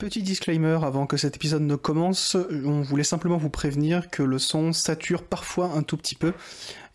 Petit 0.00 0.22
disclaimer 0.22 0.78
avant 0.82 1.06
que 1.06 1.18
cet 1.18 1.36
épisode 1.36 1.60
ne 1.60 1.76
commence, 1.76 2.34
on 2.64 2.80
voulait 2.80 3.04
simplement 3.04 3.36
vous 3.36 3.50
prévenir 3.50 4.08
que 4.08 4.22
le 4.22 4.38
son 4.38 4.72
sature 4.72 5.22
parfois 5.22 5.72
un 5.74 5.82
tout 5.82 5.98
petit 5.98 6.14
peu. 6.14 6.32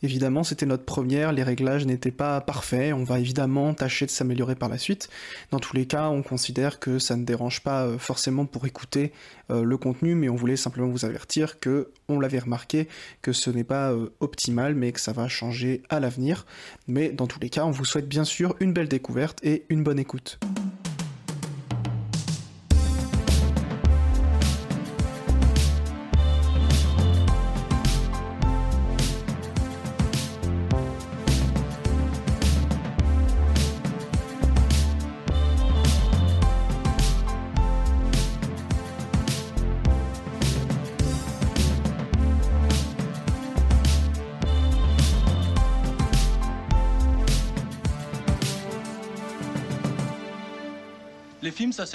Évidemment, 0.02 0.44
c'était 0.44 0.66
notre 0.66 0.86
première, 0.86 1.32
les 1.32 1.44
réglages 1.44 1.86
n'étaient 1.86 2.10
pas 2.10 2.42
parfaits, 2.42 2.94
on 2.94 3.04
va 3.04 3.20
évidemment 3.20 3.76
tâcher 3.76 4.08
de 4.08 4.12
s'améliorer 4.12 4.56
par 4.56 4.70
la 4.70 4.80
suite. 4.80 5.08
Dans 5.52 5.60
tous 5.60 5.76
les 5.76 5.86
cas, 5.86 6.10
on 6.10 6.24
considère 6.24 6.80
que 6.80 6.98
ça 6.98 7.16
ne 7.16 7.26
dérange 7.26 7.62
pas 7.62 7.86
euh, 7.86 8.00
forcément 8.00 8.48
pour 8.48 8.66
écouter 8.66 9.14
euh, 9.52 9.64
le 9.64 9.78
contenu, 9.78 10.16
mais 10.16 10.28
on 10.28 10.36
voulait 10.36 10.58
simplement 10.58 10.88
vous 10.88 11.06
avertir 11.06 11.60
que 11.60 11.92
on 12.10 12.20
l'avait 12.20 12.40
remarqué, 12.40 12.88
que 13.22 13.34
ce 13.34 13.52
n'est 13.52 13.64
pas 13.64 13.92
euh, 13.92 14.10
optimal, 14.20 14.74
mais 14.74 14.92
que 14.92 15.00
ça 15.00 15.14
va 15.14 15.28
changer 15.28 15.84
à 15.90 16.00
l'avenir. 16.00 16.48
Mais 16.88 17.10
dans 17.10 17.28
tous 17.28 17.40
les 17.40 17.52
cas, 17.52 17.66
on 17.66 17.72
vous 17.72 17.86
souhaite 17.86 18.10
bien 18.10 18.24
sûr 18.24 18.56
une 18.60 18.74
belle 18.74 18.90
découverte 18.90 19.38
et 19.44 19.66
une 19.70 19.84
bonne 19.84 20.00
écoute. 20.00 20.40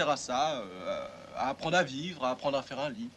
Sert 0.00 0.09
à 0.09 0.16
ça, 0.16 0.62
euh, 0.62 1.06
à 1.36 1.50
apprendre 1.50 1.77
à 1.77 1.82
vivre, 1.82 2.24
à 2.24 2.30
apprendre 2.30 2.56
à 2.56 2.62
faire 2.62 2.80
un 2.80 2.88
lit. 2.88 3.10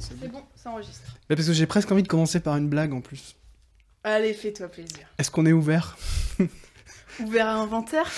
C'est 0.00 0.18
bon, 0.28 0.42
ça 0.56 0.70
enregistre. 0.70 1.16
Mais 1.30 1.36
parce 1.36 1.46
que 1.46 1.54
j'ai 1.54 1.66
presque 1.66 1.92
envie 1.92 2.02
de 2.02 2.08
commencer 2.08 2.40
par 2.40 2.56
une 2.56 2.68
blague 2.68 2.92
en 2.92 3.00
plus. 3.00 3.36
Allez, 4.02 4.34
fais-toi 4.34 4.66
plaisir. 4.66 5.06
Est-ce 5.16 5.30
qu'on 5.30 5.46
est 5.46 5.52
ouvert? 5.52 5.96
Ouvert 7.24 7.46
à 7.46 7.54
inventaire? 7.54 8.10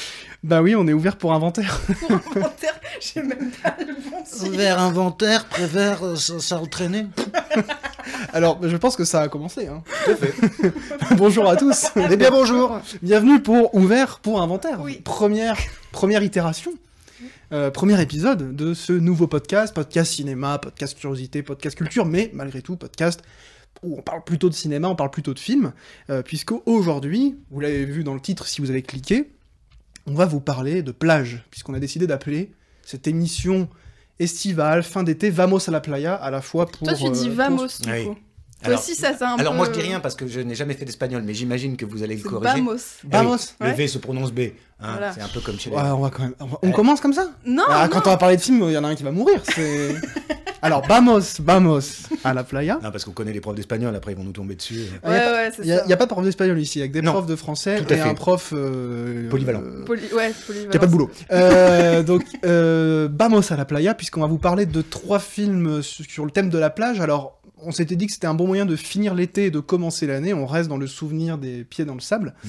Bah 0.43 0.63
oui, 0.63 0.75
on 0.75 0.89
est 0.89 0.95
ouvert 0.95 1.19
pour 1.19 1.35
inventaire. 1.35 1.79
Pour 2.09 2.13
inventaire, 2.39 2.81
j'ai 3.01 3.23
même 3.23 3.51
pas 3.63 3.77
le 3.81 3.93
bon 3.93 4.23
titre. 4.23 4.49
Vers 4.53 4.81
inventaire, 4.81 5.45
préfère 5.45 6.03
euh, 6.03 6.17
s'entraîner. 6.17 7.07
Alors, 8.33 8.59
je 8.63 8.77
pense 8.79 8.97
que 8.97 9.05
ça 9.05 9.21
a 9.21 9.29
commencé. 9.29 9.67
Hein. 9.67 9.83
Bonjour 11.17 11.47
à 11.51 11.57
tous. 11.57 11.89
Eh 11.97 12.17
bien 12.17 12.31
bonjour 12.31 12.81
Bienvenue 13.03 13.43
pour 13.43 13.75
Ouvert 13.75 14.21
pour 14.21 14.41
Inventaire. 14.41 14.81
Oui. 14.81 15.03
Première, 15.05 15.59
première 15.93 16.23
itération. 16.23 16.73
Euh, 17.53 17.71
premier 17.71 18.01
épisode 18.03 18.57
de 18.57 18.75
ce 18.75 18.93
nouveau 18.93 19.29
podcast, 19.29 19.73
podcast 19.75 20.13
cinéma, 20.13 20.59
podcast 20.59 20.99
curiosité, 20.99 21.43
podcast 21.43 21.77
culture, 21.77 22.05
mais 22.05 22.31
malgré 22.35 22.61
tout 22.61 22.77
podcast 22.77 23.23
où 23.83 23.97
on 23.99 24.03
parle 24.03 24.25
plutôt 24.25 24.49
de 24.49 24.55
cinéma, 24.55 24.89
on 24.89 24.97
parle 24.97 25.11
plutôt 25.11 25.33
de 25.35 25.39
films, 25.39 25.73
euh, 26.11 26.23
puisque 26.23 26.53
aujourd'hui, 26.67 27.37
vous 27.51 27.61
l'avez 27.61 27.85
vu 27.85 28.03
dans 28.03 28.15
le 28.15 28.21
titre 28.21 28.47
si 28.49 28.61
vous 28.61 28.71
avez 28.71 28.83
cliqué, 28.83 29.31
on 30.07 30.15
va 30.15 30.27
vous 30.27 30.41
parler 30.41 30.83
de 30.83 30.93
plage, 30.93 31.45
puisqu'on 31.51 31.75
a 31.75 31.79
décidé 31.79 32.07
d'appeler 32.07 32.53
cette 32.83 33.07
émission 33.07 33.69
estivale, 34.19 34.83
fin 34.83 35.03
d'été, 35.03 35.31
Vamos 35.31 35.69
à 35.69 35.71
la 35.71 35.81
playa, 35.81 36.15
à 36.15 36.31
la 36.31 36.41
fois 36.41 36.67
pour... 36.67 36.89
Toi, 36.89 36.97
tu 36.97 37.11
dis 37.11 37.29
euh, 37.29 37.33
vamos, 37.35 37.67
pour- 37.67 37.93
du 37.93 38.05
coup. 38.07 38.17
Alors- 38.63 38.79
aussi, 38.81 38.95
ça, 38.95 39.13
c'est 39.17 39.25
un 39.25 39.37
Alors 39.37 39.53
peu... 39.53 39.57
moi 39.59 39.67
je 39.67 39.73
dis 39.73 39.81
rien 39.83 40.01
parce 40.01 40.15
que 40.15 40.27
je 40.27 40.41
n'ai 40.41 40.55
jamais 40.55 40.75
fait 40.75 40.85
d'espagnol, 40.85 41.23
mais 41.25 41.35
j'imagine 41.35 41.77
que 41.77 41.85
vous 41.85 42.03
allez 42.03 42.17
le 42.17 42.23
corriger. 42.23 42.55
Vamos. 42.55 42.73
Ah 42.73 42.77
oui, 43.05 43.11
Vamos 43.13 43.37
Le. 43.61 43.71
V 43.73 43.87
se 43.87 43.99
prononce 43.99 44.33
B. 44.33 44.41
hein, 44.81 44.93
Voilà. 44.93 45.13
C'est 45.13 45.21
un 45.21 45.29
peu 45.29 45.41
comme 45.41 45.59
chez 45.59 45.71
les... 45.71 45.77
Ouais, 45.77 45.83
on 45.83 46.01
va 46.01 46.11
quand 46.11 46.23
même... 46.23 46.35
On, 46.41 46.47
va- 46.47 46.59
on 46.63 46.67
Ouais. 46.69 46.73
commence 46.73 47.01
comme 47.01 47.13
ça 47.13 47.29
Non, 47.45 47.65
Ah, 47.69 47.85
non. 47.87 47.91
Quand 47.93 48.07
on 48.07 48.11
va 48.11 48.17
parler 48.17 48.37
de 48.37 48.43
film, 48.43 48.63
il 48.67 48.73
y 48.73 48.79
en 48.79 48.85
a 48.85 48.89
un 48.89 48.95
qui 48.95 49.03
va 49.03 49.13
mourir, 49.13 49.41
c'est... 49.45 49.95
Alors, 50.63 50.85
vamos, 50.89 51.21
vamos 51.41 51.81
à 52.25 52.33
la 52.35 52.43
playa. 52.43 52.81
Non, 52.83 52.91
parce 52.91 53.05
qu'on 53.05 53.13
connaît 53.13 53.33
les 53.33 53.41
profs 53.43 53.55
d'espagnol, 53.55 53.95
après 53.95 54.13
ils 54.13 54.17
vont 54.17 54.25
nous 54.25 54.33
tomber 54.33 54.57
dessus. 54.57 54.81
Ouais, 55.05 55.11
ouais, 55.11 55.51
c'est 55.55 55.63
Il 55.63 55.67
n'y 55.67 55.73
a, 55.73 55.87
y 55.87 55.93
a 55.93 55.97
pas 55.97 56.07
de 56.07 56.11
prof 56.11 56.25
d'espagnol 56.25 56.59
ici, 56.59 56.81
avec 56.81 56.91
des 56.93 57.03
Non. 57.03 57.13
profs 57.13 57.27
de 57.27 57.37
français 57.37 57.77
Tout 57.85 57.93
à 57.93 57.97
et 57.97 58.01
fait. 58.01 58.09
un 58.09 58.15
prof... 58.15 58.53
euh, 58.57 59.29
Polyvalent. 59.29 59.61
euh, 59.63 59.85
Poly- 59.85 60.13
Ouais, 60.15 60.33
qui 60.71 60.77
a 60.77 60.81
pas 60.81 60.87
de 60.87 60.91
boulot. 60.91 61.11
Euh, 61.31 62.03
donc, 62.03 62.25
euh, 62.45 63.09
vamos 63.13 63.43
à 63.53 63.57
la 63.57 63.65
playa, 63.67 63.95
puisqu'on 63.95 64.23
va 64.23 64.27
vous 64.27 64.39
parler 64.39 64.67
de 64.67 64.81
trois 64.83 65.19
films 65.21 65.83
su- 65.83 66.05
sur 66.05 66.25
le 66.25 66.31
thème 66.33 66.49
de 66.49 66.59
la 66.59 66.71
plage. 66.71 67.01
Alors, 67.01 67.36
on 67.59 67.73
s'était 67.73 67.97
dit 67.97 68.07
que 68.07 68.13
c'était 68.13 68.27
un 68.27 68.35
bon 68.35 68.47
moyen 68.47 68.67
de 68.67 68.77
finir 68.77 69.15
l'été 69.15 69.47
et 69.47 69.51
de 69.51 69.61
commencer 69.61 70.07
l'année. 70.07 70.35
On 70.35 70.47
reste 70.47 70.69
dans 70.69 70.77
le 70.77 70.87
souvenir 70.87 71.39
des 71.39 71.65
pieds 71.65 71.85
dans 71.85 71.95
le 71.95 72.01
sable. 72.01 72.35
Mm. 72.45 72.49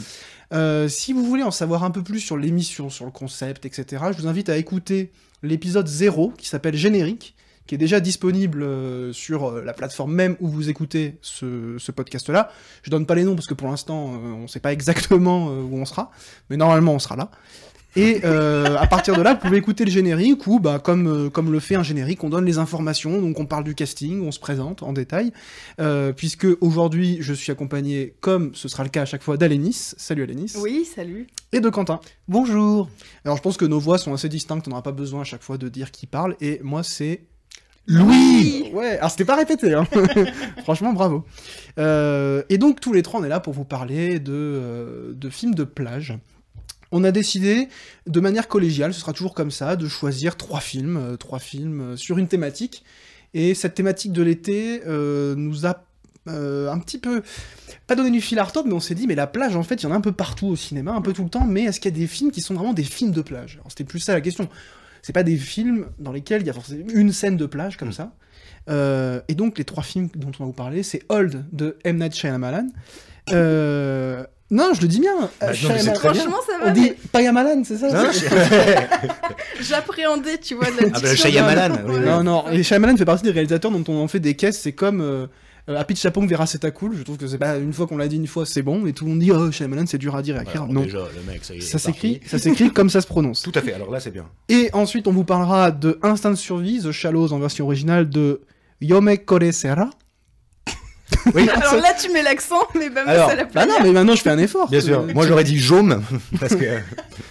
Euh, 0.54 0.88
si 0.88 1.14
vous 1.14 1.24
voulez 1.24 1.44
en 1.44 1.52
savoir 1.52 1.84
un 1.84 1.92
peu 1.92 2.04
plus 2.04 2.20
sur 2.20 2.38
l'émission, 2.38 2.90
sur 2.90 3.06
le 3.06 3.12
concept, 3.12 3.66
etc., 3.66 4.06
je 4.12 4.22
vous 4.22 4.28
invite 4.28 4.50
à 4.50 4.58
écouter 4.58 5.12
l'épisode 5.44 5.88
0 5.88 6.34
qui 6.38 6.48
s'appelle 6.48 6.76
Générique, 6.76 7.36
qui 7.68 7.76
est 7.76 7.78
déjà 7.78 8.00
disponible 8.00 8.64
euh, 8.64 9.12
sur 9.12 9.50
euh, 9.50 9.64
la 9.64 9.74
plateforme 9.74 10.14
même 10.14 10.38
où 10.40 10.48
vous 10.48 10.70
écoutez 10.70 11.18
ce, 11.22 11.76
ce 11.78 11.92
podcast-là. 11.92 12.52
Je 12.84 12.90
donne 12.90 13.06
pas 13.06 13.16
les 13.16 13.24
noms 13.24 13.36
parce 13.36 13.48
que 13.48 13.54
pour 13.54 13.68
l'instant, 13.68 14.06
on 14.06 14.48
sait 14.48 14.60
pas 14.60 14.74
exactement 14.74 15.48
où 15.48 15.78
on 15.78 15.86
sera, 15.86 16.12
mais 16.50 16.58
normalement 16.58 16.94
on 16.94 17.00
sera 17.00 17.16
là. 17.16 17.32
Et 17.98 18.22
euh, 18.26 18.76
à 18.78 18.86
partir 18.86 19.18
de 19.18 19.24
là, 19.24 19.34
vous 19.34 19.40
pouvez 19.40 19.58
écouter 19.58 19.84
le 19.84 19.90
générique 19.90 20.46
où, 20.46 20.60
bah, 20.60 20.78
comme, 20.78 21.08
euh, 21.08 21.30
comme 21.32 21.52
le 21.52 21.60
fait 21.60 21.74
un 21.74 21.82
générique, 21.82 22.24
on 22.24 22.30
donne 22.30 22.46
les 22.46 22.60
informations, 22.60 23.20
donc 23.20 23.40
on 23.40 23.48
parle 23.48 23.64
du 23.64 23.74
casting, 23.74 24.22
on 24.22 24.32
se 24.32 24.40
présente 24.40 24.84
en 24.84 24.94
détail. 24.94 25.34
Euh, 25.82 26.14
puisque 26.14 26.46
aujourd'hui, 26.62 27.18
je 27.22 27.34
suis 27.34 27.52
accompagné, 27.52 28.14
comme 28.20 28.54
ce 28.54 28.68
sera 28.68 28.84
le 28.84 28.90
cas 28.90 29.02
à 29.02 29.06
chaque 29.06 29.24
fois, 29.24 29.36
d'Alénis. 29.36 29.96
Salut 29.98 30.22
Alénis. 30.22 30.54
Oui, 30.62 30.86
salut. 30.86 31.26
Et 31.52 31.60
de 31.60 31.70
Quentin. 31.70 32.00
Bonjour. 32.28 32.88
Alors 33.26 33.36
je 33.36 33.42
pense 33.42 33.58
que 33.58 33.66
nos 33.66 33.80
voix 33.80 33.98
sont 33.98 34.14
assez 34.14 34.30
distinctes, 34.30 34.68
on 34.68 34.70
n'aura 34.70 34.84
pas 34.84 34.92
besoin 34.92 35.22
à 35.22 35.24
chaque 35.24 35.42
fois 35.42 35.58
de 35.58 35.68
dire 35.68 35.90
qui 35.90 36.06
parle. 36.06 36.36
Et 36.40 36.60
moi, 36.64 36.84
c'est. 36.84 37.24
Louis 37.88 38.70
Ouais, 38.74 39.00
alors 39.00 39.10
c'était 39.10 39.26
pas 39.26 39.38
répété, 39.38 39.74
hein. 39.74 39.88
franchement 40.64 40.92
bravo. 40.94 41.24
Euh, 41.80 42.44
et 42.50 42.58
donc 42.58 42.82
tous 42.82 42.92
les 42.92 43.02
trois 43.02 43.22
on 43.22 43.24
est 43.24 43.30
là 43.30 43.40
pour 43.40 43.54
vous 43.54 43.64
parler 43.64 44.20
de, 44.20 45.16
de 45.16 45.30
films 45.30 45.56
de 45.56 45.64
plage. 45.64 46.14
On 46.92 47.04
a 47.04 47.12
décidé, 47.12 47.68
de 48.06 48.20
manière 48.20 48.48
collégiale, 48.48 48.94
ce 48.94 49.00
sera 49.02 49.14
toujours 49.14 49.34
comme 49.34 49.52
ça, 49.52 49.76
de 49.76 49.88
choisir 49.88 50.38
trois 50.38 50.62
films, 50.62 50.98
euh, 50.98 51.16
trois 51.18 51.40
films 51.40 51.82
euh, 51.82 51.96
sur 51.98 52.18
une 52.18 52.28
thématique. 52.28 52.84
Et 53.34 53.54
cette 53.56 53.76
thématique 53.76 54.14
de 54.14 54.22
l'été 54.24 54.82
euh, 54.88 55.36
nous 55.36 55.66
a 55.66 55.84
euh, 56.30 56.72
un 56.72 56.80
petit 56.80 56.98
peu, 56.98 57.22
pas 57.88 57.96
donné 57.96 58.12
du 58.12 58.22
fil 58.22 58.40
à 58.40 58.44
retordre, 58.44 58.70
mais 58.70 58.76
on 58.76 58.80
s'est 58.80 58.96
dit, 58.96 59.08
mais 59.08 59.16
la 59.16 59.28
plage, 59.28 59.56
en 59.56 59.64
fait, 59.64 59.76
il 59.76 59.84
y 59.84 59.86
en 59.88 59.92
a 59.92 59.96
un 59.96 60.02
peu 60.02 60.12
partout 60.12 60.48
au 60.48 60.56
cinéma, 60.56 60.92
un 60.94 61.02
peu 61.02 61.14
tout 61.14 61.24
le 61.24 61.30
temps, 61.30 61.46
mais 61.46 61.64
est-ce 61.64 61.80
qu'il 61.80 61.92
y 61.92 61.96
a 61.96 61.98
des 61.98 62.08
films 62.08 62.32
qui 62.32 62.42
sont 62.42 62.54
vraiment 62.54 62.74
des 62.74 62.84
films 62.84 63.12
de 63.12 63.22
plage? 63.22 63.60
C'était 63.70 63.84
plus 63.84 64.00
ça 64.00 64.14
la 64.14 64.22
question. 64.22 64.50
C'est 65.02 65.14
pas 65.14 65.24
des 65.24 65.38
films 65.38 65.88
dans 66.00 66.12
lesquels 66.12 66.42
il 66.42 66.48
y 66.48 66.50
a 66.50 66.54
forcément 66.54 66.86
une 66.94 67.12
scène 67.14 67.38
de 67.38 67.46
plage 67.46 67.78
comme 67.78 67.90
Mm. 67.90 67.94
ça. 67.94 68.14
Euh, 68.70 69.22
et 69.30 69.36
donc 69.36 69.58
les 69.58 69.64
trois 69.64 69.84
films 69.84 70.10
dont 70.16 70.32
on 70.40 70.44
va 70.44 70.46
vous 70.46 70.54
parler, 70.54 70.84
c'est 70.84 71.04
Old 71.08 71.46
de 71.54 71.78
M. 71.86 71.98
Night 71.98 72.14
Shyamalan. 72.16 72.68
Euh, 73.32 74.26
non, 74.50 74.72
je 74.74 74.82
le 74.82 74.88
dis 74.88 75.00
bien. 75.02 75.14
Bah, 75.20 75.30
euh, 75.44 75.54
non, 75.64 75.70
mais 75.76 75.84
bien. 75.84 75.94
Franchement, 75.96 76.38
ça 76.46 76.54
On 76.62 76.66
va. 76.66 76.72
dit 76.72 76.82
mais 76.82 76.98
Payamalan, 77.12 77.64
c'est 77.66 77.78
ça 77.78 77.90
J'appréhendais, 79.62 80.38
tu 80.38 80.56
vois, 80.56 80.72
de 80.72 80.78
la 80.82 80.88
Ah 80.94 81.00
bah. 81.02 81.16
Shyamalan, 81.16 81.78
oui. 81.88 82.00
Non, 82.06 82.24
non, 82.24 82.50
et 82.50 82.64
Shyamalan 82.64 82.96
fait 82.96 83.06
partie 83.06 83.24
des 83.24 83.32
réalisateurs 83.32 83.72
dont 83.72 83.84
on 83.88 84.02
en 84.02 84.08
fait 84.08 84.20
des 84.20 84.36
caisses, 84.36 84.60
c'est 84.60 84.72
comme 84.72 85.02
euh, 85.02 85.28
euh, 85.70 85.76
Happy 85.78 85.96
Chapong 85.98 86.28
verra 86.30 86.46
c'est 86.46 86.64
à 86.64 86.72
cool, 86.72 86.96
je 86.98 87.04
trouve 87.04 87.18
que 87.18 87.28
c'est 87.28 87.38
pas 87.38 87.58
une 87.58 87.74
fois 87.74 87.88
qu'on 87.88 87.98
l'a 87.98 88.08
dit 88.08 88.16
une 88.16 88.28
fois 88.28 88.46
c'est 88.46 88.62
bon, 88.62 88.86
et 88.88 88.94
tout 88.94 89.04
le 89.04 89.12
monde 89.12 89.20
dit 89.20 89.32
oh 89.32 89.52
Shyamalan 89.52 89.86
c'est 89.86 89.98
dur 89.98 90.16
à 90.16 90.22
dire 90.22 90.38
et 90.38 90.40
à 90.40 90.44
écrire. 90.44 90.62
Alors, 90.64 90.74
non, 90.74 90.84
Déjà, 90.84 91.00
le 91.00 91.32
mec, 91.32 91.44
ça 91.44 91.54
y 91.54 91.58
est, 91.58 91.62
ça 91.62 91.78
s'écrit, 91.78 92.22
ça 92.26 92.40
s'écrit 92.40 92.72
comme 92.72 92.90
ça 92.90 93.02
se 93.02 93.08
prononce. 93.08 93.42
Tout 93.42 93.52
à 93.54 93.62
fait, 93.62 93.74
alors 93.74 93.92
là 93.92 94.00
c'est 94.00 94.12
bien. 94.12 94.28
Et 94.48 94.70
ensuite, 94.72 95.08
on 95.08 95.12
vous 95.12 95.26
parlera 95.26 95.72
de 95.72 96.00
Instinct 96.04 96.32
de 96.32 96.36
survie, 96.36 96.82
The 96.82 96.92
Shallows 96.92 97.34
en 97.34 97.40
version 97.40 97.66
originale 97.66 98.10
de 98.10 98.42
Yome 98.80 99.18
Koresera. 99.18 99.90
Oui, 101.34 101.50
Alors 101.50 101.76
là, 101.76 101.94
tu 102.00 102.12
mets 102.12 102.22
l'accent, 102.22 102.68
mais 102.76 102.90
bah, 102.90 103.04
moi, 103.04 103.14
Alors, 103.14 103.30
ça 103.30 103.36
la 103.36 103.46
Bah 103.46 103.66
non, 103.66 103.76
mais 103.82 103.92
maintenant 103.92 104.16
je 104.16 104.22
fais 104.22 104.30
un 104.30 104.38
effort. 104.38 104.70
bien 104.70 104.82
sûr. 104.82 105.06
Moi 105.14 105.26
j'aurais 105.28 105.44
dit 105.44 105.58
Jaume, 105.58 106.04
parce 106.40 106.56
que 106.56 106.66
euh, 106.66 106.80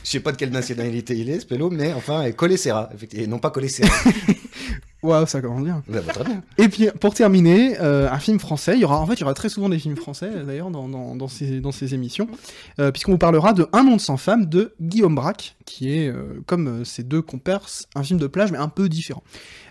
je 0.05 0.11
sais 0.11 0.21
pas 0.21 0.33
de 0.33 0.37
quelle 0.37 0.51
nationalité 0.51 1.15
il 1.15 1.31
est, 1.31 1.41
ce 1.41 1.47
pélo, 1.47 1.71
mais 1.71 1.93
enfin, 1.95 2.31
Colessera, 2.33 2.91
effectivement, 2.95 3.25
et 3.25 3.29
non 3.29 3.39
pas 3.39 3.51
Colessera. 3.51 3.89
Waouh, 5.07 5.27
ça 5.27 5.41
commence 5.41 5.63
bien. 5.63 5.83
Ça 5.93 6.01
va 6.01 6.13
très 6.13 6.25
bien. 6.25 6.43
Et 6.59 6.69
puis, 6.69 6.89
pour 7.01 7.15
terminer, 7.15 7.79
euh, 7.81 8.11
un 8.11 8.19
film 8.19 8.39
français. 8.41 8.75
Il 8.75 8.81
y 8.81 8.85
aura, 8.85 8.99
en 9.01 9.07
fait, 9.07 9.15
il 9.15 9.21
y 9.21 9.25
aura 9.25 9.35
très 9.35 9.49
souvent 9.49 9.69
des 9.69 9.79
films 9.79 9.97
français, 9.97 10.31
d'ailleurs, 10.47 10.71
dans, 10.71 10.89
dans, 10.89 11.15
dans 11.17 11.29
ces, 11.29 11.61
dans 11.61 11.73
ces 11.73 11.95
émissions, 11.95 12.27
euh, 12.81 12.91
puisqu'on 12.91 13.13
vous 13.13 13.19
parlera 13.19 13.53
de 13.53 13.67
Un 13.73 13.83
monde 13.83 14.01
sans 14.01 14.17
femme 14.17 14.47
de 14.47 14.75
Guillaume 14.81 15.15
Braque, 15.15 15.57
qui 15.65 15.97
est, 15.97 16.09
euh, 16.09 16.43
comme 16.47 16.85
ses 16.85 17.03
deux 17.03 17.23
compères, 17.23 17.61
un 17.95 18.03
film 18.03 18.19
de 18.19 18.27
plage, 18.27 18.51
mais 18.53 18.59
un 18.59 18.69
peu 18.69 18.89
différent. 18.89 19.23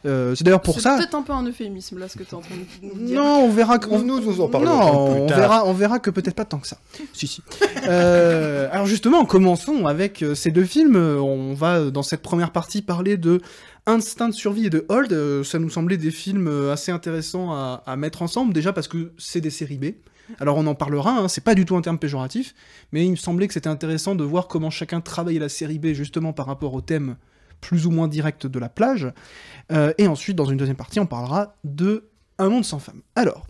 Euh, 0.06 0.36
c'est 0.36 0.44
d'ailleurs 0.44 0.62
pour 0.62 0.76
C'est 0.76 0.82
ça. 0.82 0.98
peut-être 0.98 1.16
un 1.16 1.24
peu 1.24 1.34
un 1.34 1.44
euphémisme, 1.44 1.98
là, 1.98 2.08
ce 2.08 2.16
que 2.18 2.24
t'es 2.24 2.36
en 2.36 2.42
train 2.42 2.56
de 2.56 2.88
nous 2.88 3.06
dire. 3.06 3.22
Non, 3.22 3.46
on 3.46 3.50
verra 3.50 3.80
que 3.80 3.90
Nous, 3.90 4.04
nous, 4.04 4.20
nous 4.22 4.40
en 4.42 4.48
parlerons 4.48 4.76
Non, 4.76 5.12
plus 5.14 5.22
on 5.22 5.26
tard. 5.28 5.38
verra, 5.40 5.66
on 5.66 5.74
verra 5.74 6.00
que 6.00 6.12
peut-être 6.12 6.36
pas 6.36 6.46
tant 6.46 6.60
que 6.60 6.68
ça. 6.68 6.78
si, 7.14 7.26
si. 7.28 7.42
Euh, 7.88 8.68
alors 8.72 8.86
justement, 8.86 9.26
commençons 9.26 9.86
avec 9.88 10.24
ces 10.36 10.52
deux 10.52 10.64
films. 10.66 10.96
On 10.96 11.54
va 11.54 11.86
dans 11.90 12.04
cette 12.04 12.22
première 12.22 12.52
partie 12.52 12.82
parler 12.84 13.18
de 13.18 13.42
Instinct 13.88 14.30
de 14.30 14.34
survie 14.34 14.68
et 14.68 14.70
de 14.70 14.86
Hold. 14.90 15.14
Euh, 15.14 15.44
ça 15.44 15.60
nous 15.60 15.70
semblait 15.70 15.98
des 15.98 16.12
films 16.12 16.48
euh, 16.48 16.74
assez 16.74 16.92
intéressants 16.92 17.54
à, 17.54 17.84
à 17.86 17.96
mettre 17.96 18.22
ensemble, 18.22 18.54
déjà 18.54 18.74
parce 18.74 18.88
que 18.88 19.12
c'est 19.18 19.42
des 19.42 19.50
séries 19.50 19.78
B. 19.78 19.86
Alors 20.40 20.58
on 20.58 20.66
en 20.66 20.76
parlera, 20.76 21.12
hein, 21.12 21.28
c'est 21.28 21.44
pas 21.44 21.56
du 21.56 21.66
tout 21.66 21.76
un 21.76 21.82
terme 21.82 22.00
péjoratif, 22.00 22.56
mais 22.92 23.06
il 23.06 23.12
me 23.12 23.16
semblait 23.16 23.48
que 23.48 23.54
c'était 23.54 23.70
intéressant 23.70 24.16
de 24.16 24.24
voir 24.24 24.48
comment 24.48 24.70
chacun 24.70 25.02
travaillait 25.02 25.40
la 25.40 25.50
série 25.50 25.80
B 25.80 25.88
justement 25.94 26.34
par 26.34 26.48
rapport 26.48 26.74
au 26.74 26.82
thème 26.82 27.18
plus 27.62 27.86
ou 27.86 27.92
moins 27.92 28.08
directe 28.08 28.48
de 28.48 28.60
la 28.60 28.70
plage. 28.70 29.08
Euh, 29.72 29.94
et 29.98 30.08
ensuite, 30.08 30.36
dans 30.36 30.46
une 30.46 30.58
deuxième 30.58 30.76
partie, 30.76 31.00
on 31.00 31.06
parlera 31.06 31.56
de 31.64 32.10
Un 32.38 32.50
monde 32.50 32.66
sans 32.66 32.80
femme. 32.80 33.02
Alors, 33.16 33.48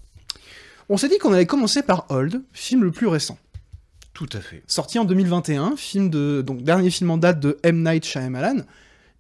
on 0.90 0.98
s'est 0.98 1.10
dit 1.10 1.18
qu'on 1.18 1.34
allait 1.34 1.46
commencer 1.46 1.82
par 1.82 2.06
Old, 2.10 2.44
film 2.54 2.84
le 2.84 2.92
plus 2.92 3.08
récent. 3.08 3.38
Tout 4.14 4.30
à 4.32 4.40
fait. 4.40 4.64
Sorti 4.68 5.00
en 5.00 5.06
2021, 5.06 5.76
film 5.76 6.10
de, 6.10 6.42
donc 6.42 6.62
dernier 6.64 6.90
film 6.90 7.10
en 7.10 7.18
date 7.18 7.40
de 7.40 7.58
M. 7.64 7.84
Night 7.84 8.06
Shyamalan, 8.06 8.62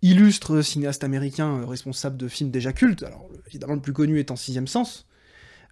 illustre 0.09 0.61
cinéaste 0.61 1.03
américain 1.03 1.61
euh, 1.61 1.65
responsable 1.65 2.17
de 2.17 2.27
films 2.27 2.51
déjà 2.51 2.73
cultes, 2.73 3.03
alors 3.03 3.27
évidemment 3.47 3.73
le 3.75 3.81
plus 3.81 3.93
connu 3.93 4.19
étant 4.19 4.35
Sixième 4.35 4.67
Sens, 4.67 5.05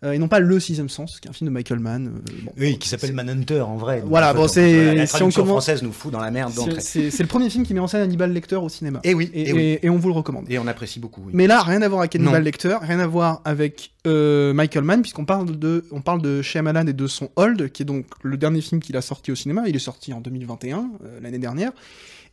euh, 0.03 0.12
et 0.12 0.18
non 0.18 0.27
pas 0.27 0.39
Le 0.41 0.59
Sixième 0.59 0.89
Sens, 0.89 1.21
qui 1.21 1.27
est 1.27 1.30
un 1.30 1.33
film 1.33 1.47
de 1.50 1.53
Michael 1.53 1.80
Mann. 1.80 2.07
euh, 2.07 2.31
bon, 2.44 2.51
Oui, 2.57 2.77
qui 2.77 2.89
s'appelle 2.89 3.13
Manhunter 3.13 3.62
en 3.62 3.77
vrai. 3.77 4.03
Voilà, 4.06 4.33
bon, 4.33 4.44
on- 4.44 4.47
c'est- 4.50 4.95
La 4.95 5.06
si 5.06 5.15
on 5.24 5.30
commence- 5.30 5.47
française 5.47 5.81
nous 5.81 5.94
fout 5.94 6.12
dans 6.12 6.19
la 6.19 6.30
merde 6.30 6.51
C'est 6.51 6.57
d'entrée. 6.59 6.81
c'est- 6.81 7.09
c'est 7.09 7.24
le 7.24 7.30
premier 7.30 7.50
film 7.50 7.65
qui 7.65 7.74
met 7.74 7.80
en 7.80 7.88
scène 7.88 8.01
Hannibal 8.01 8.33
Lecter 8.33 8.57
au 8.57 8.68
cinéma. 8.68 9.00
Et 9.06 9.13
oui, 9.13 9.30
Et, 9.33 9.50
et 9.50 9.53
oui. 9.53 9.62
et- 9.62 9.85
et 9.85 9.89
on 9.89 9.95
vous 9.97 10.09
le 10.09 10.13
recommande. 10.15 10.45
Et 10.50 10.59
on 10.59 10.68
apprécie 10.68 11.00
beaucoup. 11.00 11.21
oui. 11.25 11.31
Mais 11.33 11.47
là, 11.47 11.62
rien 11.63 11.81
à 11.81 11.88
voir 11.88 12.01
avec 12.01 12.15
Hannibal 12.15 12.33
Non. 12.33 12.44
Lecter, 12.44 12.75
rien 12.81 13.00
à 13.00 13.07
voir 13.07 13.41
avec 13.45 13.91
euh, 14.06 14.53
Michael 14.53 14.83
Mann, 14.83 15.01
puisqu'on 15.01 15.24
parle 15.24 15.57
de, 15.57 15.85
on 15.91 16.01
parle 16.01 16.21
de 16.21 16.41
Shyamalan 16.41 16.88
et 16.88 16.94
de 16.94 17.07
son 17.07 17.30
Hold, 17.38 17.71
qui 17.71 17.83
est 17.83 17.85
donc 17.85 18.06
le 18.24 18.35
dernier 18.35 18.59
film 18.59 18.81
qu'il 18.81 18.97
a 18.97 19.01
sorti 19.01 19.31
au 19.31 19.35
cinéma. 19.35 19.63
Il 19.69 19.75
est 19.77 19.80
sorti 19.80 20.12
en 20.12 20.19
2021, 20.19 20.89
euh, 21.06 21.19
l'année 21.21 21.38
dernière, 21.39 21.71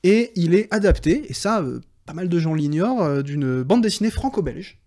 et 0.03 0.33
il 0.35 0.57
est 0.57 0.67
adapté, 0.75 1.27
et 1.29 1.35
ça, 1.35 1.61
euh, 1.61 1.81
pas 2.07 2.13
mal 2.13 2.29
de 2.29 2.39
gens 2.39 2.55
l'ignorent, 2.55 3.03
euh, 3.03 3.23
d'une 3.23 3.63
bande 3.63 3.83
dessinée 3.83 4.11
franco-belge 4.11 4.79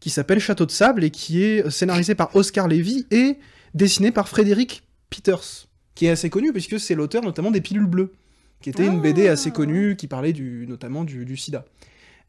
qui 0.00 0.10
s'appelle 0.10 0.38
Château 0.38 0.66
de 0.66 0.70
sable 0.70 1.02
et 1.02 1.10
qui 1.10 1.42
est 1.42 1.70
scénarisée 1.70 2.14
par 2.14 2.34
Oscar 2.36 2.68
Levy 2.68 3.06
et 3.10 3.38
dessinée 3.72 4.10
par 4.10 4.28
Frédéric 4.28 4.82
Peters, 5.08 5.66
qui 5.94 6.06
est 6.06 6.10
assez 6.10 6.28
connu 6.28 6.52
puisque 6.52 6.78
c'est 6.78 6.94
l'auteur 6.94 7.22
notamment 7.22 7.50
des 7.50 7.62
Pilules 7.62 7.86
Bleues, 7.86 8.12
qui 8.60 8.70
était 8.70 8.86
une 8.86 9.00
BD 9.00 9.28
assez 9.28 9.50
connue 9.50 9.96
qui 9.96 10.06
parlait 10.06 10.32
du, 10.32 10.66
notamment 10.68 11.04
du, 11.04 11.24
du 11.24 11.36
sida. 11.36 11.64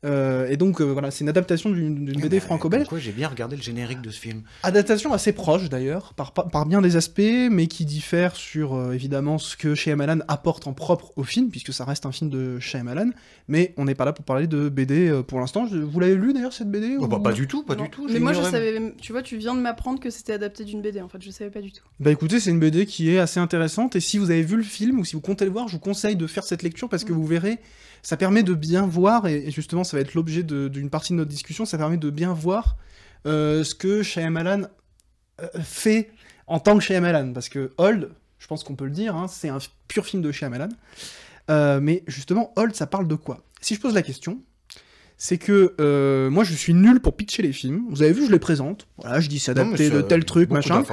Euh, 0.05 0.47
et 0.49 0.55
donc 0.57 0.81
euh, 0.81 0.83
voilà, 0.85 1.09
c'est 1.11 1.23
une 1.23 1.29
adaptation 1.29 1.69
d'une 1.71 2.05
d'une 2.05 2.21
BD 2.21 2.39
franco-belge. 2.39 2.87
j'ai 2.97 3.11
bien 3.11 3.27
regardé 3.27 3.55
le 3.55 3.61
générique 3.61 4.01
de 4.01 4.11
ce 4.11 4.19
film. 4.19 4.43
Adaptation 4.63 5.11
assez 5.13 5.31
proche 5.33 5.67
d'ailleurs, 5.69 6.13
par, 6.13 6.31
par, 6.31 6.49
par 6.49 6.65
bien 6.65 6.81
des 6.81 6.95
aspects, 6.95 7.21
mais 7.49 7.67
qui 7.67 7.85
diffère 7.85 8.35
sur 8.35 8.75
euh, 8.75 8.91
évidemment 8.93 9.37
ce 9.39 9.57
que 9.57 9.73
Shyamalan 9.75 10.19
apporte 10.27 10.67
en 10.67 10.73
propre 10.73 11.11
au 11.15 11.23
film, 11.23 11.49
puisque 11.49 11.73
ça 11.73 11.85
reste 11.85 12.05
un 12.05 12.11
film 12.11 12.29
de 12.29 12.59
Shyamalan. 12.59 13.09
Mais 13.47 13.73
on 13.77 13.85
n'est 13.85 13.95
pas 13.95 14.05
là 14.05 14.13
pour 14.13 14.25
parler 14.25 14.47
de 14.47 14.69
BD 14.69 15.07
euh, 15.09 15.23
pour 15.23 15.39
l'instant. 15.39 15.65
Je- 15.67 15.77
Vous 15.77 15.99
l'avez 15.99 16.15
lu 16.15 16.33
d'ailleurs 16.33 16.53
cette 16.53 16.69
BD 16.69 16.95
Oh, 16.99 17.03
ou- 17.05 17.07
bah, 17.07 17.19
pas 17.23 17.33
du 17.33 17.47
tout, 17.47 17.63
pas 17.63 17.75
Non. 17.75 17.85
du 17.85 17.89
tout. 17.89 18.07
Mais 18.11 18.19
moi, 18.19 18.33
je 18.33 18.41
savais. 18.43 18.93
Tu 19.01 19.11
vois, 19.11 19.21
tu 19.23 19.37
viens 19.37 19.55
de 19.55 19.59
m'apprendre 19.61 19.99
que 19.99 20.09
c'était 20.09 20.33
adapté 20.33 20.63
d'une 20.65 20.81
BD. 20.81 21.01
En 21.01 21.07
fait, 21.09 21.21
je 21.21 21.31
savais 21.31 21.49
pas 21.51 21.61
du 21.61 21.71
tout. 21.71 21.83
Bah 21.99 22.11
écoutez, 22.11 22.39
c'est 22.39 22.51
une 22.51 22.59
BD 22.59 22.85
qui 22.85 23.09
est 23.11 23.19
assez 23.19 23.39
intéressante 23.39 23.95
et 23.95 23.99
si 23.99 24.17
vous 24.17 24.29
avez 24.31 24.43
vu 24.43 24.55
le 24.57 24.63
film 24.63 24.99
ou 24.99 25.05
si 25.05 25.15
vous 25.15 25.21
comptez 25.21 25.45
le 25.45 25.51
voir, 25.51 25.67
je 25.67 25.73
vous 25.73 25.79
conseille 25.79 26.15
de 26.15 26.27
faire 26.27 26.43
cette 26.43 26.61
lecture 26.63 26.89
parce 26.89 27.03
que 27.03 27.11
Mm. 27.13 27.15
vous 27.15 27.25
verrez, 27.25 27.57
ça 28.05 28.17
permet 28.17 28.43
de 28.43 28.53
bien 28.53 28.85
voir 28.85 29.27
et 29.27 29.47
et 29.47 29.51
justement 29.51 29.83
ça 29.83 29.97
va 29.97 30.01
être 30.01 30.13
l'objet 30.13 30.43
d'une 30.43 30.89
partie 30.91 31.11
de 31.13 31.17
notre 31.17 31.31
discussion, 31.31 31.65
ça 31.65 31.77
permet 31.77 31.97
de 31.97 32.09
bien 32.11 32.33
voir 32.33 32.77
euh, 33.25 33.63
ce 33.63 33.73
que 33.73 34.03
Shyamalan 34.03 34.67
euh, 35.41 35.47
fait 35.61 36.11
en 36.45 36.59
tant 36.59 36.77
que 36.77 36.83
Shyamalan 36.83 37.33
parce 37.33 37.49
que 37.49 37.71
Old, 37.79 38.11
je 38.37 38.47
pense 38.47 38.63
qu'on 38.63 38.75
peut 38.75 38.85
le 38.85 38.91
dire, 38.91 39.15
hein, 39.15 39.27
c'est 39.27 39.49
un 39.49 39.57
pur 39.87 40.05
film 40.05 40.21
de 40.21 40.31
Shyamalan. 40.31 40.69
Euh, 41.49 41.79
mais 41.81 42.03
justement, 42.05 42.53
Old, 42.55 42.75
ça 42.75 42.85
parle 42.85 43.07
de 43.07 43.15
quoi? 43.15 43.43
Si 43.59 43.73
je 43.73 43.81
pose 43.81 43.95
la 43.95 44.03
question, 44.03 44.39
c'est 45.17 45.39
que 45.39 45.73
euh, 45.79 46.29
moi 46.29 46.43
je 46.43 46.53
suis 46.53 46.75
nul 46.75 46.99
pour 46.99 47.15
pitcher 47.15 47.41
les 47.41 47.53
films. 47.53 47.85
Vous 47.89 48.03
avez 48.03 48.13
vu, 48.13 48.27
je 48.27 48.31
les 48.31 48.39
présente. 48.39 48.87
Voilà, 48.97 49.19
je 49.19 49.29
dis 49.29 49.43
adapté 49.47 49.89
de 49.89 50.01
tel 50.01 50.25
truc, 50.25 50.51
machin. 50.51 50.83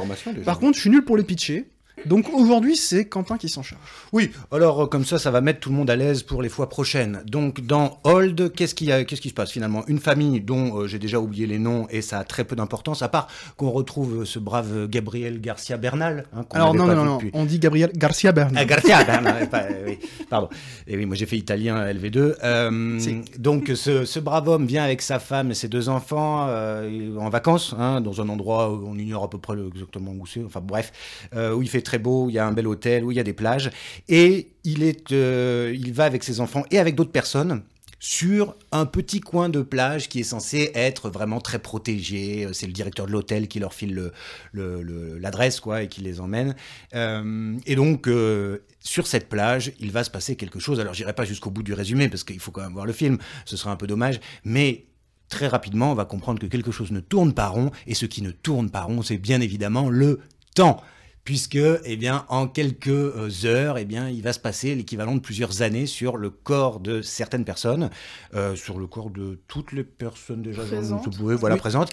Par 0.44 0.58
contre, 0.58 0.76
je 0.76 0.80
suis 0.80 0.90
nul 0.90 1.04
pour 1.04 1.18
les 1.18 1.24
pitcher. 1.24 1.68
Donc 2.06 2.28
aujourd'hui, 2.32 2.76
c'est 2.76 3.06
Quentin 3.06 3.36
qui 3.38 3.48
s'en 3.48 3.62
charge. 3.62 3.80
Oui, 4.12 4.30
alors 4.50 4.82
euh, 4.82 4.86
comme 4.86 5.04
ça, 5.04 5.18
ça 5.18 5.30
va 5.30 5.40
mettre 5.40 5.60
tout 5.60 5.70
le 5.70 5.76
monde 5.76 5.90
à 5.90 5.96
l'aise 5.96 6.22
pour 6.22 6.42
les 6.42 6.48
fois 6.48 6.68
prochaines. 6.68 7.22
Donc 7.26 7.60
dans 7.60 7.98
Hold, 8.04 8.52
qu'est-ce 8.54 8.74
qui, 8.74 8.86
qu'est-ce 8.86 9.20
qui 9.20 9.28
se 9.28 9.34
passe 9.34 9.50
finalement? 9.52 9.84
Une 9.86 9.98
famille 9.98 10.40
dont 10.40 10.78
euh, 10.80 10.86
j'ai 10.86 10.98
déjà 10.98 11.20
oublié 11.20 11.46
les 11.46 11.58
noms 11.58 11.86
et 11.90 12.02
ça 12.02 12.18
a 12.18 12.24
très 12.24 12.44
peu 12.44 12.56
d'importance, 12.56 13.02
à 13.02 13.08
part 13.08 13.28
qu'on 13.56 13.70
retrouve 13.70 14.22
euh, 14.22 14.24
ce 14.24 14.38
brave 14.38 14.88
Gabriel 14.88 15.40
Garcia 15.40 15.76
Bernal. 15.76 16.24
hein, 16.36 16.44
Alors 16.50 16.74
non, 16.74 16.86
non, 16.86 16.92
vu 16.92 16.96
non, 17.04 17.16
depuis- 17.16 17.30
on 17.34 17.44
dit 17.44 17.58
Gabriel 17.58 17.90
Garcia 17.94 18.32
Bernal. 18.32 18.56
Ah, 18.58 18.64
Garcia 18.64 19.04
Bernal, 19.04 19.48
pas- 19.48 19.62
euh, 19.62 19.84
oui, 19.86 19.98
pardon. 20.28 20.48
Et 20.86 20.96
oui, 20.96 21.06
moi 21.06 21.16
j'ai 21.16 21.26
fait 21.26 21.36
italien 21.36 21.84
LV2. 21.86 22.34
Euh, 22.42 22.98
Si. 22.98 23.16
donc 23.38 23.70
ce, 23.74 24.04
ce 24.04 24.18
brave 24.20 24.48
homme 24.48 24.66
vient 24.66 24.82
avec 24.84 25.02
sa 25.02 25.18
femme 25.18 25.50
et 25.50 25.54
ses 25.54 25.68
deux 25.68 25.88
enfants 25.88 26.46
euh, 26.48 27.16
en 27.18 27.28
vacances, 27.28 27.74
hein, 27.78 28.00
dans 28.00 28.20
un 28.20 28.28
endroit 28.28 28.70
où 28.72 28.84
on 28.86 28.96
ignore 28.98 29.24
à 29.24 29.30
peu 29.30 29.38
près 29.38 29.54
exactement 29.72 30.12
où 30.18 30.26
c'est. 30.26 30.42
Enfin 30.44 30.60
bref, 30.62 30.92
euh, 31.34 31.54
où 31.54 31.62
il 31.62 31.68
fait 31.68 31.82
très 31.82 31.91
beau, 31.98 32.24
où 32.26 32.30
il 32.30 32.34
y 32.34 32.38
a 32.38 32.46
un 32.46 32.52
bel 32.52 32.66
hôtel, 32.66 33.04
où 33.04 33.10
il 33.10 33.16
y 33.16 33.20
a 33.20 33.24
des 33.24 33.32
plages, 33.32 33.70
et 34.08 34.52
il 34.64 34.82
est, 34.82 35.12
euh, 35.12 35.74
il 35.78 35.92
va 35.92 36.04
avec 36.04 36.24
ses 36.24 36.40
enfants 36.40 36.64
et 36.70 36.78
avec 36.78 36.94
d'autres 36.94 37.12
personnes 37.12 37.62
sur 38.04 38.56
un 38.72 38.84
petit 38.84 39.20
coin 39.20 39.48
de 39.48 39.62
plage 39.62 40.08
qui 40.08 40.18
est 40.20 40.24
censé 40.24 40.72
être 40.74 41.08
vraiment 41.08 41.40
très 41.40 41.60
protégé. 41.60 42.48
C'est 42.52 42.66
le 42.66 42.72
directeur 42.72 43.06
de 43.06 43.12
l'hôtel 43.12 43.46
qui 43.46 43.60
leur 43.60 43.74
file 43.74 43.94
le- 43.94 44.12
le- 44.50 44.82
le- 44.82 45.18
l'adresse 45.18 45.60
quoi 45.60 45.84
et 45.84 45.88
qui 45.88 46.00
les 46.00 46.18
emmène. 46.20 46.56
Euh, 46.96 47.56
et 47.64 47.76
donc 47.76 48.08
euh, 48.08 48.58
sur 48.80 49.06
cette 49.06 49.28
plage, 49.28 49.72
il 49.78 49.92
va 49.92 50.02
se 50.02 50.10
passer 50.10 50.34
quelque 50.34 50.58
chose. 50.58 50.80
Alors 50.80 50.94
j'irai 50.94 51.12
pas 51.12 51.24
jusqu'au 51.24 51.50
bout 51.50 51.62
du 51.62 51.74
résumé 51.74 52.08
parce 52.08 52.24
qu'il 52.24 52.40
faut 52.40 52.50
quand 52.50 52.62
même 52.62 52.72
voir 52.72 52.86
le 52.86 52.92
film. 52.92 53.18
Ce 53.44 53.56
serait 53.56 53.70
un 53.70 53.76
peu 53.76 53.86
dommage, 53.86 54.18
mais 54.44 54.86
très 55.28 55.46
rapidement, 55.46 55.92
on 55.92 55.94
va 55.94 56.04
comprendre 56.04 56.40
que 56.40 56.46
quelque 56.46 56.72
chose 56.72 56.90
ne 56.90 57.00
tourne 57.00 57.32
pas 57.32 57.46
rond, 57.46 57.70
et 57.86 57.94
ce 57.94 58.04
qui 58.06 58.22
ne 58.22 58.32
tourne 58.32 58.68
pas 58.68 58.82
rond, 58.82 59.02
c'est 59.02 59.16
bien 59.16 59.40
évidemment 59.40 59.88
le 59.88 60.18
temps. 60.56 60.82
Puisque, 61.24 61.58
eh 61.84 61.96
bien, 61.96 62.24
en 62.28 62.48
quelques 62.48 62.88
euh, 62.88 63.30
heures, 63.44 63.78
eh 63.78 63.84
bien, 63.84 64.08
il 64.08 64.22
va 64.22 64.32
se 64.32 64.40
passer 64.40 64.74
l'équivalent 64.74 65.14
de 65.14 65.20
plusieurs 65.20 65.62
années 65.62 65.86
sur 65.86 66.16
le 66.16 66.30
corps 66.30 66.80
de 66.80 67.00
certaines 67.00 67.44
personnes, 67.44 67.90
euh, 68.34 68.56
sur 68.56 68.78
le 68.78 68.86
corps 68.88 69.10
de 69.10 69.38
toutes 69.46 69.72
les 69.72 69.84
personnes 69.84 70.42
déjà 70.42 70.62
Présentes. 70.64 71.14
voilà, 71.16 71.54
Oui. 71.54 71.60
présentes. 71.60 71.90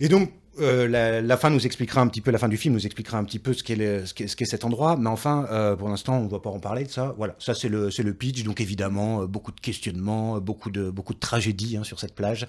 Et 0.00 0.08
donc, 0.08 0.32
euh, 0.60 0.86
la, 0.88 1.20
la 1.20 1.36
fin 1.36 1.50
nous 1.50 1.66
expliquera 1.66 2.00
un 2.00 2.06
petit 2.06 2.20
peu, 2.20 2.30
la 2.30 2.38
fin 2.38 2.48
du 2.48 2.56
film 2.56 2.74
nous 2.74 2.86
expliquera 2.86 3.18
un 3.18 3.24
petit 3.24 3.38
peu 3.38 3.52
ce 3.52 3.62
qu'est 3.62 4.06
ce 4.06 4.14
ce 4.26 4.44
cet 4.44 4.64
endroit, 4.64 4.96
mais 4.96 5.08
enfin, 5.08 5.46
euh, 5.50 5.74
pour 5.76 5.88
l'instant, 5.88 6.18
on 6.18 6.24
ne 6.24 6.28
va 6.30 6.38
pas 6.40 6.50
en 6.50 6.60
parler 6.60 6.84
de 6.84 6.90
ça. 6.90 7.14
Voilà, 7.18 7.34
ça 7.38 7.54
c'est 7.54 7.68
le, 7.68 7.90
pitch, 8.14 8.44
donc 8.44 8.60
évidemment, 8.60 9.22
euh, 9.22 9.26
beaucoup 9.26 9.52
de 9.52 9.60
questionnements, 9.60 10.40
beaucoup 10.40 10.70
de, 10.70 10.90
beaucoup 10.90 11.14
de 11.14 11.18
tragédies 11.18 11.76
hein, 11.76 11.84
sur 11.84 11.98
cette 11.98 12.14
plage. 12.14 12.46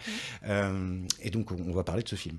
Et 0.48 1.30
donc, 1.32 1.52
on, 1.52 1.58
on 1.68 1.74
va 1.74 1.84
parler 1.84 2.04
de 2.04 2.10
ce 2.10 2.16
film. 2.16 2.38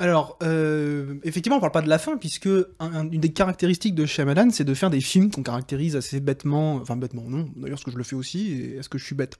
Alors, 0.00 0.38
euh, 0.42 1.16
effectivement, 1.24 1.58
on 1.58 1.60
parle 1.60 1.72
pas 1.72 1.82
de 1.82 1.88
la 1.88 1.98
fin, 1.98 2.16
puisque 2.16 2.46
un- 2.46 2.64
un- 2.80 3.10
une 3.10 3.20
des 3.20 3.32
caractéristiques 3.32 3.94
de 3.94 4.06
Shyamalan, 4.06 4.48
c'est 4.50 4.64
de 4.64 4.72
faire 4.72 4.88
des 4.88 5.02
films 5.02 5.30
qu'on 5.30 5.42
caractérise 5.42 5.94
assez 5.94 6.20
bêtement, 6.20 6.76
enfin 6.76 6.96
bêtement 6.96 7.24
non, 7.28 7.50
d'ailleurs 7.54 7.78
ce 7.78 7.84
que 7.84 7.90
je 7.90 7.98
le 7.98 8.02
fais 8.02 8.16
aussi, 8.16 8.72
est-ce 8.78 8.88
que 8.88 8.96
je 8.96 9.04
suis 9.04 9.14
bête? 9.14 9.36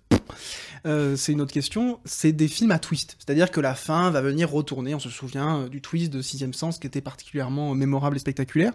Euh, 0.86 1.16
C'est 1.16 1.32
une 1.32 1.40
autre 1.40 1.52
question, 1.52 1.98
c'est 2.04 2.32
des 2.32 2.46
films 2.46 2.72
à 2.72 2.78
twist, 2.78 3.16
c'est-à-dire 3.18 3.50
que 3.50 3.60
la 3.60 3.74
fin 3.74 4.10
va 4.10 4.20
venir 4.20 4.50
retourner, 4.50 4.94
on 4.94 4.98
se 5.00 5.08
souvient 5.08 5.62
euh, 5.62 5.68
du 5.70 5.80
twist 5.80 6.12
de 6.12 6.20
Sixième 6.20 6.52
Sens 6.52 6.78
qui 6.78 6.86
était 6.86 7.00
particulièrement 7.00 7.74
mémorable 7.74 8.16
et 8.16 8.20
spectaculaire. 8.20 8.74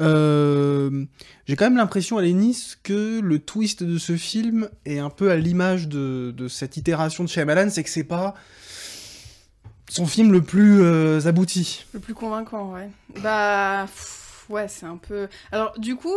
J'ai 0.00 1.56
quand 1.56 1.66
même 1.66 1.76
l'impression 1.76 2.18
à 2.18 2.22
Lénis 2.22 2.74
que 2.82 3.20
le 3.20 3.38
twist 3.38 3.84
de 3.84 3.98
ce 3.98 4.16
film 4.16 4.68
est 4.84 4.98
un 4.98 5.10
peu 5.10 5.30
à 5.30 5.36
l'image 5.36 5.86
de, 5.88 6.34
de 6.36 6.48
cette 6.48 6.76
itération 6.76 7.22
de 7.22 7.28
Shyamalan, 7.28 7.70
c'est 7.70 7.84
que 7.84 7.90
c'est 7.90 8.02
pas 8.02 8.34
son 9.88 10.06
film 10.06 10.32
le 10.32 10.42
plus 10.42 10.82
euh, 10.82 11.20
abouti. 11.26 11.84
Le 11.94 12.00
plus 12.00 12.14
convaincant, 12.14 12.72
ouais. 12.72 12.88
Bah, 13.22 13.84
pff, 13.86 14.46
ouais, 14.48 14.66
c'est 14.68 14.86
un 14.86 14.96
peu. 14.96 15.28
Alors, 15.52 15.78
du 15.78 15.96
coup, 15.96 16.14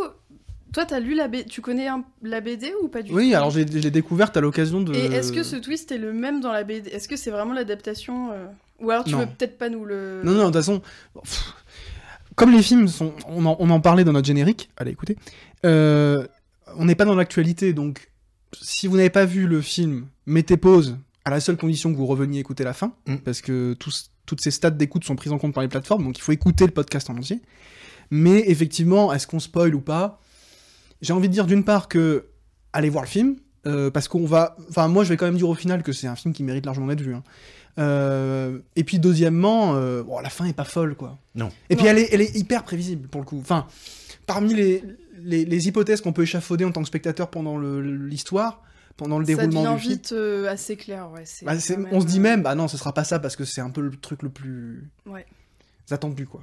toi, 0.74 0.86
t'as 0.86 1.00
lu 1.00 1.14
la 1.16 1.28
BD. 1.28 1.46
Tu 1.50 1.62
connais 1.62 1.88
un- 1.88 2.04
la 2.24 2.42
BD 2.42 2.72
ou 2.82 2.88
pas 2.88 3.02
du 3.02 3.10
tout? 3.10 3.16
Oui, 3.16 3.34
alors 3.36 3.52
j'ai- 3.52 3.66
je 3.70 3.78
l'ai 3.80 3.92
découverte 3.92 4.36
à 4.38 4.42
l'occasion 4.42 4.82
de. 4.82 4.94
Et 4.94 5.06
est-ce 5.06 5.32
que 5.32 5.44
ce 5.44 5.56
twist 5.56 5.92
est 5.92 5.98
le 5.98 6.14
même 6.14 6.40
dans 6.42 6.52
la 6.52 6.64
BD 6.64 6.90
Est-ce 6.90 7.08
que 7.08 7.16
c'est 7.18 7.32
vraiment 7.32 7.54
l'adaptation 7.54 8.32
euh, 8.32 8.46
Ou 8.80 8.92
alors 8.92 9.04
tu 9.04 9.12
Non. 9.12 9.20
veux 9.20 9.26
peut-être 9.28 9.58
pas 9.58 9.70
nous 9.70 9.86
le. 9.86 10.22
Non, 10.24 10.32
non, 10.32 10.40
de 10.40 10.44
toute 10.46 10.54
façon. 10.56 10.82
pff, 11.22 11.54
Comme 12.36 12.52
les 12.52 12.62
films 12.62 12.88
sont. 12.88 13.14
On 13.28 13.46
en, 13.46 13.56
on 13.60 13.70
en 13.70 13.80
parlait 13.82 14.04
dans 14.04 14.14
notre 14.14 14.28
générique, 14.28 14.70
allez 14.78 14.92
écoutez. 14.92 15.18
Euh, 15.66 16.26
on 16.78 16.86
n'est 16.86 16.96
pas 16.96 17.06
dans 17.06 17.16
l'actualité, 17.16 17.74
donc 17.74 18.12
si 18.62 18.88
vous 18.88 18.96
n'avez 18.98 19.10
pas 19.10 19.26
vu 19.26 19.48
le 19.48 19.62
film, 19.62 20.06
mettez 20.26 20.58
pause 20.58 20.98
à 21.28 21.30
la 21.30 21.40
seule 21.42 21.58
condition 21.58 21.92
que 21.92 21.98
vous 21.98 22.06
reveniez 22.06 22.40
écouter 22.40 22.64
la 22.64 22.74
fin, 22.74 22.94
Mm. 23.06 23.18
parce 23.18 23.42
que 23.42 23.74
tous- 23.74 24.12
toutes 24.26 24.40
ces 24.42 24.52
stats 24.52 24.70
d'écoute 24.72 25.04
sont 25.04 25.16
prises 25.18 25.32
en 25.34 25.38
compte 25.38 25.54
par 25.54 25.62
les 25.64 25.68
plateformes, 25.70 26.04
donc 26.06 26.18
il 26.18 26.22
faut 26.22 26.32
écouter 26.32 26.66
le 26.66 26.72
podcast 26.72 27.10
en 27.10 27.18
entier. 27.18 27.42
Mais 28.12 28.44
effectivement, 28.50 29.12
est-ce 29.14 29.28
qu'on 29.28 29.40
spoil 29.40 29.76
ou 29.76 29.82
pas? 29.82 30.22
J'ai 31.02 31.12
envie 31.14 31.28
de 31.28 31.34
dire 31.34 31.46
d'une 31.46 31.64
part 31.66 31.88
que 31.90 32.28
allez 32.72 32.90
voir 32.90 33.04
le 33.04 33.10
film, 33.10 33.36
euh, 33.66 33.92
parce 33.92 34.08
qu'on 34.08 34.26
va. 34.26 34.56
Enfin, 34.70 34.88
moi 34.88 35.04
je 35.04 35.10
vais 35.10 35.18
quand 35.18 35.26
même 35.26 35.38
dire 35.38 35.50
au 35.50 35.56
final 35.56 35.84
que 35.84 35.92
c'est 35.92 36.08
un 36.08 36.16
film 36.16 36.34
qui 36.34 36.44
mérite 36.44 36.66
largement 36.66 36.88
d'être 36.88 37.02
vu. 37.02 37.14
hein. 37.14 37.24
Euh, 37.80 38.60
et 38.76 38.84
puis 38.84 38.98
deuxièmement, 39.00 39.76
euh, 39.76 40.02
bon, 40.04 40.20
la 40.20 40.30
fin 40.30 40.46
est 40.46 40.54
pas 40.54 40.64
folle 40.64 40.96
quoi. 40.96 41.20
Non. 41.36 41.50
Et 41.70 41.76
puis 41.76 41.86
Non. 41.86 41.92
elle 41.92 41.98
est, 42.00 42.10
elle 42.14 42.22
est 42.22 42.36
hyper 42.36 42.64
prévisible 42.64 43.08
pour 43.10 43.22
le 43.22 43.26
coup. 43.28 43.38
Enfin, 43.40 43.68
parmi 44.26 44.54
les, 44.54 44.84
les, 45.22 45.46
les 45.46 45.68
hypothèses 45.68 46.02
qu'on 46.02 46.14
peut 46.14 46.24
échafauder 46.24 46.66
en 46.66 46.72
tant 46.72 46.82
que 46.82 46.88
spectateur 46.88 47.30
pendant 47.30 47.58
l'histoire, 47.60 48.64
pendant 48.98 49.20
le 49.20 49.26
Ça 49.26 49.36
déroulement 49.36 49.64
devient 49.64 49.76
du 49.76 49.82
film, 49.82 49.94
vite 49.94 50.12
euh, 50.12 50.50
assez 50.50 50.76
clair, 50.76 51.10
ouais. 51.12 51.22
c'est 51.26 51.46
bah, 51.46 51.58
c'est- 51.60 51.76
quand 51.76 51.82
même, 51.84 51.94
on 51.94 52.02
se 52.02 52.06
dit 52.08 52.18
euh, 52.18 52.22
même, 52.22 52.42
bah 52.44 52.56
non, 52.56 52.68
ce 52.68 52.78
sera 52.78 52.94
pas 52.94 53.04
ça 53.04 53.20
parce 53.20 53.36
que 53.36 53.46
c'est 53.46 53.62
un 53.62 53.70
peu 53.70 53.82
le 53.82 53.92
truc 53.96 54.24
le 54.24 54.30
plus 54.30 54.90
Ouais. 55.06 55.26
attendu 55.92 56.26
quoi. 56.28 56.42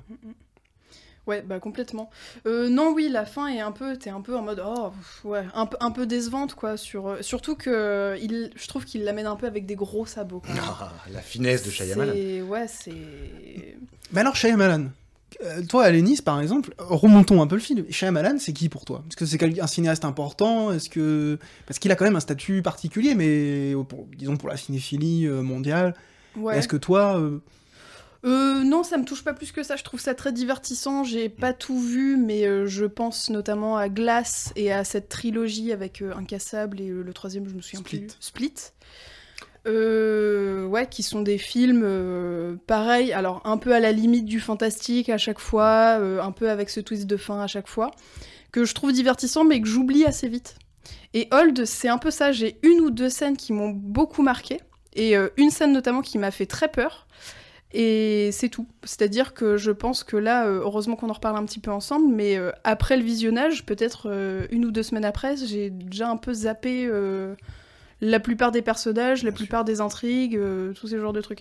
Ouais, 1.27 1.41
bah 1.41 1.59
complètement. 1.59 2.11
Euh, 2.47 2.69
non, 2.69 2.93
oui, 2.93 3.09
la 3.09 3.25
fin 3.25 3.47
est 3.49 3.61
un 3.61 3.73
peu, 3.73 3.97
t'es 3.97 4.11
un 4.11 4.21
peu 4.21 4.37
en 4.37 4.43
mode, 4.43 4.63
oh, 4.63 4.91
pff, 4.91 5.25
ouais, 5.25 5.43
un 5.55 5.65
peu, 5.65 5.79
un 5.81 5.91
peu 5.91 6.05
décevante, 6.07 6.55
quoi. 6.55 6.77
Sur, 6.77 7.09
euh, 7.09 7.23
surtout 7.23 7.57
que 7.57 8.15
il, 8.21 8.51
je 8.55 8.67
trouve 8.69 8.85
qu'il 8.85 9.05
l'amène 9.05 9.25
un 9.27 9.37
peu 9.37 9.47
avec 9.47 9.65
des 9.65 9.75
gros 9.75 10.05
sabots. 10.05 10.41
quand 10.47 10.53
même. 10.53 10.63
Ah, 10.63 10.93
la 11.11 11.21
finesse 11.23 11.65
de 11.65 11.71
Shyamalan. 11.71 12.13
C'est- 12.13 12.43
Ouais, 12.43 12.67
c'est. 12.69 13.77
Mais 14.13 14.21
alors, 14.21 14.37
Shyamalan, 14.37 14.91
toi, 15.69 15.85
Alénis, 15.85 16.21
par 16.23 16.41
exemple, 16.41 16.75
remontons 16.79 17.43
un 17.43 17.47
peu 17.47 17.57
le 17.57 17.61
film. 17.61 17.85
Shyamalan, 17.91 18.37
c'est 18.39 18.53
qui 18.53 18.69
pour 18.69 18.85
toi? 18.85 19.05
Est-ce 19.09 19.17
que 19.17 19.27
c'est 19.27 19.61
un 19.61 19.67
cinéaste 19.67 20.05
important? 20.05 20.73
Est-ce 20.73 20.89
que 20.91 21.39
parce 21.67 21.79
qu'il 21.79 21.91
a 21.93 21.97
quand 21.97 22.05
même 22.05 22.17
un 22.17 22.21
statut 22.21 22.63
particulier, 22.63 23.15
mais 23.15 23.73
euh, 23.75 23.83
pour- 23.83 24.07
disons 24.17 24.37
pour 24.37 24.49
la 24.49 24.57
cinéphilie 24.57 25.27
euh, 25.27 25.43
mondiale. 25.43 25.95
Ouais. 26.37 26.59
Est-ce 26.59 26.69
que 26.69 26.77
toi, 26.77 27.19
euh, 27.19 27.39
Euh, 28.27 28.65
non, 28.65 28.83
ça 28.85 28.97
me 28.97 29.05
touche 29.05 29.23
pas 29.23 29.35
plus 29.35 29.53
que 29.53 29.63
ça. 29.63 29.77
Je 29.77 29.85
trouve 29.85 30.01
ça 30.01 30.15
très 30.15 30.33
divertissant. 30.33 31.05
J'ai 31.05 31.29
pas 31.29 31.53
tout 31.53 31.79
vu, 31.79 32.17
mais 32.17 32.47
euh, 32.47 32.67
je 32.67 32.87
pense 32.87 33.29
notamment 33.29 33.77
à 33.77 33.91
Glace 33.91 34.51
et 34.57 34.73
à 34.73 34.83
cette 34.85 35.11
trilogie 35.11 35.73
avec 35.73 36.01
euh, 36.01 36.15
Incassable 36.17 36.81
et 36.81 36.89
euh, 36.89 37.03
le 37.03 37.13
troisième, 37.13 37.47
je 37.47 37.55
me 37.55 37.61
souviens 37.61 37.81
Split. 37.81 37.99
plus. 38.01 38.17
Split. 38.21 38.55
Euh, 39.67 40.67
ouais, 40.67 40.87
qui 40.87 41.03
sont 41.03 41.23
des 41.23 41.39
films 41.39 41.83
euh, 41.85 42.57
pareils, 42.67 43.15
alors 43.15 43.41
un 43.45 43.57
peu 43.57 43.75
à 43.75 43.81
la 43.81 43.93
limite 43.93 44.27
du 44.27 44.39
fantastique 44.39 45.09
à 45.09 45.17
chaque 45.17 45.39
fois, 45.39 45.99
euh, 46.01 46.21
un 46.21 46.33
peu 46.33 46.51
avec 46.51 46.69
ce 46.69 46.81
twist 46.81 47.07
de 47.07 47.17
fin 47.17 47.41
à 47.41 47.47
chaque 47.47 47.69
fois, 47.69 47.91
que 48.53 48.67
je 48.67 48.75
trouve 48.75 48.93
divertissant 48.93 49.43
mais 49.45 49.63
que 49.63 49.67
j'oublie 49.67 50.05
assez 50.05 50.29
vite. 50.29 50.57
Et 51.15 51.29
Hold, 51.31 51.65
c'est 51.65 51.89
un 51.89 51.97
peu 51.97 52.11
ça, 52.11 52.31
j'ai 52.31 52.59
une 52.63 52.81
ou 52.81 52.91
deux 52.91 53.09
scènes 53.09 53.39
qui 53.39 53.55
m'ont 53.55 53.71
beaucoup 53.71 54.23
marqué, 54.23 54.61
et 54.97 55.15
une 55.39 55.51
scène 55.51 55.73
notamment 55.73 56.03
qui 56.03 56.19
m'a 56.19 56.31
fait 56.31 56.47
très 56.47 56.69
peur, 56.69 57.07
et 57.73 58.31
c'est 58.33 58.51
tout. 58.51 58.67
C'est-à-dire 58.83 59.33
que 59.33 59.57
je 59.57 59.71
pense 59.71 60.05
que 60.05 60.17
là, 60.17 60.47
heureusement 60.47 60.95
qu'on 60.95 61.09
en 61.09 61.15
reparle 61.15 61.37
un 61.39 61.45
petit 61.45 61.59
peu 61.59 61.71
ensemble, 61.71 62.13
mais 62.13 62.39
après 62.65 62.97
le 62.97 63.03
visionnage, 63.03 63.65
peut-être 63.65 64.09
une 64.51 64.67
ou 64.67 64.71
deux 64.73 64.83
semaines 64.83 65.05
après, 65.05 65.37
j'ai 65.37 65.71
déjà 65.71 66.11
un 66.11 66.17
peu 66.17 66.35
zappé 66.35 66.89
la 68.05 68.21
plupart 68.21 68.53
des 68.53 68.63
personnages, 68.63 69.23
la 69.23 69.31
Bien 69.31 69.37
plupart 69.37 69.65
des 69.65 69.81
intrigues, 69.81 70.37
euh, 70.37 70.73
tous 70.75 70.89
ces 70.89 70.99
genres 70.99 71.13
de 71.13 71.21
trucs. 71.21 71.41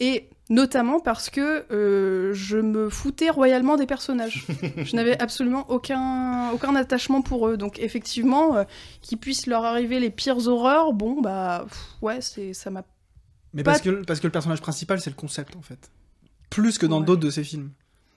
Et 0.00 0.28
notamment 0.50 1.00
parce 1.00 1.30
que 1.30 1.64
euh, 1.72 2.32
je 2.34 2.58
me 2.58 2.90
foutais 2.90 3.30
royalement 3.30 3.76
des 3.76 3.86
personnages. 3.86 4.44
je 4.76 4.94
n'avais 4.96 5.18
absolument 5.20 5.64
aucun, 5.70 6.50
aucun 6.52 6.74
attachement 6.76 7.22
pour 7.22 7.48
eux. 7.48 7.56
Donc 7.56 7.78
effectivement, 7.78 8.56
euh, 8.56 8.64
qu'il 9.00 9.18
puisse 9.18 9.46
leur 9.46 9.64
arriver 9.64 10.00
les 10.00 10.10
pires 10.10 10.46
horreurs, 10.48 10.92
bon, 10.92 11.20
bah 11.20 11.64
pff, 11.68 11.78
ouais, 12.02 12.20
c'est 12.20 12.52
ça 12.52 12.70
m'a 12.70 12.84
mais 13.54 13.62
Pas- 13.62 13.72
parce 13.72 13.82
que 13.82 14.02
parce 14.04 14.20
que 14.20 14.26
le 14.26 14.32
personnage 14.32 14.60
principal, 14.62 15.00
c'est 15.00 15.10
le 15.10 15.16
concept 15.16 15.56
en 15.56 15.62
fait, 15.62 15.90
plus 16.50 16.78
que 16.78 16.86
dans 16.86 17.00
Ouais. 17.00 17.06
d'autres 17.06 17.20
de 17.22 17.30
ses 17.30 17.44
films. 17.44 17.70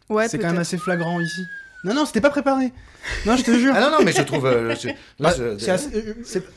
Ouais, 0.09 0.27
c'est 0.29 0.37
quand 0.39 0.47
même 0.51 0.59
assez 0.59 0.77
flagrant 0.77 1.19
ici. 1.19 1.41
Non, 1.85 1.93
non, 1.93 2.05
c'était 2.05 2.19
pas 2.21 2.29
préparé. 2.29 2.73
Non, 3.25 3.37
je 3.37 3.43
te 3.43 3.57
jure. 3.57 3.73
Ah 3.75 3.79
non, 3.81 3.91
non, 3.91 4.03
mais 4.03 4.11
je 4.11 4.21
trouve. 4.23 4.45
euh, 4.45 4.75
je- 4.75 4.87
là, 4.89 4.93
Bah, 5.19 5.33
je- 5.37 5.57
c'est 5.57 5.71
assez- 5.71 5.95
euh, 5.95 6.13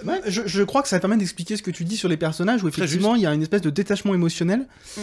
ouais, 0.07 0.21
je, 0.27 0.43
je 0.47 0.63
crois 0.63 0.83
que 0.83 0.89
ça 0.89 0.99
permet 0.99 1.17
d'expliquer 1.17 1.57
ce 1.57 1.63
que 1.63 1.71
tu 1.71 1.85
dis 1.85 1.97
sur 1.97 2.09
les 2.09 2.17
personnages, 2.17 2.65
où 2.65 2.69
effectivement 2.69 3.15
il 3.15 3.23
y 3.23 3.27
a 3.27 3.33
une 3.35 3.43
espèce 3.43 3.61
de 3.63 3.71
détachement 3.71 4.15
émotionnel. 4.15 4.67
Mm. 4.97 5.01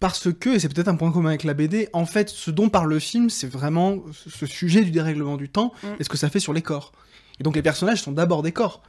Parce 0.00 0.32
que, 0.32 0.50
et 0.50 0.58
c'est 0.58 0.68
peut-être 0.68 0.88
un 0.88 0.96
point 0.96 1.12
commun 1.12 1.28
avec 1.28 1.44
la 1.44 1.54
BD, 1.54 1.88
en 1.92 2.06
fait, 2.06 2.28
ce 2.28 2.50
dont 2.50 2.68
parle 2.68 2.88
le 2.90 2.98
film, 2.98 3.30
c'est 3.30 3.46
vraiment 3.46 3.98
ce 4.28 4.46
sujet 4.46 4.80
du 4.82 4.90
dérèglement 4.90 5.36
du 5.36 5.48
temps 5.48 5.72
Mm. 5.84 5.86
et 6.00 6.04
ce 6.04 6.08
que 6.08 6.16
ça 6.16 6.28
fait 6.28 6.40
sur 6.40 6.52
les 6.52 6.62
corps. 6.62 6.90
Et 7.38 7.44
donc 7.44 7.54
les 7.54 7.62
personnages 7.62 8.02
sont 8.02 8.12
d'abord 8.12 8.42
des 8.42 8.50
corps. 8.52 8.82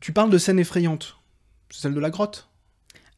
Tu 0.00 0.12
parles 0.12 0.30
de 0.30 0.38
scènes 0.38 0.58
effrayantes. 0.58 1.16
C'est 1.70 1.80
celle 1.82 1.94
de 1.94 2.00
la 2.00 2.10
grotte. 2.10 2.48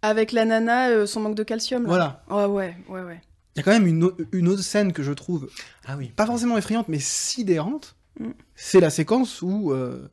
Avec 0.00 0.30
la 0.32 0.44
nana, 0.44 0.88
euh, 0.90 1.06
son 1.06 1.20
manque 1.20 1.34
de 1.34 1.42
calcium. 1.42 1.82
Là. 1.82 1.88
Voilà. 1.88 2.22
Ouais, 2.30 2.44
ouais, 2.46 2.76
ouais, 2.88 3.02
ouais. 3.02 3.20
Il 3.54 3.58
y 3.58 3.60
a 3.60 3.62
quand 3.64 3.72
même 3.72 3.86
une, 3.86 4.04
au- 4.04 4.16
une 4.32 4.48
autre 4.48 4.62
scène 4.62 4.92
que 4.92 5.02
je 5.02 5.12
trouve 5.12 5.48
Ah 5.86 5.96
oui. 5.98 6.08
pas 6.14 6.26
forcément 6.26 6.56
effrayante, 6.56 6.88
mais 6.88 6.98
sidérante. 6.98 7.96
Mm. 8.20 8.30
C'est 8.54 8.80
la 8.80 8.90
séquence 8.90 9.42
où. 9.42 9.72
euh, 9.72 10.08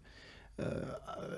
euh, 0.60 0.81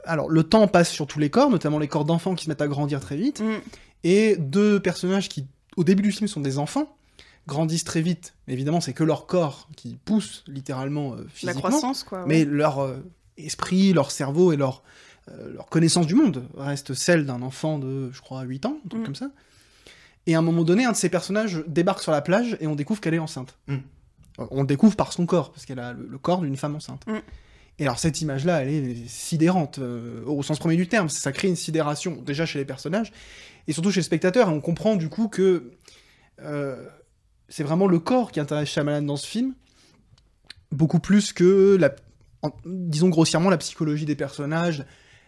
alors, 0.05 0.29
le 0.29 0.43
temps 0.43 0.67
passe 0.67 0.89
sur 0.89 1.05
tous 1.07 1.19
les 1.19 1.29
corps, 1.29 1.49
notamment 1.51 1.77
les 1.79 1.87
corps 1.87 2.05
d'enfants 2.05 2.33
qui 2.35 2.45
se 2.45 2.49
mettent 2.49 2.61
à 2.61 2.67
grandir 2.67 2.99
très 2.99 3.17
vite. 3.17 3.41
Mm. 3.41 3.59
Et 4.03 4.35
deux 4.37 4.79
personnages 4.79 5.29
qui, 5.29 5.45
au 5.77 5.83
début 5.83 6.01
du 6.01 6.11
film, 6.11 6.27
sont 6.27 6.41
des 6.41 6.57
enfants, 6.57 6.95
grandissent 7.47 7.83
très 7.83 8.01
vite. 8.01 8.33
Évidemment, 8.47 8.81
c'est 8.81 8.93
que 8.93 9.03
leur 9.03 9.27
corps 9.27 9.69
qui 9.75 9.97
pousse 10.03 10.43
littéralement 10.47 11.13
euh, 11.13 11.17
La 11.23 11.29
physiquement. 11.29 11.59
croissance, 11.61 12.03
quoi. 12.03 12.21
ouais. 12.21 12.25
Mais 12.27 12.45
leur 12.45 12.79
euh, 12.79 12.97
esprit, 13.37 13.93
leur 13.93 14.09
cerveau 14.11 14.51
et 14.51 14.57
leur, 14.57 14.81
euh, 15.29 15.53
leur 15.53 15.67
connaissance 15.67 16.07
du 16.07 16.15
monde 16.15 16.47
reste 16.57 16.93
celle 16.95 17.25
d'un 17.27 17.41
enfant 17.43 17.77
de, 17.77 18.09
je 18.11 18.21
crois, 18.21 18.41
8 18.41 18.65
ans, 18.65 18.77
un 18.85 18.89
truc 18.89 19.01
Mm. 19.01 19.05
comme 19.05 19.15
ça. 19.15 19.29
Et 20.27 20.35
à 20.35 20.39
un 20.39 20.41
moment 20.41 20.63
donné, 20.63 20.85
un 20.85 20.91
de 20.91 20.97
ces 20.97 21.09
personnages 21.09 21.63
débarque 21.67 22.01
sur 22.01 22.11
la 22.11 22.21
plage 22.21 22.57
et 22.59 22.67
on 22.67 22.75
découvre 22.75 23.01
qu'elle 23.01 23.13
est 23.13 23.19
enceinte. 23.19 23.57
Mm. 23.67 23.77
On 24.37 24.61
le 24.61 24.67
découvre 24.67 24.95
par 24.95 25.13
son 25.13 25.25
corps, 25.25 25.51
parce 25.51 25.65
qu'elle 25.65 25.79
a 25.79 25.93
le, 25.93 26.07
le 26.07 26.17
corps 26.17 26.41
d'une 26.41 26.55
femme 26.57 26.75
enceinte. 26.75 27.05
Mm. 27.07 27.17
Et 27.79 27.83
alors 27.83 27.97
cette 27.99 28.21
image-là, 28.21 28.61
elle 28.61 28.69
est 28.69 29.07
sidérante, 29.07 29.79
euh, 29.79 30.23
au 30.25 30.43
sens 30.43 30.59
premier 30.59 30.75
du 30.75 30.87
terme. 30.87 31.09
Ça 31.09 31.31
crée 31.31 31.47
une 31.47 31.55
sidération, 31.55 32.21
déjà 32.21 32.45
chez 32.45 32.59
les 32.59 32.65
personnages, 32.65 33.11
et 33.67 33.73
surtout 33.73 33.91
chez 33.91 34.01
le 34.01 34.05
spectateur. 34.05 34.49
Et 34.49 34.51
on 34.51 34.61
comprend 34.61 34.95
du 34.95 35.09
coup 35.09 35.27
que 35.27 35.71
euh, 36.41 36.87
c'est 37.49 37.63
vraiment 37.63 37.87
le 37.87 37.99
corps 37.99 38.31
qui 38.31 38.39
intéresse 38.39 38.69
Shyamalan 38.69 39.01
dans 39.01 39.17
ce 39.17 39.25
film, 39.27 39.55
beaucoup 40.71 40.99
plus 40.99 41.33
que, 41.33 41.77
la, 41.79 41.93
en- 42.43 42.51
disons 42.65 43.09
grossièrement, 43.09 43.49
la 43.49 43.57
psychologie 43.57 44.05
des 44.05 44.15
personnages, 44.15 44.85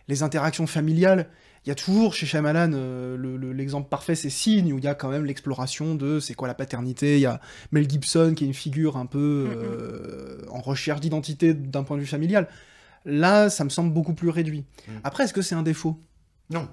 les 0.08 0.22
interactions 0.22 0.68
familiales. 0.68 1.30
Il 1.66 1.70
y 1.70 1.72
a 1.72 1.76
toujours 1.76 2.14
chez 2.14 2.26
Shyamalan, 2.26 2.72
euh, 2.74 3.16
le- 3.16 3.38
le- 3.38 3.54
l'exemple 3.54 3.88
parfait, 3.88 4.16
c'est 4.16 4.30
Signe, 4.30 4.74
où 4.74 4.78
il 4.80 4.84
y 4.84 4.88
a 4.88 4.96
quand 4.96 5.10
même 5.10 5.24
l'exploration 5.26 5.96
de 5.96 6.20
c'est 6.20 6.34
quoi 6.34 6.48
la 6.48 6.54
paternité. 6.54 7.16
Il 7.16 7.22
y 7.22 7.26
a 7.26 7.40
Mel 7.72 7.90
Gibson, 7.90 8.34
qui 8.36 8.44
est 8.44 8.48
une 8.48 8.54
figure 8.54 8.98
un 8.98 9.06
peu 9.06 9.48
euh, 9.50 10.42
en 10.52 10.60
recherche 10.60 11.00
d'identité 11.00 11.54
d'un 11.54 11.84
point 11.84 11.96
de 11.98 12.02
vue 12.02 12.08
familial. 12.08 12.48
Là, 13.06 13.50
ça 13.50 13.64
me 13.64 13.70
semble 13.70 13.94
beaucoup 13.94 14.14
plus 14.14 14.30
réduit. 14.30 14.66
Mm. 14.88 14.92
Après, 15.04 15.24
est-ce 15.24 15.34
que 15.34 15.42
c'est 15.42 15.56
un 15.56 15.64
défaut? 15.64 16.00
Non. 16.50 16.68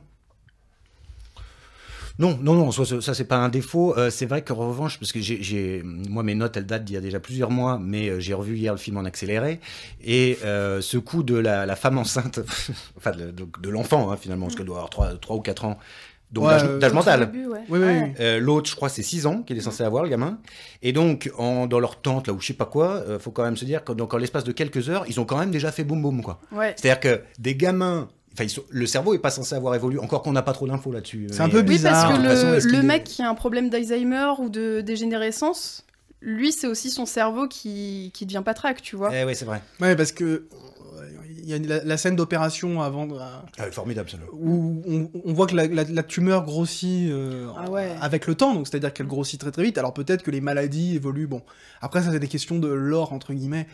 Non, 2.21 2.39
non, 2.43 2.55
non, 2.55 2.71
ça, 2.71 3.15
c'est 3.15 3.25
pas 3.25 3.39
un 3.39 3.49
défaut. 3.49 3.97
Euh, 3.99 4.11
c'est 4.11 4.27
vrai 4.27 4.43
qu'en 4.43 4.55
revanche, 4.55 4.99
parce 5.01 5.11
que 5.11 5.21
j'ai, 5.21 5.83
moi 5.83 6.23
mes 6.23 6.35
notes 6.35 6.57
elles 6.57 6.67
datent 6.67 6.85
d'il 6.85 6.95
y 6.95 6.97
a 6.97 7.01
déjà 7.01 7.19
plusieurs 7.19 7.51
mois, 7.51 7.79
mais 7.83 8.09
euh, 8.11 8.21
j'ai 8.21 8.35
revu 8.35 8.57
hier 8.57 8.73
le 8.73 8.79
film 8.79 8.99
en 8.99 9.05
accéléré 9.07 9.59
et 10.05 10.39
euh, 10.45 10.81
ce 10.81 10.99
coup 10.99 11.23
de 11.23 11.35
la, 11.35 11.65
la 11.67 11.77
femme 11.77 11.99
enceinte, 11.99 12.41
enfin 12.99 13.13
de, 13.13 13.31
de- 13.31 13.47
de 13.61 13.69
l'enfant 13.71 14.11
hein, 14.13 14.17
finalement, 14.17 14.47
parce 14.47 14.55
qu'elle 14.57 14.67
doit 14.67 14.77
avoir 14.87 14.91
3, 15.19 15.37
ou 15.37 15.41
4 15.41 15.65
ans, 15.65 15.79
donc 16.31 16.45
Ouais, 16.47 16.79
d'âge, 16.79 16.93
mental. 16.93 17.23
ouais. 17.23 17.59
Oui, 17.69 17.79
oui, 17.79 17.79
oui. 17.81 18.11
Euh, 18.21 18.39
L'autre, 18.39 18.71
je 18.71 18.77
crois, 18.77 18.89
c'est 18.89 19.03
6 19.03 19.27
ans 19.27 19.43
qu'il 19.43 19.57
est 19.57 19.63
censé 19.63 19.83
avoir, 19.83 20.05
le 20.05 20.11
gamin. 20.11 20.39
Et 20.83 20.93
donc, 20.93 21.29
en, 21.39 21.67
dans 21.67 21.81
leur 21.81 22.01
tente, 22.03 22.29
là, 22.29 22.33
ou 22.35 22.41
je 22.41 22.47
sais 22.47 22.53
pas 22.53 22.67
quoi, 22.67 23.03
euh, 23.09 23.19
faut 23.19 23.33
quand 23.33 23.43
même 23.43 23.57
se 23.57 23.65
dire 23.65 23.83
que 23.83 23.93
donc, 23.93 24.15
en 24.15 24.17
l'espace 24.19 24.45
de 24.45 24.53
quelques 24.53 24.91
heures, 24.91 25.05
ils 25.09 25.19
ont 25.19 25.25
quand 25.25 25.39
même 25.39 25.51
déjà 25.51 25.73
fait 25.73 25.83
boum 25.83 26.01
boum, 26.03 26.23
quoi. 26.23 26.39
Ouais. 26.53 26.75
C'est-à-dire 26.77 27.01
que 27.01 27.23
des 27.41 27.57
gamins. 27.57 28.09
Enfin, 28.33 28.47
sont- 28.49 28.63
le 28.71 28.87
cerveau 28.87 29.13
est 29.15 29.19
pas 29.19 29.31
censé 29.31 29.55
avoir 29.55 29.75
évolué, 29.75 29.99
encore 29.99 30.23
qu'on 30.23 30.33
n'a 30.33 30.43
pas 30.43 30.53
trop 30.53 30.67
d'infos 30.67 30.93
là-dessus. 30.93 31.27
C'est 31.33 31.41
un 31.41 31.49
peu 31.49 31.59
euh, 31.59 31.61
Oui, 31.63 31.67
bizarre. 31.67 32.09
parce 32.09 32.19
que 32.23 32.29
façon, 32.29 32.69
le, 32.69 32.79
est- 32.79 32.83
mec 32.83 33.05
qui 33.05 33.23
a 33.23 33.29
un 33.29 33.35
problème 33.35 33.71
d'Alzheimer 33.71 34.31
ou 34.39 34.49
de 34.49 34.81
dégénérescence, 34.83 35.85
lui, 36.23 36.53
c'est 36.53 36.67
aussi 36.69 36.91
son 36.91 37.07
cerveau 37.07 37.49
qui, 37.49 38.11
qui 38.15 38.27
devient 38.27 38.43
patraque, 38.45 38.83
tu 38.83 38.95
vois. 38.97 39.11
Eh 39.15 39.25
ouais, 39.25 39.35
c'est 39.35 39.45
vrai. 39.47 39.63
Ouais, 39.81 39.97
parce 39.97 40.13
que 40.13 40.25
euh, 40.25 40.45
il 41.43 41.49
y 41.49 41.55
a 41.55 41.59
la, 41.59 41.83
la 41.83 41.97
scène 41.97 42.15
d'opération 42.15 42.81
avant 42.83 43.07
de- 43.07 43.17
Ah, 43.19 43.43
formidable, 43.73 44.09
ça. 44.11 44.19
où 44.33 44.81
on, 44.87 45.11
on 45.25 45.33
voit 45.33 45.47
que 45.49 45.57
la, 45.57 45.67
la- 45.67 45.85
la 45.85 46.03
tumeur 46.05 46.45
grossit 46.45 47.11
euh, 47.11 47.49
Ah 47.59 47.69
ouais. 47.71 47.91
avec 48.01 48.27
le 48.29 48.35
temps, 48.37 48.55
donc 48.55 48.69
c'est-à-dire 48.69 48.93
qu'elle 48.93 49.07
grossit 49.09 49.41
très 49.41 49.51
très 49.51 49.63
vite. 49.65 49.79
Alors 49.79 49.93
peut-être 49.95 50.23
que 50.23 50.31
les 50.31 50.41
maladies 50.43 50.95
évoluent. 50.95 51.27
Bon, 51.27 51.43
après 51.81 52.03
ça 52.03 52.13
c'est 52.13 52.21
des 52.21 52.29
questions 52.29 52.59
de 52.59 52.69
lore 52.69 53.13
entre 53.13 53.33
guillemets. 53.33 53.67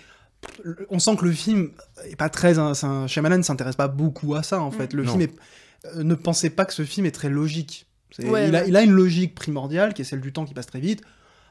On 0.91 0.99
sent 0.99 1.17
que 1.17 1.25
le 1.25 1.33
film 1.33 1.71
est 2.09 2.17
pas 2.17 2.29
très. 2.29 2.59
un- 2.59 2.75
c'est 2.75 2.87
un- 2.87 3.07
Shyamalan 3.07 3.39
ne 3.39 3.43
s'intéresse 3.43 3.77
pas 3.77 3.89
beaucoup 3.89 4.35
à 4.35 4.43
ça 4.43 4.61
en 4.61 4.71
fait. 4.71 4.93
Le 4.93 5.03
Non. 5.05 5.11
film 5.13 5.23
est, 5.23 5.35
euh, 5.97 6.03
ne 6.03 6.15
pensez 6.15 6.51
pas 6.51 6.65
que 6.65 6.73
ce 6.73 6.85
film 6.85 7.07
est 7.07 7.11
très 7.13 7.29
logique. 7.29 7.87
C'est- 8.11 8.29
Ouais, 8.29 8.49
il, 8.49 8.57
a, 8.57 8.61
ouais. 8.63 8.69
il 8.69 8.77
a 8.77 8.83
une 8.83 8.93
logique 8.93 9.35
primordiale 9.35 9.93
qui 9.93 10.03
est 10.03 10.05
celle 10.05 10.21
du 10.21 10.33
temps 10.33 10.45
qui 10.45 10.55
passe 10.55 10.67
très 10.67 10.81
vite. 10.81 11.03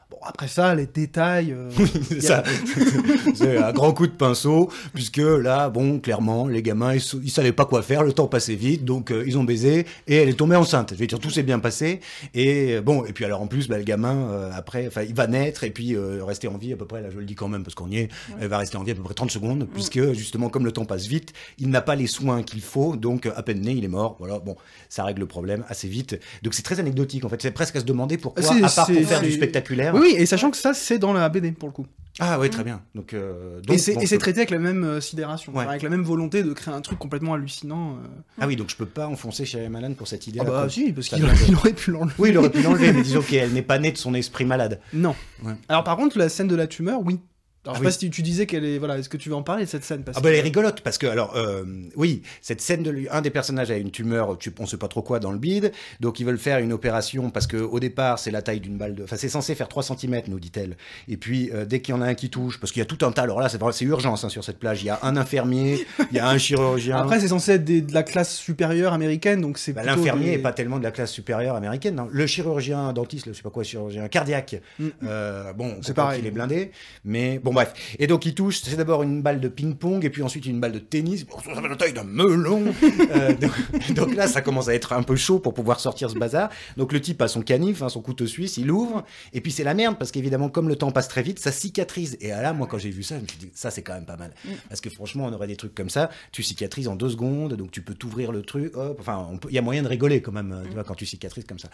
Bon 0.08 0.18
après 0.22 0.46
ça 0.46 0.72
les 0.76 0.86
détails. 0.86 1.50
euh, 1.52 1.68
C'est 1.76 2.16
il 2.16 2.22
y 2.22 2.26
a- 2.28 2.44
ça. 2.44 2.44
c'est 3.34 3.56
un 3.58 3.72
grand 3.72 3.92
coup 3.92 4.06
de 4.06 4.12
pinceau, 4.12 4.70
puisque 4.94 5.16
là, 5.16 5.68
bon, 5.68 5.98
clairement, 5.98 6.46
les 6.46 6.62
gamins, 6.62 6.94
ils, 6.94 7.02
ils 7.24 7.30
savaient 7.30 7.50
pas 7.52 7.64
quoi 7.64 7.82
faire, 7.82 8.04
le 8.04 8.12
temps 8.12 8.28
passait 8.28 8.54
vite, 8.54 8.84
donc 8.84 9.10
euh, 9.10 9.24
ils 9.26 9.36
ont 9.36 9.42
baisé, 9.42 9.84
et 10.06 10.16
elle 10.16 10.28
est 10.28 10.34
tombée 10.38 10.54
enceinte. 10.54 10.92
Je 10.94 10.98
veux 11.00 11.06
dire, 11.08 11.18
tout 11.18 11.30
s'est 11.30 11.42
bien 11.42 11.58
passé. 11.58 11.98
Et 12.34 12.74
euh, 12.76 12.82
bon, 12.82 13.04
et 13.04 13.12
puis 13.12 13.24
alors 13.24 13.40
en 13.42 13.48
plus, 13.48 13.66
bah, 13.66 13.78
le 13.78 13.82
gamin, 13.84 14.30
euh, 14.30 14.50
après, 14.54 14.86
enfin, 14.86 15.02
il 15.02 15.14
va 15.14 15.26
naître, 15.26 15.64
et 15.64 15.70
puis 15.70 15.96
euh, 15.96 16.22
rester 16.24 16.46
en 16.46 16.56
vie 16.56 16.72
à 16.72 16.76
peu 16.76 16.86
près, 16.86 17.02
là 17.02 17.08
je 17.10 17.18
le 17.18 17.24
dis 17.24 17.34
quand 17.34 17.48
même, 17.48 17.64
parce 17.64 17.74
qu'on 17.74 17.90
y 17.90 17.98
est, 17.98 18.08
elle 18.40 18.46
va 18.48 18.58
rester 18.58 18.76
en 18.76 18.84
vie 18.84 18.92
à 18.92 18.94
peu 18.94 19.02
près 19.02 19.14
30 19.14 19.32
secondes, 19.32 19.66
puisque 19.74 20.12
justement, 20.12 20.50
comme 20.50 20.64
le 20.64 20.72
temps 20.72 20.84
passe 20.84 21.06
vite, 21.08 21.32
il 21.58 21.68
n'a 21.70 21.80
pas 21.80 21.96
les 21.96 22.06
soins 22.06 22.44
qu'il 22.44 22.60
faut, 22.60 22.94
donc 22.94 23.26
à 23.26 23.42
peine 23.42 23.60
né, 23.60 23.72
il 23.72 23.84
est 23.84 23.88
mort. 23.88 24.14
Voilà, 24.20 24.38
bon, 24.38 24.54
ça 24.88 25.02
règle 25.02 25.20
le 25.22 25.26
problème 25.26 25.64
assez 25.68 25.88
vite. 25.88 26.16
Donc 26.44 26.54
c'est 26.54 26.62
très 26.62 26.78
anecdotique, 26.78 27.24
en 27.24 27.28
fait. 27.28 27.42
C'est 27.42 27.50
presque 27.50 27.74
à 27.74 27.80
se 27.80 27.84
demander 27.84 28.18
pourquoi, 28.18 28.42
C'est- 28.44 28.62
à 28.62 28.68
part 28.68 28.86
pour 28.86 29.02
faire 29.08 29.20
du 29.20 29.32
spectaculaire. 29.32 29.94
Oui, 29.96 30.08
oui, 30.12 30.14
et 30.16 30.26
sachant 30.26 30.50
que 30.50 30.56
ça 30.56 30.74
c'est 30.74 30.98
dans 30.98 31.12
la 31.12 31.28
BD 31.28 31.52
pour 31.52 31.68
le 31.68 31.72
coup. 31.72 31.86
Ah 32.18 32.38
oui, 32.40 32.46
Mm. 32.46 32.50
très 32.50 32.64
bien. 32.64 32.80
Donc, 32.94 33.12
euh, 33.12 33.58
Et 33.58 33.66
donc, 33.66 33.78
c'est 33.78 33.92
bon, 33.92 34.00
et 34.00 34.04
je 34.04 34.08
c'est 34.08 34.14
peux- 34.16 34.20
traité 34.20 34.38
avec 34.38 34.50
la 34.50 34.58
même 34.58 34.84
euh, 34.84 35.00
sidération, 35.02 35.54
Ouais. 35.54 35.66
avec 35.66 35.82
la 35.82 35.90
même 35.90 36.02
volonté 36.02 36.42
de 36.42 36.50
créer 36.54 36.72
un 36.72 36.80
truc 36.80 36.98
complètement 36.98 37.34
hallucinant. 37.34 37.90
euh. 37.96 38.06
Ah 38.40 38.46
oui, 38.46 38.56
donc 38.56 38.70
je 38.70 38.76
peux 38.76 38.86
pas 38.86 39.06
enfoncer 39.06 39.44
Shyamalan 39.44 39.92
pour 39.92 40.08
cette 40.08 40.26
idée. 40.26 40.38
Ah 40.40 40.44
bah 40.44 40.66
si, 40.70 40.92
parce 40.94 41.08
qu'il 41.08 41.22
aurait, 41.54 41.72
pu 41.74 41.90
l'enlever. 41.90 42.14
Oui, 42.18 42.30
il 42.30 42.38
aurait 42.38 42.48
pu 42.50 42.62
l'enlever, 42.62 42.92
mais 42.94 43.02
disons 43.02 43.20
qu'elle 43.20 43.52
n'est 43.52 43.60
pas 43.60 43.78
née 43.78 43.92
de 43.92 43.98
son 43.98 44.14
esprit 44.14 44.46
malade. 44.46 44.80
Non. 44.94 45.14
Ouais. 45.44 45.52
Alors 45.68 45.84
par 45.84 45.96
contre, 45.98 46.16
la 46.18 46.30
scène 46.30 46.48
de 46.48 46.56
la 46.56 46.66
tumeur, 46.66 47.00
oui. 47.04 47.20
Alors, 47.66 47.76
Ah 47.76 47.80
oui. 47.80 47.84
pas 47.86 47.90
si 47.90 48.10
tu 48.10 48.22
disais 48.22 48.46
qu'elle 48.46 48.64
est. 48.64 48.78
Voilà, 48.78 48.98
est-ce 48.98 49.08
que 49.08 49.16
tu 49.16 49.28
veux 49.28 49.34
en 49.34 49.42
parler 49.42 49.64
de 49.64 49.68
cette 49.68 49.84
scène? 49.84 50.02
Parce 50.02 50.16
Ah 50.18 50.20
bah 50.20 50.30
elle 50.30 50.36
est 50.36 50.40
rigolote 50.40 50.80
parce 50.82 50.98
que 50.98 51.06
alors 51.06 51.36
euh, 51.36 51.64
oui 51.96 52.22
cette 52.40 52.60
scène 52.60 52.82
de 52.82 52.90
lui 52.90 53.08
un 53.10 53.20
des 53.22 53.30
personnages 53.30 53.70
a 53.70 53.76
une 53.76 53.90
tumeur 53.90 54.36
tu, 54.38 54.52
on 54.58 54.66
sait 54.66 54.76
pas 54.76 54.88
trop 54.88 55.02
quoi 55.02 55.18
dans 55.20 55.32
le 55.32 55.38
bide 55.38 55.72
donc 56.00 56.20
ils 56.20 56.24
veulent 56.26 56.38
faire 56.38 56.58
une 56.58 56.72
opération 56.72 57.30
parce 57.30 57.46
que 57.46 57.56
au 57.56 57.80
départ 57.80 58.18
c'est 58.18 58.30
la 58.30 58.42
taille 58.42 58.60
d'une 58.60 58.76
balle 58.76 58.94
de 58.94 59.04
enfin 59.04 59.16
c'est 59.16 59.28
censé 59.28 59.54
faire 59.54 59.68
3 59.68 59.82
cm 59.82 60.22
nous 60.28 60.38
dit-elle 60.40 60.76
et 61.08 61.16
puis 61.16 61.50
euh, 61.52 61.64
dès 61.64 61.80
qu'il 61.80 61.94
y 61.94 61.98
en 61.98 62.02
a 62.02 62.06
un 62.06 62.14
qui 62.14 62.30
touche 62.30 62.60
parce 62.60 62.72
qu'il 62.72 62.80
y 62.80 62.82
a 62.82 62.86
tout 62.86 63.04
un 63.04 63.12
tas 63.12 63.22
alors 63.22 63.40
là 63.40 63.48
c'est 63.48 63.58
c'est 63.72 63.84
urgence 63.84 64.24
hein, 64.24 64.28
sur 64.28 64.44
cette 64.44 64.58
plage 64.58 64.82
il 64.82 64.86
y 64.86 64.90
a 64.90 64.98
un 65.02 65.16
infirmier 65.16 65.86
il 66.10 66.16
y 66.16 66.20
a 66.20 66.28
un 66.28 66.38
chirurgien 66.38 66.96
Après, 66.98 67.20
c'est 67.20 67.28
censé 67.28 67.52
être 67.52 67.64
des- 67.64 67.80
de 67.82 67.92
la 67.94 68.02
classe 68.02 68.34
supérieure 68.36 68.92
américaine, 68.92 69.40
donc 69.40 69.58
c'est. 69.58 69.72
Bah, 69.72 69.82
L'infirmier 69.84 70.24
des- 70.26 70.30
n'est 70.32 70.38
pas 70.38 70.52
tellement 70.52 70.78
de 70.78 70.84
la 70.84 70.90
classe 70.90 71.10
supérieure 71.12 71.56
américaine. 71.56 71.94
non. 71.96 72.08
Le 72.10 72.26
chirurgien 72.26 72.92
dentiste, 72.92 73.26
le, 73.26 73.32
je 73.32 73.38
sais 73.38 73.42
pas 73.42 73.50
quoi, 73.50 73.62
chirurgien 73.64 74.06
cardiaque, 74.08 74.60
Mm. 74.78 74.84
euh, 75.04 75.52
bon, 75.52 75.76
c'est 75.82 75.94
pareil. 75.94 76.20
Il 76.22 76.26
est 76.26 76.30
blindé, 76.30 76.70
mais 77.04 77.38
bon, 77.42 77.52
bref. 77.56 77.72
Et 77.98 78.06
donc, 78.06 78.26
il 78.26 78.34
touche, 78.34 78.60
c'est 78.60 78.76
d'abord 78.76 79.02
une 79.02 79.22
balle 79.22 79.40
de 79.40 79.48
ping-pong, 79.48 80.04
et 80.04 80.10
puis 80.10 80.22
ensuite 80.22 80.44
une 80.44 80.60
balle 80.60 80.72
de 80.72 80.78
tennis. 80.78 81.24
Bon, 81.24 81.38
ça 81.38 81.60
fait 81.60 81.68
la 81.68 81.76
taille 81.76 81.92
d'un 81.92 82.04
melon. 82.04 82.64
Euh, 83.16 83.34
donc, 83.34 83.94
donc 83.94 84.14
là, 84.14 84.26
ça 84.26 84.40
commence 84.40 84.68
à 84.68 84.74
être 84.74 84.92
un 84.92 85.02
peu 85.02 85.16
chaud 85.16 85.38
pour 85.38 85.54
pouvoir 85.54 85.80
sortir 85.80 86.10
ce 86.10 86.18
bazar. 86.18 86.50
Donc, 86.76 86.92
le 86.92 87.00
type 87.00 87.22
a 87.22 87.28
son 87.28 87.42
canif, 87.42 87.82
hein, 87.82 87.88
son 87.88 88.00
couteau 88.00 88.26
suisse, 88.26 88.56
il 88.56 88.70
ouvre, 88.70 89.04
et 89.32 89.40
puis 89.40 89.52
c'est 89.52 89.64
la 89.64 89.74
merde, 89.74 89.96
parce 89.98 90.10
qu'évidemment, 90.10 90.48
comme 90.48 90.68
le 90.68 90.76
temps 90.76 90.90
passe 90.90 91.08
très 91.08 91.22
vite, 91.22 91.38
ça 91.38 91.52
cicatrise. 91.52 92.16
Et 92.20 92.28
là, 92.28 92.52
moi, 92.52 92.66
quand 92.66 92.78
j'ai 92.78 92.90
vu 92.90 93.02
ça, 93.02 93.16
je 93.16 93.22
me 93.22 93.28
suis 93.28 93.38
dit, 93.38 93.50
ça, 93.54 93.70
c'est 93.70 93.82
quand 93.82 93.94
même 93.94 94.06
pas 94.06 94.16
mal. 94.16 94.32
Parce 94.68 94.80
que 94.80 94.90
franchement, 94.90 95.26
on 95.26 95.32
aurait 95.32 95.46
des 95.46 95.56
trucs 95.56 95.74
comme 95.74 95.90
ça, 95.90 96.10
tu 96.32 96.42
cicatrises 96.42 96.88
en 96.88 96.96
deux 96.96 97.10
secondes, 97.10 97.54
donc 97.54 97.70
tu 97.70 97.80
peux 97.80 97.94
t'ouvrir 97.94 98.32
le 98.32 98.42
truc, 98.42 98.76
hop, 98.76 98.96
enfin, 98.98 99.28
il 99.48 99.54
y 99.54 99.58
a 99.58 99.62
moyen 99.62 99.82
de 99.82 99.88
rigoler 99.88 100.20
quand 100.20 100.32
même, 100.32 100.52
euh, 100.52 100.64
tu 100.64 100.74
vois, 100.74 100.84
quand 100.84 100.94
tu 100.94 101.06
cicatrises 101.06 101.44
comme 101.44 101.58
ça. 101.58 101.68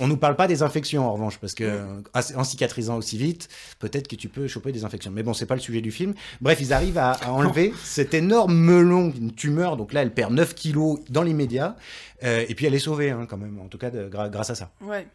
On 0.00 0.06
nous 0.06 0.16
parle 0.16 0.36
pas 0.36 0.46
des 0.46 0.62
infections 0.62 1.06
en 1.06 1.12
revanche, 1.12 1.38
parce 1.38 1.54
que 1.54 1.64
euh, 1.64 2.00
en 2.36 2.44
cicatrisant 2.44 2.96
aussi 2.96 3.18
vite, 3.18 3.48
peut-être 3.78 4.06
que 4.06 4.16
tu 4.16 4.28
peux 4.28 4.46
choper 4.46 4.72
des 4.72 4.84
infections. 4.84 5.10
Mais 5.18 5.24
bon, 5.24 5.34
c'est 5.34 5.46
pas 5.46 5.56
le 5.56 5.60
sujet 5.60 5.80
du 5.80 5.90
film. 5.90 6.14
Bref, 6.40 6.60
ils 6.60 6.72
arrivent 6.72 6.96
à, 6.98 7.10
à 7.10 7.32
enlever 7.32 7.74
cet 7.82 8.14
énorme 8.14 8.54
melon, 8.54 9.10
une 9.10 9.32
tumeur, 9.34 9.76
donc 9.76 9.92
là, 9.92 10.02
elle 10.02 10.14
perd 10.14 10.32
9 10.32 10.54
kilos 10.54 11.00
dans 11.10 11.24
l'immédiat, 11.24 11.74
euh, 12.22 12.44
et 12.48 12.54
puis 12.54 12.66
elle 12.66 12.74
est 12.74 12.78
sauvée, 12.78 13.10
hein, 13.10 13.26
quand 13.28 13.36
même, 13.36 13.58
en 13.58 13.66
tout 13.66 13.78
cas, 13.78 13.90
de- 13.90 14.08
gra- 14.08 14.30
grâce 14.30 14.50
à 14.50 14.54
ça. 14.54 14.70
Ouais. 14.80 15.08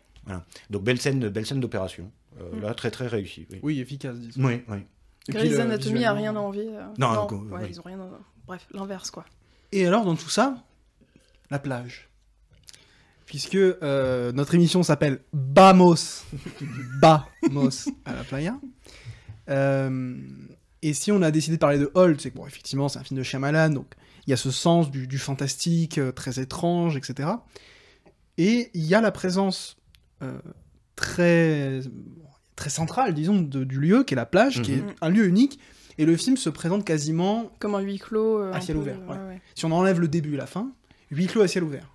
Donc, 0.69 0.83
belle 0.83 1.00
scène, 1.00 1.29
belle 1.29 1.45
scène 1.45 1.62
d'opération. 1.62 2.12
Euh, 2.41 2.57
Mm. 2.57 2.62
Là, 2.63 2.74
très, 2.74 2.91
très 2.91 3.07
réussie. 3.07 3.48
Oui, 3.51 3.60
Oui, 3.63 3.79
efficace, 3.79 4.17
disons. 4.17 4.43
oui. 4.45 4.62
oui. 4.67 4.79
Grey's 5.29 5.57
Anatomy 5.57 6.03
a 6.03 6.12
rien 6.13 6.36
à 6.36 6.39
envier. 6.39 6.67
euh, 6.69 6.83
Non, 6.98 7.13
non, 7.13 7.27
go- 7.27 7.48
ouais, 7.51 7.62
oui. 7.62 7.67
ils 7.69 7.79
ont 7.79 7.83
rien. 7.86 8.00
à- 8.00 8.19
Bref, 8.45 8.67
l'inverse 8.74 9.10
quoi. 9.10 9.24
Et 9.72 9.88
alors, 9.88 10.03
dans 10.03 10.15
tout 10.17 10.29
ça, 10.29 10.57
la 11.50 11.60
plage. 11.60 12.10
Puisque 13.25 13.55
euh, 13.55 14.31
notre 14.33 14.53
émission 14.55 14.83
s'appelle 14.83 15.22
Bamos. 15.31 16.25
Bamos 17.01 17.88
à 18.05 18.13
la 18.13 18.24
playa. 18.24 18.55
Euh, 19.50 20.17
et 20.81 20.93
si 20.93 21.12
on 21.12 21.21
a 21.21 21.31
décidé 21.31 21.55
de 21.57 21.59
parler 21.59 21.79
de 21.79 21.91
Holt, 21.93 22.19
c'est 22.21 22.31
que, 22.31 22.35
bon, 22.38 22.45
effectivement, 22.47 22.89
c'est 22.89 23.00
un 23.00 23.03
film 23.03 23.17
de 23.17 23.23
Shyamalan, 23.23 23.69
donc 23.69 23.88
il 24.27 24.29
y 24.31 24.33
a 24.33 24.38
ce 24.38 24.51
sens 24.51 24.91
du, 24.91 25.07
du 25.07 25.17
fantastique, 25.17 25.97
euh, 25.97 26.12
très 26.12 26.39
étrange, 26.39 26.95
etc. 26.97 27.29
Et 28.38 28.69
il 28.73 28.83
y 28.83 28.95
a 28.95 29.01
la 29.01 29.12
présence 29.12 29.77
euh, 30.21 30.39
très, 30.95 31.81
très 32.55 32.69
centrale, 32.69 33.13
disons, 33.13 33.41
de- 33.41 33.63
du 33.63 33.79
lieu, 33.79 34.03
qui 34.03 34.13
est 34.13 34.15
la 34.15 34.25
plage, 34.25 34.62
qui 34.62 34.73
est 34.73 34.77
Mhm. 34.81 34.93
un 35.01 35.09
lieu 35.09 35.25
unique. 35.25 35.59
Et 35.97 36.05
le 36.05 36.15
film 36.17 36.38
se 36.38 36.50
présente 36.50 36.85
quasiment 36.85 37.51
Comme 37.59 37.75
un 37.75 37.79
huis 37.81 38.00
clos. 38.00 38.39
euh, 38.39 38.51
À 38.53 38.62
ciel 38.62 38.75
peu, 38.77 38.81
ouvert, 38.81 39.00
ouais, 39.01 39.15
ouais. 39.17 39.27
ouais. 39.27 39.41
si 39.55 39.65
on 39.65 39.71
enlève 39.71 40.00
le 40.00 40.07
début 40.07 40.33
et 40.33 40.38
la 40.38 40.47
fin, 40.47 40.71
huis 41.12 41.27
clos 41.27 41.41
à 41.41 41.47
ciel 41.47 41.63
ouvert. 41.63 41.93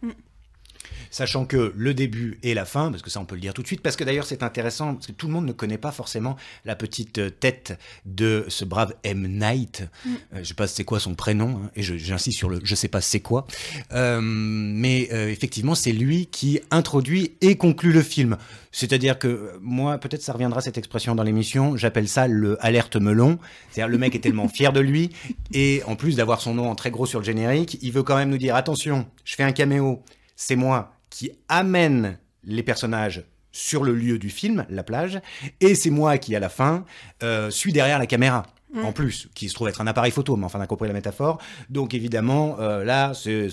Sachant 1.10 1.46
que 1.46 1.72
le 1.76 1.94
début 1.94 2.38
et 2.42 2.54
la 2.54 2.64
fin, 2.64 2.90
parce 2.90 3.02
que 3.02 3.10
ça 3.10 3.20
on 3.20 3.24
peut 3.24 3.34
le 3.34 3.40
dire 3.40 3.54
tout 3.54 3.62
de 3.62 3.66
suite, 3.66 3.82
parce 3.82 3.96
que 3.96 4.04
d'ailleurs 4.04 4.26
c'est 4.26 4.42
intéressant, 4.42 4.94
parce 4.94 5.06
que 5.06 5.12
tout 5.12 5.26
le 5.26 5.32
monde 5.32 5.46
ne 5.46 5.52
connaît 5.52 5.78
pas 5.78 5.92
forcément 5.92 6.36
la 6.64 6.76
petite 6.76 7.18
euh, 7.18 7.30
tête 7.30 7.78
de 8.04 8.44
ce 8.48 8.64
brave 8.64 8.94
M. 9.04 9.26
Night. 9.26 9.84
Mm. 10.04 10.10
Euh, 10.34 10.38
je 10.38 10.44
sais 10.44 10.54
pas 10.54 10.66
c'est 10.66 10.84
quoi 10.84 11.00
son 11.00 11.14
prénom, 11.14 11.62
hein, 11.64 11.70
et 11.76 11.82
j'insiste 11.82 12.38
sur 12.38 12.48
le 12.48 12.60
je 12.62 12.74
sais 12.74 12.88
pas 12.88 13.00
c'est 13.00 13.20
quoi. 13.20 13.46
Euh, 13.92 14.20
mais 14.22 15.08
euh, 15.12 15.28
effectivement 15.28 15.74
c'est 15.74 15.92
lui 15.92 16.26
qui 16.26 16.60
introduit 16.70 17.32
et 17.40 17.56
conclut 17.56 17.92
le 17.92 18.02
film. 18.02 18.36
C'est-à-dire 18.70 19.18
que 19.18 19.52
moi, 19.60 19.98
peut-être 19.98 20.22
ça 20.22 20.32
reviendra 20.32 20.60
cette 20.60 20.78
expression 20.78 21.14
dans 21.14 21.22
l'émission, 21.22 21.76
j'appelle 21.76 22.08
ça 22.08 22.28
le 22.28 22.64
alerte 22.64 22.96
melon. 22.96 23.38
C'est-à-dire 23.70 23.90
le 23.90 23.98
mec 23.98 24.14
est 24.14 24.20
tellement 24.20 24.48
fier 24.48 24.72
de 24.72 24.80
lui, 24.80 25.10
et 25.52 25.82
en 25.86 25.96
plus 25.96 26.16
d'avoir 26.16 26.40
son 26.40 26.54
nom 26.54 26.70
en 26.70 26.74
très 26.74 26.90
gros 26.90 27.06
sur 27.06 27.18
le 27.18 27.24
générique, 27.24 27.78
il 27.82 27.92
veut 27.92 28.02
quand 28.02 28.16
même 28.16 28.30
nous 28.30 28.38
dire 28.38 28.54
attention, 28.54 29.06
je 29.24 29.34
fais 29.34 29.42
un 29.42 29.52
caméo, 29.52 30.02
c'est 30.36 30.56
moi 30.56 30.97
qui 31.10 31.32
amène 31.48 32.18
les 32.44 32.62
personnages 32.62 33.24
sur 33.52 33.82
le 33.82 33.94
lieu 33.94 34.18
du 34.18 34.30
film, 34.30 34.66
la 34.68 34.82
plage, 34.82 35.20
et 35.60 35.74
c'est 35.74 35.90
moi 35.90 36.18
qui, 36.18 36.36
à 36.36 36.40
la 36.40 36.48
fin, 36.48 36.84
euh, 37.22 37.50
suis 37.50 37.72
derrière 37.72 37.98
la 37.98 38.06
caméra. 38.06 38.46
Mm. 38.74 38.84
En 38.84 38.92
plus, 38.92 39.28
qui 39.34 39.48
se 39.48 39.54
trouve 39.54 39.68
être 39.68 39.80
un 39.80 39.86
appareil 39.86 40.12
photo, 40.12 40.36
mais 40.36 40.44
enfin, 40.44 40.58
on 40.58 40.62
a 40.62 40.66
compris 40.66 40.86
la 40.88 40.92
métaphore. 40.94 41.38
Donc, 41.70 41.94
évidemment, 41.94 42.58
euh, 42.60 42.84
là, 42.84 43.14
c'est 43.14 43.48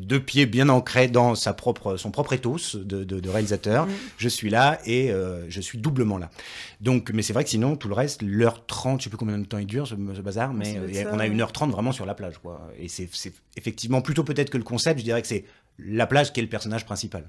deux 0.00 0.18
pieds 0.18 0.46
bien 0.46 0.68
ancrés 0.68 1.06
dans 1.06 1.36
sa 1.36 1.54
propre, 1.54 1.96
son 1.96 2.10
propre 2.10 2.32
ethos 2.32 2.74
de, 2.74 3.04
de- 3.04 3.20
de 3.20 3.28
réalisateur. 3.30 3.86
Mm. 3.86 3.90
Je 4.18 4.28
suis 4.28 4.50
là 4.50 4.80
et 4.84 5.12
euh, 5.12 5.48
je 5.48 5.60
suis 5.60 5.78
doublement 5.78 6.18
là. 6.18 6.28
Donc, 6.80 7.12
mais 7.14 7.22
c'est 7.22 7.32
vrai 7.32 7.44
que 7.44 7.50
sinon, 7.50 7.76
tout 7.76 7.86
le 7.86 7.94
reste, 7.94 8.20
l'heure 8.22 8.66
30, 8.66 8.98
je 9.00 9.04
sais 9.04 9.10
plus 9.10 9.16
combien 9.16 9.38
de 9.38 9.44
temps 9.44 9.58
il 9.58 9.66
dure, 9.66 9.86
ce, 9.86 9.94
ce 9.94 10.20
bazar, 10.20 10.52
mais 10.52 10.76
euh, 10.76 11.04
on 11.12 11.20
a 11.20 11.26
une 11.28 11.40
heure 11.40 11.52
30 11.52 11.70
vraiment 11.70 11.92
sur 11.92 12.04
la 12.04 12.14
plage, 12.14 12.38
quoi. 12.38 12.68
Et 12.80 12.88
c'est 12.88 13.08
effectivement 13.56 14.02
plutôt 14.02 14.24
peut-être 14.24 14.50
que 14.50 14.58
le 14.58 14.64
concept, 14.64 14.98
je 14.98 15.04
dirais 15.04 15.22
que 15.22 15.28
c'est 15.28 15.44
la 15.78 16.06
plage 16.06 16.32
qui 16.32 16.40
est 16.40 16.42
le 16.42 16.48
personnage 16.48 16.84
principal. 16.84 17.28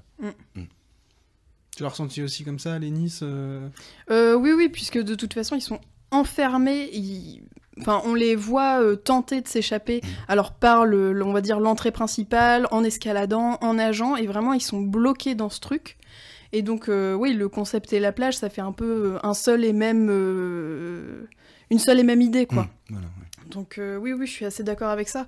Tu 1.76 1.82
l'as 1.82 1.88
ressenti 1.88 2.22
aussi 2.22 2.44
comme 2.44 2.58
ça, 2.60 2.78
Lénis 2.78 3.18
euh, 3.22 3.68
Euh, 4.10 4.34
oui, 4.34 4.52
oui, 4.52 4.68
puisque 4.68 4.98
de 4.98 5.14
toute 5.16 5.34
façon, 5.34 5.56
ils 5.56 5.60
sont 5.62 5.80
enfermés. 6.10 6.88
ils- 6.92 7.42
Enfin, 7.80 8.00
on 8.04 8.14
les 8.14 8.36
voit 8.36 8.80
euh, 8.80 8.94
tenter 8.94 9.40
de 9.40 9.48
s'échapper. 9.48 10.00
Mm. 10.00 10.06
Alors 10.28 10.52
par 10.52 10.86
le, 10.86 11.20
on 11.24 11.32
va 11.32 11.40
dire 11.40 11.58
l'entrée 11.58 11.90
principale, 11.90 12.68
en 12.70 12.84
escaladant, 12.84 13.58
en 13.62 13.74
nageant, 13.74 14.14
et 14.14 14.28
vraiment 14.28 14.52
ils 14.52 14.60
sont 14.60 14.80
bloqués 14.80 15.34
dans 15.34 15.48
ce 15.50 15.58
truc. 15.58 15.96
Et 16.52 16.62
donc, 16.62 16.88
euh, 16.88 17.14
oui, 17.14 17.32
le 17.32 17.48
concept 17.48 17.92
et 17.92 17.98
la 17.98 18.12
plage, 18.12 18.36
ça 18.36 18.48
fait 18.48 18.60
un 18.60 18.70
peu 18.70 19.18
un 19.24 19.34
seul 19.34 19.64
et 19.64 19.72
même, 19.72 20.06
euh, 20.08 21.26
une 21.70 21.80
seule 21.80 21.98
et 21.98 22.04
même 22.04 22.20
idée, 22.20 22.46
quoi. 22.46 22.62
Mm, 22.62 22.68
voilà, 22.90 23.06
ouais. 23.06 23.50
Donc 23.50 23.78
euh, 23.78 23.96
oui, 23.96 24.12
oui, 24.12 24.24
je 24.28 24.30
suis 24.32 24.44
assez 24.44 24.62
d'accord 24.62 24.90
avec 24.90 25.08
ça. 25.08 25.26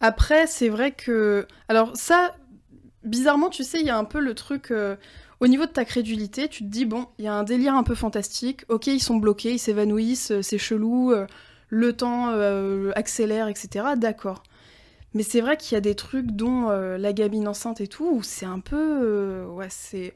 Après, 0.00 0.46
c'est 0.46 0.68
vrai 0.68 0.92
que... 0.92 1.48
Alors 1.68 1.96
ça, 1.96 2.36
bizarrement, 3.04 3.48
tu 3.50 3.64
sais, 3.64 3.80
il 3.80 3.86
y 3.86 3.90
a 3.90 3.98
un 3.98 4.04
peu 4.04 4.20
le 4.20 4.34
truc... 4.34 4.70
euh, 4.70 4.96
Au 5.40 5.46
niveau 5.46 5.66
de 5.66 5.70
ta 5.70 5.84
crédulité, 5.84 6.48
tu 6.48 6.64
te 6.64 6.68
dis, 6.68 6.84
bon, 6.84 7.06
il 7.18 7.24
y 7.24 7.28
a 7.28 7.34
un 7.34 7.44
délire 7.44 7.74
un 7.74 7.84
peu 7.84 7.94
fantastique, 7.94 8.64
ok, 8.68 8.88
ils 8.88 9.00
sont 9.02 9.16
bloqués, 9.16 9.52
ils 9.52 9.58
s'évanouissent, 9.58 10.32
euh, 10.32 10.42
c'est 10.42 10.58
chelou, 10.58 11.12
euh, 11.12 11.26
le 11.68 11.92
temps 11.92 12.30
euh, 12.30 12.90
accélère, 12.96 13.48
etc. 13.48 13.86
D'accord. 13.96 14.42
Mais 15.14 15.22
c'est 15.22 15.40
vrai 15.40 15.56
qu'il 15.56 15.74
y 15.74 15.78
a 15.78 15.80
des 15.80 15.94
trucs 15.94 16.32
dont 16.32 16.68
la 16.70 17.12
gamine 17.12 17.48
enceinte 17.48 17.80
et 17.80 17.88
tout, 17.88 18.08
où 18.12 18.22
c'est 18.22 18.46
un 18.46 18.60
peu... 18.60 19.44
ouais, 19.50 19.68
c'est... 19.70 20.14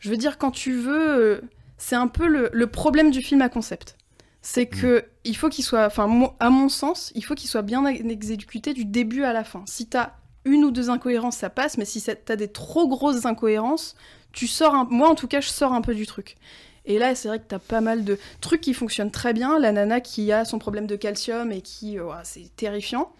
Je 0.00 0.10
veux 0.10 0.16
dire, 0.16 0.38
quand 0.38 0.50
tu 0.50 0.72
veux... 0.72 1.42
c'est 1.76 1.96
un 1.96 2.08
peu 2.08 2.26
le, 2.26 2.48
le 2.52 2.66
problème 2.66 3.10
du 3.10 3.20
film 3.20 3.42
à 3.42 3.48
concept. 3.50 3.96
C'est 4.40 4.66
que 4.66 5.04
il 5.24 5.36
faut 5.36 5.50
qu'il 5.50 5.64
soit... 5.64 5.84
Enfin, 5.86 6.04
à 6.40 6.50
mon 6.50 6.68
sens, 6.68 7.12
il 7.14 7.22
faut 7.24 7.34
qu'il 7.34 7.48
soit 7.50 7.62
bien 7.62 7.84
ex- 7.86 8.02
exécuté 8.04 8.72
du 8.72 8.84
début 8.86 9.22
à 9.22 9.32
la 9.34 9.44
fin. 9.44 9.64
Si 9.66 9.86
t'as 9.86 10.14
une 10.44 10.64
ou 10.64 10.70
deux 10.70 10.90
incohérences, 10.90 11.36
ça 11.36 11.50
passe, 11.50 11.78
mais 11.78 11.84
si 11.84 12.02
t'as 12.02 12.36
des 12.36 12.48
trop 12.48 12.88
grosses 12.88 13.26
incohérences, 13.26 13.94
tu 14.32 14.46
sors 14.46 14.74
un... 14.74 14.86
Moi, 14.90 15.08
en 15.08 15.14
tout 15.14 15.28
cas, 15.28 15.40
je 15.40 15.48
sors 15.48 15.72
un 15.72 15.82
peu 15.82 15.94
du 15.94 16.06
truc. 16.06 16.36
Et 16.84 16.98
là, 16.98 17.14
c'est 17.14 17.28
vrai 17.28 17.38
que 17.38 17.44
t'as 17.46 17.60
pas 17.60 17.80
mal 17.80 18.04
de 18.04 18.18
trucs 18.40 18.60
qui 18.60 18.74
fonctionnent 18.74 19.10
très 19.10 19.32
bien. 19.32 19.58
La 19.58 19.72
nana 19.72 20.00
qui 20.00 20.32
a 20.32 20.44
son 20.44 20.58
problème 20.58 20.86
de 20.86 20.96
calcium 20.96 21.52
et 21.52 21.60
qui... 21.60 22.00
ouah, 22.00 22.24
c'est 22.24 22.54
terrifiant. 22.56 23.12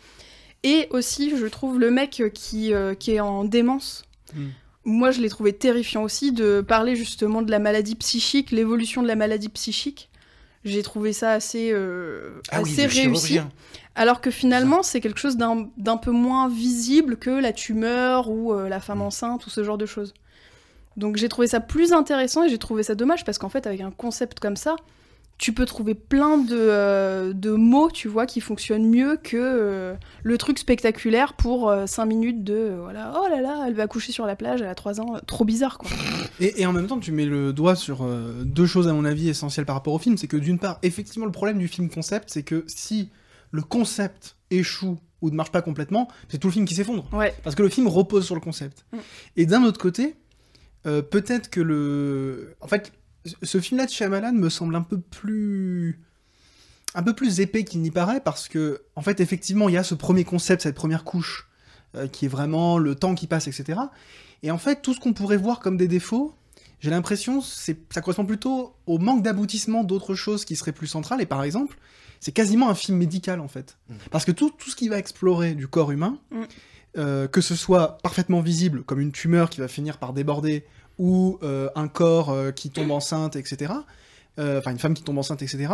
Et 0.65 0.89
aussi, 0.91 1.37
je 1.37 1.47
trouve 1.47 1.79
le 1.79 1.91
mec 1.91 2.23
qui, 2.35 2.73
euh, 2.73 2.95
qui 2.95 3.13
est 3.13 3.21
en 3.21 3.45
démence. 3.45 4.05
Mm. 4.35 4.47
Moi, 4.85 5.11
je 5.13 5.21
l'ai 5.21 5.29
trouvé 5.29 5.53
terrifiant 5.53 6.03
aussi 6.03 6.33
de 6.33 6.61
parler 6.61 6.97
justement 6.97 7.43
de 7.43 7.51
la 7.51 7.61
maladie 7.61 7.95
psychique, 7.95 8.51
l'évolution 8.51 9.03
de 9.03 9.07
la 9.07 9.17
maladie 9.17 9.49
psychique. 9.49 10.09
J'ai 10.65 10.83
trouvé 10.83 11.13
ça 11.13 11.33
assez, 11.33 11.71
euh, 11.73 12.41
Ah 12.51 12.61
assez 12.61 12.87
réussi. 12.87 13.41
Alors 13.95 14.21
que 14.21 14.31
finalement, 14.31 14.83
c'est 14.83 15.01
quelque 15.01 15.19
chose 15.19 15.37
d'un 15.37 15.69
d'un 15.77 15.97
peu 15.97 16.13
moins 16.13 16.49
visible 16.49 17.17
que 17.17 17.31
la 17.31 17.53
tumeur 17.53 18.31
ou 18.31 18.53
euh, 18.53 18.69
la 18.69 18.81
femme 18.81 18.99
Mm. 18.99 19.03
enceinte 19.03 19.47
ou 19.47 19.51
ce 19.51 19.65
genre 19.65 19.79
de 19.79 19.87
choses. 19.87 20.15
Donc 20.97 21.17
j'ai 21.17 21.29
trouvé 21.29 21.47
ça 21.47 21.61
plus 21.61 21.93
intéressant 21.93 22.45
et 22.45 22.49
j'ai 22.49 22.59
trouvé 22.59 22.83
ça 22.83 22.95
dommage 22.95 23.25
parce 23.25 23.39
qu'en 23.39 23.49
fait, 23.49 23.67
avec 23.67 23.81
un 23.81 23.91
concept 23.91 24.41
comme 24.41 24.57
ça, 24.57 24.77
tu 25.39 25.53
peux 25.53 25.67
trouver 25.67 25.95
plein 25.95 26.39
de, 26.39 26.57
euh, 26.57 27.33
de 27.33 27.51
mots, 27.51 27.91
tu 27.91 28.09
vois, 28.09 28.27
qui 28.27 28.41
fonctionnent 28.41 28.89
mieux 28.89 29.19
que 29.23 29.37
euh, 29.37 29.95
le 30.23 30.39
truc 30.39 30.59
spectaculaire 30.59 31.35
pour 31.35 31.75
5 31.87 32.07
minutes 32.07 32.45
de 32.45 32.77
voilà, 32.81 33.15
oh 33.21 33.29
là 33.29 33.41
là, 33.41 33.65
elle 33.67 33.75
va 33.75 33.87
coucher 33.87 34.13
sur 34.13 34.27
la 34.27 34.37
plage, 34.37 34.61
elle 34.63 34.69
a 34.69 34.75
3 34.75 35.01
ans, 35.01 35.19
trop 35.27 35.45
bizarre 35.45 35.79
quoi. 35.79 35.91
Et, 36.41 36.63
et 36.63 36.67
en 36.67 36.73
même 36.73 36.87
temps, 36.87 36.99
tu 36.99 37.13
mets 37.13 37.27
le 37.27 37.53
doigt 37.53 37.75
sur 37.75 38.07
deux 38.45 38.67
choses 38.67 38.89
à 38.89 38.93
mon 38.93 39.05
avis 39.05 39.29
essentielles 39.29 39.67
par 39.67 39.75
rapport 39.75 39.95
au 39.95 39.99
film, 39.99 40.17
c'est 40.17 40.29
que 40.29 40.37
d'une 40.37 40.59
part, 40.59 40.79
effectivement, 40.83 41.27
le 41.27 41.33
problème 41.33 41.59
du 41.59 41.69
film 41.69 41.89
concept, 41.89 42.31
c'est 42.31 42.43
que 42.43 42.65
si 42.67 43.11
le 43.51 43.63
concept 43.63 44.37
échoue 44.51 44.99
ou 45.21 45.31
ne 45.31 45.37
marche 45.37 45.53
pas 45.53 45.63
complètement, 45.63 46.09
c'est 46.29 46.39
tout 46.39 46.49
le 46.49 46.53
film 46.53 46.65
qui 46.67 46.75
s'effondre. 46.75 47.09
Ouais. 47.13 47.33
Parce 47.45 47.55
que 47.55 47.63
le 47.63 47.69
film 47.69 47.87
repose 47.87 48.27
sur 48.27 48.35
le 48.35 48.41
concept. 48.41 48.85
Mm. 48.93 48.99
Et 49.37 49.47
d'un 49.47 49.63
autre 49.65 49.79
côté, 49.79 50.17
euh, 50.87 51.01
peut-être 51.01 51.49
que 51.49 51.61
le. 51.61 52.57
En 52.61 52.67
fait, 52.67 52.93
ce 53.43 53.61
film-là 53.61 53.87
de 53.87 53.91
Shyamalan 53.91 54.33
me 54.33 54.49
semble 54.49 54.75
un 54.77 54.83
peu 54.83 55.01
plus. 55.01 56.01
un 56.95 57.03
peu 57.03 57.15
plus 57.15 57.41
épais 57.41 57.65
qu'il 57.65 57.81
n'y 57.81 57.91
paraît, 57.91 58.21
parce 58.21 58.49
que, 58.49 58.83
en 58.97 59.03
fait, 59.03 59.21
effectivement, 59.21 59.69
il 59.69 59.75
y 59.75 59.79
a 59.79 59.83
ce 59.85 59.95
premier 59.95 60.25
concept, 60.25 60.63
cette 60.63 60.75
première 60.75 61.05
couche, 61.05 61.49
euh, 61.97 62.07
qui 62.07 62.27
est 62.27 62.29
vraiment 62.29 62.79
le 62.79 62.95
temps 62.95 63.15
qui 63.15 63.27
passe, 63.27 63.49
etc. 63.49 63.81
Et 64.43 64.51
en 64.51 64.59
fait, 64.59 64.83
tout 64.83 64.93
ce 64.93 65.01
qu'on 65.01 65.13
pourrait 65.13 65.37
voir 65.37 65.61
comme 65.61 65.77
des 65.77 65.89
défauts, 65.89 66.35
j'ai 66.81 66.91
l'impression 66.91 67.41
c'est 67.41 67.79
ça 67.95 68.01
correspond 68.01 68.27
plutôt 68.27 68.75
au 68.87 68.99
manque 68.99 69.23
d'aboutissement 69.23 69.85
d'autres 69.85 70.15
choses 70.17 70.45
qui 70.45 70.57
seraient 70.57 70.73
plus 70.73 70.89
centrales. 70.89 71.21
Et 71.21 71.27
par 71.27 71.45
exemple, 71.45 71.79
c'est 72.19 72.33
quasiment 72.33 72.69
un 72.69 72.75
film 72.75 72.99
médical 72.99 73.41
en 73.41 73.47
fait. 73.49 73.79
Mm. 73.89 73.95
Parce 74.11 74.25
que 74.25 74.33
tout, 74.33 74.51
tout 74.51 74.69
ce 74.69 74.75
qui 74.75 74.89
va 74.89 74.99
explorer 74.99 75.55
du 75.55 75.69
corps 75.69 75.93
humain, 75.93 76.19
Mm. 76.33 76.43
euh, 76.99 77.29
que 77.29 77.41
ce 77.41 77.55
soit 77.55 77.99
parfaitement 78.03 78.41
visible, 78.41 78.83
comme 78.83 78.99
une 79.01 79.13
tumeur 79.13 79.49
qui 79.49 79.61
va 79.61 79.69
finir 79.69 79.99
par 79.99 80.13
déborder, 80.13 80.65
ou 81.03 81.39
euh, 81.43 81.69
un 81.75 81.89
corps 81.89 82.31
euh, 82.31 82.53
qui 82.53 82.71
tombe 82.71 82.93
enceinte, 82.93 83.35
etc., 83.35 83.73
euh, 84.39 84.61
enfin 84.61 84.71
une 84.71 84.79
femme 84.79 84.95
qui 84.95 85.03
tombe 85.03 85.19
enceinte, 85.19 85.43
etc., 85.43 85.73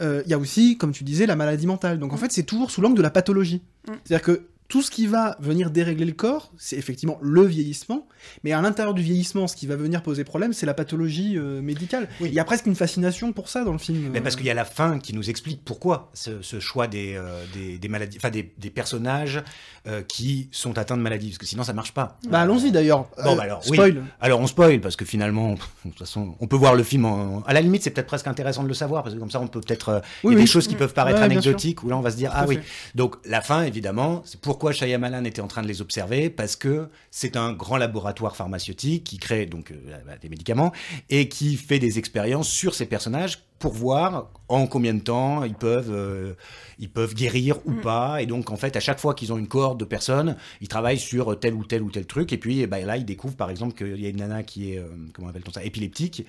il 0.00 0.24
y 0.30 0.34
a 0.34 0.38
aussi, 0.38 0.76
comme 0.78 0.92
tu 0.92 1.04
disais, 1.04 1.24
la 1.26 1.36
maladie 1.36 1.66
mentale. 1.66 1.98
Donc 1.98 2.12
en 2.12 2.16
Mm. 2.16 2.18
fait, 2.18 2.32
c'est 2.32 2.42
toujours 2.42 2.70
sous 2.70 2.80
l'angle 2.82 2.96
de 2.96 3.02
la 3.02 3.10
pathologie. 3.10 3.62
Mm. 3.88 3.92
C'est-à-dire 4.04 4.22
que 4.24 4.42
tout 4.68 4.82
ce 4.82 4.90
qui 4.90 5.06
va 5.06 5.36
venir 5.38 5.70
dérégler 5.70 6.06
le 6.06 6.12
corps, 6.12 6.52
c'est 6.56 6.76
effectivement 6.76 7.18
le 7.22 7.42
vieillissement, 7.42 8.06
mais 8.42 8.52
à 8.52 8.60
l'intérieur 8.60 8.94
du 8.94 9.02
vieillissement, 9.02 9.46
ce 9.46 9.54
qui 9.54 9.66
va 9.66 9.76
venir 9.76 10.02
poser 10.02 10.24
problème, 10.24 10.52
c'est 10.52 10.66
la 10.66 10.74
pathologie 10.74 11.38
euh, 11.38 11.60
médicale. 11.62 12.08
Oui. 12.20 12.28
Il 12.30 12.34
y 12.34 12.40
a 12.40 12.44
presque 12.44 12.66
une 12.66 12.74
fascination 12.74 13.32
pour 13.32 13.48
ça 13.48 13.64
dans 13.64 13.72
le 13.72 13.78
film. 13.78 14.10
Mais 14.12 14.20
parce 14.20 14.34
qu'il 14.34 14.46
y 14.46 14.50
a 14.50 14.54
la 14.54 14.64
fin 14.64 14.98
qui 14.98 15.14
nous 15.14 15.30
explique 15.30 15.64
pourquoi 15.64 16.10
ce, 16.14 16.42
ce 16.42 16.58
choix 16.58 16.88
des, 16.88 17.14
euh, 17.16 17.44
des, 17.54 17.78
des 17.78 17.88
maladies, 17.88 18.16
enfin 18.20 18.30
des, 18.30 18.52
des 18.58 18.70
personnages 18.70 19.42
euh, 19.86 20.02
qui 20.02 20.48
sont 20.50 20.76
atteints 20.78 20.96
de 20.96 21.02
maladies, 21.02 21.28
parce 21.28 21.38
que 21.38 21.46
sinon 21.46 21.62
ça 21.62 21.72
marche 21.72 21.92
pas. 21.92 22.18
Bah 22.28 22.40
allons-y 22.40 22.72
d'ailleurs. 22.72 23.08
Bon, 23.22 23.36
bah 23.36 23.44
alors, 23.44 23.60
oui. 23.68 23.76
spoil. 23.76 24.02
Alors 24.20 24.40
on 24.40 24.46
spoil 24.48 24.80
parce 24.80 24.96
que 24.96 25.04
finalement, 25.04 25.54
pff, 25.54 25.68
de 25.84 25.90
toute 25.90 25.98
façon, 26.00 26.34
on 26.40 26.46
peut 26.48 26.56
voir 26.56 26.74
le 26.74 26.82
film. 26.82 27.04
En... 27.04 27.42
À 27.46 27.52
la 27.52 27.60
limite, 27.60 27.82
c'est 27.84 27.90
peut-être 27.90 28.06
presque 28.08 28.26
intéressant 28.26 28.64
de 28.64 28.68
le 28.68 28.74
savoir 28.74 29.04
parce 29.04 29.14
que 29.14 29.20
comme 29.20 29.30
ça, 29.30 29.40
on 29.40 29.46
peut 29.46 29.60
peut-être. 29.60 30.02
Il 30.24 30.28
Oui, 30.28 30.34
y 30.34 30.38
a 30.38 30.40
des 30.40 30.46
choses 30.46 30.66
qui 30.66 30.74
peuvent 30.74 30.92
paraître 30.94 31.20
Ouais, 31.20 31.28
bien 31.28 31.40
sûr. 31.40 31.50
anecdotiques 31.50 31.84
où 31.84 31.88
là, 31.88 31.96
on 31.96 32.00
va 32.00 32.10
se 32.10 32.16
dire 32.16 32.30
Tout 32.30 32.36
ah 32.40 32.44
oui. 32.48 32.56
fait. 32.56 32.62
Donc 32.96 33.16
la 33.24 33.40
fin, 33.40 33.62
évidemment, 33.62 34.22
c'est 34.24 34.40
pourquoi 34.56 34.72
Shyamalan 34.72 35.26
était 35.26 35.42
en 35.42 35.48
train 35.48 35.60
de 35.60 35.68
les 35.68 35.82
observer 35.82 36.30
parce 36.30 36.56
que 36.56 36.88
c'est 37.10 37.36
un 37.36 37.52
grand 37.52 37.76
laboratoire 37.76 38.34
pharmaceutique 38.34 39.04
qui 39.04 39.18
crée 39.18 39.44
donc 39.44 39.70
euh, 39.70 40.16
des 40.22 40.30
médicaments 40.30 40.72
et 41.10 41.28
qui 41.28 41.56
fait 41.56 41.78
des 41.78 41.98
expériences 41.98 42.48
sur 42.48 42.74
ces 42.74 42.86
personnages 42.86 43.45
pour 43.58 43.72
voir 43.72 44.30
en 44.48 44.66
combien 44.66 44.94
de 44.94 45.00
temps 45.00 45.42
ils 45.44 45.54
peuvent 45.54 45.90
euh, 45.90 46.34
ils 46.78 46.90
peuvent 46.90 47.14
guérir 47.14 47.58
ou 47.64 47.72
Mm. 47.72 47.80
pas. 47.80 48.22
Et 48.22 48.26
donc 48.26 48.50
en 48.50 48.56
fait 48.56 48.76
à 48.76 48.80
chaque 48.80 49.00
fois 49.00 49.14
qu'ils 49.14 49.32
ont 49.32 49.38
une 49.38 49.48
cohorte 49.48 49.78
de 49.78 49.84
personnes 49.84 50.36
ils 50.60 50.68
travaillent 50.68 50.98
sur 50.98 51.38
tel 51.40 51.54
ou 51.54 51.64
tel 51.64 51.82
ou 51.82 51.90
tel 51.90 52.06
truc. 52.06 52.32
Et 52.32 52.38
puis 52.38 52.60
eh 52.60 52.66
ben, 52.66 52.86
là 52.86 52.96
ils 52.96 53.04
découvrent 53.04 53.36
par 53.36 53.50
exemple 53.50 53.74
qu'il 53.74 54.00
y 54.00 54.06
a 54.06 54.08
une 54.08 54.18
nana 54.18 54.42
qui 54.42 54.72
est 54.72 54.78
euh, 54.78 54.88
comment 55.14 55.28
appelle-t-on 55.28 55.52
ça 55.52 55.64
épileptique 55.64 56.24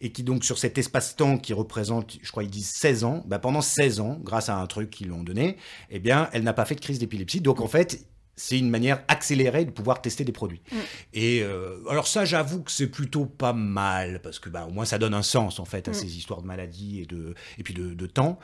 et 0.00 0.10
qui 0.10 0.22
donc 0.22 0.44
sur 0.44 0.58
cet 0.58 0.78
espace-temps 0.78 1.38
qui 1.38 1.52
représente 1.52 2.18
je 2.22 2.30
crois 2.30 2.42
ils 2.42 2.50
disent 2.50 2.70
16 2.70 3.04
ans 3.04 3.22
bah, 3.26 3.38
pendant 3.38 3.60
16 3.60 4.00
ans 4.00 4.18
grâce 4.22 4.48
à 4.48 4.56
un 4.56 4.66
truc 4.66 4.90
qu'ils 4.90 5.06
lui 5.08 5.14
ont 5.14 5.22
donné 5.22 5.56
eh 5.90 5.98
bien 5.98 6.28
elle 6.32 6.42
n'a 6.42 6.52
pas 6.54 6.64
fait 6.64 6.74
de 6.74 6.80
crise 6.80 6.98
d'épilepsie. 6.98 7.40
Donc 7.40 7.60
en 7.60 7.68
fait 7.68 8.00
c'est 8.40 8.58
une 8.58 8.70
manière 8.70 9.02
accélérée 9.08 9.64
de 9.64 9.70
pouvoir 9.70 10.00
tester 10.00 10.24
des 10.24 10.32
produits. 10.32 10.62
Mm. 10.72 10.76
Et 11.14 11.42
euh, 11.42 11.76
alors 11.90 12.06
ça, 12.06 12.24
j'avoue 12.24 12.62
que 12.62 12.70
c'est 12.70 12.86
plutôt 12.88 13.26
pas 13.26 13.52
mal 13.52 14.20
parce 14.22 14.38
que 14.38 14.48
bah, 14.48 14.66
au 14.66 14.72
moins 14.72 14.84
ça 14.84 14.98
donne 14.98 15.14
un 15.14 15.22
sens 15.22 15.60
en 15.60 15.64
fait 15.64 15.86
à 15.88 15.90
Mm. 15.90 15.94
ces 15.94 16.16
histoires 16.16 16.40
de 16.42 16.46
maladies 16.46 17.00
et 17.00 17.06
de 17.06 17.34
et 17.58 17.62
puis 17.62 17.74
de, 17.74 17.94
de 17.94 18.06
temps. 18.06 18.38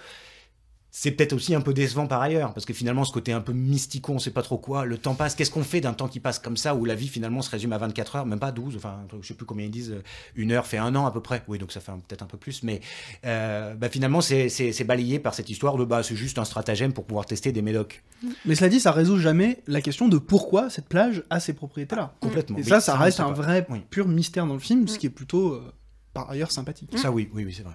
C'est 0.99 1.11
peut-être 1.11 1.35
aussi 1.35 1.55
un 1.55 1.61
peu 1.61 1.75
décevant 1.75 2.07
par 2.07 2.23
ailleurs, 2.23 2.55
parce 2.55 2.65
que 2.65 2.73
finalement, 2.73 3.05
ce 3.05 3.13
côté 3.13 3.31
un 3.31 3.43
peu 3.43 3.53
mystico, 3.53 4.15
on 4.15 4.19
sait 4.19 4.31
pas 4.31 4.41
trop 4.41 4.57
quoi, 4.57 4.87
le 4.87 4.97
temps 4.97 5.15
passe, 5.15 5.35
qu'est-ce 5.35 5.51
qu'on 5.51 5.63
fait 5.63 5.83
d'un 5.83 5.93
temps 5.93 6.09
qui 6.09 6.21
passe 6.21 6.39
comme 6.39 6.57
ça, 6.57 6.75
où 6.75 6.87
la 6.87 6.95
vie 6.95 7.09
finalement 7.09 7.43
se 7.43 7.51
résume 7.51 7.75
à 7.75 7.79
24 7.79 8.17
heures, 8.17 8.25
même 8.25 8.39
pas 8.39 8.51
12, 8.51 8.77
enfin, 8.77 9.05
je 9.21 9.29
sais 9.29 9.35
plus 9.35 9.45
combien 9.45 9.67
ils 9.67 9.71
disent, 9.71 9.91
euh, 9.93 10.03
une 10.37 10.53
heure 10.53 10.67
fait 10.67 10.79
un 10.79 10.97
an 10.97 11.05
à 11.05 11.11
peu 11.11 11.21
près, 11.21 11.43
oui, 11.49 11.59
donc 11.59 11.71
ça 11.71 11.81
fait 11.81 11.93
peut-être 12.09 12.23
un 12.23 12.27
peu 12.27 12.39
plus, 12.39 12.63
mais 12.63 12.81
euh, 13.27 13.75
bah, 13.75 13.91
finalement, 13.91 14.23
c'est 14.23 14.49
c'est- 14.49 14.73
c'est 14.73 14.85
balayé 14.85 15.19
par 15.19 15.35
cette 15.35 15.51
histoire 15.51 15.77
de, 15.77 15.85
bah, 15.85 16.03
c'est 16.03 16.17
juste 16.17 16.39
un 16.39 16.47
stratagème 16.47 16.95
pour 16.95 17.05
pouvoir 17.05 17.27
tester 17.27 17.53
des 17.53 17.61
médocs. 17.61 18.03
Mais 18.47 18.55
cela 18.55 18.71
dit, 18.71 18.81
ça 18.81 18.91
résout 18.91 19.19
jamais 19.19 19.63
la 19.67 19.83
question 19.83 20.09
de 20.09 20.17
pourquoi 20.17 20.71
cette 20.71 20.89
plage 20.89 21.25
a 21.29 21.41
ces 21.41 21.53
propriétés-là. 21.53 22.15
Complètement. 22.21 22.57
Et 22.57 22.63
ça, 22.63 22.81
ça 22.81 22.97
reste 22.97 23.21
un 23.21 23.27
pas. 23.27 23.33
vrai 23.43 23.67
Oui. 23.69 23.83
pur 23.91 24.09
mystère 24.09 24.47
dans 24.47 24.55
le 24.55 24.61
film, 24.61 24.89
ce 24.89 24.95
Mm. 24.95 24.99
qui 24.99 25.07
est 25.09 25.11
plutôt 25.11 25.53
euh, 25.53 25.73
par 26.15 26.31
ailleurs 26.31 26.53
sympathique. 26.53 26.97
Ça, 26.97 27.11
oui, 27.13 27.29
oui, 27.35 27.45
oui, 27.45 27.53
c'est 27.55 27.65
vrai. 27.65 27.75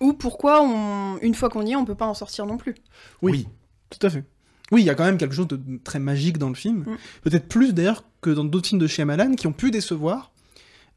Ou 0.00 0.12
pourquoi, 0.14 0.62
on, 0.62 1.18
une 1.18 1.34
fois 1.34 1.50
qu'on 1.50 1.64
y 1.64 1.72
est, 1.72 1.76
on 1.76 1.84
peut 1.84 1.94
pas 1.94 2.06
en 2.06 2.14
sortir 2.14 2.46
non 2.46 2.56
plus. 2.56 2.74
Oui. 3.22 3.46
Tout 3.90 4.06
à 4.06 4.10
fait. 4.10 4.24
Oui, 4.72 4.82
il 4.82 4.84
y 4.84 4.90
a 4.90 4.94
quand 4.94 5.04
même 5.04 5.18
quelque 5.18 5.34
chose 5.34 5.48
de 5.48 5.60
très 5.82 5.98
magique 5.98 6.38
dans 6.38 6.48
le 6.48 6.54
film. 6.54 6.84
Mm. 6.86 6.96
Peut-être 7.22 7.48
plus 7.48 7.74
d'ailleurs 7.74 8.04
que 8.20 8.30
dans 8.30 8.44
d'autres 8.44 8.68
films 8.68 8.80
de 8.80 8.86
Shyamalan 8.86 9.34
qui 9.34 9.46
ont 9.46 9.52
pu 9.52 9.70
décevoir. 9.70 10.32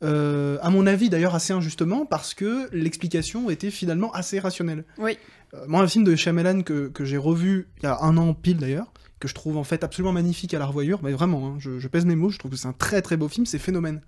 Euh, 0.04 0.58
à 0.62 0.70
mon 0.70 0.86
avis 0.86 1.10
d'ailleurs 1.10 1.34
assez 1.34 1.54
injustement 1.54 2.06
parce 2.06 2.34
que 2.34 2.68
l'explication 2.74 3.50
était 3.50 3.72
finalement 3.72 4.12
assez 4.12 4.38
rationnelle. 4.38 4.84
Oui. 4.98 5.18
Euh, 5.54 5.64
moi 5.68 5.82
un 5.82 5.88
film 5.88 6.04
de 6.04 6.16
Shyamalan 6.16 6.64
que, 6.64 6.90
que 6.90 7.06
j'ai 7.06 7.16
revu 7.16 7.70
il 7.78 7.84
y 7.84 7.86
a 7.86 7.98
un 8.02 8.18
an 8.18 8.34
pile 8.34 8.58
d'ailleurs, 8.58 8.92
que 9.20 9.30
je 9.30 9.34
trouve 9.34 9.56
en 9.56 9.64
fait 9.64 9.84
absolument 9.84 10.12
magnifique 10.12 10.54
à 10.54 10.60
la 10.60 10.66
revoyure, 10.66 11.00
mais 11.04 11.14
vraiment, 11.14 11.48
hein, 11.48 11.56
je, 11.60 11.80
je 11.80 11.88
pèse 11.88 12.06
mes 12.06 12.16
mots, 12.16 12.30
je 12.30 12.38
trouve 12.38 12.52
que 12.52 12.58
c'est 12.58 12.68
un 12.68 12.74
très 12.74 13.02
très 13.02 13.16
beau 13.16 13.30
film, 13.30 13.46
c'est 13.46 13.60
Phénomène. 13.60 14.02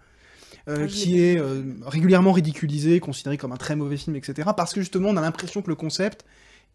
Euh, 0.68 0.88
qui 0.88 1.22
est 1.22 1.38
euh, 1.40 1.62
régulièrement 1.86 2.32
ridiculisé, 2.32 3.00
considéré 3.00 3.38
comme 3.38 3.52
un 3.52 3.58
très 3.58 3.76
mauvais 3.76 3.98
film, 3.98 4.16
etc. 4.16 4.50
Parce 4.58 4.74
que 4.74 4.80
justement 4.80 5.10
on 5.10 5.18
a 5.18 5.22
l'impression 5.22 5.62
que 5.62 5.70
le 5.70 5.76
concept 5.76 6.26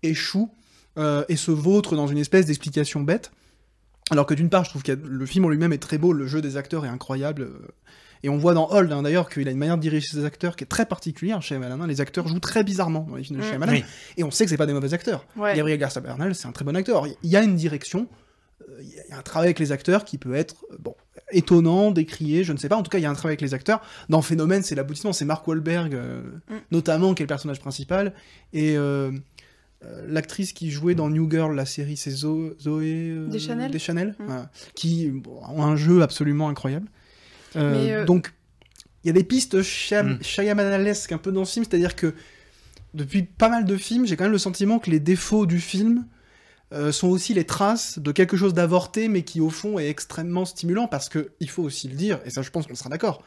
échoue 0.05 0.48
euh, 0.96 1.24
et 1.29 1.35
se 1.35 1.50
vautre 1.50 1.96
dans 1.96 2.07
une 2.07 2.18
espèce 2.18 2.46
d'explication 2.46 3.00
bête. 3.00 3.33
Alors 4.12 4.26
que 4.26 4.35
d'une 4.35 4.48
part, 4.48 4.64
je 4.64 4.70
trouve 4.70 4.85
que 4.85 4.92
le 4.92 5.26
film 5.26 5.44
en 5.44 5.48
lui-même 5.48 5.72
est 5.72 5.79
très 5.79 5.98
beau, 5.98 6.12
le 6.12 6.29
jeu 6.29 6.40
des 6.40 6.57
acteurs 6.57 6.87
est 6.87 6.88
incroyable. 6.88 7.50
et 8.22 8.29
on 8.29 8.37
voit 8.37 8.55
dans 8.55 8.68
Hold, 8.70 8.92
hein, 8.92 9.03
d'ailleurs, 9.03 9.29
qu'il 9.29 9.48
a 9.48 9.50
une 9.50 9.59
manière 9.59 9.76
de 9.76 9.83
diriger 9.83 10.07
ses 10.07 10.24
acteurs 10.24 10.55
qui 10.55 10.62
est 10.62 10.68
très 10.68 10.87
particulière 10.87 11.42
chez 11.42 11.57
hein. 11.57 11.87
Les 11.88 12.00
acteurs 12.00 12.29
jouent 12.29 12.38
très 12.38 12.62
bizarrement 12.62 13.07
dans 13.11 13.16
les 13.16 13.24
films 13.24 13.40
de 13.40 13.44
Mm. 13.44 13.48
Shyamalan. 13.48 13.72
Oui. 13.72 13.85
Et 14.16 14.22
on 14.22 14.31
sait 14.31 14.44
que 14.44 14.50
c'est 14.50 14.57
pas 14.57 14.66
des 14.66 14.72
mauvais 14.72 14.94
acteurs. 14.94 15.26
Ouais. 15.37 15.57
Gabriel 15.57 15.79
Garcia 15.81 16.00
Bernal, 16.00 16.37
c'est 16.37 16.46
un 16.46 16.53
très 16.53 16.64
bon 16.64 16.76
acteur. 16.76 17.09
Il 17.24 17.31
y 17.31 17.37
a 17.37 17.42
une 17.42 17.57
direction, 17.57 18.03
euh, 18.03 18.07
il 18.81 18.88
y 18.88 19.12
a 19.12 19.18
un 19.18 19.23
travail 19.23 19.49
avec 19.49 19.59
les 19.59 19.73
acteurs 19.73 20.05
qui 20.05 20.18
peut 20.18 20.35
être 20.35 20.64
euh, 20.73 20.77
bon 20.79 20.94
étonnant, 21.33 21.90
décrié, 21.90 22.42
je 22.44 22.53
ne 22.53 22.59
sais 22.59 22.68
pas. 22.68 22.77
En 22.77 22.83
tout 22.83 22.90
cas, 22.90 22.99
il 22.99 23.03
y 23.03 23.07
a 23.07 23.11
un 23.11 23.14
travail 23.14 23.33
avec 23.33 23.40
les 23.40 23.55
acteurs. 23.55 23.81
Dans 24.09 24.23
Phénomène, 24.23 24.62
c'est 24.62 24.75
l'aboutissement. 24.75 25.12
C'est 25.12 25.25
Mark 25.25 25.46
Wahlberg, 25.46 25.94
euh, 25.94 26.23
Mm. 26.49 26.55
notamment, 26.73 27.14
qui 27.14 27.23
est 27.23 27.27
le 27.27 27.29
personnage 27.29 27.61
principal. 27.61 28.12
Et 28.53 28.77
euh, 28.77 29.12
euh, 29.85 30.05
l'actrice 30.09 30.53
qui 30.53 30.70
jouait 30.70 30.94
dans 30.94 31.09
New 31.09 31.31
Girl, 31.31 31.55
la 31.55 31.66
série, 31.66 31.96
c'est 31.96 32.11
Zo- 32.11 32.55
Zoé 32.61 33.11
euh, 33.11 33.27
Deschanel. 33.29 33.70
Deschanel, 33.70 34.14
Mm. 34.18 34.33
qui 34.75 35.09
bon, 35.09 35.40
ont 35.49 35.62
un 35.62 35.77
jeu 35.77 36.03
absolument 36.03 36.49
incroyable. 36.49 36.88
Euh, 37.57 38.03
euh, 38.03 38.05
Donc, 38.05 38.33
il 39.05 39.07
y 39.07 39.11
a 39.11 39.14
des 39.14 39.25
pistes 39.25 39.62
Shyam- 39.62 40.18
Mm. 40.18 40.23
Shyamalanesques 40.23 41.12
un 41.12 41.18
peu 41.18 41.33
dans 41.33 41.44
ce 41.44 41.53
film, 41.55 41.64
c'est-à-dire 41.68 41.94
que 41.96 42.14
depuis 42.92 43.23
pas 43.23 43.49
mal 43.49 43.64
de 43.64 43.77
films, 43.77 44.05
j'ai 44.07 44.16
quand 44.16 44.25
même 44.25 44.33
le 44.33 44.38
sentiment 44.38 44.79
que 44.81 44.90
les 44.90 45.01
défauts 45.01 45.46
du 45.46 45.61
film 45.61 46.07
euh, 46.72 46.92
sont 46.92 47.09
aussi 47.09 47.35
les 47.35 47.44
traces 47.44 47.98
de 47.98 48.12
quelque 48.12 48.37
chose 48.37 48.54
d'avorté, 48.54 49.09
mais 49.09 49.22
qui 49.22 49.40
au 49.40 49.50
fond 49.50 49.78
est 49.78 49.88
extrêmement 49.88 50.44
stimulant, 50.44 50.87
parce 50.87 51.09
que 51.09 51.33
il 51.40 51.50
faut 51.50 51.62
aussi 51.62 51.88
le 51.88 51.94
dire, 51.94 52.20
et 52.24 52.30
ça 52.30 52.42
je 52.42 52.50
pense 52.50 52.66
qu'on 52.66 52.74
sera 52.74 52.88
d'accord, 52.90 53.22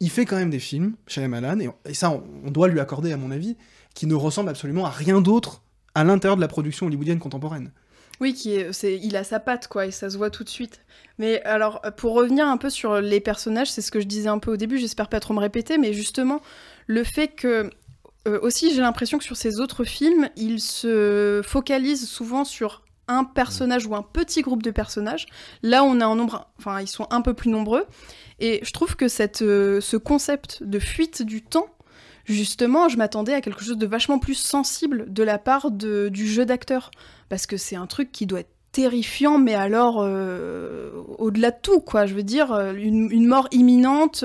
il 0.00 0.10
fait 0.10 0.24
quand 0.24 0.36
même 0.36 0.50
des 0.50 0.58
films, 0.58 0.94
Shyamalan, 1.06 1.60
et, 1.60 1.70
et 1.86 1.94
ça 1.94 2.10
on, 2.10 2.50
doit 2.50 2.68
lui 2.68 2.80
accorder 2.80 3.12
à 3.12 3.16
mon 3.16 3.30
avis, 3.30 3.56
qui 3.94 4.06
ne 4.06 4.14
ressemblent 4.14 4.50
absolument 4.50 4.86
à 4.86 4.90
rien 4.90 5.20
d'autre 5.20 5.62
à 5.94 6.04
l'intérieur 6.04 6.36
de 6.36 6.40
la 6.40 6.48
production 6.48 6.86
hollywoodienne 6.86 7.18
contemporaine. 7.18 7.70
Oui, 8.20 8.32
qui 8.32 8.54
est, 8.54 8.70
il 9.02 9.16
a 9.16 9.24
sa 9.24 9.40
patte, 9.40 9.66
quoi, 9.66 9.86
et 9.86 9.90
ça 9.90 10.08
se 10.08 10.16
voit 10.16 10.30
tout 10.30 10.44
de 10.44 10.48
suite. 10.48 10.80
Mais 11.18 11.42
alors, 11.42 11.82
pour 11.96 12.14
revenir 12.14 12.46
un 12.46 12.56
peu 12.56 12.70
sur 12.70 13.00
les 13.00 13.18
personnages, 13.20 13.72
c'est 13.72 13.82
ce 13.82 13.90
que 13.90 13.98
je 13.98 14.06
disais 14.06 14.28
un 14.28 14.38
peu 14.38 14.52
au 14.52 14.56
début, 14.56 14.78
j'espère 14.78 15.08
pas 15.08 15.18
trop 15.18 15.34
me 15.34 15.40
répéter, 15.40 15.78
mais 15.78 15.92
justement, 15.92 16.40
le 16.86 17.02
fait 17.02 17.28
que. 17.28 17.70
euh, 18.28 18.38
aussi, 18.40 18.72
j'ai 18.72 18.80
l'impression 18.80 19.18
que 19.18 19.24
sur 19.24 19.36
ces 19.36 19.58
autres 19.58 19.82
films, 19.84 20.28
il 20.36 20.60
se 20.60 21.42
focalise 21.44 22.08
souvent 22.08 22.44
sur 22.44 22.83
un 23.08 23.24
personnage 23.24 23.86
ou 23.86 23.94
un 23.94 24.02
petit 24.02 24.42
groupe 24.42 24.62
de 24.62 24.70
personnages. 24.70 25.26
Là, 25.62 25.84
on 25.84 26.00
a 26.00 26.06
un 26.06 26.16
nombre. 26.16 26.48
Enfin, 26.58 26.80
ils 26.80 26.88
sont 26.88 27.06
un 27.10 27.20
peu 27.20 27.34
plus 27.34 27.50
nombreux. 27.50 27.86
Et 28.40 28.60
je 28.62 28.72
trouve 28.72 28.96
que 28.96 29.08
cette, 29.08 29.42
euh, 29.42 29.80
ce 29.80 29.96
concept 29.96 30.62
de 30.62 30.78
fuite 30.78 31.22
du 31.22 31.42
temps, 31.42 31.68
justement, 32.24 32.88
je 32.88 32.96
m'attendais 32.96 33.34
à 33.34 33.40
quelque 33.40 33.62
chose 33.62 33.78
de 33.78 33.86
vachement 33.86 34.18
plus 34.18 34.34
sensible 34.34 35.12
de 35.12 35.22
la 35.22 35.38
part 35.38 35.70
de- 35.70 36.08
du 36.08 36.26
jeu 36.26 36.44
d'acteur. 36.44 36.90
Parce 37.28 37.46
que 37.46 37.56
c'est 37.56 37.76
un 37.76 37.86
truc 37.86 38.10
qui 38.12 38.26
doit 38.26 38.40
être 38.40 38.50
terrifiant, 38.72 39.38
mais 39.38 39.54
alors 39.54 40.00
euh, 40.00 40.90
au-delà 41.18 41.52
de 41.52 41.58
tout, 41.62 41.80
quoi. 41.80 42.06
Je 42.06 42.14
veux 42.14 42.24
dire, 42.24 42.52
euh, 42.52 42.72
une, 42.74 43.26
mort 43.26 43.48
imminente, 43.52 44.24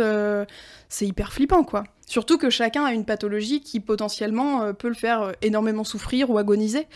c'est 0.89 1.05
hyper 1.05 1.31
flippant, 1.33 1.63
quoi. 1.63 1.83
Surtout 2.07 2.39
que 2.39 2.49
chacun 2.49 2.83
a 2.83 2.93
une 2.93 3.05
pathologie 3.05 3.61
qui 3.61 3.79
potentiellement 3.79 4.73
peut 4.73 4.87
le 4.87 4.95
faire 4.95 5.33
énormément 5.43 5.83
souffrir 5.83 6.31
ou 6.31 6.39
agoniser. 6.39 6.87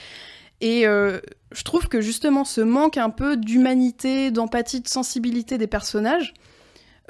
Et 0.63 0.87
euh, 0.87 1.19
je 1.51 1.63
trouve 1.63 1.89
que 1.89 1.99
justement 1.99 2.45
ce 2.45 2.61
manque 2.61 2.95
un 2.95 3.09
peu 3.09 3.35
d'humanité, 3.35 4.31
d'empathie, 4.31 4.79
de 4.79 4.87
sensibilité 4.87 5.57
des 5.57 5.67
personnages 5.67 6.33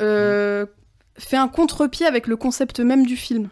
euh, 0.01 0.65
fait 1.19 1.37
un 1.37 1.47
contre-pied 1.47 2.07
avec 2.07 2.25
le 2.25 2.35
concept 2.35 2.79
même 2.79 3.05
du 3.05 3.15
film. 3.15 3.49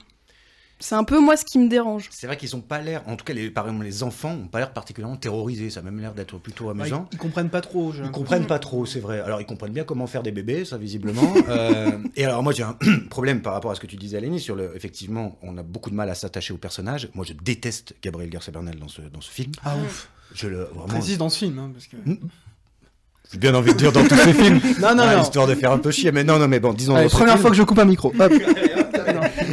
C'est 0.81 0.95
un 0.95 1.03
peu 1.03 1.19
moi 1.19 1.37
ce 1.37 1.45
qui 1.45 1.59
me 1.59 1.69
dérange. 1.69 2.09
C'est 2.11 2.27
vrai 2.27 2.35
qu'ils 2.37 2.55
ont 2.55 2.61
pas 2.61 2.81
l'air, 2.81 3.03
en 3.07 3.15
tout 3.15 3.23
cas 3.23 3.33
les, 3.33 3.49
par 3.49 3.65
exemple 3.67 3.85
les 3.85 4.03
enfants, 4.03 4.31
ont 4.33 4.47
pas 4.47 4.59
l'air 4.59 4.73
particulièrement 4.73 5.15
terrorisés. 5.15 5.69
Ça 5.69 5.79
a 5.79 5.83
même 5.83 5.99
l'air 5.99 6.13
d'être 6.13 6.37
plutôt 6.39 6.69
amusant. 6.69 7.07
ils, 7.11 7.15
ils 7.15 7.19
comprennent 7.19 7.49
pas 7.49 7.61
trop. 7.61 7.93
Ils 7.93 8.11
comprennent 8.11 8.47
pas 8.47 8.59
trop, 8.59 8.85
c'est 8.85 8.99
vrai. 8.99 9.19
Alors 9.21 9.39
ils 9.39 9.45
comprennent 9.45 9.71
bien 9.73 9.83
comment 9.83 10.07
faire 10.07 10.23
des 10.23 10.31
bébés, 10.31 10.65
ça 10.65 10.77
visiblement. 10.77 11.21
Euh, 11.51 11.97
et 12.15 12.25
alors 12.25 12.43
moi 12.43 12.53
j'ai 12.53 12.63
un 12.63 12.77
problème 13.09 13.41
par 13.41 13.53
rapport 13.53 13.71
à 13.71 13.75
ce 13.75 13.79
que 13.79 13.87
tu 13.87 13.95
disais 13.97 14.17
Alénie 14.17 14.39
sur 14.39 14.55
le. 14.55 14.71
Effectivement, 14.75 15.37
on 15.41 15.57
a 15.57 15.63
beaucoup 15.63 15.89
de 15.89 15.95
mal 15.95 16.09
à 16.09 16.15
s'attacher 16.15 16.53
au 16.53 16.57
personnage. 16.57 17.09
Moi 17.13 17.25
je 17.27 17.33
déteste 17.33 17.93
Gabriel 18.01 18.29
Garcia 18.29 18.51
Bernal 18.51 18.75
dans 18.79 18.87
ce 18.87 19.01
dans 19.01 19.21
ce 19.21 19.29
film. 19.29 19.51
Ah 19.63 19.75
ouf. 19.77 20.09
Je 20.33 20.47
le 20.47 20.63
vraiment. 20.63 20.85
Précise 20.87 21.17
dans 21.17 21.29
ce 21.29 21.37
film, 21.39 21.59
hein, 21.59 21.71
parce 21.73 21.87
que. 21.87 21.97
J'ai 23.31 23.37
bien 23.37 23.53
envie 23.53 23.73
de 23.73 23.77
dire 23.77 23.91
dans 23.91 24.03
tous 24.07 24.15
ces 24.15 24.33
films. 24.33 24.59
Non, 24.81 24.95
non, 24.95 25.03
Ah, 25.03 25.15
non. 25.15 25.21
Histoire 25.21 25.47
de 25.47 25.55
faire 25.55 25.71
un 25.71 25.77
peu 25.77 25.91
chier, 25.91 26.11
mais 26.11 26.23
non, 26.23 26.37
non, 26.39 26.47
mais 26.47 26.59
bon, 26.59 26.73
disons. 26.73 26.95
Allez, 26.95 27.07
première 27.09 27.33
film. 27.33 27.41
fois 27.41 27.49
que 27.51 27.55
je 27.57 27.63
coupe 27.63 27.79
un 27.79 27.85
micro. 27.85 28.13
Hop. 28.19 28.31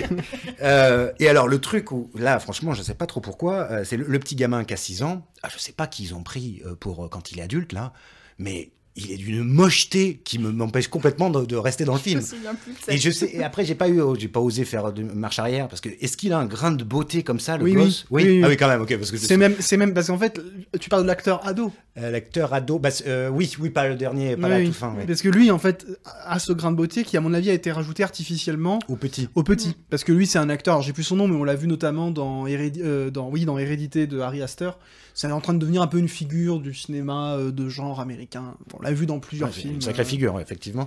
Euh, 0.60 1.12
et 1.20 1.28
alors, 1.28 1.46
le 1.46 1.60
truc 1.60 1.92
où, 1.92 2.10
là, 2.16 2.38
franchement, 2.40 2.74
je 2.74 2.82
sais 2.82 2.94
pas 2.94 3.06
trop 3.06 3.20
pourquoi, 3.20 3.70
euh, 3.70 3.84
c'est 3.84 3.96
le, 3.96 4.18
petit 4.18 4.34
gamin 4.34 4.64
qui 4.64 4.74
a 4.74 4.76
6 4.76 5.02
ans. 5.02 5.24
Ah, 5.42 5.48
je 5.52 5.58
sais 5.58 5.72
pas 5.72 5.86
qui 5.86 6.02
ils 6.02 6.14
ont 6.14 6.22
pris 6.24 6.62
euh, 6.66 6.74
pour 6.74 7.08
quand 7.10 7.30
il 7.30 7.38
est 7.38 7.42
adulte, 7.42 7.72
là, 7.72 7.92
mais 8.38 8.72
il 8.98 9.12
est 9.12 9.16
d'une 9.16 9.42
mocheté 9.44 10.20
qui 10.24 10.38
me- 10.38 10.50
m'empêche 10.52 10.88
complètement 10.88 11.30
de, 11.30 11.44
de 11.44 11.56
rester 11.56 11.84
dans 11.84 11.94
le 11.94 11.98
film. 12.00 12.20
Je 12.20 12.24
me 12.24 12.28
souviens 12.36 12.54
plus 12.54 12.72
de 12.72 12.78
ça. 12.84 12.92
Et 12.92 12.98
je 12.98 13.10
sais, 13.10 13.30
et 13.34 13.42
après, 13.44 13.64
j'ai 13.64 13.74
pas 13.74 13.88
eu, 13.88 14.00
j'ai 14.18 14.28
pas 14.28 14.40
osé 14.40 14.64
faire 14.64 14.92
de 14.92 15.02
marche 15.02 15.38
arrière 15.38 15.68
parce 15.68 15.80
que 15.80 15.88
est-ce 16.00 16.16
qu'il 16.16 16.32
a 16.32 16.38
un 16.38 16.46
grain 16.46 16.72
de 16.72 16.82
beauté 16.84 17.22
comme 17.22 17.40
ça, 17.40 17.56
le 17.56 17.64
Oui, 17.64 17.74
gosse? 17.74 18.06
oui. 18.10 18.24
Oui, 18.24 18.30
oui. 18.38 18.42
Ah 18.44 18.48
oui, 18.48 18.56
quand 18.56 18.68
même, 18.68 18.80
ok, 18.82 18.96
parce 18.96 19.10
que 19.10 19.16
C'est 19.16 19.36
même, 19.36 19.54
c'est 19.60 19.76
même 19.76 19.94
parce 19.94 20.08
qu'en 20.08 20.18
fait, 20.18 20.40
tu 20.80 20.88
parles 20.88 21.02
de 21.02 21.06
l'acteur 21.08 21.46
ado. 21.46 21.72
Euh, 21.98 22.10
l'acteur 22.10 22.52
ado, 22.54 22.78
bah, 22.78 22.90
euh, 23.06 23.28
oui, 23.28 23.52
oui, 23.58 23.70
pas 23.70 23.88
le 23.88 23.96
dernier, 23.96 24.36
pas 24.36 24.44
Oui, 24.46 24.50
la 24.50 24.58
oui. 24.58 24.64
toute 24.66 24.74
fin, 24.74 24.94
ouais. 24.94 25.04
Parce 25.06 25.20
que 25.22 25.28
lui, 25.28 25.50
en 25.50 25.58
fait, 25.58 25.86
a 26.24 26.38
ce 26.38 26.52
grain 26.52 26.70
de 26.70 26.76
beauté 26.76 27.02
qui, 27.04 27.16
à 27.16 27.20
mon 27.20 27.34
avis, 27.34 27.50
a 27.50 27.54
été 27.54 27.72
rajouté 27.72 28.02
artificiellement 28.04 28.78
Au 28.88 28.96
petit. 28.96 29.28
au 29.34 29.42
petit. 29.42 29.74
Parce 29.90 30.04
que 30.04 30.12
lui, 30.12 30.26
c'est 30.26 30.38
un 30.38 30.48
acteur. 30.48 30.80
J'ai 30.82 30.92
plus 30.92 31.02
son 31.02 31.16
nom, 31.16 31.26
mais 31.28 31.36
on 31.36 31.44
l'a 31.44 31.56
vu 31.56 31.66
notamment 31.66 32.10
dans, 32.10 32.46
Hérédi- 32.46 32.82
euh, 32.84 33.10
dans, 33.10 33.28
oui, 33.28 33.44
dans 33.44 33.58
Hérédité 33.58 34.06
de 34.06 34.20
Harry 34.20 34.42
Astor. 34.42 34.78
C'est 35.20 35.26
en 35.32 35.40
train 35.40 35.52
de 35.52 35.58
devenir 35.58 35.82
un 35.82 35.88
peu 35.88 35.98
une 35.98 36.06
figure 36.08 36.60
du 36.60 36.72
cinéma 36.72 37.32
euh, 37.34 37.50
de 37.50 37.68
genre 37.68 37.98
américain. 37.98 38.54
On 38.72 38.80
l'a 38.80 38.92
vu 38.92 39.04
dans 39.04 39.18
plusieurs 39.18 39.48
Ouais, 39.48 39.54
c'est 39.54 39.62
films. 39.62 39.74
Une 39.74 39.80
sacrée 39.80 40.02
euh, 40.02 40.04
figure, 40.04 40.38
effectivement, 40.38 40.86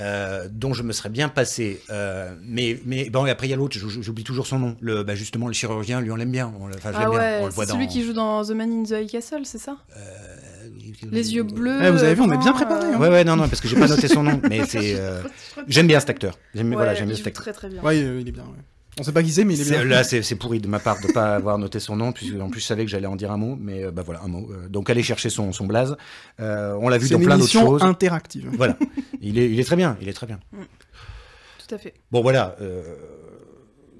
euh, 0.00 0.48
dont 0.50 0.72
je 0.72 0.82
me 0.82 0.92
serais 0.92 1.10
bien 1.10 1.28
passé. 1.28 1.82
euh, 1.90 2.34
mais, 2.42 2.80
mais 2.86 3.10
bon, 3.10 3.26
et 3.26 3.30
après, 3.30 3.48
il 3.48 3.50
y 3.50 3.52
a 3.52 3.56
l'autre, 3.56 3.76
j'ou- 3.76 4.00
j'oublie 4.02 4.24
toujours 4.24 4.46
son 4.46 4.58
nom. 4.58 4.76
Le, 4.80 5.02
bah, 5.02 5.14
justement, 5.14 5.46
le 5.46 5.52
chirurgien, 5.52 6.00
lui, 6.00 6.10
on 6.10 6.16
l'aime 6.16 6.30
bien. 6.32 6.50
On, 6.58 6.68
enfin, 6.70 6.90
je 6.92 6.96
Ah 6.96 7.00
bien. 7.10 7.18
ouais, 7.18 7.38
On 7.42 7.46
le 7.46 7.52
voit 7.52 7.66
c'est 7.66 7.72
dans. 7.72 7.74
celui 7.76 7.86
qui 7.88 8.02
joue 8.02 8.14
dans 8.14 8.42
The 8.46 8.52
Man 8.52 8.72
in 8.72 8.82
the 8.84 8.92
High 9.02 9.10
Castle, 9.10 9.42
c'est 9.44 9.58
ça? 9.58 9.76
Euh, 9.94 10.36
Les 11.12 11.34
yeux 11.34 11.42
bleus. 11.42 11.78
Ouais, 11.78 11.90
vous 11.90 12.02
avez 12.02 12.14
vu, 12.14 12.22
on 12.22 12.32
est 12.32 12.38
bien 12.38 12.52
préparé, 12.54 12.94
hein. 12.94 12.98
Ouais, 12.98 13.08
ouais, 13.08 13.24
non, 13.24 13.36
non, 13.36 13.46
parce 13.46 13.60
que 13.60 13.68
j'ai 13.68 13.76
pas 13.78 13.88
noté 13.88 14.08
son 14.08 14.22
nom, 14.22 14.40
mais 14.48 14.64
c'est. 14.66 14.98
euh, 14.98 15.22
J'aime 15.68 15.86
bien 15.86 16.00
cet 16.00 16.08
acteur. 16.08 16.38
J'aime 16.54 16.70
Ouais, 16.70 16.76
voilà, 16.76 16.94
j'aime 16.94 17.08
bien 17.08 17.14
il 17.14 17.18
cet 17.18 17.26
acteur. 17.26 17.42
très 17.42 17.52
très 17.52 17.68
bien. 17.68 17.82
Ouais, 17.82 17.98
il 17.98 18.26
est 18.26 18.32
bien. 18.32 18.44
ouais. 18.44 18.64
On 18.98 19.02
sait 19.02 19.12
pas 19.12 19.22
qui 19.22 19.30
c'est, 19.30 19.44
mais 19.44 19.54
il 19.54 19.60
est 19.60 19.70
bien. 19.70 19.84
Là, 19.84 20.04
c'est 20.04 20.36
pourri 20.36 20.58
de 20.60 20.68
ma 20.68 20.78
part 20.78 21.00
de 21.00 21.12
pas 21.12 21.34
avoir 21.34 21.58
noté 21.58 21.80
son 21.80 21.96
nom, 21.96 22.12
puisque 22.12 22.40
en 22.40 22.48
plus 22.48 22.60
je 22.60 22.66
savais 22.66 22.84
que 22.84 22.90
j'allais 22.90 23.06
en 23.06 23.16
dire 23.16 23.30
un 23.30 23.36
mot, 23.36 23.56
mais 23.60 23.84
euh, 23.84 23.90
bah 23.90 24.02
voilà, 24.04 24.22
un 24.22 24.28
mot. 24.28 24.48
Euh, 24.50 24.68
donc 24.68 24.88
allez 24.88 25.02
chercher 25.02 25.28
son, 25.28 25.52
son 25.52 25.66
blaze. 25.66 25.96
Euh, 26.40 26.74
on 26.80 26.88
l'a 26.88 26.96
vu 26.98 27.08
dans 27.10 27.18
plein 27.18 27.36
d'autres 27.36 27.54
émission 27.54 27.66
choses. 27.66 27.82
interactive. 27.82 28.48
Voilà, 28.56 28.78
il 29.20 29.38
est, 29.38 29.50
il 29.50 29.60
est 29.60 29.64
très 29.64 29.76
bien, 29.76 29.98
il 30.00 30.08
est 30.08 30.14
très 30.14 30.26
bien. 30.26 30.40
Tout 31.68 31.74
à 31.74 31.78
fait. 31.78 31.94
Bon 32.10 32.22
voilà, 32.22 32.56
euh, 32.60 32.82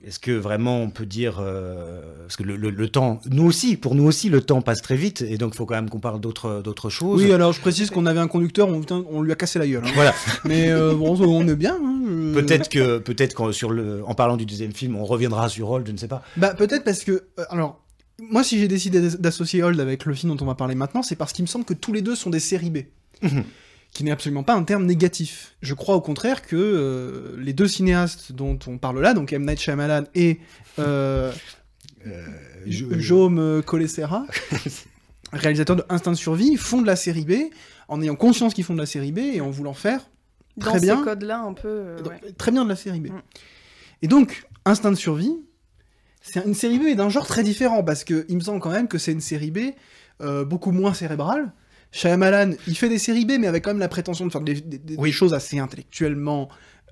est-ce 0.07 0.19
que 0.21 0.31
vraiment 0.31 0.81
on 0.83 0.89
peut 0.91 1.05
dire 1.07 1.39
euh, 1.41 2.01
parce 2.23 2.37
que 2.37 2.43
le, 2.45 2.57
le- 2.57 2.71
le 2.71 2.89
temps, 2.89 3.21
nous 3.29 3.45
aussi, 3.45 3.77
pour 3.77 3.95
nous 3.95 4.05
aussi, 4.05 4.29
le 4.29 4.41
temps 4.41 4.63
passe 4.63 4.81
très 4.81 4.97
vite, 4.97 5.23
et 5.23 5.37
donc 5.37 5.53
il 5.55 5.57
faut 5.57 5.67
quand 5.67 5.75
même 5.75 5.91
qu'on 5.91 5.99
parle 6.01 6.21
d'autres 6.21 6.63
d'autres 6.63 6.91
choses. 6.91 7.23
Oui, 7.23 7.33
alors 7.33 7.53
je 7.53 7.61
précise 7.61 7.91
qu'on 7.91 8.07
avait 8.07 8.21
un 8.21 8.29
conducteur, 8.29 8.69
on, 8.69 8.81
on 9.11 9.21
lui 9.23 9.33
a 9.33 9.35
cassé 9.35 9.59
la 9.59 9.67
gueule. 9.67 9.83
hein. 9.85 9.91
Voilà, 9.95 10.15
Mais 10.45 10.71
euh, 10.71 10.95
bon, 10.95 11.19
on 11.21 11.49
est 11.49 11.57
bien. 11.57 11.75
hein, 11.83 12.33
peut-être 12.35 12.69
que 12.69 12.99
peut-être 12.99 13.35
qu'en 13.35 13.51
sur 13.53 13.71
le, 13.71 14.03
en 14.07 14.15
parlant 14.15 14.37
du 14.37 14.47
deuxième 14.47 14.73
film, 14.73 14.95
on 14.97 15.05
reviendra 15.05 15.49
sur 15.49 15.67
Roll, 15.67 15.83
je 15.87 15.93
ne 15.93 15.97
sais 15.97 16.09
pas. 16.09 16.23
Bah 16.37 16.55
peut-être 16.55 16.85
parce 16.85 17.03
que 17.03 17.25
euh, 17.39 17.45
alors 17.51 17.83
moi 18.19 18.43
si 18.45 18.59
j'ai 18.59 18.69
décidé 18.69 19.01
d'as- 19.01 19.17
d'associer 19.19 19.63
Hold 19.63 19.79
avec 19.81 20.05
le 20.05 20.15
film 20.15 20.35
dont 20.35 20.43
on 20.45 20.47
va 20.47 20.55
parler 20.55 20.75
maintenant, 20.75 21.03
c'est 21.03 21.17
parce 21.17 21.33
qu'il 21.33 21.43
me 21.43 21.49
semble 21.49 21.65
que 21.65 21.75
tous 21.75 21.93
les 21.93 22.01
deux 22.03 22.15
sont 22.15 22.31
des 22.31 22.41
séries 22.41 22.71
B. 22.71 22.79
Qui 23.97 24.05
n'est 24.05 24.11
absolument 24.11 24.43
pas 24.43 24.53
un 24.55 24.63
terme 24.63 24.85
négatif. 24.85 25.57
Je 25.63 25.73
crois 25.73 25.95
au 25.95 26.03
contraire 26.03 26.43
que 26.43 26.55
euh, 26.55 27.35
les 27.41 27.55
deux 27.55 27.67
cinéastes 27.67 28.31
dont 28.33 28.59
on 28.67 28.77
parle 28.77 29.01
là, 29.01 29.15
donc 29.15 29.33
M. 29.33 29.47
Night 29.47 29.59
Shyamalan 29.59 30.05
et 30.15 30.39
euh, 30.79 31.33
Euh, 32.07 32.23
Jaume 32.67 33.63
Colessera, 33.65 34.27
réalisateurs 35.33 35.77
de 35.77 35.85
Instinct 35.89 36.11
de 36.13 36.17
survie, 36.17 36.57
font 36.57 36.83
de 36.83 36.87
la 36.87 36.95
série 36.97 37.25
B 37.25 37.33
en 37.89 38.03
ayant 38.03 38.17
conscience 38.17 38.53
qu'ils 38.53 38.65
font 38.65 38.75
de 38.75 38.79
la 38.81 38.87
série 38.87 39.13
B 39.13 39.19
et 39.19 39.41
en 39.41 39.49
voulant 39.51 39.73
faire 39.75 40.01
Dans 40.59 40.71
Très 40.73 40.81
bien. 40.81 40.99
ces 40.99 41.03
codes-là, 41.05 41.41
un 41.41 41.55
peu. 41.55 41.69
euh, 41.69 42.03
ouais. 42.03 42.33
très 42.37 42.51
bien 42.53 42.65
de 42.65 42.69
la 42.69 42.77
série 42.77 43.01
B. 43.01 43.07
Mm. 43.09 43.23
Et 44.03 44.09
donc, 44.09 44.47
Instinct 44.67 44.91
de 44.91 44.97
survie, 44.97 45.35
c'est 46.21 46.45
une 46.45 46.55
série 46.55 46.79
B 46.79 46.95
d'un 46.97 47.09
genre 47.09 47.27
très 47.27 47.43
différent, 47.43 47.83
parce 47.83 48.05
que 48.05 48.27
il 48.29 48.37
me 48.37 48.41
semble 48.43 48.61
quand 48.61 48.71
même 48.71 48.89
que 48.89 48.99
c'est 48.99 49.13
une 49.13 49.21
série 49.23 49.51
B 49.51 49.59
euh, 50.21 50.45
beaucoup 50.45 50.71
moins 50.73 50.93
cérébrale. 50.93 51.53
Shyamalan, 51.93 52.53
il 52.67 52.77
fait 52.77 52.89
des 52.89 52.99
séries 52.99 53.25
B, 53.25 53.33
mais 53.41 53.47
avec 53.47 53.65
quand 53.65 53.71
même 53.71 53.79
la 53.79 53.89
prétention 53.89 54.27
de 54.27 54.33
faire 54.33 54.41
des, 54.43 54.55
des- 54.55 54.79
des- 54.79 54.97
Oui. 54.97 55.09
des 55.09 55.13
choses 55.13 55.33
assez 55.35 55.59
intellectuellement 55.59 56.49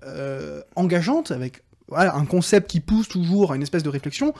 euh, 0.06 0.62
engageantes, 0.76 1.30
avec 1.30 1.62
voilà, 1.88 2.14
un 2.14 2.24
concept 2.24 2.70
qui 2.70 2.80
pousse 2.80 3.08
toujours 3.08 3.52
à 3.52 3.56
une 3.56 3.62
espèce 3.62 3.82
de 3.82 3.88
réflexion. 3.90 4.32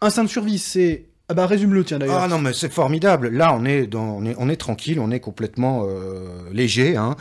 Instinct 0.00 0.24
de 0.24 0.28
survie, 0.28 0.58
c'est... 0.58 1.06
Ah 1.28 1.34
bah 1.34 1.46
résume-le, 1.46 1.84
tiens, 1.84 2.00
d'ailleurs. 2.00 2.22
Ah 2.22 2.26
non, 2.28 2.40
mais 2.40 2.52
c'est 2.52 2.72
formidable. 2.72 3.28
Là, 3.28 3.54
on 3.54 3.64
est, 3.64 3.86
dans, 3.86 4.02
on 4.16 4.24
est, 4.24 4.34
on 4.36 4.48
est 4.48 4.56
tranquille, 4.56 4.98
on 4.98 5.12
est 5.12 5.20
complètement 5.20 5.84
euh, 5.86 6.50
léger. 6.52 6.96
Hein. 6.96 7.14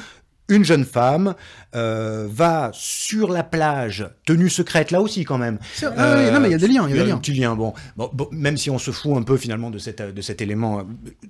Une 0.49 0.65
jeune 0.65 0.85
femme 0.85 1.35
euh, 1.75 2.27
va 2.29 2.71
sur 2.73 3.31
la 3.31 3.43
plage, 3.43 4.07
tenue 4.25 4.49
secrète, 4.49 4.91
là 4.91 5.01
aussi 5.01 5.23
quand 5.23 5.37
même. 5.37 5.59
Ah 5.83 6.15
oui, 6.17 6.31
non, 6.31 6.39
mais 6.39 6.49
il 6.49 6.51
y 6.51 6.55
a 6.55 6.57
des 6.57 6.67
liens, 6.67 6.87
il 6.87 6.95
y 6.95 6.99
a 6.99 7.03
des 7.03 7.09
liens. 7.09 7.17
petit 7.17 7.33
lien, 7.33 7.55
bon. 7.55 7.73
Bon, 7.95 8.09
bon, 8.11 8.27
Même 8.31 8.57
si 8.57 8.69
on 8.69 8.79
se 8.79 8.91
fout 8.91 9.15
un 9.15 9.21
peu 9.21 9.37
finalement 9.37 9.69
de, 9.69 9.77
cette, 9.77 10.01
de 10.01 10.21
cet 10.21 10.41
élément 10.41 10.79
euh, 10.79 10.83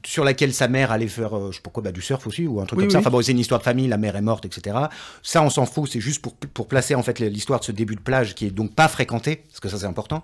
sur 0.06 0.24
laquelle 0.24 0.54
sa 0.54 0.68
mère 0.68 0.92
allait 0.92 1.08
faire, 1.08 1.38
euh, 1.38 1.52
je 1.52 1.58
sais 1.58 1.62
pas 1.62 1.70
quoi, 1.70 1.84
bah, 1.84 1.92
du 1.92 2.02
surf 2.02 2.26
aussi, 2.26 2.48
ou 2.48 2.62
un 2.62 2.66
truc 2.66 2.80
Oui, 2.80 2.86
comme 2.86 2.92
ça. 2.92 3.00
Enfin 3.00 3.10
bon, 3.10 3.22
c'est 3.22 3.34
une 3.34 3.40
histoire 3.40 3.60
de 3.60 3.66
famille, 3.66 3.88
la 3.88 3.98
mère 3.98 4.16
est 4.16 4.22
morte, 4.22 4.46
etc. 4.46 4.78
Ça, 5.22 5.44
on 5.44 5.50
s'en 5.50 5.66
fout, 5.66 5.90
c'est 5.92 6.00
juste 6.00 6.22
pour, 6.22 6.36
pour 6.36 6.68
placer 6.68 6.96
en 6.96 7.04
fait 7.04 7.20
l'histoire 7.20 7.60
de 7.60 7.66
ce 7.66 7.72
début 7.72 7.96
de 7.96 8.02
plage 8.02 8.36
qui 8.36 8.46
est 8.46 8.52
donc 8.52 8.74
pas 8.74 8.88
fréquenté, 8.88 9.44
parce 9.48 9.60
que 9.60 9.70
ça 9.70 9.78
c'est 9.78 9.86
important. 9.86 10.24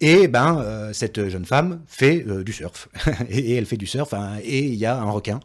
Et 0.00 0.28
ben, 0.28 0.60
euh, 0.60 0.92
cette 0.92 1.28
jeune 1.28 1.44
femme 1.44 1.80
fait 1.86 2.24
euh, 2.28 2.44
du 2.44 2.52
surf. 2.52 2.88
et, 3.28 3.38
et 3.38 3.54
elle 3.56 3.66
fait 3.66 3.76
du 3.76 3.86
surf, 3.86 4.14
hein, 4.14 4.36
et 4.42 4.60
il 4.60 4.74
y 4.74 4.86
a 4.86 4.96
un 4.96 5.10
requin. 5.10 5.40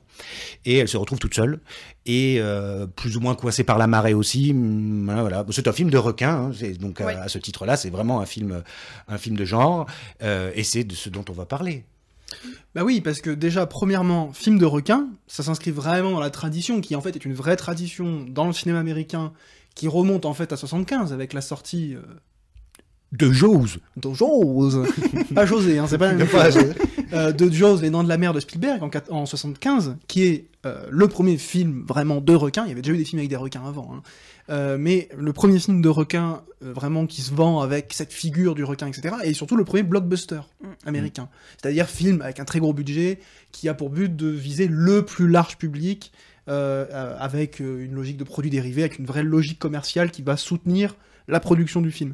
Et 0.66 0.78
elle 0.78 0.88
se 0.88 0.98
retrouve 0.98 1.20
toute 1.20 1.34
seule, 1.34 1.60
et 2.06 2.38
euh, 2.40 2.86
plus 2.88 3.18
ou 3.18 3.20
moins 3.20 3.36
coincée 3.36 3.64
par 3.64 3.78
la 3.78 3.88
marée 3.88 4.14
aussi. 4.14 4.52
Hum, 4.52 5.06
Voilà, 5.06 5.22
voilà. 5.22 5.46
C'est 5.52 5.68
un 5.68 5.74
film 5.74 5.90
de 5.90 5.98
requin, 5.98 6.52
hein, 6.52 6.52
donc 6.80 7.00
Ouais. 7.00 7.16
à, 7.16 7.28
ce 7.28 7.38
titre-là, 7.40 7.78
c'est 7.78 7.90
vraiment 7.90 8.22
un 8.22 8.26
film, 8.26 8.64
un 9.08 9.18
film 9.18 9.36
de 9.36 9.46
genre, 9.46 9.88
euh, 10.22 10.52
et 10.56 10.64
c'est 10.64 10.84
de 10.84 10.94
ce 10.96 11.10
dont 11.10 11.26
on 11.30 11.34
va 11.34 11.46
parler. 11.46 11.86
Bah 12.76 12.84
oui, 12.86 13.02
parce 13.02 13.20
que 13.20 13.30
déjà, 13.30 13.66
premièrement, 13.66 14.32
film 14.32 14.58
de 14.58 14.66
requin, 14.66 15.10
ça 15.28 15.44
s'inscrit 15.44 15.72
vraiment 15.72 16.12
dans 16.12 16.20
la 16.22 16.30
tradition, 16.30 16.80
qui 16.80 16.96
en 16.96 17.02
fait 17.02 17.16
est 17.16 17.26
une 17.26 17.34
vraie 17.34 17.58
tradition 17.58 18.26
dans 18.30 18.48
le 18.48 18.54
cinéma 18.54 18.80
américain, 18.80 19.34
qui 19.76 19.88
remonte 19.90 20.26
en 20.26 20.34
fait 20.34 20.54
à 20.54 20.58
75 20.58 21.12
avec 21.12 21.34
la 21.34 21.42
sortie 21.42 21.96
euh, 21.96 22.02
De 23.12 23.32
Jaws. 23.32 23.68
de 23.98 24.14
Jaws, 24.14 24.86
pas 25.36 25.46
José, 25.46 25.78
hein, 25.80 25.86
c'est 25.88 25.98
pas 25.98 26.08
la 26.12 26.14
même 26.14 26.28
Pas 26.28 26.50
chose. 26.50 26.74
Euh, 27.12 27.34
de 27.34 27.52
Jaws, 27.52 27.82
Les 27.82 27.90
Dents 27.90 28.04
de 28.04 28.10
la 28.10 28.18
Mer 28.18 28.34
de 28.34 28.40
Spielberg 28.40 28.82
en, 28.82 28.90
en 29.14 29.26
75, 29.26 29.98
qui 30.08 30.24
est 30.24 30.46
euh, 30.66 30.86
le 30.90 31.08
premier 31.10 31.38
film 31.38 31.84
vraiment 31.86 32.22
de 32.22 32.34
requin. 32.34 32.64
Il 32.66 32.70
y 32.70 32.72
avait 32.72 32.82
déjà 32.82 32.94
eu 32.94 32.98
des 32.98 33.04
films 33.04 33.20
avec 33.20 33.30
des 33.30 33.36
requins 33.36 33.66
avant, 33.66 33.92
hein. 33.94 34.02
Euh, 34.50 34.78
mais 34.80 35.08
le 35.18 35.34
premier 35.34 35.60
film 35.60 35.82
de 35.82 35.88
requin 35.90 36.42
euh, 36.64 36.74
vraiment 36.74 37.06
qui 37.06 37.22
se 37.22 37.34
vend 37.34 37.62
avec 37.62 37.94
cette 37.94 38.12
figure 38.12 38.56
du 38.56 38.64
requin, 38.64 38.88
etc. 38.88 39.16
Et 39.24 39.34
surtout 39.34 39.56
le 39.56 39.64
premier 39.66 39.84
blockbuster 39.84 40.42
Mm. 40.62 40.68
américain, 40.88 41.30
c'est-à-dire 41.62 41.88
film 41.88 42.22
avec 42.22 42.40
un 42.40 42.46
très 42.46 42.60
gros 42.60 42.74
budget 42.74 43.20
qui 43.52 43.68
a 43.70 43.74
pour 43.74 43.90
but 43.90 44.14
de 44.16 44.28
viser 44.28 44.68
le 44.70 45.04
plus 45.06 45.28
large 45.28 45.58
public. 45.58 46.12
avec 46.48 47.60
une 47.60 47.94
logique 47.94 48.18
de 48.18 48.24
produits 48.26 48.50
dérivés, 48.52 48.82
avec 48.84 49.00
une 49.00 49.06
vraie 49.06 49.24
logique 49.24 49.60
commerciale 49.60 50.12
qui 50.12 50.22
va 50.22 50.36
soutenir 50.36 50.96
la 51.30 51.40
production 51.40 51.82
du 51.82 51.92
film. 51.92 52.14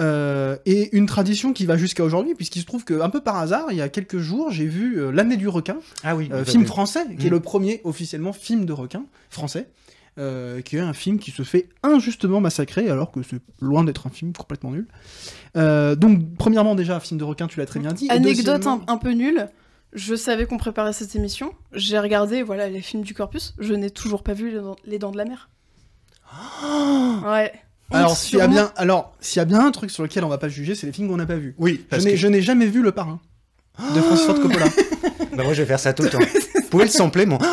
Euh, 0.00 0.56
et 0.66 0.96
une 0.96 1.06
tradition 1.06 1.52
qui 1.52 1.66
va 1.66 1.76
jusqu'à 1.76 2.04
aujourd'hui, 2.04 2.34
puisqu'il 2.34 2.60
se 2.60 2.66
trouve 2.66 2.84
que, 2.84 3.00
un 3.00 3.10
peu 3.10 3.20
par 3.20 3.36
hasard, 3.36 3.66
il 3.70 3.76
y 3.76 3.80
a 3.82 3.88
quelques 3.88 4.18
jours, 4.18 4.50
j'ai 4.50 4.66
vu 4.66 5.00
euh, 5.00 5.10
L'année 5.10 5.36
du 5.36 5.48
requin, 5.48 5.78
Ah 6.04 6.14
oui. 6.14 6.28
euh, 6.32 6.44
film 6.44 6.60
avez- 6.62 6.66
français, 6.68 7.04
qui 7.18 7.26
est 7.26 7.30
Mm. 7.30 7.34
le 7.34 7.40
premier 7.40 7.80
officiellement 7.84 8.32
film 8.32 8.64
de 8.64 8.72
requin 8.72 9.04
français, 9.30 9.68
euh, 10.18 10.60
qui 10.62 10.76
est 10.76 10.80
un 10.80 10.92
film 10.92 11.18
qui 11.18 11.30
se 11.32 11.42
fait 11.42 11.68
injustement 11.82 12.40
massacrer, 12.40 12.88
alors 12.90 13.10
que 13.10 13.22
c'est 13.22 13.40
loin 13.60 13.82
d'être 13.84 14.06
un 14.06 14.10
film 14.10 14.32
complètement 14.32 14.70
nul. 14.70 14.86
Euh, 15.56 15.94
donc, 15.96 16.20
premièrement, 16.38 16.74
déjà, 16.74 16.96
un 16.96 17.00
film 17.00 17.18
de 17.18 17.24
requin, 17.24 17.46
tu 17.48 17.58
l'as 17.58 17.66
très 17.66 17.80
bien 17.80 17.92
dit. 17.92 18.08
Anecdote 18.10 18.66
un 18.86 18.96
peu 18.98 19.10
nulle. 19.12 19.48
Je 19.94 20.14
savais 20.14 20.44
qu'on 20.46 20.58
préparait 20.58 20.92
cette 20.92 21.16
émission. 21.16 21.54
J'ai 21.72 21.98
regardé 21.98 22.42
voilà 22.42 22.68
les 22.68 22.82
films 22.82 23.02
du 23.02 23.14
corpus. 23.14 23.54
Je 23.58 23.72
n'ai 23.74 23.90
toujours 23.90 24.22
pas 24.22 24.34
vu 24.34 24.50
les 24.50 24.58
dents, 24.58 24.76
les 24.84 24.98
dents 24.98 25.10
de 25.10 25.16
la 25.16 25.24
mer. 25.24 25.48
Oh 26.62 27.20
ouais. 27.24 27.52
Alors, 27.90 28.16
s'il 28.16 28.38
y 28.38 28.42
a 28.42 28.48
bien, 28.48 28.70
alors, 28.76 29.16
s'il 29.20 29.38
y 29.38 29.40
a 29.40 29.44
bien 29.44 29.64
un 29.64 29.70
truc 29.70 29.90
sur 29.90 30.02
lequel 30.02 30.24
on 30.24 30.28
va 30.28 30.38
pas 30.38 30.48
juger, 30.48 30.74
c'est 30.74 30.86
les 30.86 30.92
films 30.92 31.08
qu'on 31.08 31.16
n'a 31.16 31.26
pas 31.26 31.36
vus. 31.36 31.54
Oui, 31.58 31.84
Je 31.90 31.96
n'ai, 31.98 32.10
que 32.12 32.16
je 32.16 32.26
n'ai 32.28 32.42
jamais 32.42 32.66
vu 32.66 32.82
Le 32.82 32.92
Parrain 32.92 33.20
de 33.94 34.00
Francis 34.00 34.26
Ford 34.26 34.40
Coppola. 34.40 34.66
bah, 35.36 35.44
moi 35.44 35.54
je 35.54 35.62
vais 35.62 35.66
faire 35.66 35.80
ça 35.80 35.92
tout 35.92 36.02
le 36.02 36.10
temps. 36.10 36.18
Vous 36.54 36.68
pouvez 36.70 36.84
le 36.84 36.90
sampler, 36.90 37.26
mon. 37.26 37.38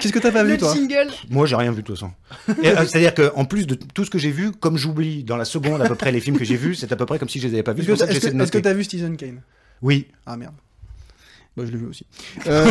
Qu'est-ce 0.00 0.12
que 0.12 0.18
t'as 0.18 0.32
pas 0.32 0.42
le 0.42 0.52
vu, 0.52 0.58
toi 0.58 0.74
jingle. 0.74 1.10
Moi, 1.30 1.46
j'ai 1.46 1.54
rien 1.54 1.70
vu 1.70 1.82
de 1.82 1.86
toute 1.86 1.94
façon. 1.96 2.10
Et, 2.60 2.68
euh, 2.70 2.84
C'est-à-dire 2.86 3.14
qu'en 3.14 3.44
plus 3.44 3.68
de 3.68 3.74
tout 3.76 4.04
ce 4.04 4.10
que 4.10 4.18
j'ai 4.18 4.32
vu, 4.32 4.50
comme 4.50 4.76
j'oublie 4.76 5.22
dans 5.22 5.36
la 5.36 5.44
seconde 5.44 5.80
à 5.80 5.86
peu 5.86 5.94
près 5.94 6.10
les 6.10 6.20
films 6.20 6.36
que 6.36 6.44
j'ai 6.44 6.56
vus, 6.56 6.74
c'est 6.74 6.90
à 6.90 6.96
peu 6.96 7.06
près 7.06 7.20
comme 7.20 7.28
si 7.28 7.38
je 7.38 7.46
les 7.46 7.54
avais 7.54 7.62
pas 7.62 7.72
vus. 7.72 7.82
Est-ce 7.88 8.06
C'est 8.20 8.50
que, 8.50 8.58
t'as 8.58 8.72
vu 8.72 8.82
Citizen 8.82 9.16
Kane 9.16 9.40
Oui, 9.80 10.08
Ah 10.26 10.36
merde. 10.36 10.54
Bah, 11.56 11.64
je 11.66 11.70
l'ai 11.70 11.78
vu 11.78 11.86
aussi. 11.86 12.06
Euh, 12.46 12.66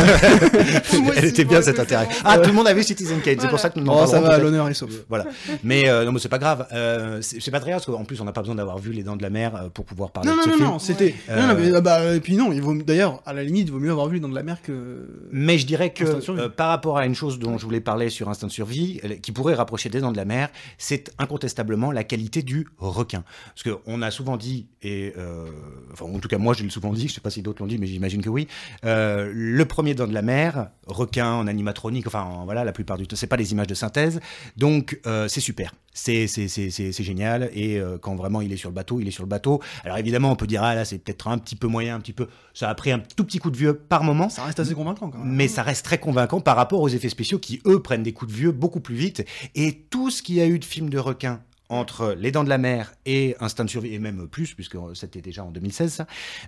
elle 1.15 1.25
était 1.25 1.45
bien 1.45 1.61
cet 1.61 1.79
intérêt. 1.79 2.07
Ah, 2.25 2.37
tout 2.37 2.49
le 2.49 2.55
monde 2.55 2.67
a 2.67 2.73
vu 2.73 2.83
Citizen 2.83 3.21
Kane, 3.21 3.39
c'est 3.39 3.47
pour 3.47 3.59
ça 3.59 3.69
que 3.69 3.79
nous 3.79 3.85
n'en 3.85 4.03
oh, 4.03 4.07
ça 4.07 4.19
va, 4.19 4.37
l'honneur 4.37 4.67
est 4.67 4.73
sauf. 4.73 4.91
Voilà. 5.07 5.25
Mais 5.63 5.87
euh, 5.87 6.03
non, 6.03 6.11
mais 6.11 6.19
c'est 6.19 6.29
pas 6.29 6.39
grave. 6.39 6.67
Euh, 6.73 7.19
c'est 7.21 7.51
pas 7.51 7.59
très 7.59 7.71
grave 7.71 7.83
parce 7.85 7.97
qu'en 7.97 8.03
plus, 8.03 8.19
on 8.21 8.25
n'a 8.25 8.33
pas 8.33 8.41
besoin 8.41 8.55
d'avoir 8.55 8.77
vu 8.79 8.91
Les 8.91 9.03
Dents 9.03 9.15
de 9.15 9.21
la 9.21 9.29
Mer 9.29 9.69
pour 9.73 9.85
pouvoir 9.85 10.11
parler 10.11 10.29
Non, 10.29 10.35
de 10.35 10.37
non, 10.39 10.43
ce 10.43 10.49
non, 10.49 10.55
film. 10.55 10.69
non, 10.69 10.79
c'était. 10.79 11.15
Non, 11.29 11.47
non, 11.47 11.55
mais, 11.57 11.73
ah 11.75 11.81
bah, 11.81 12.15
et 12.15 12.19
puis 12.19 12.35
non, 12.35 12.51
il 12.51 12.61
vaut, 12.61 12.73
d'ailleurs, 12.75 13.21
à 13.25 13.33
la 13.33 13.43
limite, 13.43 13.67
il 13.67 13.71
vaut 13.71 13.79
mieux 13.79 13.91
avoir 13.91 14.07
vu 14.07 14.15
les 14.15 14.19
dents 14.19 14.29
de 14.29 14.35
la 14.35 14.43
mer 14.43 14.61
que. 14.61 15.07
Mais 15.31 15.57
je 15.57 15.65
dirais 15.65 15.91
que 15.93 16.47
par 16.47 16.69
rapport 16.69 16.97
à 16.97 17.05
une 17.05 17.15
chose 17.15 17.39
dont 17.39 17.57
je 17.57 17.65
voulais 17.65 17.81
parler 17.81 18.09
sur 18.09 18.29
Instinct 18.29 18.47
de 18.47 18.51
survie, 18.51 18.99
qui 19.21 19.31
pourrait 19.31 19.55
rapprocher 19.55 19.89
des 19.89 20.01
dents 20.01 20.11
de 20.11 20.17
la 20.17 20.25
mer, 20.25 20.49
c'est 20.77 21.11
incontestablement 21.17 21.91
la 21.91 22.03
qualité 22.03 22.41
du 22.41 22.67
requin. 22.77 23.23
Parce 23.55 23.75
qu'on 23.75 24.01
a 24.01 24.11
souvent 24.11 24.37
dit, 24.37 24.67
et 24.81 25.13
euh, 25.17 25.45
enfin 25.93 26.05
en 26.05 26.19
tout 26.19 26.27
cas 26.27 26.37
moi 26.37 26.53
je 26.53 26.63
l'ai 26.63 26.69
souvent 26.69 26.93
dit, 26.93 27.07
je 27.07 27.13
sais 27.13 27.21
pas 27.21 27.29
si 27.29 27.41
d'autres 27.41 27.61
l'ont 27.61 27.67
dit, 27.67 27.77
mais 27.77 27.87
j'imagine 27.87 28.21
que 28.21 28.29
oui, 28.29 28.47
euh, 28.85 29.31
le 29.33 29.65
premier 29.65 29.93
dent 29.95 30.07
de 30.07 30.13
la 30.13 30.21
mer, 30.21 30.69
requin 30.87 31.31
en 31.33 31.47
animatronique, 31.47 32.07
enfin 32.07 32.23
en- 32.23 32.45
voilà 32.45 32.63
la 32.63 32.71
plupart 32.71 32.97
du 32.97 33.07
temps, 33.07 33.15
c'est 33.15 33.27
pas 33.27 33.37
des 33.37 33.51
images 33.51 33.67
de 33.67 33.73
synthèse, 33.75 34.19
donc 34.57 34.99
euh, 35.05 35.27
c'est 35.27 35.39
super, 35.41 35.73
c'est 35.93 36.27
c'est 36.27 36.47
c'est 36.47 36.69
c'est 36.69 36.91
c'est 36.91 37.03
génial 37.03 37.49
et 37.53 37.79
euh, 37.79 37.97
quand 37.99 38.15
vraiment 38.15 38.41
il 38.41 38.51
est 38.51 38.57
sur 38.57 38.69
le 38.69 38.75
bateau, 38.75 38.99
il 38.99 39.07
est 39.07 39.11
sur 39.11 39.23
le 39.23 39.29
bateau. 39.29 39.61
Alors 39.83 39.97
évidemment 39.97 40.31
on 40.31 40.35
peut 40.35 40.47
dire 40.47 40.63
ah 40.63 40.75
là 40.75 40.85
c'est 40.85 40.97
peut-être 40.97 41.27
un 41.27 41.37
petit 41.37 41.55
peu 41.55 41.67
moyen, 41.67 41.95
un 41.95 41.99
petit 41.99 42.13
peu, 42.13 42.27
ça 42.53 42.69
a 42.69 42.75
pris 42.75 42.91
un 42.91 42.99
tout 42.99 43.23
petit 43.23 43.39
coup 43.39 43.51
de 43.51 43.57
vieux 43.57 43.73
par 43.73 44.03
moment. 44.03 44.29
Ça 44.29 44.43
reste 44.43 44.59
assez 44.59 44.73
convaincant 44.73 45.09
quand 45.09 45.19
même. 45.19 45.27
Mais 45.31 45.47
ça 45.47 45.63
reste 45.63 45.85
très 45.85 45.97
convaincant 45.99 46.39
par 46.41 46.55
rapport 46.55 46.81
aux 46.81 46.89
effets 46.89 47.09
spéciaux 47.09 47.39
qui, 47.39 47.61
eux, 47.65 47.81
prennent 47.81 48.03
des 48.03 48.13
coups 48.13 48.31
de 48.31 48.37
vieux 48.37 48.51
beaucoup 48.51 48.79
plus 48.79 48.95
vite. 48.95 49.25
Et 49.55 49.85
tout 49.89 50.09
ce 50.09 50.21
qu'il 50.21 50.35
y 50.35 50.41
a 50.41 50.47
eu 50.47 50.59
de 50.59 50.65
films 50.65 50.89
de 50.89 50.97
requins 50.97 51.41
entre 51.71 52.13
Les 52.19 52.31
Dents 52.31 52.43
de 52.43 52.49
la 52.49 52.57
Mer 52.57 52.93
et 53.05 53.35
Instinct 53.39 53.63
de 53.65 53.69
survie, 53.69 53.93
et 53.93 53.99
même 53.99 54.27
plus, 54.27 54.53
puisque 54.53 54.77
c'était 54.93 55.21
déjà 55.21 55.43
en 55.43 55.51
2016, 55.51 55.93
ça, 55.93 56.07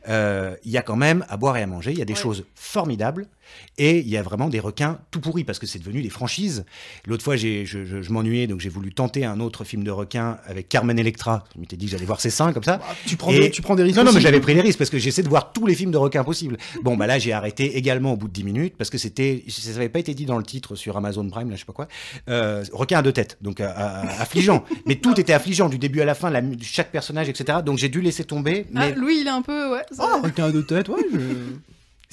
euh, 0.10 0.56
il 0.66 0.72
y 0.72 0.78
a 0.78 0.82
quand 0.82 0.98
même 0.98 1.26
à 1.30 1.38
boire 1.38 1.56
et 1.58 1.62
à 1.64 1.68
manger. 1.68 1.92
Il 1.92 1.98
y 1.98 2.02
a 2.02 2.06
des 2.06 2.14
Ouais. 2.14 2.20
choses 2.20 2.46
formidables. 2.56 3.28
Et 3.78 4.00
il 4.00 4.08
y 4.10 4.18
a 4.18 4.22
vraiment 4.22 4.50
des 4.50 4.60
requins 4.60 5.00
tout 5.12 5.20
pourris, 5.20 5.44
parce 5.44 5.60
que 5.60 5.66
c'est 5.66 5.80
devenu 5.80 6.02
des 6.02 6.10
franchises. 6.10 6.66
L'autre 7.08 7.24
fois, 7.24 7.36
j'ai- 7.36 7.66
je, 7.66 7.86
je- 7.86 8.02
je 8.02 8.12
m'ennuyais, 8.12 8.48
donc 8.48 8.60
j'ai 8.60 8.70
voulu 8.70 8.94
tenter 8.94 9.26
un 9.26 9.40
autre 9.40 9.64
film 9.64 9.84
de 9.84 9.92
requins 9.92 10.38
avec 10.46 10.70
Carmen 10.70 10.98
Electra. 11.00 11.44
Je 11.56 11.60
m'étais 11.62 11.76
dit 11.76 11.86
que 11.86 11.92
j'allais 11.92 12.06
voir 12.06 12.22
ses 12.22 12.30
seins 12.30 12.54
comme 12.54 12.64
ça. 12.64 12.78
Bah, 12.78 12.86
tu, 13.06 13.16
prends 13.18 13.32
Et- 13.32 13.40
des, 13.40 13.52
tu 13.52 13.62
prends 13.62 13.76
des 13.76 13.84
risques. 13.84 13.98
Non, 13.98 14.04
non, 14.04 14.12
mais 14.14 14.22
j'avais 14.22 14.40
pris 14.40 14.54
des 14.56 14.62
risques 14.62 14.78
parce 14.78 14.90
que 14.90 14.98
j'essaie 15.00 15.24
de 15.24 15.30
voir 15.30 15.52
tous 15.54 15.66
les 15.66 15.76
films 15.76 15.92
de 15.92 15.98
requins 15.98 16.24
possibles. 16.24 16.58
Bon, 16.84 16.96
bah 16.98 17.08
là, 17.08 17.20
j'ai 17.20 17.34
arrêté 17.34 17.78
également 17.78 18.14
au 18.14 18.18
bout 18.18 18.28
de 18.28 18.34
10 18.34 18.44
minutes 18.44 18.76
parce 18.78 18.90
que 18.90 18.98
c'était, 18.98 19.44
ça 19.48 19.72
n'avait 19.74 19.90
pas 19.90 20.00
été 20.00 20.14
dit 20.14 20.26
dans 20.26 20.38
le 20.38 20.44
titre 20.44 20.76
sur 20.76 20.96
Amazon 20.98 21.28
Prime, 21.30 21.50
là, 21.50 21.56
je 21.56 21.62
sais 21.62 21.66
pas 21.66 21.74
quoi. 21.74 21.88
Euh, 22.30 22.64
requin 22.72 23.00
à 23.00 23.02
deux 23.02 23.12
têtes, 23.14 23.38
donc 23.42 23.60
euh, 23.60 23.68
euh, 23.68 24.02
affligeant. 24.20 24.64
mais 24.86 24.96
tout 24.96 25.20
était 25.20 25.34
affligeant 25.34 25.70
du 25.70 25.78
début 25.80 26.02
à 26.02 26.06
la 26.06 26.16
fin, 26.16 26.30
la, 26.30 26.42
chaque 26.62 26.92
personnage, 26.92 27.30
etc. 27.30 27.60
Donc 27.66 27.78
j'ai 27.80 27.90
dû 27.90 28.02
laisser 28.02 28.24
tomber. 28.24 28.66
Ah, 28.76 28.80
Mais 28.80 28.94
Louis, 28.96 29.18
il 29.22 29.28
est 29.28 29.32
un 29.32 29.42
peu. 29.42 29.72
Ouais, 29.74 29.82
ça 29.92 30.04
Ah, 30.16 30.20
requin 30.24 30.46
à 30.46 30.52
deux 30.52 30.66
têtes, 30.66 30.90
ouais. 30.90 31.02
je- 31.12 31.18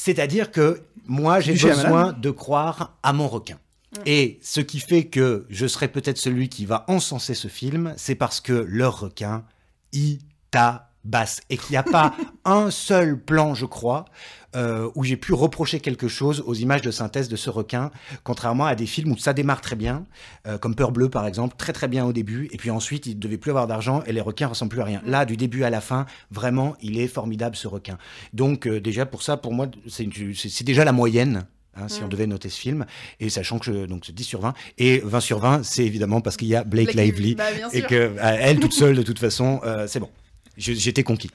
c'est-à-dire 0.01 0.51
que 0.51 0.81
moi, 1.07 1.41
j'ai 1.41 1.53
besoin 1.53 2.15
de 2.15 2.31
croire 2.31 2.97
à 3.03 3.13
mon 3.13 3.29
requin. 3.29 3.59
Et 4.07 4.39
ce 4.41 4.63
qui 4.63 4.81
fait 4.81 5.05
que 5.05 5.45
je 5.51 5.67
serai 5.67 5.89
peut-être 5.89 6.17
celui 6.17 6.49
qui 6.49 6.65
va 6.65 6.87
encenser 6.89 7.35
ce 7.35 7.49
film, 7.49 7.93
c'est 7.99 8.15
parce 8.15 8.41
que 8.41 8.53
leur 8.53 9.01
requin, 9.01 9.45
il 9.93 10.21
tabasse. 11.05 11.41
Et 11.51 11.57
qu'il 11.57 11.73
n'y 11.73 11.77
a 11.77 11.83
pas 11.83 12.15
un 12.45 12.71
seul 12.71 13.19
plan, 13.19 13.55
je 13.55 13.67
crois, 13.67 14.05
euh, 14.57 14.91
où 14.97 15.05
j'ai 15.05 15.17
pu 15.17 15.33
reprocher 15.33 15.81
quelque 15.81 16.09
chose 16.09 16.43
aux 16.47 16.55
images 16.55 16.83
de 16.83 16.91
synthèse 16.91 17.29
de 17.29 17.37
ce 17.37 17.51
requin, 17.51 17.91
contrairement 18.25 18.67
à 18.67 18.75
des 18.75 18.87
films 18.87 19.13
où 19.13 19.17
ça 19.17 19.33
démarre 19.33 19.61
très 19.61 19.77
bien, 19.77 20.07
euh, 20.47 20.59
comme 20.59 20.75
Peur 20.75 20.91
Bleue 20.93 21.09
par 21.09 21.27
exemple, 21.27 21.55
très 21.57 21.73
très 21.73 21.87
bien 21.89 22.05
au 22.05 22.13
début, 22.13 22.49
et 22.53 22.57
puis 22.57 22.71
ensuite 22.71 23.07
il 23.07 23.15
ne 23.17 23.21
devait 23.21 23.39
plus 23.39 23.51
avoir 23.51 23.67
d'argent 23.69 24.03
et 24.07 24.13
les 24.13 24.21
requins 24.21 24.49
ressemblent 24.49 24.71
plus 24.73 24.81
à 24.81 24.85
rien. 24.85 25.03
Là, 25.07 25.25
du 25.25 25.37
début 25.37 25.63
à 25.63 25.71
la 25.71 25.81
fin, 25.81 26.05
vraiment, 26.33 26.75
il 26.83 26.99
est 26.99 27.07
formidable 27.07 27.55
ce 27.57 27.69
requin. 27.69 27.97
Donc 28.33 28.67
euh, 28.67 28.81
déjà 28.81 29.07
pour 29.07 29.23
ça, 29.23 29.37
pour 29.37 29.53
moi, 29.53 29.69
c'est 29.89 30.65
déjà 30.65 30.85
la 30.85 30.93
moyenne. 30.93 31.45
hein, 31.77 31.87
si 31.87 32.01
Mm. 32.01 32.05
on 32.07 32.09
devait 32.09 32.27
noter 32.27 32.49
ce 32.49 32.59
film, 32.59 32.85
et 33.21 33.31
sachant 33.31 33.61
que 33.61 33.67
je- 33.67 33.87
donc 33.87 34.03
c'est 34.05 34.13
10 34.13 34.25
sur 34.25 34.41
20, 34.41 34.55
et 34.77 35.01
20 35.05 35.21
sur 35.21 35.39
20, 35.39 35.63
c'est 35.63 35.85
évidemment 35.87 36.21
parce 36.21 36.37
qu'il 36.37 36.49
y 36.49 36.57
a 36.57 36.65
Blake, 36.65 36.93
Blake 36.93 36.97
Lively, 37.17 37.35
Bah, 37.37 37.45
et 37.73 37.83
que 37.83 38.17
elle 38.21 38.59
toute 38.59 38.73
seule, 38.73 38.97
de 38.97 39.03
toute 39.03 39.21
façon, 39.21 39.61
euh, 39.65 39.87
c'est 39.87 40.01
bon. 40.01 40.11
J'étais 40.61 41.03
conquis. 41.03 41.31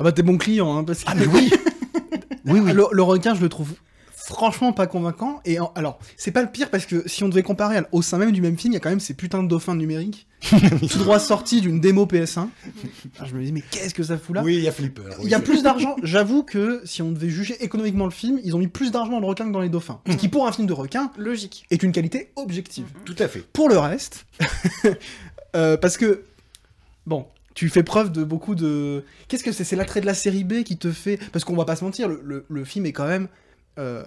Ah 0.00 0.04
bah 0.04 0.12
t'es 0.12 0.22
bon 0.22 0.38
client, 0.38 0.76
hein, 0.76 0.84
parce 0.84 1.00
que 1.04 1.10
Ah 1.10 1.14
mais 1.14 1.26
oui 1.26 1.50
Oui, 2.46 2.60
oui. 2.60 2.72
le, 2.72 2.84
le 2.90 3.02
requin, 3.02 3.34
je 3.34 3.40
le 3.42 3.48
trouve 3.48 3.74
franchement 4.14 4.72
pas 4.74 4.86
convaincant. 4.86 5.40
Et 5.46 5.58
en- 5.58 5.72
alors, 5.74 5.98
c'est 6.18 6.30
pas 6.32 6.42
le 6.42 6.50
pire 6.50 6.68
parce 6.70 6.84
que 6.86 7.02
si 7.08 7.24
on 7.24 7.28
devait 7.30 7.42
comparer 7.42 7.80
au 7.92 8.02
sein 8.02 8.18
même 8.18 8.30
du 8.30 8.42
même 8.42 8.58
film, 8.58 8.72
il 8.72 8.74
y 8.74 8.76
a 8.76 8.80
quand 8.80 8.90
même 8.90 9.00
ces 9.00 9.14
putains 9.14 9.42
de 9.42 9.48
dauphins 9.48 9.74
numériques, 9.74 10.26
tout 10.90 10.98
droit 10.98 11.18
sortis 11.18 11.60
d'une 11.62 11.80
démo 11.80 12.04
PS1. 12.06 12.48
Ah, 13.18 13.24
je 13.26 13.34
me 13.34 13.42
dis 13.42 13.52
mais 13.52 13.62
qu'est-ce 13.70 13.94
que 13.94 14.02
ça 14.02 14.18
fout 14.18 14.36
là? 14.36 14.42
Oui, 14.42 14.56
il 14.56 14.62
y 14.62 14.68
a 14.68 14.72
Flipper. 14.72 15.02
Il 15.22 15.28
y 15.30 15.34
a 15.34 15.40
plus 15.40 15.62
d'argent. 15.62 15.96
J'avoue 16.02 16.42
que 16.42 16.82
si 16.84 17.00
on 17.02 17.10
devait 17.10 17.30
juger 17.30 17.56
économiquement 17.64 18.04
le 18.04 18.10
film, 18.10 18.38
ils 18.44 18.54
ont 18.54 18.58
mis 18.58 18.68
plus 18.68 18.90
d'argent 18.92 19.12
dans 19.12 19.20
le 19.20 19.26
requin 19.26 19.46
que 19.46 19.52
dans 19.52 19.60
les 19.60 19.70
dauphins. 19.70 20.00
Ce 20.08 20.16
qui 20.16 20.28
pour 20.28 20.46
un 20.46 20.52
film 20.52 20.66
de 20.66 20.74
requin 20.74 21.10
Logique. 21.16 21.64
est 21.70 21.82
une 21.82 21.92
qualité 21.92 22.30
objective. 22.36 22.86
Tout 23.06 23.16
à 23.18 23.28
fait. 23.28 23.40
Pour 23.52 23.68
le 23.70 23.78
reste, 23.78 24.26
euh, 25.56 25.76
parce 25.78 25.96
que, 25.96 26.24
bon, 27.06 27.26
tu 27.58 27.68
fais 27.68 27.82
preuve 27.82 28.12
de 28.12 28.22
beaucoup 28.22 28.54
de... 28.54 29.04
Qu'est-ce 29.26 29.42
que 29.42 29.50
c'est? 29.50 29.64
C'est 29.64 29.74
l'attrait 29.74 30.00
de 30.00 30.06
la 30.06 30.14
série 30.14 30.44
B 30.44 30.62
qui 30.62 30.76
te 30.78 30.92
fait... 30.92 31.16
Parce 31.32 31.44
qu'on 31.44 31.56
va 31.56 31.64
pas 31.64 31.74
se 31.74 31.82
mentir, 31.82 32.06
le, 32.08 32.20
le- 32.22 32.46
le 32.48 32.64
film 32.64 32.86
est 32.86 32.92
quand 32.92 33.08
même... 33.08 33.26
euh, 33.80 34.04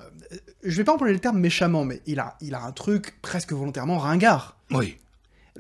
je 0.64 0.78
vais 0.78 0.86
pas 0.86 0.94
employer 0.94 1.14
le 1.14 1.20
terme 1.20 1.38
méchamment, 1.38 1.84
mais 1.84 2.02
il 2.06 2.22
a, 2.22 2.38
il 2.40 2.56
a 2.56 2.62
un 2.64 2.72
truc 2.72 3.20
presque 3.22 3.52
volontairement 3.52 3.98
ringard. 3.98 4.56
Oui. 4.72 4.98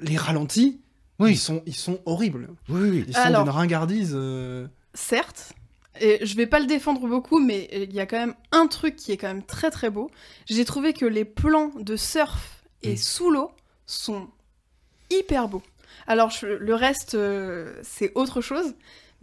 Les 0.01 0.15
ralentis, 0.15 0.79
Oui. 1.19 1.31
ils, 1.31 1.37
sont, 1.37 1.63
ils 1.65 1.75
sont 1.75 1.99
horribles. 2.05 2.47
Oui, 2.69 2.89
oui. 2.89 3.05
Ils 3.09 3.13
sont 3.13 3.19
Alors- 3.19 3.43
d'une 3.43 3.51
ringardise... 3.51 4.13
euh, 4.15 4.67
Certes. 4.93 5.51
Et 5.99 6.25
je 6.25 6.37
vais 6.37 6.47
pas 6.47 6.61
le 6.61 6.67
défendre 6.67 7.05
beaucoup, 7.05 7.39
mais 7.39 7.67
il 7.73 7.91
y 7.91 7.99
a 7.99 8.05
quand 8.05 8.19
même 8.19 8.35
un 8.53 8.67
truc 8.67 8.95
qui 8.95 9.11
est 9.11 9.17
quand 9.17 9.27
même 9.27 9.43
très 9.43 9.69
très 9.69 9.89
beau. 9.89 10.09
J'ai 10.45 10.63
trouvé 10.63 10.93
que 10.93 11.05
les 11.05 11.25
plans 11.25 11.73
de 11.77 11.97
surf 11.97 12.63
et 12.83 12.93
Mm. 12.93 12.97
sous 12.97 13.29
l'eau 13.31 13.51
sont 13.85 14.29
hyper 15.09 15.49
beaux. 15.49 15.61
Alors 16.07 16.29
je- 16.29 16.45
le 16.47 16.75
reste, 16.75 17.15
euh, 17.15 17.73
c'est 17.83 18.11
autre 18.15 18.41
chose. 18.41 18.73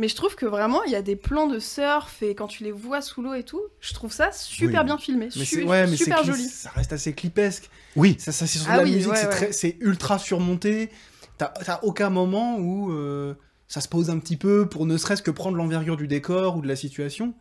Mais 0.00 0.06
je 0.06 0.14
trouve 0.14 0.36
que 0.36 0.46
vraiment, 0.46 0.84
il 0.84 0.92
y 0.92 0.94
a 0.94 1.02
des 1.02 1.16
plans 1.16 1.48
de 1.48 1.58
surf 1.58 2.22
et 2.22 2.36
quand 2.36 2.46
tu 2.46 2.62
les 2.62 2.70
vois 2.70 3.00
sous 3.02 3.20
l'eau 3.20 3.34
et 3.34 3.42
tout, 3.42 3.60
je 3.80 3.94
trouve 3.94 4.12
ça 4.12 4.30
super 4.30 4.82
Oui. 4.82 4.86
bien 4.86 4.96
filmé, 4.96 5.28
Mais 5.36 5.44
su- 5.44 5.56
c'est 5.56 5.62
ouais, 5.64 5.86
mais 5.88 5.96
c'est 5.96 6.04
super 6.04 6.22
joli. 6.22 6.44
Ça 6.44 6.70
reste 6.70 6.92
assez 6.92 7.12
clipesque. 7.14 7.68
Oui. 7.96 8.14
Ça, 8.20 8.30
ça 8.30 8.46
c'est 8.46 8.60
sur 8.60 8.70
Ah 8.70 8.76
la 8.76 8.84
oui, 8.84 8.92
musique, 8.92 9.10
ouais, 9.10 9.16
c'est 9.16 9.26
ouais. 9.26 9.30
très- 9.32 9.52
c'est 9.52 9.76
ultra 9.80 10.20
surmonté. 10.20 10.90
T'as 11.36 11.48
t'as 11.48 11.80
aucun 11.82 12.10
moment 12.10 12.58
où 12.58 12.92
euh, 12.92 13.34
ça 13.66 13.80
se 13.80 13.88
pose 13.88 14.08
un 14.08 14.20
petit 14.20 14.36
peu 14.36 14.68
pour 14.68 14.86
ne 14.86 14.96
serait-ce 14.96 15.22
que 15.22 15.32
prendre 15.32 15.56
l'envergure 15.56 15.96
du 15.96 16.06
décor 16.06 16.56
ou 16.56 16.62
de 16.62 16.68
la 16.68 16.76
situation. 16.76 17.34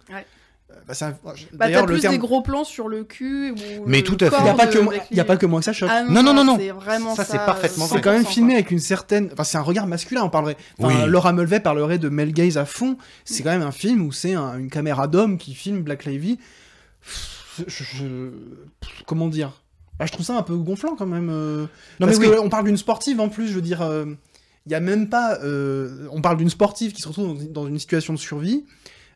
Euh, 0.70 0.74
bah, 0.88 0.94
ça- 0.94 1.12
Bah, 1.24 1.34
D'ailleurs, 1.54 1.82
t'as 1.86 1.88
plus 1.88 2.02
terme. 2.02 2.14
des 2.14 2.20
gros 2.20 2.42
plans 2.42 2.64
sur 2.66 2.90
le 2.90 3.04
cul 3.06 3.52
ou 3.52 3.84
Mais 3.86 4.00
le 4.00 4.04
tout 4.04 4.18
à 4.20 4.30
fait. 4.30 4.36
Il 4.40 4.44
n'y 4.44 4.50
a, 4.50 4.54
pas 4.54 4.68
que 4.68 4.80
y 5.16 5.20
a 5.20 5.26
pas 5.26 5.38
que 5.38 5.46
moi 5.46 5.60
que 5.62 5.66
ça 5.66 5.72
choque. 5.74 5.90
Ah 5.92 6.04
Non, 6.04 6.22
non, 6.24 6.34
non, 6.34 6.44
non. 6.44 6.58
C'est 6.60 6.72
vraiment 6.72 7.16
Ça, 7.16 7.24
ça. 7.24 7.32
c'est 7.34 7.38
parfaitement 7.46 7.86
euh, 7.86 7.88
c'est 7.90 8.02
quand 8.02 8.12
même 8.12 8.24
100%, 8.24 8.28
filmé 8.30 8.50
quoi. 8.54 8.56
avec 8.60 8.72
une 8.72 8.80
certaine. 8.80 9.30
Enfin, 9.32 9.44
c'est 9.46 9.58
un 9.58 9.62
regard 9.62 9.88
masculin, 9.88 10.24
on 10.24 10.30
parlerait. 10.30 10.58
Enfin, 10.80 11.04
Oui. 11.04 11.10
Laura 11.10 11.32
Mulvey 11.32 11.62
parlerait 11.62 12.00
de 12.00 12.10
male 12.10 12.34
gaze 12.34 12.58
à 12.58 12.66
fond. 12.66 12.98
C'est 13.24 13.44
quand 13.44 13.50
même 13.52 13.62
un 13.62 13.72
film 13.72 14.02
où 14.06 14.12
c'est 14.12 14.34
un- 14.34 14.58
une 14.60 14.70
caméra 14.70 15.08
d'homme 15.08 15.38
qui 15.38 15.54
filme 15.56 15.82
Black 15.84 16.04
Lively. 16.06 16.38
Je- 17.68 17.84
je- 17.84 18.32
Comment 19.06 19.28
dire? 19.30 19.62
Bah, 19.98 20.06
Je 20.06 20.12
trouve 20.12 20.26
ça 20.26 20.38
un 20.38 20.44
peu 20.44 20.56
gonflant 20.58 20.96
quand 20.98 21.08
même. 21.08 21.30
euh, 21.32 21.62
Non, 22.00 22.08
Parce 22.08 22.20
mais 22.20 22.28
oui. 22.28 22.36
qu'on 22.38 22.50
parle 22.50 22.66
d'une 22.66 22.78
sportive 22.78 23.20
en 23.20 23.30
plus, 23.30 23.48
je 23.48 23.54
veux 23.54 23.62
dire. 23.62 23.82
Il 24.66 24.72
y 24.72 24.76
a 24.76 24.80
même 24.82 25.08
pas. 25.10 25.40
euh, 25.44 26.08
on 26.12 26.22
parle 26.22 26.36
d'une 26.38 26.50
sportive 26.50 26.92
qui 26.92 27.02
se 27.02 27.08
retrouve 27.08 27.38
dans, 27.46 27.62
dans 27.62 27.68
une 27.68 27.80
situation 27.80 28.14
de 28.14 28.20
survie. 28.20 28.66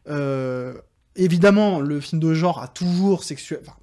Euh, 0.09 0.73
évidemment, 1.15 1.79
le 1.79 1.99
film 1.99 2.19
de 2.21 2.33
genre 2.33 2.61
a 2.61 2.67
toujours 2.67 3.23
sexuel. 3.23 3.59
enfin, 3.63 3.77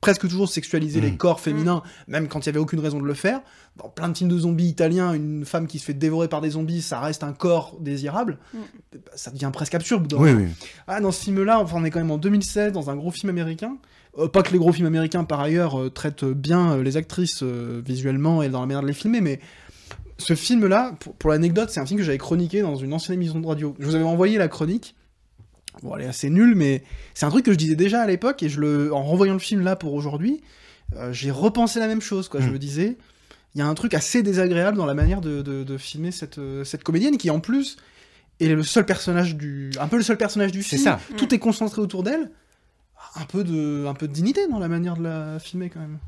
presque 0.00 0.26
toujours 0.28 0.48
sexualisé 0.48 1.00
Mm. 1.00 1.04
les 1.04 1.16
corps 1.16 1.40
féminins, 1.40 1.82
même 2.08 2.26
quand 2.28 2.40
il 2.40 2.46
y 2.46 2.48
avait 2.48 2.58
aucune 2.58 2.80
raison 2.80 2.98
de 3.00 3.04
le 3.06 3.12
faire. 3.14 3.40
Dans 3.76 3.88
plein 3.90 4.08
de 4.08 4.16
films 4.16 4.30
de 4.30 4.38
zombies 4.38 4.66
italiens, 4.68 5.12
une 5.12 5.44
femme 5.44 5.66
qui 5.66 5.78
se 5.78 5.84
fait 5.84 5.94
dévorer 5.94 6.26
par 6.28 6.40
des 6.40 6.50
zombies, 6.50 6.80
ça 6.80 7.00
reste 7.00 7.22
un 7.22 7.32
corps 7.34 7.76
désirable. 7.80 8.38
Mm. 8.54 8.58
Ça 9.14 9.30
devient 9.30 9.50
presque 9.52 9.74
absurde. 9.74 10.12
Oui, 10.18 10.32
oui. 10.32 10.46
Ah, 10.86 11.00
dans 11.00 11.12
ce 11.12 11.22
film-là, 11.24 11.60
enfin, 11.60 11.76
on 11.78 11.84
est 11.84 11.90
quand 11.90 11.98
même 12.00 12.10
en 12.10 12.16
2016, 12.18 12.72
dans 12.72 12.88
un 12.88 12.96
gros 12.96 13.10
film 13.10 13.28
américain. 13.28 13.76
Euh, 14.18 14.26
pas 14.26 14.42
que 14.42 14.52
les 14.52 14.58
gros 14.58 14.72
films 14.72 14.86
américains, 14.86 15.24
par 15.24 15.40
ailleurs, 15.40 15.78
euh, 15.78 15.90
traitent 15.90 16.24
bien 16.24 16.72
euh, 16.72 16.82
les 16.82 16.96
actrices 16.96 17.42
euh, 17.42 17.80
visuellement 17.84 18.42
et 18.42 18.48
dans 18.48 18.60
la 18.60 18.66
manière 18.66 18.82
de 18.82 18.86
les 18.88 18.92
filmer, 18.94 19.20
mais 19.20 19.38
ce 20.18 20.34
film-là, 20.34 20.94
pour, 20.98 21.14
pour 21.14 21.30
l'anecdote, 21.30 21.70
c'est 21.70 21.80
un 21.80 21.86
film 21.86 21.98
que 22.00 22.04
j'avais 22.04 22.18
chroniqué 22.18 22.62
dans 22.62 22.74
une 22.76 22.92
ancienne 22.92 23.14
émission 23.14 23.38
de 23.38 23.46
radio. 23.46 23.76
Je 23.78 23.86
vous 23.86 23.94
avais 23.94 24.04
envoyé 24.04 24.38
la 24.38 24.48
chronique. 24.48 24.94
Bon, 25.82 25.96
elle 25.96 26.02
est 26.04 26.08
assez 26.08 26.28
nulle, 26.30 26.54
mais 26.54 26.82
c'est 27.14 27.26
un 27.26 27.30
truc 27.30 27.44
que 27.44 27.52
je 27.52 27.56
disais 27.56 27.76
déjà 27.76 28.02
à 28.02 28.06
l'époque, 28.06 28.42
et 28.42 28.48
je 28.48 28.60
le, 28.60 28.92
en 28.94 29.02
renvoyant 29.02 29.32
le 29.32 29.38
film 29.38 29.62
là 29.62 29.76
pour 29.76 29.94
aujourd'hui, 29.94 30.42
euh, 30.96 31.12
j'ai 31.12 31.30
repensé 31.30 31.78
la 31.80 31.86
même 31.86 32.00
chose, 32.02 32.28
quoi. 32.28 32.40
Je 32.40 32.48
Mm. 32.48 32.52
me 32.52 32.58
disais, 32.58 32.96
il 33.54 33.58
y 33.58 33.62
a 33.62 33.66
un 33.66 33.74
truc 33.74 33.94
assez 33.94 34.22
désagréable 34.22 34.76
dans 34.76 34.86
la 34.86 34.94
manière 34.94 35.20
de, 35.20 35.40
de- 35.42 35.64
de 35.64 35.78
filmer 35.78 36.10
cette, 36.12 36.38
euh, 36.38 36.64
cette 36.64 36.84
comédienne 36.84 37.16
qui 37.16 37.30
en 37.30 37.40
plus 37.40 37.76
est 38.40 38.48
le 38.48 38.62
seul 38.62 38.86
personnage 38.86 39.36
du 39.36 39.70
un 39.80 39.86
peu 39.88 39.96
le 39.96 40.02
seul 40.02 40.16
personnage 40.16 40.52
du 40.52 40.62
C'est 40.62 40.76
film. 40.76 40.82
ça. 40.84 41.00
Tout 41.16 41.34
est 41.34 41.38
concentré 41.38 41.80
autour 41.82 42.02
d'elle. 42.02 42.30
Un 43.16 43.24
peu 43.24 43.42
de 43.44 43.86
un 43.86 43.94
peu 43.94 44.06
de 44.06 44.12
dignité 44.12 44.46
dans 44.48 44.58
la 44.58 44.68
manière 44.68 44.96
de 44.96 45.02
la 45.02 45.38
filmer 45.38 45.68
quand 45.70 45.80
même. 45.80 45.98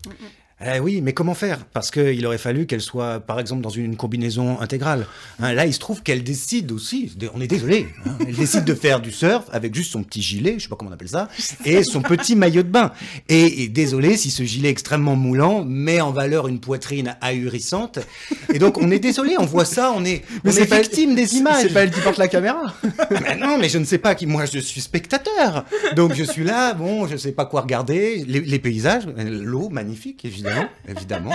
Eh 0.64 0.78
oui, 0.78 1.00
mais 1.00 1.12
comment 1.12 1.34
faire? 1.34 1.64
Parce 1.72 1.90
qu'il 1.90 2.24
aurait 2.26 2.38
fallu 2.38 2.66
qu'elle 2.66 2.80
soit, 2.80 3.18
par 3.20 3.40
exemple, 3.40 3.62
dans 3.62 3.68
une 3.70 3.96
combinaison 3.96 4.60
intégrale. 4.60 5.06
Hein, 5.40 5.54
là, 5.54 5.66
il 5.66 5.72
se 5.74 5.80
trouve 5.80 6.02
qu'elle 6.02 6.22
décide 6.22 6.70
aussi, 6.70 7.12
on 7.34 7.40
est 7.40 7.46
désolé, 7.48 7.88
hein, 8.06 8.10
elle 8.26 8.34
décide 8.36 8.64
de 8.64 8.74
faire 8.74 9.00
du 9.00 9.10
surf 9.10 9.44
avec 9.52 9.74
juste 9.74 9.90
son 9.92 10.04
petit 10.04 10.22
gilet, 10.22 10.54
je 10.58 10.64
sais 10.64 10.68
pas 10.68 10.76
comment 10.76 10.90
on 10.90 10.94
appelle 10.94 11.08
ça, 11.08 11.28
et 11.64 11.82
son 11.82 12.00
petit 12.00 12.36
maillot 12.36 12.62
de 12.62 12.68
bain. 12.68 12.92
Et, 13.28 13.64
et 13.64 13.68
désolé 13.68 14.16
si 14.16 14.30
ce 14.30 14.44
gilet 14.44 14.68
extrêmement 14.68 15.16
moulant 15.16 15.64
met 15.64 16.00
en 16.00 16.12
valeur 16.12 16.46
une 16.46 16.60
poitrine 16.60 17.16
ahurissante. 17.20 17.98
Et 18.54 18.58
donc, 18.60 18.78
on 18.78 18.90
est 18.90 18.98
désolé, 19.00 19.34
on 19.38 19.46
voit 19.46 19.64
ça, 19.64 19.92
on 19.96 20.04
est, 20.04 20.22
on 20.44 20.50
est 20.50 20.66
pas 20.66 20.76
elle- 20.76 20.82
victime 20.82 21.14
des 21.16 21.34
images. 21.36 21.62
C'est 21.62 21.72
pas 21.74 21.82
elle 21.82 21.90
qui 21.90 22.00
porte 22.00 22.18
la 22.18 22.28
caméra. 22.28 22.72
Mais 23.10 23.36
non, 23.36 23.58
mais 23.58 23.68
je 23.68 23.78
ne 23.78 23.84
sais 23.84 23.98
pas 23.98 24.14
qui. 24.14 24.26
Moi, 24.26 24.44
je 24.46 24.58
suis 24.58 24.80
spectateur. 24.80 25.64
Donc, 25.96 26.14
je 26.14 26.24
suis 26.24 26.44
là. 26.44 26.74
Bon, 26.74 27.06
je 27.06 27.16
sais 27.16 27.32
pas 27.32 27.46
quoi 27.46 27.62
regarder. 27.62 28.24
Les, 28.26 28.40
les 28.40 28.58
paysages, 28.58 29.06
l'eau 29.16 29.68
magnifique, 29.68 30.24
évidemment, 30.24 30.51
évidemment. 30.88 31.34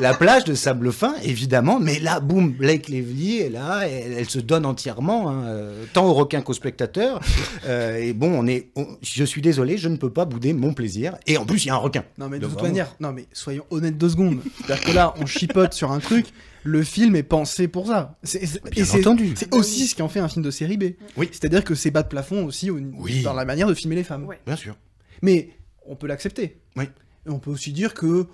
La 0.00 0.14
plage 0.14 0.44
de 0.44 0.54
sable 0.54 0.92
fin, 0.92 1.14
évidemment. 1.24 1.80
Mais 1.80 1.98
là, 1.98 2.20
boum, 2.20 2.52
Blake 2.52 2.88
Lively 2.88 3.38
est 3.40 3.48
là. 3.50 3.88
Elle, 3.88 4.12
elle 4.12 4.28
se 4.30 4.38
donne 4.38 4.64
entièrement, 4.64 5.28
hein, 5.28 5.44
euh, 5.46 5.84
tant 5.92 6.06
au 6.06 6.12
requin 6.14 6.40
qu'au 6.40 6.52
spectateur. 6.52 7.20
Euh, 7.66 7.96
et 7.98 8.12
bon, 8.12 8.30
on 8.32 8.46
est. 8.46 8.68
on- 8.76 8.86
je 9.02 9.24
suis 9.24 9.42
désolé, 9.42 9.76
je 9.78 9.88
ne 9.88 9.96
peux 9.96 10.10
pas 10.12 10.24
bouder 10.24 10.52
mon 10.52 10.72
plaisir. 10.72 11.16
Et 11.26 11.36
en 11.36 11.44
plus, 11.46 11.64
il 11.64 11.68
y 11.68 11.70
a 11.70 11.74
un 11.74 11.78
requin. 11.78 12.04
Non 12.16 12.28
mais 12.28 12.36
de 12.38 12.42
Donc, 12.42 12.50
toute 12.52 12.60
vraiment. 12.60 12.72
manière, 12.74 12.94
non 13.00 13.12
mais 13.12 13.26
soyons 13.32 13.64
honnêtes 13.70 13.98
deux 13.98 14.10
secondes. 14.10 14.40
C'est-à-dire 14.64 14.84
que 14.84 14.92
là, 14.92 15.14
on 15.18 15.26
chipote 15.26 15.72
sur 15.74 15.90
un 15.90 15.98
truc. 15.98 16.26
Le 16.64 16.82
film 16.82 17.16
est 17.16 17.22
pensé 17.22 17.66
pour 17.68 17.86
ça. 17.86 18.18
C'est- 18.22 18.44
c'est- 18.44 18.62
Bien 18.70 18.82
et 18.82 18.86
c'est- 18.86 18.98
entendu. 18.98 19.32
C'est 19.36 19.54
aussi 19.54 19.86
ce 19.86 19.94
qui 19.94 20.02
en 20.02 20.08
fait 20.08 20.20
un 20.20 20.28
film 20.28 20.44
de 20.44 20.50
série 20.50 20.76
B. 20.76 20.84
Oui. 21.16 21.28
C'est-à-dire 21.32 21.64
que 21.64 21.74
c'est 21.74 21.90
bas 21.90 22.02
de 22.02 22.08
plafond 22.08 22.44
aussi 22.44 22.70
au- 22.70 22.78
Oui. 22.98 23.22
dans 23.22 23.32
la 23.32 23.44
manière 23.44 23.66
de 23.68 23.74
filmer 23.74 23.94
les 23.96 24.04
femmes. 24.04 24.26
Ouais. 24.26 24.38
Bien 24.46 24.56
sûr. 24.56 24.76
Mais 25.22 25.50
on 25.86 25.94
peut 25.96 26.06
l'accepter. 26.08 26.58
Oui. 26.76 26.84
Et 27.26 27.30
on 27.30 27.38
peut 27.38 27.50
aussi 27.50 27.72
dire 27.72 27.94
que 27.94 28.26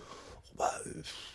bah, 0.58 0.70
euh, 0.86 0.90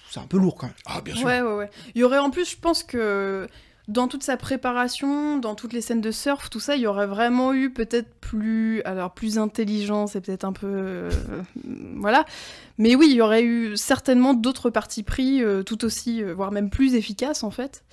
c'est 0.09 0.19
un 0.19 0.27
peu 0.27 0.37
lourd 0.37 0.55
quand 0.55 0.67
même. 0.67 0.75
Ah, 0.85 1.01
bien 1.01 1.15
Ouais, 1.23 1.41
ouais, 1.41 1.55
ouais. 1.55 1.69
Il 1.95 2.01
y 2.01 2.03
aurait 2.03 2.19
en 2.19 2.29
plus, 2.29 2.49
je 2.49 2.57
pense 2.57 2.83
que 2.83 3.47
dans 3.89 4.07
toute 4.07 4.23
sa 4.23 4.37
préparation, 4.37 5.39
dans 5.39 5.55
toutes 5.55 5.73
les 5.73 5.81
scènes 5.81 5.99
de 5.99 6.11
surf, 6.11 6.49
tout 6.51 6.59
ça, 6.59 6.75
il 6.75 6.81
y 6.83 6.87
aurait 6.87 7.07
vraiment 7.07 7.53
eu 7.53 7.71
peut-être 7.71 8.13
plus, 8.21 8.83
alors 8.83 9.11
plus 9.11 9.39
intelligent, 9.39 10.05
c'est 10.05 10.21
peut-être 10.21 10.45
un 10.45 10.53
peu, 10.53 10.67
euh, 10.67 11.09
voilà. 11.95 12.25
Mais 12.77 12.95
oui, 12.95 13.07
il 13.09 13.15
y 13.15 13.21
aurait 13.21 13.43
eu 13.43 13.75
certainement 13.75 14.35
d'autres 14.35 14.69
parties 14.69 15.01
pris, 15.01 15.43
euh, 15.43 15.63
tout 15.63 15.83
aussi, 15.85 16.23
euh, 16.23 16.33
voire 16.35 16.51
même 16.51 16.69
plus 16.69 16.93
efficaces 16.93 17.43
en 17.43 17.49
fait, 17.49 17.83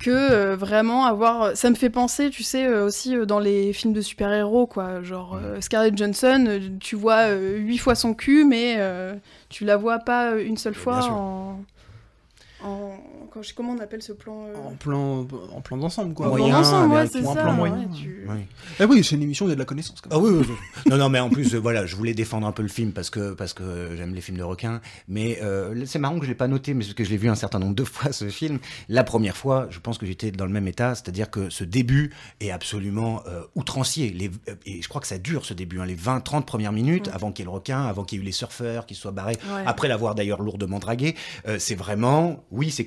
que 0.00 0.10
euh, 0.10 0.56
vraiment 0.56 1.04
avoir. 1.04 1.56
Ça 1.56 1.70
me 1.70 1.74
fait 1.76 1.90
penser, 1.90 2.30
tu 2.30 2.42
sais, 2.42 2.66
euh, 2.66 2.86
aussi 2.86 3.14
euh, 3.16 3.26
dans 3.26 3.38
les 3.38 3.72
films 3.72 3.92
de 3.92 4.00
super-héros, 4.00 4.66
quoi. 4.66 5.02
Genre 5.02 5.36
euh, 5.36 5.60
Scarlett 5.60 5.96
Johansson, 5.96 6.44
euh, 6.48 6.58
tu 6.80 6.96
vois 6.96 7.28
euh, 7.28 7.56
huit 7.58 7.78
fois 7.78 7.94
son 7.94 8.14
cul, 8.14 8.44
mais 8.44 8.76
euh, 8.78 9.14
tu 9.50 9.64
la 9.64 9.76
vois 9.76 9.98
pas 10.00 10.32
euh, 10.32 10.44
une 10.44 10.56
seule 10.56 10.74
fois 10.74 11.00
en- 12.64 13.19
quand 13.32 13.42
je- 13.42 13.54
comment 13.54 13.72
on 13.72 13.78
appelle 13.78 14.02
ce 14.02 14.12
plan 14.12 14.44
euh, 14.46 14.54
En 14.68 14.74
plan, 14.74 15.26
en 15.54 15.60
plan 15.60 15.76
d'ensemble 15.76 16.14
quoi. 16.14 16.26
en 16.26 16.30
moyen, 16.30 16.48
plan 16.48 16.58
d'ensemble, 16.60 16.94
ouais, 16.94 17.06
c'est 17.06 17.18
un 17.26 17.34
ça. 17.34 17.42
plan 17.42 17.58
ouais, 17.60 17.70
tu- 17.96 18.26
Oui. 18.28 18.36
Ah 18.78 18.84
oui, 18.86 19.02
c'est 19.04 19.16
une 19.16 19.22
émission, 19.22 19.46
il 19.46 19.50
y 19.50 19.52
a 19.52 19.54
de 19.54 19.60
la 19.60 19.64
connaissance 19.64 20.00
quand 20.00 20.10
Ah 20.12 20.16
même. 20.20 20.24
oui, 20.38 20.38
oui, 20.40 20.46
oui. 20.48 20.90
non, 20.90 20.96
non, 20.98 21.08
mais 21.08 21.20
en 21.20 21.30
plus, 21.30 21.54
euh, 21.54 21.58
voilà, 21.58 21.86
je 21.86 21.96
voulais 21.96 22.14
défendre 22.14 22.46
un 22.46 22.52
peu 22.52 22.62
le 22.62 22.68
film 22.68 22.92
parce 22.92 23.10
que, 23.10 23.32
parce 23.34 23.52
que 23.54 23.94
j'aime 23.96 24.14
les 24.14 24.20
films 24.20 24.38
de 24.38 24.42
requins. 24.42 24.80
Mais 25.08 25.38
euh, 25.42 25.84
c'est 25.86 25.98
marrant 25.98 26.18
que 26.18 26.24
je 26.24 26.30
l'ai 26.30 26.34
pas 26.36 26.48
noté, 26.48 26.74
mais 26.74 26.84
parce 26.84 26.94
que 26.94 27.04
je 27.04 27.10
l'ai 27.10 27.16
vu 27.16 27.28
un 27.28 27.34
certain 27.34 27.58
nombre 27.58 27.74
de 27.74 27.84
fois, 27.84 28.12
ce 28.12 28.28
film. 28.28 28.58
La 28.88 29.04
première 29.04 29.36
fois, 29.36 29.66
je 29.70 29.78
pense 29.78 29.98
que 29.98 30.06
j'étais 30.06 30.30
dans 30.30 30.46
le 30.46 30.52
même 30.52 30.68
état, 30.68 30.94
c'est-à-dire 30.94 31.30
que 31.30 31.50
ce 31.50 31.64
début 31.64 32.12
est 32.40 32.50
absolument 32.50 33.22
euh, 33.26 33.42
outrancier. 33.54 34.10
Les, 34.10 34.28
euh, 34.48 34.54
et 34.66 34.82
je 34.82 34.88
crois 34.88 35.00
que 35.00 35.06
ça 35.06 35.18
dure, 35.18 35.44
ce 35.44 35.54
début, 35.54 35.80
hein, 35.80 35.86
les 35.86 35.94
20-30 35.96 36.44
premières 36.44 36.72
minutes, 36.72 37.08
Mm. 37.08 37.14
avant 37.14 37.32
qu'il 37.32 37.44
y 37.44 37.48
ait 37.48 37.50
le 37.50 37.54
requin, 37.56 37.82
avant 37.84 38.04
qu'il 38.04 38.18
y 38.18 38.20
ait 38.20 38.22
eu 38.22 38.26
les 38.26 38.32
surfeurs 38.32 38.86
qui 38.86 38.94
se 38.94 39.02
soient 39.02 39.10
barrés, 39.12 39.36
Ouais. 39.52 39.62
après 39.66 39.88
l'avoir 39.88 40.14
d'ailleurs 40.14 40.42
lourdement 40.42 40.78
dragué. 40.78 41.14
Euh, 41.48 41.56
c'est 41.58 41.74
vraiment, 41.74 42.44
oui, 42.50 42.70
c'est 42.70 42.84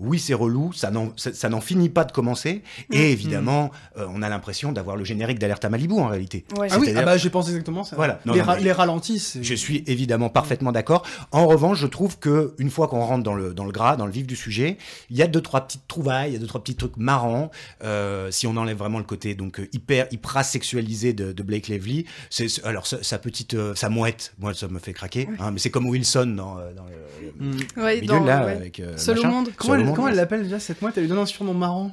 oui, 0.00 0.18
c'est 0.18 0.34
relou, 0.34 0.72
ça 0.72 0.90
n'en, 0.90 1.60
finit 1.60 1.88
pas 1.88 2.04
de 2.04 2.12
commencer. 2.12 2.62
Mm. 2.90 2.94
Et 2.94 3.12
évidemment, 3.12 3.70
euh, 3.98 4.06
on 4.12 4.22
a 4.22 4.28
l'impression 4.28 4.72
d'avoir 4.72 4.96
le 4.96 5.04
générique 5.04 5.38
d'Alerte 5.38 5.64
à 5.64 5.68
Malibu 5.68 5.94
en 5.94 6.08
réalité. 6.08 6.44
Ouais. 6.58 6.68
Ah 6.70 6.78
oui, 6.78 6.92
ah 6.96 7.02
bah 7.02 7.16
j'ai 7.16 7.30
pensé 7.30 7.50
exactement 7.50 7.84
ça. 7.84 7.96
Voilà. 7.96 8.20
Non, 8.24 8.32
les, 8.34 8.40
non, 8.40 8.46
ra- 8.46 8.56
mais- 8.56 8.62
les 8.62 8.72
ralentis, 8.72 9.18
c'est- 9.18 9.42
Je 9.42 9.54
suis 9.54 9.82
évidemment 9.86 10.28
parfaitement 10.28 10.72
d'accord. 10.72 11.04
En 11.32 11.46
revanche, 11.46 11.78
je 11.78 11.86
trouve 11.86 12.18
que 12.18 12.54
une 12.58 12.70
fois 12.70 12.88
qu'on 12.88 13.00
rentre 13.00 13.22
dans 13.22 13.34
le, 13.34 13.54
dans 13.54 13.64
le 13.64 13.72
gras, 13.72 13.96
dans 13.96 14.06
le 14.06 14.12
vif 14.12 14.26
du 14.26 14.36
sujet, 14.36 14.76
il 15.10 15.16
y 15.16 15.22
a 15.22 15.26
deux 15.26 15.40
trois 15.40 15.62
petites 15.62 15.86
trouvailles, 15.88 16.30
il 16.30 16.32
y 16.34 16.36
a 16.36 16.40
deux 16.40 16.46
trois 16.46 16.62
petits 16.62 16.74
trucs 16.76 16.96
marrants. 16.96 17.50
Euh, 17.84 18.30
si 18.30 18.46
on 18.46 18.56
enlève 18.56 18.76
vraiment 18.76 18.98
le 18.98 19.04
côté 19.04 19.34
donc 19.34 19.60
euh, 19.60 19.68
hyper 19.72 20.06
hyper 20.10 20.44
sexualisé 20.44 21.12
de, 21.12 21.32
de 21.32 21.42
Blake 21.42 21.68
Lively, 21.68 22.04
c'est 22.30 22.46
alors 22.64 22.86
sa, 22.86 23.02
sa 23.02 23.18
petite 23.18 23.54
euh, 23.54 23.74
sa 23.74 23.88
mouette, 23.88 24.34
moi 24.38 24.54
ça 24.54 24.68
me 24.68 24.78
fait 24.78 24.92
craquer. 24.92 25.28
hein, 25.38 25.50
mais 25.52 25.58
c'est 25.58 25.70
comme 25.70 25.86
Wilson 25.86 26.34
dans, 26.36 26.54
dans 26.56 26.84
le, 26.84 27.26
le 27.26 27.32
Hmm. 27.38 27.56
Ouais, 27.82 27.96
milieu 28.00 28.06
dans- 28.06 28.24
là 28.24 28.44
ouais. 28.46 28.52
avec 28.52 28.80
euh, 28.80 28.92
machin. 28.92 29.14
Monde. 29.36 29.50
Comment 29.56 30.08
elle, 30.08 30.16
l'appelle 30.16 30.42
déjà 30.42 30.58
cette 30.58 30.82
mouette? 30.82 30.96
Elle 30.96 31.04
lui 31.04 31.10
donne 31.10 31.18
un 31.18 31.26
surnom 31.26 31.54
marrant. 31.54 31.90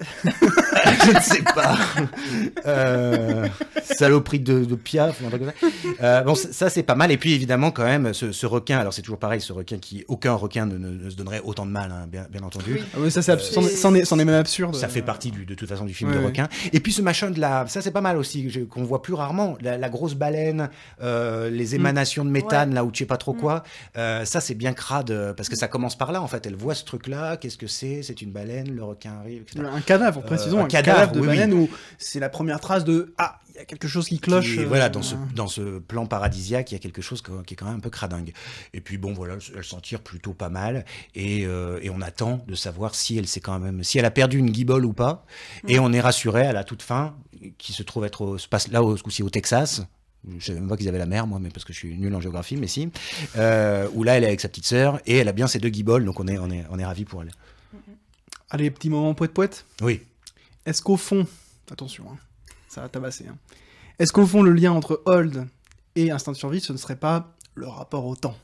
je 0.24 1.14
ne 1.14 1.20
sais 1.20 1.42
pas. 1.54 1.76
Euh, 2.66 3.46
saloperie 3.82 4.40
de, 4.40 4.64
de 4.64 4.74
Piaf 4.74 5.20
ou 5.22 5.26
un 5.26 5.30
truc 5.30 5.42
comme 5.42 5.52
ça. 5.70 5.94
Euh, 6.02 6.20
bon, 6.22 6.34
ça, 6.34 6.70
c'est 6.70 6.82
pas 6.82 6.94
mal. 6.94 7.10
Et 7.10 7.16
puis 7.16 7.32
évidemment, 7.34 7.70
quand 7.70 7.84
même, 7.84 8.12
ce, 8.14 8.32
ce 8.32 8.46
requin, 8.46 8.78
alors 8.78 8.92
c'est 8.92 9.02
toujours 9.02 9.18
pareil, 9.18 9.40
ce 9.40 9.52
requin 9.52 9.78
qui, 9.78 10.04
aucun 10.08 10.34
requin 10.34 10.66
ne, 10.66 10.76
ne- 10.78 11.04
ne 11.04 11.10
se 11.10 11.16
donnerait 11.16 11.40
autant 11.44 11.66
de 11.66 11.70
mal, 11.70 11.90
hein, 11.90 12.06
bien, 12.10 12.26
bien 12.30 12.42
entendu. 12.42 12.74
Oui. 12.96 13.06
Ah 13.06 13.10
ça, 13.10 13.22
c'est 13.22 13.32
abs- 13.32 13.50
Euh, 13.56 13.60
c'en 13.74 13.94
est- 13.94 14.12
est, 14.12 14.16
même 14.24 14.28
absurde. 14.30 14.74
Ça 14.76 14.88
fait 14.88 15.02
partie 15.02 15.30
du, 15.30 15.44
de 15.44 15.54
toute 15.54 15.68
façon 15.68 15.84
du 15.84 15.94
film 15.94 16.10
Ouais, 16.10 16.16
de 16.16 16.20
ouais. 16.20 16.26
requin. 16.26 16.48
Et 16.72 16.80
puis 16.80 16.92
ce 16.92 17.02
machin 17.02 17.30
de 17.30 17.40
la, 17.40 17.66
ça 17.68 17.80
c'est 17.80 17.90
pas 17.90 18.00
mal 18.00 18.16
aussi, 18.16 18.48
qu'on 18.70 18.84
voit 18.84 19.02
plus 19.02 19.14
rarement, 19.14 19.56
la, 19.60 19.76
la 19.78 19.88
grosse 19.88 20.14
baleine, 20.14 20.70
euh, 21.02 21.50
les 21.50 21.74
émanations 21.74 22.24
de 22.24 22.30
méthane 22.30 22.74
là 22.74 22.84
où 22.84 22.90
tu 22.90 23.00
sais 23.00 23.06
pas 23.06 23.16
trop 23.16 23.32
Mm. 23.34 23.38
quoi. 23.38 23.62
Euh, 23.96 24.24
ça 24.24 24.40
c'est 24.40 24.54
bien 24.54 24.72
crade 24.72 25.34
parce 25.36 25.48
que 25.48 25.56
ça 25.56 25.68
commence 25.68 25.96
par 25.96 26.12
là 26.12 26.20
en 26.22 26.26
fait. 26.28 26.46
Elle 26.46 26.54
voit 26.56 26.74
ce 26.74 26.84
truc 26.84 27.06
là, 27.06 27.36
qu'est-ce 27.36 27.56
que 27.58 27.66
c'est? 27.66 28.02
C'est 28.02 28.20
une 28.22 28.30
baleine, 28.32 28.74
le 28.74 28.84
requin 28.84 29.12
arrive, 29.20 29.42
etc. 29.42 29.64
Un 29.72 29.80
cadavre, 29.98 30.22
précisons, 30.22 30.60
un 30.60 30.64
un, 30.64 30.68
cadavre, 30.68 31.12
cadavre, 31.12 31.12
de 31.12 31.52
oui, 31.52 31.52
où 31.54 31.68
c'est 31.98 32.20
la 32.20 32.28
première 32.28 32.60
trace 32.60 32.84
de 32.84 33.14
ah, 33.18 33.40
il 33.54 33.58
y 33.58 33.60
a 33.60 33.64
quelque 33.64 33.88
chose 33.88 34.08
qui 34.08 34.18
cloche. 34.18 34.58
Euh, 34.58 34.66
voilà, 34.66 34.88
dans 34.88 35.02
ce, 35.02 35.14
dans 35.34 35.48
ce 35.48 35.78
plan 35.78 36.06
paradisiaque, 36.06 36.70
il 36.70 36.74
y 36.74 36.76
a 36.76 36.80
quelque 36.80 37.02
chose 37.02 37.22
qui 37.22 37.54
est 37.54 37.56
quand 37.56 37.66
même 37.66 37.76
un 37.76 37.80
peu 37.80 37.90
cradingue. 37.90 38.32
Et 38.72 38.80
puis 38.80 38.98
bon, 38.98 39.12
voilà, 39.12 39.34
elle, 39.34 39.58
elle 39.58 39.64
s'en 39.64 39.80
tire 39.80 40.00
plutôt 40.00 40.32
pas 40.32 40.48
mal. 40.48 40.84
Et, 41.14 41.44
euh, 41.46 41.78
et 41.82 41.90
on 41.90 42.00
attend 42.00 42.42
de 42.46 42.54
savoir 42.54 42.94
si 42.94 43.18
elle 43.18 43.26
s'est 43.26 43.40
quand 43.40 43.58
même, 43.58 43.84
si 43.84 43.98
elle 43.98 44.04
a 44.04 44.10
perdu 44.10 44.38
une 44.38 44.50
guibole 44.50 44.84
ou 44.84 44.92
pas. 44.92 45.26
Et 45.68 45.78
on 45.78 45.92
est 45.92 46.00
rassuré 46.00 46.46
à 46.46 46.52
la 46.52 46.64
toute 46.64 46.82
fin, 46.82 47.14
qui 47.58 47.72
se 47.72 47.82
trouve 47.82 48.04
être 48.04 48.22
au, 48.22 48.38
se 48.38 48.48
passe 48.48 48.68
là 48.68 48.82
au 48.82 48.96
ce 48.96 49.02
coup-ci 49.02 49.22
au 49.22 49.30
Texas. 49.30 49.82
Je 50.38 50.44
savais 50.44 50.60
même 50.60 50.68
pas 50.68 50.76
qu'ils 50.76 50.88
avaient 50.88 50.98
la 50.98 51.06
mer, 51.06 51.26
moi, 51.26 51.40
mais 51.40 51.48
parce 51.48 51.64
que 51.64 51.72
je 51.72 51.78
suis 51.78 51.98
nul 51.98 52.14
en 52.14 52.20
géographie, 52.20 52.56
mais 52.56 52.68
si. 52.68 52.88
Euh, 53.36 53.88
où 53.92 54.04
là, 54.04 54.16
elle 54.16 54.24
est 54.24 54.28
avec 54.28 54.40
sa 54.40 54.48
petite 54.48 54.66
sœur 54.66 55.00
et 55.04 55.16
elle 55.16 55.28
a 55.28 55.32
bien 55.32 55.48
ses 55.48 55.58
deux 55.58 55.68
guiboles, 55.68 56.04
donc 56.04 56.20
on 56.20 56.28
est, 56.28 56.38
on 56.38 56.48
est, 56.50 56.64
on 56.70 56.78
est 56.78 56.84
ravis 56.84 57.04
pour 57.04 57.22
elle. 57.22 57.30
Allez, 58.54 58.70
petit 58.70 58.90
moment 58.90 59.14
poète 59.14 59.32
poète. 59.32 59.64
Oui. 59.80 60.02
Est-ce 60.66 60.82
qu'au 60.82 60.98
fond, 60.98 61.26
attention, 61.70 62.04
hein, 62.12 62.18
ça 62.68 62.82
va 62.82 62.88
tabasser. 62.90 63.26
hein. 63.26 63.36
Est-ce 63.98 64.12
qu'au 64.12 64.26
fond 64.26 64.42
le 64.42 64.52
lien 64.52 64.72
entre 64.72 65.02
Hold 65.06 65.48
et 65.96 66.10
Instinct 66.10 66.32
de 66.32 66.36
survie, 66.36 66.60
ce 66.60 66.72
ne 66.72 66.76
serait 66.76 66.96
pas 66.96 67.32
le 67.54 67.66
rapport 67.66 68.04
au 68.04 68.14
temps? 68.14 68.36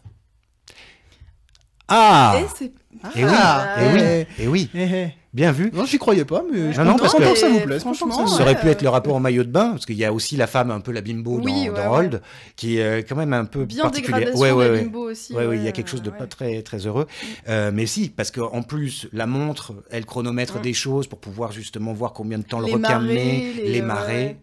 Ah 1.88 2.40
Et 2.42 2.46
c'est 2.56 2.72
Et 3.18 3.24
oui, 3.24 3.30
Ah, 3.34 3.76
et 3.82 3.92
oui, 3.92 4.00
eh, 4.02 4.42
et 4.42 4.48
oui, 4.48 4.70
eh, 4.74 4.78
eh. 4.82 5.14
Bien 5.34 5.52
vu. 5.52 5.70
Non, 5.74 5.84
j'y 5.84 5.98
croyais 5.98 6.24
pas, 6.24 6.42
mais 6.50 6.72
je 6.72 6.80
Non, 6.80 6.96
parce 6.96 7.12
pas 7.14 7.18
que- 7.20 7.32
que 7.32 7.38
ça 7.38 7.48
vous 7.48 7.60
que 7.60 7.78
franchement, 7.78 8.26
ça 8.26 8.36
ouais. 8.36 8.42
aurait 8.42 8.60
pu 8.60 8.68
être 8.68 8.82
le 8.82 8.88
rapport 8.88 9.14
au 9.14 9.20
maillot 9.20 9.44
de 9.44 9.50
bain, 9.50 9.70
parce 9.72 9.86
qu'il 9.86 9.96
y 9.96 10.04
a 10.04 10.12
aussi 10.12 10.36
la 10.36 10.46
femme 10.46 10.70
un 10.70 10.80
peu 10.80 10.90
la 10.92 11.00
bimbo 11.00 11.40
Oui, 11.42 11.66
dans, 11.66 11.72
ouais, 11.74 11.84
dans 11.84 11.90
ouais. 11.92 11.98
Hold, 11.98 12.22
qui 12.56 12.78
est 12.78 13.06
quand 13.08 13.16
même 13.16 13.32
un 13.32 13.44
peu 13.44 13.64
bien 13.64 13.82
particulière. 13.84 14.34
Ouais, 14.36 14.50
ouais, 14.52 14.70
ouais. 14.70 14.82
Bimbo 14.82 15.10
aussi. 15.10 15.34
Ouais, 15.34 15.46
ouais, 15.46 15.56
il 15.58 15.62
y 15.64 15.68
a 15.68 15.72
quelque 15.72 15.90
chose 15.90 16.02
de 16.02 16.10
ouais. 16.10 16.16
pas 16.18 16.26
très, 16.26 16.62
très 16.62 16.86
heureux. 16.86 17.06
Euh, 17.48 17.70
mais 17.72 17.86
si, 17.86 18.08
parce 18.08 18.30
qu'en 18.30 18.62
plus, 18.62 19.08
la 19.12 19.26
montre, 19.26 19.72
elle 19.90 20.06
chronomètre 20.06 20.58
Mm. 20.58 20.62
des 20.62 20.72
choses 20.72 21.06
pour 21.06 21.18
pouvoir 21.20 21.52
justement 21.52 21.92
voir 21.92 22.12
combien 22.12 22.38
de 22.38 22.44
temps 22.44 22.60
le 22.60 22.66
requin 22.66 22.78
marées, 22.78 23.14
met, 23.14 23.52
les- 23.56 23.72
les 23.72 23.82
marées. 23.82 24.14
ouais. 24.24 24.36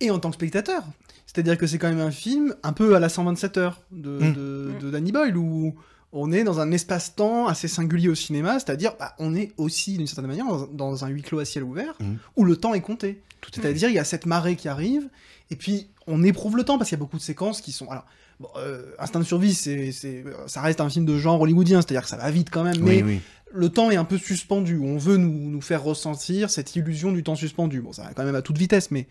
Et 0.00 0.10
en 0.10 0.18
tant 0.18 0.30
que 0.30 0.36
spectateur. 0.36 0.82
C'est-à-dire 1.26 1.58
que 1.58 1.66
c'est 1.66 1.78
quand 1.78 1.88
même 1.88 2.00
un 2.00 2.10
film 2.10 2.54
un 2.62 2.72
peu 2.72 2.96
à 2.96 3.00
la 3.00 3.08
127 3.08 3.58
heures 3.58 3.80
de, 3.92 4.10
Mm. 4.10 4.32
de, 4.32 4.70
de 4.80 4.90
Danny 4.90 5.12
Boyle, 5.12 5.36
où 5.36 5.74
on 6.12 6.32
est 6.32 6.42
dans 6.44 6.58
un 6.60 6.70
espace-temps 6.72 7.46
assez 7.48 7.68
singulier 7.68 8.08
au 8.08 8.14
cinéma, 8.14 8.54
c'est-à-dire 8.54 8.92
bah, 8.98 9.14
on 9.18 9.34
est 9.34 9.52
aussi 9.58 9.96
d'une 9.98 10.06
certaine 10.06 10.26
manière 10.26 10.46
dans, 10.46 10.66
dans 10.66 11.04
un 11.04 11.08
huis 11.08 11.22
clos 11.22 11.38
à 11.40 11.44
ciel 11.44 11.64
ouvert, 11.64 11.94
Mm. 12.00 12.14
où 12.36 12.44
le 12.44 12.56
temps 12.56 12.74
est 12.74 12.80
compté. 12.80 13.22
C'est-à-dire 13.52 13.88
il 13.88 13.94
y 13.94 13.98
a 13.98 14.04
cette 14.04 14.26
marée 14.26 14.56
qui 14.56 14.68
arrive, 14.68 15.08
et 15.50 15.56
puis 15.56 15.88
on 16.06 16.22
éprouve 16.24 16.56
le 16.56 16.64
temps, 16.64 16.78
parce 16.78 16.88
qu'il 16.90 16.96
y 16.96 17.00
a 17.00 17.04
beaucoup 17.04 17.18
de 17.18 17.22
séquences 17.22 17.60
qui 17.60 17.72
sont... 17.72 17.88
Alors, 17.90 18.04
bon, 18.40 18.48
euh, 18.56 18.90
Instinct 18.98 19.20
de 19.20 19.24
survie, 19.24 19.54
c'est, 19.54 19.92
c'est- 19.92 20.24
ça 20.46 20.60
reste 20.62 20.80
un 20.80 20.88
film 20.88 21.04
de 21.04 21.16
genre 21.18 21.40
hollywoodien, 21.40 21.82
c'est-à-dire 21.82 22.02
que 22.02 22.08
ça 22.08 22.16
va 22.16 22.30
vite 22.30 22.48
quand 22.50 22.64
même, 22.64 22.80
mais 22.82 23.02
Oui, 23.02 23.14
oui. 23.16 23.20
le 23.52 23.68
temps 23.68 23.90
est 23.90 23.96
un 23.96 24.04
peu 24.04 24.16
suspendu. 24.18 24.80
On 24.82 24.96
veut 24.96 25.18
nous, 25.18 25.50
nous 25.50 25.60
faire 25.60 25.82
ressentir 25.84 26.48
cette 26.50 26.74
illusion 26.74 27.12
du 27.12 27.22
temps 27.22 27.36
suspendu. 27.36 27.80
Bon, 27.82 27.92
ça 27.92 28.02
va 28.04 28.14
quand 28.14 28.24
même 28.24 28.34
à 28.34 28.42
toute 28.42 28.56
vitesse, 28.58 28.90
mais 28.90 29.06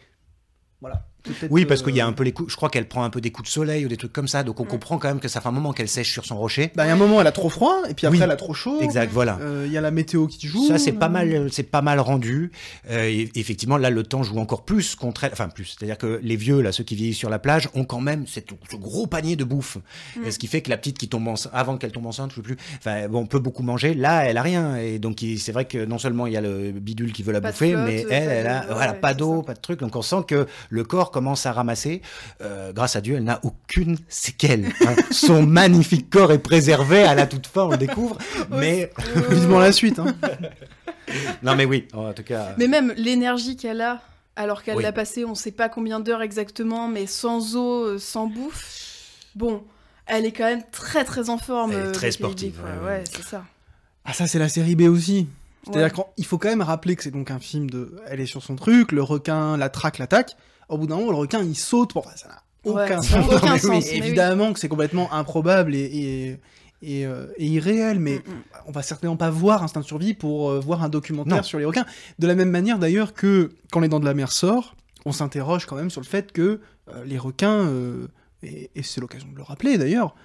voilà. 0.81 1.07
Peut-être, 1.27 1.51
Oui, 1.51 1.65
parce 1.65 1.81
qu'il 1.83 1.95
y 1.95 2.01
a 2.01 2.05
euh, 2.05 2.09
un 2.09 2.13
peu 2.13 2.23
les 2.23 2.31
coups. 2.31 2.51
Je 2.51 2.55
crois 2.55 2.69
qu'elle 2.69 2.87
prend 2.87 3.03
un 3.03 3.09
peu 3.09 3.21
des 3.21 3.31
coups 3.31 3.47
de 3.49 3.51
soleil 3.53 3.85
ou 3.85 3.89
des 3.89 3.97
trucs 3.97 4.13
comme 4.13 4.27
ça. 4.27 4.43
Donc 4.43 4.59
on 4.59 4.63
Mm. 4.63 4.67
comprend 4.67 4.97
quand 4.97 5.07
même 5.07 5.19
que 5.19 5.27
ça 5.27 5.41
fait 5.41 5.47
un 5.49 5.51
moment 5.51 5.73
qu'elle 5.73 5.87
sèche 5.87 6.11
sur 6.11 6.25
son 6.25 6.37
rocher. 6.37 6.71
Bah, 6.75 6.85
il 6.85 6.87
y 6.87 6.91
a 6.91 6.93
un 6.93 6.97
moment, 6.97 7.19
elle 7.21 7.27
a 7.27 7.31
trop 7.31 7.49
froid, 7.49 7.81
et 7.89 7.93
puis 7.93 8.05
après, 8.07 8.17
Oui. 8.19 8.23
elle 8.23 8.31
a 8.31 8.35
trop 8.35 8.53
chaud. 8.53 8.79
Exact, 8.81 9.11
voilà. 9.11 9.37
Euh, 9.41 9.63
Il 9.67 9.71
y 9.73 9.77
a 9.77 9.81
la 9.81 9.91
météo 9.91 10.27
qui 10.27 10.47
joue. 10.47 10.67
Ça, 10.67 10.77
c'est 10.77 10.91
pas 10.93 11.09
mal, 11.09 11.49
c'est 11.51 11.63
pas 11.63 11.81
mal 11.81 11.99
rendu. 11.99 12.51
Euh, 12.89 13.03
et 13.05 13.29
effectivement, 13.35 13.77
là, 13.77 13.89
le 13.89 14.03
temps 14.03 14.23
joue 14.23 14.37
encore 14.39 14.63
plus 14.65 14.95
contre 14.95 15.23
elle. 15.23 15.31
Enfin, 15.33 15.49
plus. 15.49 15.75
C'est-à-dire 15.77 15.97
que 15.97 16.19
les 16.23 16.35
vieux, 16.35 16.61
là, 16.61 16.71
ceux 16.71 16.83
qui 16.83 16.95
vieillissent 16.95 17.17
sur 17.17 17.29
la 17.29 17.39
plage, 17.39 17.69
ont 17.75 17.83
quand 17.85 18.01
même 18.01 18.25
cette- 18.27 18.49
ce 18.71 18.75
gros 18.77 19.07
panier 19.07 19.35
de 19.35 19.43
bouffe. 19.43 19.77
Mm. 20.17 20.31
Ce 20.31 20.37
qui 20.39 20.47
fait 20.47 20.61
que 20.61 20.69
la 20.69 20.77
petite 20.77 20.97
qui 20.97 21.07
tombe 21.09 21.27
enceinte, 21.27 21.51
avant 21.55 21.77
qu'elle 21.77 21.91
tombe 21.91 22.05
enceinte, 22.05 22.31
je 22.31 22.35
sais 22.37 22.41
plus, 22.41 22.57
enfin, 22.77 23.07
bon, 23.07 23.19
on 23.21 23.25
peut 23.25 23.39
beaucoup 23.39 23.63
manger. 23.63 23.93
Là, 23.93 24.23
elle 24.25 24.37
a 24.37 24.41
rien. 24.41 24.77
Et 24.77 24.99
donc, 24.99 25.23
c'est 25.37 25.51
vrai 25.51 25.65
que 25.65 25.83
non 25.85 25.97
seulement 25.97 26.27
il 26.27 26.33
y 26.33 26.37
a 26.37 26.41
le 26.41 26.71
bidule 26.71 27.11
qui 27.13 27.23
veut 27.23 27.33
la 27.33 27.41
Pas 27.41 27.51
bouffer, 27.51 27.71
flotte, 27.71 27.85
mais 27.85 28.05
elle, 28.09 28.29
elle 28.29 28.47
a, 28.47 28.59
ouais, 28.67 28.73
voilà, 28.73 28.93
pas 28.93 29.13
d'eau, 29.13 29.41
pas 29.41 29.53
de 29.53 29.59
truc. 29.59 29.79
Donc, 29.79 29.95
on 29.95 30.01
sent 30.01 30.23
que 30.27 30.47
le 30.69 30.83
corps 30.83 31.11
commence 31.17 31.45
à 31.47 31.51
ramasser. 31.51 32.01
Euh, 32.41 32.71
grâce 32.73 32.95
à 32.95 33.01
Dieu, 33.01 33.15
elle 33.15 33.23
n'a 33.23 33.39
aucune 33.43 33.97
séquelle. 34.07 34.71
hein. 34.85 34.95
Son 35.11 35.43
magnifique 35.45 36.09
corps 36.09 36.31
est 36.31 36.37
préservé 36.39 37.03
à 37.03 37.15
la 37.15 37.25
toute 37.25 37.47
fin, 37.47 37.63
on 37.63 37.71
le 37.71 37.77
découvre. 37.77 38.17
Mais, 38.51 38.91
Vivement 39.29 39.59
la 39.59 39.71
suite. 39.71 39.97
Hein. 39.99 40.15
non, 41.43 41.55
mais 41.55 41.65
oui, 41.65 41.87
en 41.93 42.13
tout 42.13 42.23
cas. 42.23 42.53
Mais 42.57 42.67
même 42.67 42.93
l'énergie 42.97 43.55
qu'elle 43.57 43.81
a, 43.81 44.01
alors 44.35 44.61
qu'elle 44.61 44.77
Oui. 44.77 44.83
l'a 44.83 44.91
passé, 44.91 45.25
on 45.25 45.33
sait 45.35 45.51
pas 45.51 45.69
combien 45.69 45.99
d'heures 45.99 46.21
exactement, 46.21 46.87
mais 46.87 47.07
sans 47.07 47.55
eau, 47.55 47.85
euh, 47.85 47.97
sans 47.99 48.27
bouffe, 48.27 48.65
bon, 49.35 49.63
elle 50.05 50.25
est 50.25 50.31
quand 50.31 50.45
même 50.45 50.63
très 50.71 51.03
très 51.03 51.29
en 51.31 51.37
forme. 51.39 51.71
Elle 51.71 51.77
est 51.79 51.81
euh, 51.87 51.91
très 51.91 52.11
sportive, 52.11 52.59
ouais, 52.63 52.85
Ouais, 52.85 52.97
ouais. 52.97 53.03
c'est 53.11 53.23
ça. 53.23 53.43
Ah, 54.05 54.13
ça, 54.13 54.27
c'est 54.27 54.39
la 54.39 54.49
série 54.49 54.75
B 54.75 54.83
aussi. 54.83 55.27
C'est-à-dire 55.65 55.97
Ouais. 55.97 56.05
qu'il 56.15 56.25
faut 56.25 56.37
quand 56.37 56.47
même 56.47 56.61
rappeler 56.61 56.95
que 56.95 57.03
c'est 57.03 57.11
donc 57.11 57.29
un 57.29 57.39
film 57.39 57.69
de. 57.69 57.99
Elle 58.07 58.21
est 58.21 58.25
sur 58.25 58.41
son 58.41 58.55
truc, 58.55 58.93
le 58.93 59.03
requin 59.03 59.57
la 59.57 59.67
traque, 59.67 59.97
l'attaque. 59.97 60.37
Au 60.69 60.77
bout 60.77 60.87
d'un 60.87 60.97
moment, 60.97 61.11
le 61.11 61.17
requin 61.17 61.41
il 61.43 61.55
saute. 61.55 61.93
Ça 62.15 62.27
n'a 62.27 62.43
aucun 62.71 63.01
sens. 63.01 63.25
aucun 63.33 63.53
Mais 63.53 63.59
sens, 63.59 63.69
oui, 63.69 63.79
mais 63.79 63.91
oui. 63.91 63.97
évidemment 64.07 64.53
que 64.53 64.59
c'est 64.59 64.67
complètement 64.67 65.11
improbable 65.13 65.73
et, 65.75 65.79
et, 65.79 66.39
et, 66.81 67.05
euh, 67.05 67.27
et 67.37 67.45
irréel, 67.47 67.99
mais 67.99 68.17
Mm, 68.17 68.31
mm. 68.31 68.43
on 68.67 68.71
va 68.71 68.81
certainement 68.83 69.15
pas 69.17 69.29
voir 69.29 69.63
Instinct 69.63 69.79
de 69.81 69.85
survie 69.85 70.13
pour 70.13 70.49
euh, 70.51 70.59
voir 70.59 70.83
un 70.83 70.89
documentaire 70.89 71.37
Non. 71.37 71.43
sur 71.43 71.59
les 71.59 71.65
requins. 71.65 71.85
De 72.19 72.27
la 72.27 72.35
même 72.35 72.49
manière 72.51 72.79
d'ailleurs 72.79 73.13
que 73.13 73.51
quand 73.71 73.79
Les 73.79 73.87
Dents 73.87 73.99
de 74.01 74.05
la 74.05 74.13
Mer 74.13 74.31
sort, 74.31 74.75
on 75.05 75.11
s'interroge 75.13 75.65
quand 75.65 75.75
même 75.77 75.89
sur 75.89 76.01
le 76.01 76.05
fait 76.07 76.31
que 76.33 76.59
euh, 76.93 77.03
les 77.05 77.17
requins, 77.17 77.65
euh, 77.67 78.07
et, 78.43 78.69
et 78.75 78.83
c'est 78.83 78.99
l'occasion 79.01 79.27
de 79.31 79.35
le 79.37 79.43
rappeler 79.43 79.77
d'ailleurs, 79.77 80.15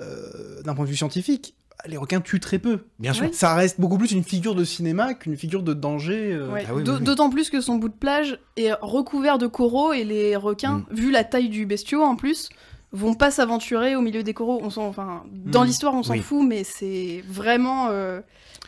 euh, 0.00 0.60
d'un 0.62 0.74
point 0.74 0.84
de 0.84 0.90
vue 0.90 0.96
scientifique, 0.96 1.54
les 1.86 1.96
requins 1.96 2.20
tuent 2.20 2.40
très 2.40 2.58
peu. 2.58 2.80
Bien 2.98 3.12
sûr. 3.12 3.24
Oui. 3.26 3.34
Ça 3.34 3.54
reste 3.54 3.80
beaucoup 3.80 3.98
plus 3.98 4.12
une 4.12 4.24
figure 4.24 4.54
de 4.54 4.64
cinéma 4.64 5.14
qu'une 5.14 5.36
figure 5.36 5.62
de 5.62 5.74
danger. 5.74 6.32
euh. 6.32 6.50
Ouais. 6.52 6.64
Ah 6.66 6.70
oui, 6.72 6.78
oui, 6.78 6.84
D'au- 6.84 6.96
oui. 6.98 7.04
D'autant 7.04 7.30
plus 7.30 7.50
que 7.50 7.60
son 7.60 7.76
bout 7.76 7.88
de 7.88 7.94
plage 7.94 8.38
est 8.56 8.72
recouvert 8.80 9.38
de 9.38 9.46
coraux 9.46 9.92
et 9.92 10.04
les 10.04 10.36
requins, 10.36 10.78
Mm. 10.90 10.94
vu 10.94 11.10
la 11.10 11.24
taille 11.24 11.48
du 11.48 11.66
bestiau 11.66 12.02
en 12.02 12.16
plus, 12.16 12.48
vont 12.92 13.14
pas 13.14 13.30
s'aventurer 13.30 13.96
au 13.96 14.00
milieu 14.00 14.22
des 14.22 14.34
coraux. 14.34 14.60
On 14.62 14.70
s'en, 14.70 14.86
enfin, 14.86 15.24
dans 15.32 15.62
Mm. 15.62 15.66
l'histoire, 15.66 15.94
on 15.94 16.02
s'en 16.02 16.12
Oui. 16.14 16.20
fout, 16.20 16.46
mais 16.46 16.62
c'est 16.64 17.22
vraiment, 17.28 17.88
euh, 17.90 18.20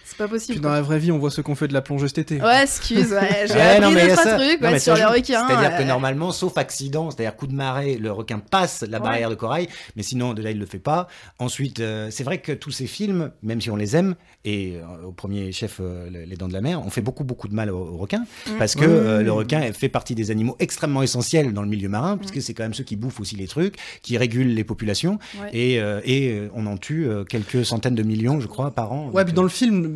c'est 0.07 0.17
pas 0.17 0.25
Puis 0.25 0.33
possible. 0.35 0.61
dans 0.61 0.69
quoi. 0.69 0.77
la 0.77 0.83
vraie 0.83 0.99
vie, 0.99 1.11
on 1.13 1.19
voit 1.19 1.31
ce 1.31 1.41
qu'on 1.41 1.55
fait 1.55 1.69
de 1.69 1.73
la 1.75 1.83
plongée 1.83 2.09
cet 2.09 2.19
été. 2.19 2.41
Ouais, 2.41 2.63
excuse, 2.63 3.13
ouais, 3.13 3.47
j'ai 3.49 3.55
Ouais, 3.55 3.61
appris 3.61 3.81
non, 3.83 3.91
mais 3.91 3.95
deux 3.95 4.07
il 4.07 4.09
y 4.09 4.13
a 4.13 4.17
trois 4.17 4.25
ça. 4.25 4.37
trucs 4.39 4.61
Non, 4.61 4.67
ouais, 4.69 4.73
mais 4.75 4.79
sur 4.79 4.95
les 4.95 5.05
requins. 5.05 5.47
C'est-à-dire 5.49 5.77
que 5.77 5.83
normalement, 5.83 6.33
sauf 6.33 6.57
accident, 6.59 7.11
c'est-à-dire 7.11 7.37
coup 7.37 7.47
de 7.47 7.55
marée, 7.55 7.97
le 7.97 8.13
requin 8.13 8.39
passe 8.39 8.83
la 8.89 8.99
Ouais. 8.99 9.05
barrière 9.05 9.31
de 9.31 9.35
corail, 9.35 9.69
mais 9.97 10.03
sinon, 10.03 10.33
de 10.35 10.43
là, 10.43 10.51
il 10.53 10.59
le 10.59 10.67
fait 10.67 10.79
pas. 10.79 11.09
Ensuite, 11.39 11.81
euh, 11.81 12.09
c'est 12.11 12.25
vrai 12.25 12.39
que 12.39 12.53
tous 12.53 12.71
ces 12.71 12.87
films, 12.87 13.31
même 13.43 13.61
si 13.61 13.71
on 13.71 13.77
les 13.77 13.97
aime, 13.97 14.15
et 14.45 14.77
euh, 14.77 15.07
au 15.09 15.13
premier 15.13 15.51
chef, 15.53 15.79
euh, 15.81 16.09
le- 16.11 16.25
Les 16.25 16.37
Dents 16.37 16.49
de 16.49 16.53
la 16.53 16.61
Mer, 16.61 16.81
on 16.85 16.91
fait 16.91 17.01
beaucoup, 17.01 17.25
beaucoup 17.25 17.49
de 17.49 17.55
mal 17.55 17.71
aux, 17.71 17.79
aux 17.79 17.97
requins, 17.97 18.25
Mm. 18.47 18.59
parce 18.59 18.75
que 18.75 18.85
euh, 18.85 19.23
le 19.23 19.33
requin 19.33 19.61
fait 19.73 19.89
partie 19.89 20.15
des 20.15 20.31
animaux 20.31 20.57
extrêmement 20.61 21.03
essentiels 21.03 21.53
dans 21.53 21.63
le 21.63 21.69
milieu 21.69 21.89
marin, 21.89 22.17
puisque 22.17 22.41
c'est 22.41 22.55
quand 22.55 22.63
même 22.63 22.75
ceux 22.75 22.85
qui 22.85 22.97
bouffent 22.97 23.21
aussi 23.21 23.37
les 23.37 23.49
trucs, 23.49 23.75
qui 24.03 24.17
régulent 24.19 24.55
les 24.55 24.65
populations, 24.65 25.19
ouais. 25.41 25.51
et, 25.53 25.81
euh, 25.81 26.01
et 26.05 26.49
on 26.55 26.67
en 26.67 26.77
tue 26.77 27.09
quelques 27.29 27.65
centaines 27.65 27.95
de 27.95 28.03
millions, 28.03 28.41
je 28.41 28.47
crois, 28.47 28.71
par 28.71 28.93
an. 28.93 29.11
Ouais, 29.13 29.25
puis 29.25 29.33
dans 29.35 29.43
le 29.43 29.49
film, 29.49 29.96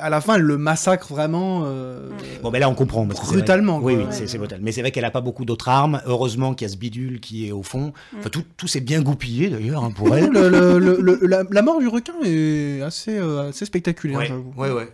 à 0.00 0.10
la 0.10 0.20
fin, 0.20 0.34
elle 0.36 0.42
le 0.42 0.58
massacre 0.58 1.08
vraiment. 1.08 1.62
euh, 1.66 2.10
Bon, 2.42 2.50
ben 2.50 2.58
là, 2.58 2.68
on 2.68 2.74
comprend. 2.74 3.06
parce 3.06 3.20
que 3.20 3.26
c'est 3.26 3.32
vrai- 3.32 3.42
Brutalement, 3.42 3.78
Oui, 3.78 3.94
oui, 3.94 4.02
Ouais. 4.04 4.06
c'est 4.10 4.26
c'est 4.26 4.38
brutal. 4.38 4.60
Mais 4.62 4.72
c'est 4.72 4.80
vrai 4.80 4.90
qu'elle 4.90 5.04
a 5.04 5.10
pas 5.10 5.20
beaucoup 5.20 5.44
d'autres 5.44 5.68
armes. 5.68 6.00
Heureusement 6.06 6.54
qu'il 6.54 6.66
y 6.66 6.70
a 6.70 6.72
ce 6.72 6.76
bidule 6.78 7.20
qui 7.20 7.46
est 7.48 7.52
au 7.52 7.62
fond. 7.62 7.92
Enfin, 8.18 8.28
tout, 8.30 8.44
tout 8.56 8.66
s'est 8.66 8.80
bien 8.80 9.02
goupillé, 9.02 9.48
d'ailleurs, 9.48 9.84
hein, 9.84 9.90
pour 9.90 10.14
elle. 10.16 10.30
le- 10.30 10.48
le- 10.48 10.78
le- 10.78 10.98
le- 11.00 11.26
la, 11.26 11.42
la 11.50 11.62
mort 11.62 11.78
du 11.80 11.88
requin 11.88 12.14
est 12.24 12.82
assez, 12.82 13.16
euh, 13.18 13.48
assez 13.50 13.64
spectaculaire, 13.64 14.18
ouais, 14.18 14.26
j'avoue. 14.26 14.52
ouais, 14.56 14.70
ouais. 14.70 14.88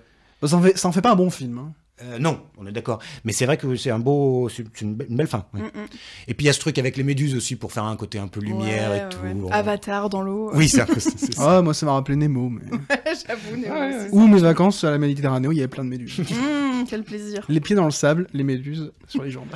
Ça 0.45 0.57
en, 0.57 0.63
fait, 0.63 0.77
ça 0.77 0.89
en 0.89 0.93
fait 0.93 1.03
pas 1.03 1.13
un 1.13 1.17
bon 1.17 1.31
film. 1.31 1.59
hein. 1.59 1.73
Euh, 2.05 2.19
non, 2.19 2.41
on 2.59 2.67
est 2.67 2.73
d'accord. 2.73 2.99
Mais 3.25 3.33
c'est 3.33 3.47
vrai 3.47 3.57
que 3.57 3.77
c'est 3.77 3.91
un 3.91 3.99
beau, 3.99 4.49
une, 4.81 4.95
be- 4.97 5.07
une 5.09 5.17
belle 5.17 5.27
fin. 5.29 5.47
Mm, 5.53 5.59
mm. 5.61 5.69
Et 6.29 6.35
puis 6.35 6.45
il 6.45 6.47
y 6.47 6.51
a 6.51 6.53
ce 6.53 6.59
truc 6.61 6.79
avec 6.79 6.97
les 6.97 7.03
méduses 7.05 7.35
aussi 7.37 7.55
pour 7.57 7.73
faire 7.73 7.85
un 7.85 7.97
côté 7.97 8.19
un 8.19 8.27
peu 8.29 8.41
lumière 8.41 8.91
Ouais, 8.91 8.99
et 8.99 9.09
tout. 9.09 9.45
ouais. 9.47 9.53
Avatar 9.53 10.09
dans 10.09 10.23
l'eau. 10.23 10.51
Oui, 10.55 10.69
ça. 10.69 10.87
c'est- 10.99 11.17
c'est 11.19 11.35
ça. 11.37 11.59
Ah, 11.59 11.63
moi, 11.63 11.75
ça 11.75 11.87
m'a 11.87 11.93
rappelé 11.93 12.17
Nemo. 12.17 12.49
Mais... 12.49 12.63
J'avoue, 13.29 13.63
ça. 13.65 14.07
Ou 14.13 14.27
mes 14.27 14.41
vacances 14.41 14.83
à 14.85 14.91
la 14.91 14.99
Méditerranée 14.99 15.47
où 15.49 15.53
il 15.53 15.59
y 15.59 15.61
avait 15.61 15.69
plein 15.69 15.85
de 15.85 15.91
méduses. 15.91 16.21
Mm, 16.73 16.85
quel 16.89 17.05
plaisir. 17.05 17.45
les 17.49 17.61
pieds 17.61 17.77
dans 17.77 17.85
le 17.85 17.91
sable, 17.93 18.27
les 18.33 18.43
méduses 18.43 18.91
sur 19.07 19.23
les 19.23 19.31
jambes. 19.31 19.47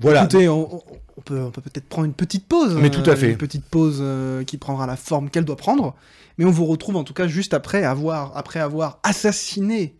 Voilà. 0.00 0.20
Écoutez, 0.24 0.48
on, 0.48 0.76
on- 0.76 0.82
on 1.16 1.20
peut 1.20 1.38
on 1.40 1.50
peut 1.50 1.60
peut-être 1.60 1.86
prendre 1.88 2.06
une 2.06 2.14
petite 2.14 2.46
pause. 2.46 2.74
Mais 2.80 2.88
tout 2.90 3.08
à 3.08 3.14
fait. 3.14 3.32
Une 3.32 3.36
petite 3.36 3.66
pause 3.66 3.98
euh, 4.00 4.42
qui 4.44 4.56
prendra 4.56 4.86
la 4.86 4.96
forme 4.96 5.28
qu'elle 5.28 5.44
doit 5.44 5.56
prendre. 5.56 5.94
Mais 6.38 6.46
on 6.46 6.50
vous 6.50 6.64
retrouve 6.64 6.96
en 6.96 7.04
tout 7.04 7.12
cas 7.12 7.26
juste 7.28 7.52
après 7.52 7.84
avoir, 7.84 8.34
après 8.36 8.58
avoir 8.60 8.98
assassiné 9.02 9.94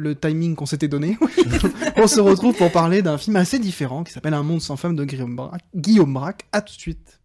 le 0.00 0.14
timing 0.14 0.56
qu'on 0.56 0.66
s'était 0.66 0.88
donné. 0.88 1.18
on 1.96 2.06
se 2.06 2.20
retrouve 2.20 2.56
pour 2.56 2.72
parler 2.72 3.02
d'un 3.02 3.18
film 3.18 3.36
assez 3.36 3.58
différent 3.58 4.02
qui 4.02 4.12
s'appelle 4.12 4.34
Un 4.34 4.42
monde 4.42 4.62
sans 4.62 4.76
femme 4.76 4.96
de 4.96 5.04
Guillaume 5.04 5.36
Braque. 6.14 6.46
À 6.52 6.62
tout 6.62 6.74
de 6.74 6.80
suite. 6.80 7.19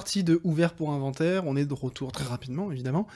Partie 0.00 0.24
de 0.24 0.40
Ouvert 0.44 0.72
pour 0.72 0.92
inventaire, 0.92 1.42
on 1.46 1.56
est 1.56 1.66
de 1.66 1.74
retour 1.74 2.10
très 2.10 2.24
rapidement 2.24 2.72
évidemment. 2.72 3.06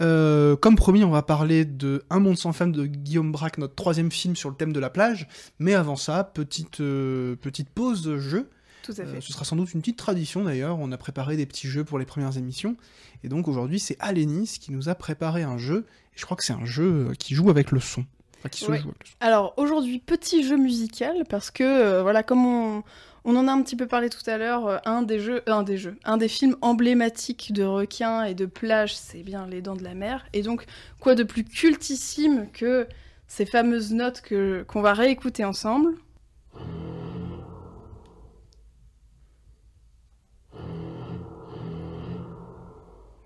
Euh, 0.00 0.54
comme 0.54 0.76
promis, 0.76 1.02
on 1.02 1.10
va 1.10 1.22
parler 1.22 1.64
de 1.64 2.04
Un 2.10 2.20
monde 2.20 2.38
sans 2.38 2.52
femme 2.52 2.70
de 2.70 2.86
Guillaume 2.86 3.32
Braque, 3.32 3.58
notre 3.58 3.74
troisième 3.74 4.12
film 4.12 4.36
sur 4.36 4.48
le 4.48 4.54
thème 4.54 4.72
de 4.72 4.78
la 4.78 4.88
plage. 4.88 5.26
Mais 5.58 5.74
avant 5.74 5.96
ça, 5.96 6.22
petite, 6.22 6.80
euh, 6.80 7.34
petite 7.34 7.68
pause 7.70 8.02
de 8.02 8.18
jeu. 8.18 8.48
Tout 8.84 8.92
à 8.98 9.00
Euh, 9.00 9.14
fait. 9.14 9.20
ce 9.20 9.32
sera 9.32 9.44
sans 9.44 9.56
doute 9.56 9.74
une 9.74 9.80
petite 9.80 9.96
tradition 9.98 10.44
d'ailleurs, 10.44 10.78
on 10.78 10.92
a 10.92 10.96
préparé 10.96 11.36
des 11.36 11.44
petits 11.46 11.66
jeux 11.66 11.82
pour 11.82 11.98
les 11.98 12.04
premières 12.06 12.36
émissions. 12.38 12.76
Et 13.24 13.28
donc 13.28 13.48
aujourd'hui, 13.48 13.80
c'est 13.80 13.96
Alénis 13.98 14.58
qui 14.60 14.70
nous 14.70 14.88
a 14.88 14.94
préparé 14.94 15.42
un 15.42 15.58
jeu. 15.58 15.86
Et 16.14 16.18
je 16.20 16.24
crois 16.24 16.36
que 16.36 16.44
c'est 16.44 16.52
un 16.52 16.64
jeu 16.64 17.08
qui 17.18 17.34
joue 17.34 17.50
avec 17.50 17.72
le 17.72 17.80
son. 17.80 18.04
Enfin, 18.38 18.48
qui 18.50 18.60
se 18.60 18.70
Ouais. 18.70 18.78
joue 18.78 18.90
avec 18.90 19.00
le 19.02 19.06
son. 19.08 19.16
Alors 19.18 19.54
aujourd'hui, 19.56 19.98
petit 19.98 20.44
jeu 20.46 20.56
musical, 20.56 21.24
parce 21.28 21.50
que 21.50 22.00
voilà, 22.02 22.22
comme 22.22 22.46
on, 22.46 22.84
on 23.30 23.36
en 23.36 23.46
a 23.46 23.52
un 23.52 23.60
petit 23.62 23.76
peu 23.76 23.86
parlé 23.86 24.08
tout 24.08 24.22
à 24.28 24.38
l'heure, 24.38 24.66
euh, 24.66 24.78
un 24.86 25.02
des 25.02 25.20
jeux, 25.20 25.42
un 25.46 25.62
des 25.62 25.76
jeux, 25.76 25.98
un 26.04 26.16
des 26.16 26.28
films 26.28 26.56
emblématiques 26.62 27.52
de 27.52 27.62
requins 27.62 28.24
et 28.24 28.32
de 28.34 28.46
plage, 28.46 28.96
c'est 28.96 29.22
bien 29.22 29.46
Les 29.46 29.60
Dents 29.60 29.76
de 29.76 29.84
la 29.84 29.94
Mer. 29.94 30.24
Et 30.32 30.40
donc, 30.40 30.64
quoi 30.98 31.14
de 31.14 31.24
plus 31.24 31.44
cultissime 31.44 32.48
que 32.50 32.88
ces 33.26 33.44
fameuses 33.44 33.92
notes 33.92 34.22
que 34.22 34.64
qu'on 34.66 34.80
va 34.80 34.94
réécouter 34.94 35.44
ensemble? 35.44 35.94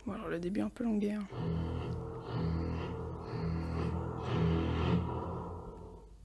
Bon, 0.04 0.14
alors 0.14 0.26
le 0.28 0.40
début 0.40 0.62
un 0.62 0.68
peu 0.68 0.82
longué. 0.82 1.12
hein. 1.12 1.22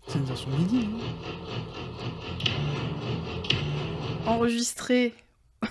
C'est 0.07 0.17
une 0.17 0.25
version 0.25 0.49
midi. 0.57 0.79
hein. 0.83 2.56
Enregistré 4.27 5.13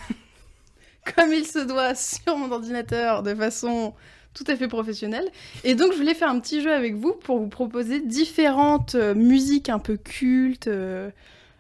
comme 1.17 1.33
il 1.33 1.45
se 1.47 1.59
doit 1.61 1.95
sur 1.95 2.37
mon 2.37 2.51
ordinateur 2.51 3.23
de 3.23 3.35
façon 3.35 3.95
tout 4.35 4.45
à 4.49 4.57
fait 4.57 4.69
professionnelle. 4.69 5.29
Et 5.65 5.75
donc 5.75 5.93
je 5.93 5.97
voulais 5.99 6.15
faire 6.15 6.29
un 6.29 6.41
petit 6.41 6.61
jeu 6.61 6.73
avec 6.73 6.95
vous 6.95 7.13
pour 7.13 7.39
vous 7.39 7.49
proposer 7.49 8.01
différentes 8.01 8.95
euh, 8.95 9.15
musiques 9.15 9.69
un 9.69 9.79
peu 9.79 9.97
cultes, 9.97 10.67
euh, 10.67 11.11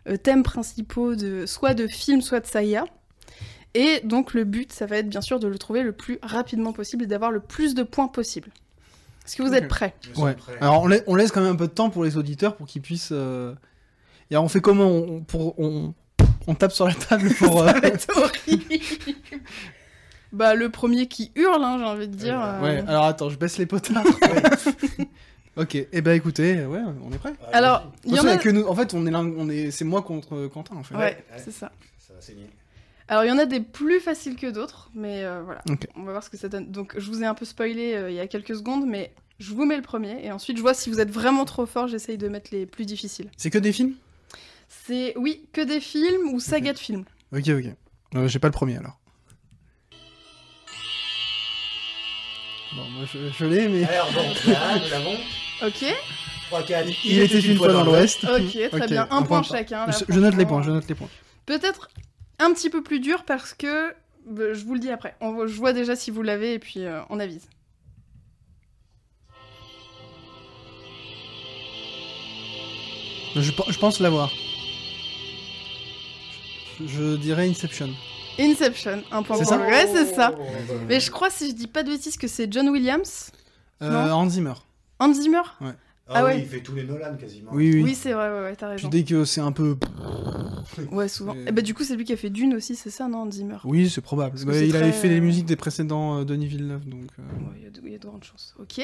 euh, 0.09 0.17
thèmes 0.17 0.43
principaux 0.43 1.15
de 1.15 1.47
soit 1.47 1.75
de 1.75 1.87
films, 1.87 2.21
soit 2.21 2.41
de 2.41 2.47
saga. 2.47 2.85
Et 3.75 4.01
donc 4.05 4.35
le 4.35 4.45
but, 4.45 4.73
ça 4.73 4.87
va 4.87 4.99
être 4.99 5.09
bien 5.09 5.21
sûr 5.21 5.39
de 5.39 5.49
le 5.49 5.59
trouver 5.59 5.83
le 5.83 5.93
plus 5.93 6.19
rapidement 6.23 6.73
possible 6.73 7.05
et 7.05 7.07
d'avoir 7.07 7.31
le 7.31 7.41
plus 7.41 7.75
de 7.75 7.83
points 7.83 8.09
possible. 8.09 8.51
Est-ce 9.27 9.37
que 9.37 9.43
vous 9.43 9.55
êtes 9.55 9.69
prêts? 9.69 9.95
Ouais. 10.17 10.37
Alors 10.61 10.83
on, 10.83 10.87
lai- 10.87 11.03
on 11.07 11.15
laisse 11.15 11.31
quand 11.33 11.41
même 11.41 11.53
un 11.53 11.57
peu 11.57 11.67
de 11.67 11.73
temps 11.73 11.91
pour 11.91 12.05
les 12.05 12.17
auditeurs 12.17 12.57
pour 12.57 12.67
qu'ils 12.67 12.83
puissent. 12.83 13.11
euh, 13.13 13.55
Et 14.31 14.35
alors 14.35 14.45
on 14.45 14.49
fait 14.49 14.61
comment 14.61 14.89
on, 14.89 15.21
pour, 15.23 15.59
on... 15.59 15.95
On 16.47 16.55
tape 16.55 16.73
sur 16.73 16.87
la 16.87 16.95
table 16.95 17.31
pour. 17.35 17.63
euh, 17.69 17.73
C'est 17.99 18.17
horrible. 18.17 18.65
bah, 20.33 20.55
le 20.55 20.69
premier 20.71 21.07
qui 21.09 21.33
hurle, 21.35 21.63
hein, 21.65 21.77
j'ai 21.79 21.85
envie 21.85 22.09
de 22.09 22.15
dire. 22.15 22.41
euh. 22.41 22.61
Ouais, 22.63 22.85
alors 22.87 23.05
attends, 23.05 23.29
je 23.31 23.37
baisse 23.39 23.59
les 23.59 23.67
potards. 23.67 24.05
ok, 25.57 25.75
et 25.75 25.89
eh 25.93 26.01
ben 26.01 26.13
écoutez, 26.13 26.65
ouais, 26.65 26.81
on 27.05 27.13
est 27.13 27.19
prêt. 27.19 27.33
Alors, 27.53 27.91
il 28.05 28.15
y 28.15 28.21
en 28.21 28.27
a. 28.27 28.37
que 28.37 28.49
nous. 28.49 28.67
En 28.67 28.75
fait, 28.75 28.95
on 28.95 29.07
est 29.07 29.11
là, 29.11 29.21
on 29.21 29.49
est, 29.49 29.71
c'est 29.71 29.85
moi 29.85 30.03
contre 30.03 30.47
Quentin 30.49 30.77
en 30.77 30.83
fait. 30.83 30.95
Ouais, 30.95 31.01
Ouais, 31.01 31.25
ouais. 31.33 31.43
c'est 31.45 31.53
ça. 31.53 31.73
Ça 31.99 32.15
va 32.15 32.21
saigner. 32.21 32.47
Alors, 33.09 33.25
il 33.25 33.29
y 33.29 33.33
en 33.33 33.39
a 33.39 33.47
des 33.47 33.61
plus 33.61 34.01
faciles 34.01 34.35
que 34.37 34.51
d'autres, 34.51 34.91
mais 34.95 35.25
euh, 35.25 35.41
voilà. 35.45 35.63
Ok. 35.71 35.87
On 35.97 36.03
va 36.03 36.11
voir 36.11 36.25
ce 36.25 36.31
que 36.31 36.37
ça 36.37 36.49
donne. 36.49 36.71
Donc, 36.73 36.95
je 36.99 37.09
vous 37.09 37.23
ai 37.23 37.27
un 37.27 37.35
peu 37.35 37.45
spoilé 37.45 37.95
euh, 37.95 38.11
il 38.11 38.17
y 38.17 38.21
a 38.21 38.27
quelques 38.27 38.57
secondes, 38.57 38.85
mais 38.85 39.13
je 39.39 39.55
vous 39.55 39.65
mets 39.65 39.77
le 39.77 39.83
premier, 39.83 40.25
et 40.27 40.33
ensuite, 40.33 40.57
je 40.57 40.63
vois 40.63 40.75
si 40.75 40.91
vous 40.91 40.99
êtes 40.99 41.11
vraiment 41.11 41.45
trop 41.45 41.67
fort, 41.67 41.87
j'essaye 41.87 42.19
de 42.19 42.27
mettre 42.29 42.49
les 42.53 42.67
plus 42.67 42.85
difficiles. 42.85 43.31
C'est 43.37 43.51
que 43.51 43.59
des 43.59 43.73
films? 43.73 43.95
C'est, 44.69 45.15
oui, 45.17 45.49
que 45.53 45.61
des 45.61 45.81
films 45.81 46.29
ou 46.33 46.41
sagas 46.41 46.73
de 46.75 46.79
films. 46.79 47.05
Ok, 47.33 47.49
ok. 47.49 47.65
Euh, 48.15 48.29
J'ai 48.29 48.39
pas 48.39 48.49
le 48.49 48.53
premier 48.53 48.77
alors. 48.79 48.99
Bon, 52.75 52.85
moi 52.91 53.05
je, 53.13 53.31
je 53.31 53.45
l'ai, 53.47 53.69
mais. 53.69 53.85
Alors, 53.85 54.13
donc, 54.13 54.45
là, 54.45 54.79
nous 54.79 54.91
l'avons. 54.91 55.17
Ok, 55.63 55.85
3, 56.49 56.63
4. 56.63 56.89
Il 57.05 57.19
était 57.21 57.41
une 57.41 57.57
fois 57.57 57.73
dans 57.73 57.85
l'Ouest. 57.85 58.25
ok, 58.25 58.71
très 58.71 58.87
bien. 58.89 59.09
Un, 59.11 59.23
point 59.23 59.43
chacun. 59.43 59.87
là, 59.87 59.93
Je, 59.93 60.13
je 60.13 60.21
note 60.21 60.35
les 60.37 60.45
points, 60.47 60.63
je 60.63 60.71
note 60.71 60.87
les 60.89 60.95
points. 60.95 61.09
Peut-être 61.47 61.89
un 62.39 62.53
petit 62.53 62.69
peu 62.71 62.83
plus 62.83 63.01
dur 63.01 63.25
parce 63.25 63.55
que 63.55 63.93
bah, 64.27 64.53
je 64.53 64.65
vous 64.65 64.75
le 64.75 64.81
dis 64.81 64.91
après. 64.91 65.17
On 65.21 65.33
voit- 65.33 65.47
je 65.47 65.55
vois 65.55 65.73
déjà 65.73 65.97
si 65.97 66.11
vous 66.11 66.23
l'avez 66.23 66.55
et 66.55 66.59
puis 66.59 66.85
euh, 66.85 67.01
on 67.09 67.19
avise. 67.21 67.49
Je 73.37 73.79
pense 73.79 74.01
l'avoir. 74.01 74.33
Je, 76.85 77.17
dirais 77.17 77.49
Inception. 77.49 77.89
Inception, 78.39 79.03
un 79.11 79.23
point 79.23 79.37
C'est 79.37 79.43
pour 79.45 79.53
ça 79.53 79.57
le 79.57 79.65
ouais, 79.65 79.87
c'est 79.87 80.15
ça. 80.15 80.35
Oh, 80.39 80.43
Mais 80.89 81.01
je 81.01 81.11
crois, 81.11 81.31
si 81.31 81.49
je 81.51 81.55
dis 81.55 81.67
pas 81.69 81.83
de 81.83 81.91
bêtises, 81.91 82.17
que 82.17 82.29
c'est 82.29 82.53
John 82.53 82.69
Williams. 82.69 83.31
Euh. 83.83 84.11
Hans 84.11 84.29
Zimmer. 84.29 84.53
Hans 84.99 85.13
Zimmer 85.15 85.41
Ah, 85.61 85.75
Ah 86.09 86.25
ouais. 86.25 86.35
oui, 86.37 86.41
il 86.43 86.49
fait 86.49 86.61
tous 86.61 86.75
les 86.75 86.85
Nolan 86.85 87.17
quasiment. 87.17 87.51
Oui, 87.55 87.71
oui. 87.75 87.83
Oui, 87.83 87.95
c'est 87.95 88.13
vrai, 88.13 88.29
ouais, 88.31 88.41
ouais, 88.43 88.57
t'as 88.57 88.67
Puis 88.69 88.77
raison. 88.77 88.89
dès 88.89 89.05
que 89.05 89.25
c'est 89.25 89.41
un 89.41 89.53
peu. 89.53 89.77
Ouais, 90.91 91.09
souvent. 91.09 91.33
Mais- 91.35 91.45
Et 91.49 91.53
bah, 91.53 91.63
du 91.63 91.73
coup, 91.75 91.85
c'est 91.85 91.97
lui 91.97 92.05
qui 92.05 92.13
a 92.13 92.17
fait 92.17 92.29
Dune 92.29 92.53
aussi, 92.55 92.75
c'est 92.77 92.91
ça, 92.91 93.09
non, 93.09 93.23
Hans 93.23 93.31
Zimmer? 93.31 93.57
Oui, 93.65 93.89
c'est 93.89 94.01
probable. 94.03 94.37
Ouais, 94.47 94.69
il 94.69 94.77
avait 94.77 94.93
fait 94.93 95.09
les 95.09 95.19
euh, 95.19 95.23
musiques 95.23 95.47
des 95.47 95.57
précédents 95.57 96.19
euh, 96.19 96.25
Denis 96.25 96.47
Villeneuve, 96.49 96.85
donc. 96.87 97.09
euh, 97.19 97.23
Ouais, 97.23 97.55
il 97.59 97.63
y 97.63 97.67
a 97.67 97.71
de- 97.71 97.81
il 97.85 97.93
y, 97.93 97.95
a 97.95 97.99
de 97.99 98.07
grandes 98.07 98.25
chances. 98.25 98.55
Ok. 98.59 98.81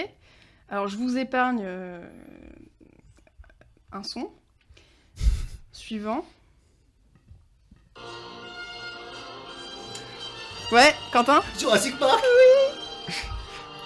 Alors, 0.70 0.88
je 0.88 0.97
vous 0.97 1.18
épargne 1.18 1.61
euh, 1.62 2.07
un 3.90 4.03
son. 4.05 4.30
Suivant. 5.72 6.24
Ouais, 10.72 10.95
Quentin 11.12 11.43
Jurassic 11.59 11.99
Park 11.99 12.22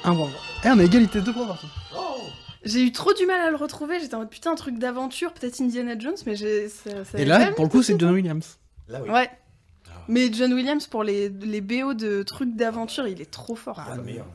Un 0.04 0.14
point. 0.14 0.30
Eh, 0.64 0.68
on 0.70 0.78
a 0.78 0.84
égalité 0.84 1.20
de 1.20 1.24
deux 1.24 1.32
points 1.32 1.46
partout. 1.46 1.66
Oh 1.96 2.20
J'ai 2.64 2.82
eu 2.82 2.92
trop 2.92 3.12
du 3.12 3.26
mal 3.26 3.40
à 3.40 3.50
le 3.50 3.56
retrouver. 3.56 3.98
J'étais 4.00 4.14
en 4.14 4.18
mode 4.20 4.30
putain, 4.30 4.52
un 4.52 4.56
truc 4.56 4.78
d'aventure, 4.78 5.32
peut-être 5.32 5.60
Indiana 5.60 5.98
Jones, 5.98 6.14
mais 6.26 6.36
j'ai. 6.36 6.68
ça- 6.68 7.04
ça 7.04 7.18
Et 7.18 7.24
là, 7.24 7.50
pour 7.52 7.64
le 7.64 7.70
coup, 7.70 7.82
c'est 7.82 7.98
John 7.98 8.12
Williams. 8.14 8.58
Là, 8.88 9.00
oui. 9.02 9.10
Ouais. 9.10 9.28
Ah, 9.88 9.92
Mais 10.06 10.32
John 10.32 10.52
Williams, 10.52 10.86
pour 10.86 11.02
les, 11.02 11.28
les 11.28 11.60
BO 11.60 11.94
de 11.94 12.22
trucs 12.22 12.54
d'aventure, 12.54 13.08
il 13.08 13.20
est 13.20 13.30
trop 13.30 13.56
fort. 13.56 13.80
Ah, 13.84 13.96
meilleur. 13.96 14.26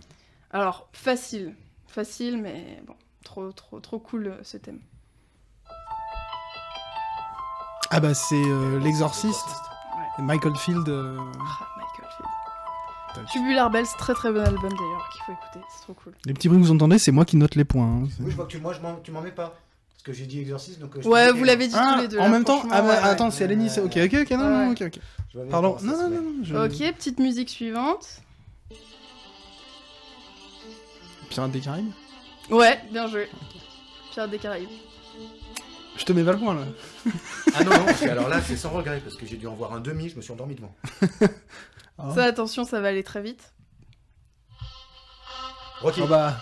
Alors, 0.51 0.89
facile. 0.91 1.53
Facile, 1.87 2.37
mais 2.37 2.81
bon, 2.85 2.95
trop, 3.23 3.51
trop, 3.53 3.79
trop 3.79 3.99
cool 3.99 4.27
euh, 4.27 4.43
ce 4.43 4.57
thème. 4.57 4.79
Ah 7.91 7.99
bah, 7.99 8.13
c'est 8.13 8.35
euh, 8.41 8.79
L'Exorciste. 8.79 9.47
Ouais. 10.17 10.23
Michael 10.23 10.55
Field. 10.55 10.87
euh, 10.89 11.17
Ah, 11.19 11.67
Michael 11.77 12.09
Field. 12.15 13.27
Tubular 13.31 13.69
Bells, 13.69 13.85
très 13.97 14.13
très 14.13 14.31
bon 14.31 14.39
album 14.39 14.69
d'ailleurs, 14.71 15.09
qu'il 15.11 15.21
faut 15.25 15.31
écouter, 15.33 15.59
c'est 15.69 15.81
trop 15.81 15.93
cool. 15.93 16.13
Les 16.25 16.33
petits 16.33 16.47
bruits 16.47 16.61
que 16.61 16.65
vous 16.65 16.71
entendez, 16.73 16.97
c'est 16.97 17.11
moi 17.11 17.25
qui 17.25 17.35
note 17.35 17.55
les 17.55 17.65
points. 17.65 17.85
hein. 17.85 18.07
C'est- 18.09 18.23
Oui, 18.23 18.31
je 18.31 18.35
vois 18.37 18.45
que 18.45 18.51
tu, 18.51 18.59
moi, 18.59 18.71
je 18.73 18.79
m'en- 18.79 18.95
tu 19.03 19.11
m'en 19.11 19.21
mets 19.21 19.31
pas. 19.33 19.53
Parce 19.93 20.03
que 20.03 20.13
j'ai 20.13 20.25
dit 20.25 20.39
exorcisme, 20.39 20.79
donc. 20.81 20.95
euh, 20.95 21.01
je 21.03 21.07
Ouais, 21.09 21.31
vous 21.33 21.43
l'avez 21.43 21.67
dit 21.67 21.75
Ah, 21.77 21.93
tous 21.95 22.01
les 22.01 22.07
deux. 22.07 22.17
en 22.19 22.23
là, 22.23 22.29
même 22.29 22.43
temps 22.45 22.63
Ah, 22.71 22.81
ouais, 22.81 22.87
ouais. 22.87 22.95
attends, 22.95 23.29
c'est 23.29 23.43
Alénis. 23.43 23.77
Ok, 23.79 23.97
ok, 23.97 24.15
ok, 24.21 24.31
non, 24.31 24.37
non, 24.49 24.71
ok, 24.71 24.83
ok. 24.87 24.99
Pardon. 25.49 25.77
Non, 25.83 25.97
non, 25.97 26.09
non, 26.09 26.21
non. 26.21 26.43
je- 26.43 26.55
Ok, 26.55 26.95
petite 26.95 27.19
musique 27.19 27.49
suivante. 27.49 28.21
Pirates 31.29 31.51
des 31.51 31.59
Caraïbes? 31.59 31.91
Ouais, 32.49 32.79
bien 32.91 33.07
joué. 33.07 33.29
Pirates 34.11 34.31
des 34.31 34.39
Caraïbes. 34.39 34.69
Je 35.97 36.05
te 36.05 36.13
mets 36.13 36.23
pas 36.23 36.31
le 36.31 36.39
point 36.39 36.55
là. 36.55 36.61
Ah 37.53 37.63
non, 37.63 37.71
non, 37.71 37.85
parce 37.85 37.99
que 37.99 38.09
alors 38.09 38.29
là, 38.29 38.41
c'est 38.41 38.55
sans 38.55 38.69
regret, 38.69 39.01
parce 39.03 39.15
que 39.15 39.25
j'ai 39.25 39.37
dû 39.37 39.47
en 39.47 39.53
voir 39.53 39.73
un 39.73 39.79
demi, 39.79 40.09
je 40.09 40.15
me 40.15 40.21
suis 40.21 40.31
endormi 40.31 40.55
devant. 40.55 40.73
Ah. 41.97 42.11
Ça, 42.15 42.23
attention, 42.23 42.63
ça 42.63 42.81
va 42.81 42.87
aller 42.87 43.03
très 43.03 43.21
vite. 43.21 43.53
Rocky. 45.81 46.01
Ah 46.03 46.07
bah. 46.07 46.37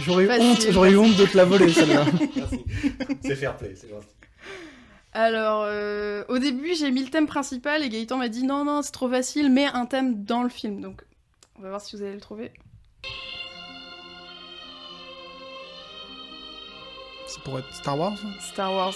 J'aurais 0.00 0.24
eu 0.24 0.26
Facile. 0.26 0.46
honte, 0.46 0.66
j'aurais 0.70 0.90
eu 0.92 0.96
honte 0.96 1.16
de 1.16 1.26
te 1.26 1.36
la 1.36 1.44
voler 1.44 1.72
celle-là. 1.72 2.04
Merci. 2.36 2.64
C'est 3.22 3.36
fair 3.36 3.56
play, 3.56 3.74
c'est 3.76 3.88
gentil. 3.88 4.06
Alors, 5.12 5.64
euh, 5.66 6.24
au 6.28 6.38
début, 6.38 6.74
j'ai 6.74 6.90
mis 6.90 7.02
le 7.02 7.10
thème 7.10 7.26
principal 7.26 7.82
et 7.82 7.88
Gaëtan 7.88 8.18
m'a 8.18 8.28
dit 8.28 8.44
non, 8.44 8.64
non, 8.64 8.82
c'est 8.82 8.92
trop 8.92 9.08
facile, 9.08 9.50
mets 9.50 9.66
un 9.66 9.86
thème 9.86 10.24
dans 10.24 10.42
le 10.42 10.48
film. 10.48 10.80
Donc, 10.80 11.02
on 11.58 11.62
va 11.62 11.68
voir 11.70 11.80
si 11.80 11.96
vous 11.96 12.02
allez 12.02 12.14
le 12.14 12.20
trouver. 12.20 12.52
C'est 17.28 17.42
pour 17.42 17.58
être 17.58 17.72
Star 17.74 17.98
Wars 17.98 18.14
hein 18.24 18.30
Star 18.40 18.72
Wars. 18.72 18.94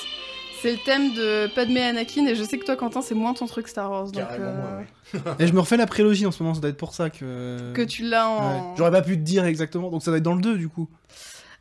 C'est 0.61 0.73
le 0.73 0.79
thème 0.79 1.13
de 1.15 1.49
Padmé 1.55 1.83
Anakin 1.83 2.25
et 2.27 2.35
je 2.37 2.45
sais 2.45 2.57
que 2.59 2.65
toi, 2.65 2.77
Quentin, 2.77 3.03
c'est 3.03 3.15
moins 3.17 3.35
ton 3.35 3.47
truc 3.47 3.67
Star 3.69 3.91
Wars. 3.91 4.05
Donc, 4.05 4.15
Carrément, 4.15 4.45
euh, 4.47 4.83
moi, 5.15 5.23
ouais. 5.25 5.35
Et 5.41 5.47
je 5.49 5.53
me 5.53 5.61
refais 5.61 5.77
la 5.77 5.87
prélogie 5.87 6.25
en 6.25 6.31
ce 6.31 6.43
moment, 6.43 6.55
ça 6.55 6.61
doit 6.61 6.71
être 6.71 6.77
pour 6.77 6.95
ça 6.95 7.11
que. 7.11 7.73
Que 7.75 7.83
tu 7.83 8.05
l'as 8.05 8.29
Ouais. 8.29 8.35
en. 8.61 8.77
J'aurais 8.77 8.93
pas 8.93 9.03
pu 9.03 9.17
te 9.17 9.23
dire 9.23 9.45
exactement, 9.45 9.91
donc 9.91 10.03
ça 10.03 10.11
doit 10.13 10.19
être 10.19 10.25
dans 10.25 10.35
le 10.35 10.41
2 10.41 10.57
du 10.57 10.69
coup. 10.69 10.89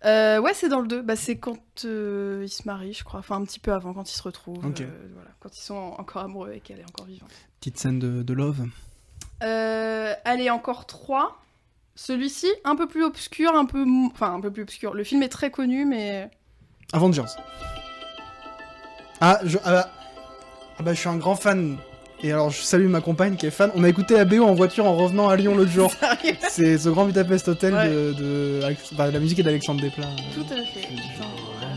Euh, 0.05 0.39
ouais, 0.39 0.53
c'est 0.53 0.69
dans 0.69 0.79
le 0.81 0.87
2. 0.87 1.01
Bah, 1.01 1.15
c'est 1.15 1.37
quand 1.37 1.57
euh, 1.85 2.41
ils 2.43 2.49
se 2.49 2.63
marient, 2.65 2.93
je 2.93 3.03
crois. 3.03 3.19
Enfin, 3.19 3.35
un 3.37 3.43
petit 3.45 3.59
peu 3.59 3.71
avant, 3.73 3.93
quand 3.93 4.09
ils 4.09 4.15
se 4.15 4.23
retrouvent. 4.23 4.65
Ok. 4.65 4.81
euh, 4.81 4.87
voilà. 5.13 5.29
Quand 5.39 5.55
ils 5.57 5.61
sont 5.61 5.75
encore 5.97 6.21
amoureux 6.23 6.53
et 6.55 6.59
qu'elle 6.59 6.79
est 6.79 6.85
encore 6.89 7.05
vivante. 7.07 7.29
Petite 7.59 7.77
scène 7.79 7.99
de, 7.99 8.21
de 8.23 8.33
love. 8.33 8.65
Euh, 9.43 10.13
allez, 10.25 10.49
encore 10.49 10.85
3. 10.85 11.37
Celui-ci, 11.95 12.47
un 12.63 12.75
peu 12.75 12.87
plus 12.87 13.03
obscur, 13.03 13.53
un 13.55 13.65
peu. 13.65 13.85
Enfin, 14.11 14.33
un 14.33 14.41
peu 14.41 14.51
plus 14.51 14.63
obscur. 14.63 14.93
Le 14.93 15.03
film 15.03 15.23
est 15.23 15.29
très 15.29 15.51
connu, 15.51 15.85
mais. 15.85 16.29
Avengers. 16.93 17.23
Ah, 19.19 19.39
je, 19.43 19.57
ah, 19.63 19.71
bah, 19.71 19.89
ah 20.79 20.83
bah, 20.83 20.93
je 20.93 20.99
suis 20.99 21.09
un 21.09 21.17
grand 21.17 21.35
fan. 21.35 21.77
Et 22.23 22.31
alors, 22.31 22.51
je 22.51 22.61
salue 22.61 22.87
ma 22.87 23.01
compagne 23.01 23.35
qui 23.35 23.47
est 23.47 23.51
fan. 23.51 23.71
On 23.75 23.83
a 23.83 23.89
écouté 23.89 24.13
la 24.15 24.25
BO 24.25 24.43
en 24.43 24.53
voiture 24.53 24.85
en 24.85 24.95
revenant 24.95 25.27
à 25.29 25.35
Lyon 25.35 25.55
l'autre 25.55 25.71
jour. 25.71 25.91
C'est 26.49 26.77
The 26.77 26.87
Grand 26.89 27.05
Budapest 27.05 27.47
Hotel 27.47 27.73
Ouais. 27.73 27.89
de, 27.89 28.61
bah, 28.95 29.09
la 29.09 29.19
musique 29.19 29.39
est 29.39 29.43
d'Alexandre 29.43 29.81
Desplat. 29.81 30.05
Tout 30.35 30.45
à 30.53 30.63
fait. 30.65 30.87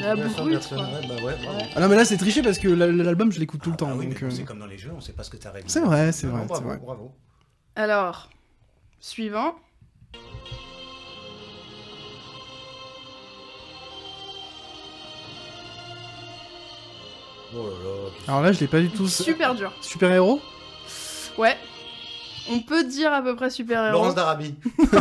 La 0.01 0.15
quoi. 0.17 0.45
ouais, 0.45 0.59
bah 1.09 1.15
ouais. 1.17 1.23
Ouais. 1.25 1.35
Ah 1.75 1.81
non, 1.81 1.89
mais 1.89 1.97
là 1.97 2.05
c'est 2.05 2.19
triché 2.19 2.43
parce 2.43 2.59
que 2.59 2.69
la- 2.69 2.89
l'album 2.89 3.33
je 3.33 3.41
l'écoute 3.41 3.63
tout 3.63 3.71
le 3.71 3.77
temps. 3.77 3.89
Ah 3.91 3.95
oui, 3.97 4.07
donc, 4.09 4.21
mais 4.21 4.27
euh, 4.29 4.31
c'est 4.31 4.43
comme 4.43 4.59
dans 4.59 4.67
les 4.67 4.77
jeux, 4.77 4.91
on 4.95 5.01
sait 5.01 5.15
pas 5.15 5.23
ce 5.23 5.31
que 5.31 5.39
t'as. 5.39 5.51
C'est 5.67 5.81
vrai, 5.81 6.13
c'est 6.13 6.27
vrai, 6.27 6.45
Bravo, 6.47 6.67
vrai. 6.69 6.77
bravo. 6.85 7.13
Alors, 7.75 8.29
suivant. 9.01 9.55
Oh 17.57 17.67
là 17.67 17.73
là. 17.85 18.11
Alors 18.29 18.43
là, 18.43 18.53
je 18.53 18.61
l'ai 18.61 18.67
pas 18.67 18.81
du 18.81 18.91
tout. 18.91 19.07
Super 19.09 19.55
dur. 19.55 19.73
Super 19.81 20.11
héros 20.13 20.41
Ouais. 21.39 21.57
On 22.51 22.61
peut 22.61 22.85
dire 22.85 23.13
à 23.13 23.23
peu 23.23 23.35
près 23.37 23.49
super-héros. 23.51 23.93
Laurence 23.93 24.15
d'Arabie. 24.15 24.55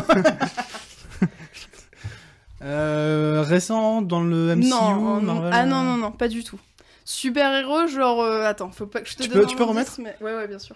euh, 2.62 3.44
Récent 3.46 4.02
dans 4.02 4.22
le 4.22 4.56
MCU 4.56 4.68
non, 4.70 5.20
non, 5.20 5.34
Marvel 5.34 5.52
ah 5.54 5.66
non, 5.66 5.84
non, 5.84 5.98
non, 5.98 6.12
pas 6.12 6.28
du 6.28 6.44
tout. 6.44 6.60
Super-héros, 7.06 7.88
genre. 7.88 8.22
euh, 8.22 8.44
attends, 8.46 8.72
faut 8.72 8.86
pas 8.86 9.02
que 9.02 9.10
je 9.10 9.16
te 9.16 9.24
Tu 9.24 9.30
donne 9.30 9.42
peux- 9.42 9.48
tu 9.48 9.56
peux 9.58 9.64
remettre 9.66 9.94
mais- 10.00 10.16
Ouais, 10.22 10.34
ouais, 10.34 10.48
bien 10.48 10.60
sûr. 10.60 10.76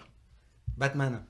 Batman. 0.76 1.22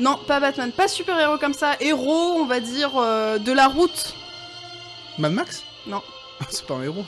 Non, 0.00 0.18
pas 0.26 0.40
Batman, 0.40 0.70
pas 0.72 0.88
super-héros 0.88 1.38
comme 1.38 1.54
ça. 1.54 1.74
Héros, 1.80 2.34
on 2.40 2.46
va 2.46 2.60
dire, 2.60 2.92
euh, 2.96 3.38
de 3.38 3.52
la 3.52 3.68
route. 3.68 4.14
Mad 5.18 5.32
Max? 5.32 5.62
Non. 5.86 6.02
c'est 6.50 6.66
pas 6.66 6.74
un 6.74 6.82
héros. 6.82 7.04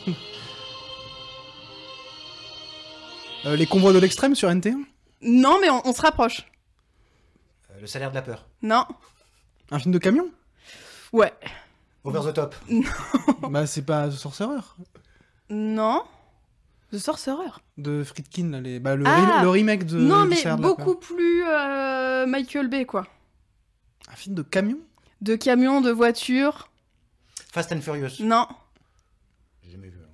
Euh, 3.46 3.56
les 3.56 3.66
convois 3.66 3.92
de 3.92 3.98
l'extrême 3.98 4.34
sur 4.34 4.48
NT1 4.48 4.84
Non, 5.22 5.58
mais 5.60 5.70
on, 5.70 5.86
on 5.86 5.92
se 5.92 6.02
rapproche. 6.02 6.46
Euh, 7.70 7.80
le 7.80 7.86
salaire 7.86 8.10
de 8.10 8.14
la 8.14 8.22
peur. 8.22 8.46
Non. 8.62 8.84
Un 9.70 9.78
film 9.78 9.92
de 9.92 9.98
camion? 9.98 10.28
Ouais. 11.12 11.32
Over 12.04 12.20
the 12.30 12.34
top. 12.34 12.54
Bah 13.50 13.66
c'est 13.66 13.82
pas 13.82 14.08
The 14.08 14.12
Sorcerer 14.12 14.60
Non. 15.48 16.02
The 16.92 16.98
Sorcerer. 16.98 17.50
de 17.78 18.02
Friedkin 18.04 18.50
là, 18.50 18.60
les... 18.60 18.78
bah, 18.80 18.96
le, 18.96 19.04
Ah 19.06 19.40
re- 19.40 19.42
le 19.42 19.48
remake 19.48 19.84
de 19.86 19.98
non, 19.98 20.24
mais 20.26 20.42
de 20.42 20.54
beaucoup 20.60 20.94
Peur. 20.96 20.98
plus 21.00 21.44
euh, 21.46 22.26
Michael 22.26 22.68
Bay, 22.68 22.84
quoi. 22.84 23.06
Un 24.08 24.16
film 24.16 24.34
de 24.34 24.42
camion? 24.42 24.78
De 25.20 25.36
camions, 25.36 25.80
de 25.80 25.90
voitures. 25.90 26.68
Fast 27.52 27.72
and 27.72 27.80
Furious. 27.80 28.20
Non. 28.20 28.46
J'ai 29.62 29.70
jamais 29.72 29.88
vu. 29.88 29.98
hein. 30.02 30.08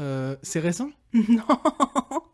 Euh, 0.00 0.36
C'est 0.42 0.60
récent? 0.60 0.90
Non. 1.28 1.44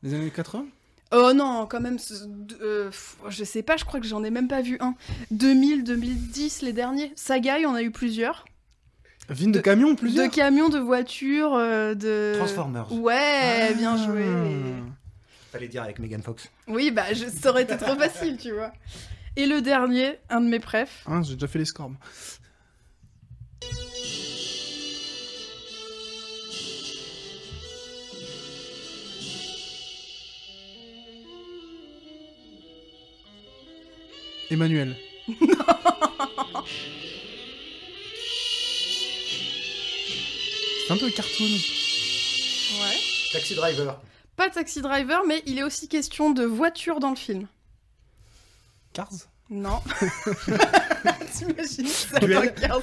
Les 0.03 0.15
années 0.15 0.31
80 0.31 0.65
Oh 1.13 1.33
non, 1.35 1.67
quand 1.69 1.81
même, 1.81 1.99
ce- 1.99 2.15
euh, 2.63 2.91
je 3.29 3.43
sais 3.45 3.63
pas, 3.65 3.77
je 3.77 3.85
crois 3.85 3.99
que 4.01 4.07
j'en 4.07 4.23
ai 4.23 4.31
même 4.31 4.47
pas 4.49 4.63
vu 4.63 4.77
un. 4.81 4.95
2000, 5.33 5.83
2010, 5.85 6.63
les 6.63 6.73
derniers. 6.73 7.13
Saga, 7.17 7.59
il 7.59 7.63
y 7.63 7.67
en 7.67 7.75
a 7.75 7.83
eu 7.83 7.91
plusieurs. 7.91 8.45
Film 9.33 9.51
de, 9.53 9.59
De- 9.59 9.63
camion, 9.63 9.91
De 9.93 9.97
plusieurs 9.99 10.31
camions, 10.31 10.69
de 10.69 10.79
voitures, 10.79 11.55
euh, 11.55 11.95
de... 11.95 12.35
Transformers. 12.37 12.93
Ouais, 12.93 13.75
bien 13.75 13.97
joué. 13.97 14.25
Ah. 14.25 14.91
Fallait 15.53 15.69
dire 15.69 15.83
avec 15.83 15.99
Megan 15.99 16.23
Fox. 16.23 16.49
Oui, 16.69 16.91
bah, 16.93 17.13
je... 17.13 17.27
ça 17.27 17.51
aurait 17.51 17.65
été 17.65 17.77
trop 17.77 17.97
facile, 17.97 18.37
tu 18.39 18.53
vois. 18.53 18.73
Et 19.37 19.47
le 19.47 19.61
dernier, 19.63 20.19
un 20.29 20.41
de 20.41 20.47
mes 20.49 20.61
préfs. 20.61 21.03
Hein, 21.07 21.23
J'ai 21.25 21.35
déjà 21.35 21.49
fait 21.49 21.59
les 21.59 21.65
scores. 21.65 21.91
Emmanuel. 34.51 34.97
C'est 40.87 40.93
un 40.93 40.97
peu 40.97 41.11
cartoon. 41.11 41.45
Ouais. 41.45 42.97
Taxi 43.33 43.55
Driver. 43.55 44.01
Pas 44.37 44.51
Taxi 44.51 44.81
Driver, 44.81 45.23
mais 45.27 45.43
il 45.47 45.59
est 45.59 45.63
aussi 45.63 45.89
question 45.89 46.31
de 46.31 46.45
voiture 46.45 46.99
dans 47.01 47.11
le 47.11 47.17
film. 47.17 47.47
Cars? 48.93 49.09
Non. 49.51 49.81
T'imagines 51.37 51.87
ça 51.87 52.19
Duel 52.19 52.39
regarde. 52.39 52.83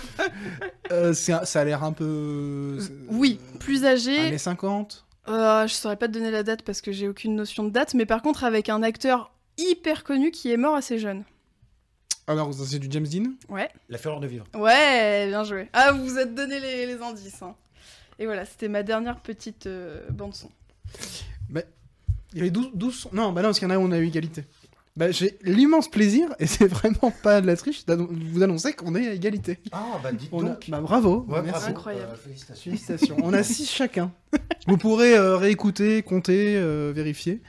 Euh, 0.91 1.13
c'est 1.13 1.33
un- 1.33 1.45
Ça 1.45 1.61
a 1.61 1.63
l'air 1.65 1.83
un 1.83 1.91
peu. 1.93 2.77
Oui, 3.09 3.39
plus 3.59 3.85
âgé. 3.85 4.17
Années 4.19 4.37
50. 4.37 5.05
Euh, 5.29 5.67
je 5.67 5.73
saurais 5.73 5.97
pas 5.97 6.07
te 6.07 6.13
donner 6.13 6.31
la 6.31 6.43
date 6.43 6.61
parce 6.61 6.79
que 6.81 6.91
j'ai 6.93 7.07
aucune 7.09 7.35
notion 7.35 7.65
de 7.65 7.69
date, 7.69 7.93
mais 7.93 8.05
par 8.05 8.21
contre 8.21 8.45
avec 8.45 8.69
un 8.69 8.81
acteur 8.83 9.31
hyper 9.57 10.03
connu 10.05 10.31
qui 10.31 10.51
est 10.51 10.57
mort 10.57 10.75
assez 10.75 10.99
jeune. 10.99 11.23
Alors, 12.27 12.53
c'est 12.53 12.79
du 12.79 12.87
James 12.91 13.07
Dean 13.07 13.31
Ouais. 13.49 13.69
La 13.89 13.97
fureur 13.97 14.19
de 14.19 14.27
vivre. 14.27 14.45
Ouais, 14.53 15.27
bien 15.27 15.43
joué. 15.45 15.69
Ah, 15.73 15.93
vous 15.93 16.03
vous 16.05 16.17
êtes 16.17 16.35
donné 16.35 16.59
les, 16.59 16.85
les 16.85 17.01
indices. 17.01 17.41
hein. 17.41 17.55
Et 18.19 18.25
voilà, 18.25 18.45
c'était 18.45 18.67
ma 18.67 18.83
dernière 18.83 19.19
petite 19.21 19.67
euh, 19.67 20.01
bande 20.09 20.33
son. 20.35 20.49
Il 22.33 22.39
y 22.39 22.41
avait 22.41 22.49
12, 22.51 22.71
12 22.73 22.93
sons. 22.93 23.09
Non, 23.13 23.31
bah 23.31 23.41
non, 23.41 23.47
parce 23.47 23.59
qu'il 23.59 23.67
y 23.69 23.71
en 23.71 23.73
a 23.73 23.77
où 23.79 23.83
on 23.83 23.91
a 23.93 23.99
eu 23.99 24.05
égalité. 24.07 24.43
Bah, 24.97 25.11
j'ai 25.11 25.37
l'immense 25.43 25.89
plaisir, 25.89 26.27
et 26.39 26.45
c'est 26.45 26.67
vraiment 26.67 27.09
pas 27.23 27.39
de 27.39 27.47
la 27.47 27.55
triche, 27.55 27.85
de 27.85 27.93
vous 27.95 28.43
annoncer 28.43 28.73
qu'on 28.73 28.95
est 28.95 29.07
à 29.07 29.13
égalité. 29.13 29.59
Ah, 29.71 29.97
bah 30.03 30.11
dites 30.11 30.27
On 30.33 30.45
a- 30.45 30.49
donc. 30.49 30.69
Bah 30.69 30.81
bravo, 30.81 31.25
Ouais, 31.29 31.41
merci. 31.41 31.51
bravo. 31.51 31.67
Incroyable. 31.67 32.11
Euh, 32.11 32.15
félicitations. 32.17 32.71
Félicitations. 32.71 33.15
On 33.23 33.31
a 33.31 33.43
6 33.43 33.71
chacun. 33.71 34.11
Vous 34.67 34.77
pourrez 34.77 35.15
euh, 35.15 35.37
réécouter, 35.37 36.01
compter, 36.03 36.57
euh, 36.57 36.91
vérifier. 36.93 37.41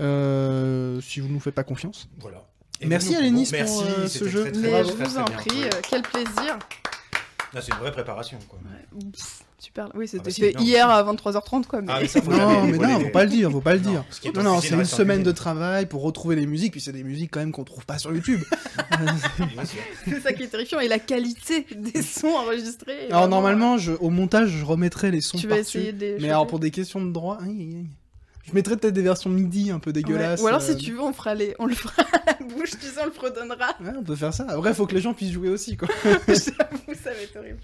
euh, 0.00 1.00
si 1.00 1.20
vous 1.20 1.28
ne 1.28 1.34
nous 1.34 1.40
faites 1.40 1.54
pas 1.54 1.64
confiance. 1.64 2.08
Voilà. 2.18 2.44
Merci, 2.86 3.14
Alénis, 3.16 3.50
bon, 3.52 3.64
pour, 3.64 3.82
merci, 3.84 4.00
euh, 4.00 4.08
ce 4.08 4.28
jeu. 4.28 4.42
très, 4.42 4.52
très 4.52 4.60
Mais 4.60 4.84
je 4.84 4.92
vous 4.92 5.04
très 5.04 5.18
en 5.18 5.24
prie, 5.24 5.64
euh, 5.64 5.70
quel 5.88 6.02
plaisir. 6.02 6.58
Là, 7.52 7.60
c'est 7.60 7.72
une 7.72 7.78
vraie 7.78 7.92
préparation. 7.92 8.38
Quoi. 8.48 8.58
Super. 9.58 9.90
Oui, 9.94 10.08
c'était 10.08 10.52
bah 10.52 10.58
non. 10.58 10.64
hier 10.64 10.88
à 10.88 11.02
23h30, 11.02 11.66
quoi. 11.66 11.82
Mais... 11.82 11.88
Ah, 11.92 11.98
mais 12.00 12.08
ça, 12.08 12.22
faut 12.22 12.30
Non, 12.30 12.38
jamais 12.38 12.72
mais 12.72 12.78
non, 12.78 12.98
les- 12.98 13.04
faut 13.04 13.10
pas 13.10 13.24
le 13.24 13.30
dire, 13.30 13.50
faut 13.50 13.60
pas 13.60 13.74
le 13.74 13.80
Non, 13.80 13.90
dire. 13.90 14.04
Non, 14.34 14.42
non, 14.42 14.60
c'est 14.60 14.74
une 14.74 14.84
semaine 14.86 15.22
de 15.22 15.32
travail 15.32 15.84
pour 15.86 16.02
retrouver 16.02 16.34
les 16.36 16.46
musiques, 16.46 16.72
puis 16.72 16.80
c'est 16.80 16.92
des 16.92 17.04
musiques 17.04 17.30
quand 17.30 17.40
même 17.40 17.52
qu'on 17.52 17.64
trouve 17.64 17.84
pas 17.84 17.98
sur 17.98 18.12
YouTube. 18.14 18.40
C'est 20.08 20.20
ça 20.20 20.32
qui 20.32 20.44
est 20.44 20.48
terrifiant. 20.48 20.80
Et 20.80 20.88
la 20.88 20.98
qualité 20.98 21.66
des 21.76 22.02
sons 22.02 22.28
enregistrés. 22.28 23.06
alors 23.08 23.20
vraiment, 23.22 23.28
normalement, 23.28 23.78
je, 23.78 23.92
au 23.92 24.10
montage, 24.10 24.48
je 24.50 24.64
remettrai 24.64 25.10
les 25.10 25.20
sons 25.20 25.36
euh, 25.36 25.40
tu 25.40 25.46
vas 25.46 25.56
par-dessus. 25.56 25.94
Mais 26.20 26.28
alors 26.28 26.46
pour 26.46 26.58
des 26.58 26.70
questions 26.70 27.04
de 27.04 27.12
droit, 27.12 27.38
aïe, 27.42 27.50
aïe, 27.50 27.76
aïe. 27.76 27.86
Je 28.50 28.54
mettrai 28.54 28.76
peut-être 28.76 28.94
des 28.94 29.02
versions 29.02 29.30
MIDI 29.30 29.70
un 29.70 29.78
peu 29.78 29.90
Ouais. 29.90 29.94
dégueulasses. 29.94 30.42
Ou 30.42 30.46
alors, 30.48 30.60
euh, 30.60 30.64
si 30.64 30.76
tu 30.76 30.92
veux, 30.92 31.00
on, 31.00 31.12
fera 31.12 31.34
les... 31.34 31.54
on 31.58 31.66
le 31.66 31.74
fera 31.74 32.02
à 32.02 32.26
la 32.26 32.46
bouche, 32.46 32.70
tu 32.72 32.86
sais, 32.86 33.00
on 33.02 33.06
le 33.06 33.12
fredonnera. 33.12 33.68
Ouais, 33.80 33.92
on 33.98 34.02
peut 34.02 34.16
faire 34.16 34.34
ça. 34.34 34.46
Après, 34.48 34.74
faut 34.74 34.86
que 34.86 34.94
les 34.94 35.00
gens 35.00 35.14
puissent 35.14 35.32
jouer 35.32 35.48
aussi, 35.48 35.76
quoi. 35.76 35.88
J'avoue, 36.04 36.94
ça 37.02 37.10
va 37.10 37.22
être 37.22 37.36
horrible. 37.36 37.58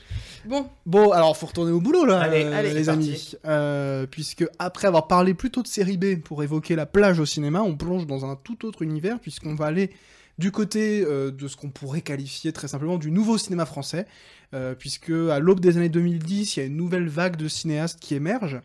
Bon, 0.46 0.68
Bon, 0.86 1.10
alors 1.10 1.36
faut 1.36 1.46
retourner 1.46 1.72
au 1.72 1.80
boulot 1.80 2.04
là, 2.04 2.20
Allez, 2.20 2.44
euh, 2.44 2.56
allez, 2.58 2.72
les 2.72 2.88
amis. 2.88 3.32
Euh, 3.44 4.06
puisque 4.06 4.44
après 4.58 4.86
avoir 4.86 5.08
parlé 5.08 5.34
plutôt 5.34 5.62
de 5.62 5.68
série 5.68 5.96
B 5.96 6.20
pour 6.22 6.42
évoquer 6.42 6.76
la 6.76 6.86
plage 6.86 7.18
au 7.20 7.26
cinéma, 7.26 7.62
on 7.62 7.76
plonge 7.76 8.06
dans 8.06 8.24
un 8.24 8.36
tout 8.36 8.64
autre 8.64 8.82
univers 8.82 9.18
puisqu'on 9.18 9.54
va 9.54 9.66
aller 9.66 9.90
du 10.38 10.52
côté 10.52 11.02
euh, 11.04 11.30
de 11.30 11.48
ce 11.48 11.56
qu'on 11.56 11.70
pourrait 11.70 12.02
qualifier 12.02 12.52
très 12.52 12.68
simplement 12.68 12.98
du 12.98 13.10
nouveau 13.10 13.38
cinéma 13.38 13.64
français, 13.66 14.06
euh, 14.54 14.74
puisque 14.74 15.10
à 15.10 15.38
l'aube 15.38 15.60
des 15.60 15.76
années 15.78 15.88
2010, 15.88 16.56
il 16.56 16.60
y 16.60 16.62
a 16.62 16.66
une 16.66 16.76
nouvelle 16.76 17.08
vague 17.08 17.36
de 17.36 17.48
cinéastes 17.48 17.98
qui 18.00 18.14
émerge. 18.14 18.60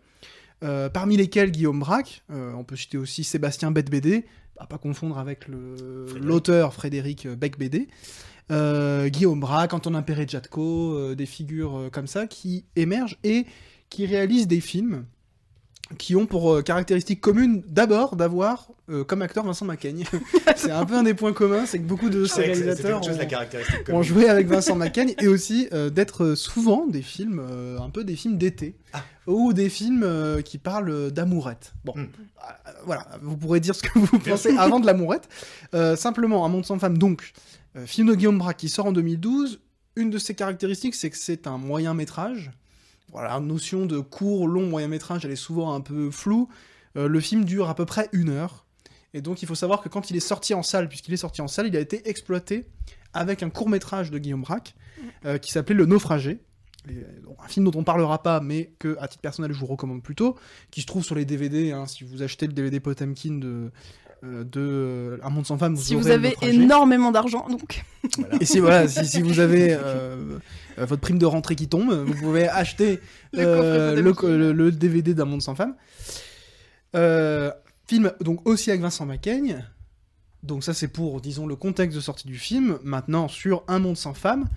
Euh, 0.63 0.89
parmi 0.89 1.17
lesquels 1.17 1.51
Guillaume 1.51 1.79
Braque, 1.79 2.23
euh, 2.31 2.53
on 2.53 2.63
peut 2.63 2.75
citer 2.75 2.97
aussi 2.97 3.23
Sébastien 3.23 3.71
Bette-Bédé, 3.71 4.25
à 4.57 4.67
pas 4.67 4.77
confondre 4.77 5.17
avec 5.17 5.47
le- 5.47 5.75
Frédéric. 6.07 6.23
l'auteur 6.27 6.73
Frédéric 6.73 7.27
Beck-Bédé, 7.27 7.87
euh, 8.51 9.07
Guillaume 9.09 9.39
Braque, 9.39 9.73
Antonin 9.73 10.01
Perret-Jatko, 10.01 10.93
euh, 10.93 11.15
des 11.15 11.25
figures 11.25 11.89
comme 11.91 12.07
ça 12.07 12.27
qui 12.27 12.65
émergent 12.75 13.17
et 13.23 13.45
qui 13.89 14.05
réalisent 14.05 14.47
des 14.47 14.61
films 14.61 15.05
qui 15.97 16.15
ont 16.15 16.25
pour 16.25 16.53
euh, 16.53 16.61
caractéristique 16.61 17.21
commune 17.21 17.63
d'abord 17.67 18.15
d'avoir 18.15 18.69
euh, 18.89 19.03
comme 19.03 19.21
acteur 19.21 19.43
Vincent 19.45 19.65
Macaigne. 19.65 20.05
c'est 20.55 20.71
un 20.71 20.85
peu 20.85 20.95
un 20.95 21.03
des 21.03 21.13
points 21.13 21.33
communs, 21.33 21.65
c'est 21.65 21.79
que 21.79 21.85
beaucoup 21.85 22.09
de 22.09 22.25
ces 22.25 22.41
réalisateurs 22.41 23.03
chose, 23.03 23.17
ont, 23.89 24.03
joué 24.03 24.27
avec 24.29 24.47
Vincent 24.47 24.75
Macaigne 24.75 25.13
et 25.21 25.27
aussi 25.27 25.67
euh, 25.73 25.89
d'être 25.89 26.35
souvent 26.35 26.87
des 26.87 27.01
films, 27.01 27.41
euh, 27.49 27.79
un 27.79 27.89
peu 27.89 28.03
des 28.03 28.15
films 28.15 28.37
d'été 28.37 28.75
Ah. 28.93 29.03
ou 29.27 29.53
des 29.53 29.69
films 29.69 30.03
euh, 30.03 30.41
qui 30.41 30.57
parlent 30.57 31.11
d'amourette. 31.11 31.73
Bon, 31.85 31.93
Hmm. 31.95 32.01
euh, 32.05 32.71
voilà, 32.85 33.07
vous 33.21 33.37
pourrez 33.37 33.59
dire 33.59 33.75
ce 33.75 33.83
que 33.83 33.97
vous 33.97 34.19
pensez 34.19 34.55
avant 34.57 34.79
de 34.79 34.85
l'amourette. 34.85 35.29
Euh, 35.73 35.95
simplement, 35.95 36.45
Un 36.45 36.49
monde 36.49 36.65
sans 36.65 36.79
femme, 36.79 36.97
donc, 36.97 37.33
euh, 37.77 37.85
film 37.85 38.07
de 38.09 38.15
Guillaume 38.15 38.37
Braque 38.37 38.57
qui 38.57 38.69
sort 38.69 38.87
en 38.87 38.91
2012. 38.91 39.59
Une 39.95 40.09
de 40.09 40.17
ses 40.17 40.35
caractéristiques, 40.35 40.95
c'est 40.95 41.09
que 41.09 41.17
c'est 41.17 41.47
un 41.47 41.57
moyen 41.57 41.93
métrage. 41.93 42.51
Voilà, 43.11 43.29
la 43.29 43.39
notion 43.39 43.85
de 43.85 43.99
court, 43.99 44.47
long, 44.47 44.67
moyen 44.67 44.87
métrage, 44.87 45.25
elle 45.25 45.31
est 45.31 45.35
souvent 45.35 45.73
un 45.73 45.81
peu 45.81 46.11
floue. 46.11 46.49
Euh, 46.97 47.07
le 47.07 47.19
film 47.19 47.45
dure 47.45 47.69
à 47.69 47.75
peu 47.75 47.85
près 47.85 48.09
une 48.13 48.29
heure. 48.29 48.65
Et 49.13 49.21
donc, 49.21 49.41
il 49.41 49.47
faut 49.47 49.55
savoir 49.55 49.81
que 49.81 49.89
quand 49.89 50.09
il 50.09 50.15
est 50.15 50.21
sorti 50.21 50.53
en 50.53 50.63
salle, 50.63 50.87
puisqu'il 50.87 51.13
est 51.13 51.17
sorti 51.17 51.41
en 51.41 51.47
salle, 51.47 51.67
il 51.67 51.75
a 51.75 51.79
été 51.79 52.07
exploité 52.09 52.65
avec 53.13 53.43
un 53.43 53.49
court 53.49 53.67
métrage 53.67 54.09
de 54.11 54.17
Guillaume 54.17 54.41
Braque 54.41 54.75
euh, 55.25 55.37
qui 55.37 55.51
s'appelait 55.51 55.75
Le 55.75 55.85
Naufragé. 55.85 56.39
Et, 56.89 56.93
euh, 56.93 57.21
donc, 57.23 57.37
un 57.43 57.47
film 57.47 57.69
dont 57.69 57.77
on 57.77 57.83
parlera 57.83 58.23
pas, 58.23 58.39
mais 58.39 58.73
que 58.79 58.97
à 58.99 59.07
titre 59.07 59.21
personnel 59.21 59.51
je 59.51 59.59
vous 59.59 59.65
recommande 59.65 60.01
plutôt, 60.01 60.37
qui 60.71 60.81
se 60.81 60.85
trouve 60.85 61.03
sur 61.03 61.15
les 61.15 61.25
DVD. 61.25 61.71
hein, 61.71 61.85
si 61.87 62.05
vous 62.05 62.23
achetez 62.23 62.47
le 62.47 62.53
DVD 62.53 62.79
Potemkin 62.79 63.39
de, 63.39 63.71
de 64.23 64.59
euh, 64.59 65.17
Un 65.23 65.29
monde 65.31 65.45
sans 65.45 65.57
femme, 65.57 65.75
vous 65.75 65.81
si 65.81 65.95
vous 65.95 66.09
avez 66.09 66.35
énormément 66.41 67.11
d'argent, 67.11 67.47
donc. 67.49 67.83
Voilà. 68.17 68.35
Et 68.39 68.45
si 68.45 68.59
voilà, 68.59 68.87
si, 68.87 69.05
si 69.05 69.21
vous 69.21 69.39
avez 69.39 69.73
euh, 69.79 70.37
euh, 70.77 70.85
votre 70.85 71.01
prime 71.01 71.17
de 71.17 71.25
rentrée 71.25 71.55
qui 71.55 71.67
tombe, 71.67 71.91
vous 71.91 72.13
pouvez 72.15 72.47
acheter 72.47 72.99
Le 73.33 73.39
euh, 73.41 73.55
coffret 73.91 74.01
le, 74.01 74.13
Potemkin. 74.13 74.37
le- 74.37 74.51
le 74.53 74.71
DVD 74.71 75.13
d'un 75.13 75.25
monde 75.25 75.41
sans 75.41 75.55
femme. 75.55 75.75
Euh, 76.95 77.51
film 77.87 78.11
donc 78.21 78.47
aussi 78.47 78.69
avec 78.69 78.81
Vincent 78.81 79.05
Macaigne. 79.05 79.65
Donc 80.43 80.63
ça 80.63 80.73
c'est 80.73 80.87
pour 80.87 81.21
disons 81.21 81.45
le 81.45 81.55
contexte 81.55 81.95
de 81.95 82.01
sortie 82.01 82.25
du 82.27 82.37
film. 82.39 82.79
Maintenant 82.83 83.27
sur 83.27 83.63
Un 83.67 83.77
monde 83.77 83.95
sans 83.95 84.15
femme, 84.15 84.47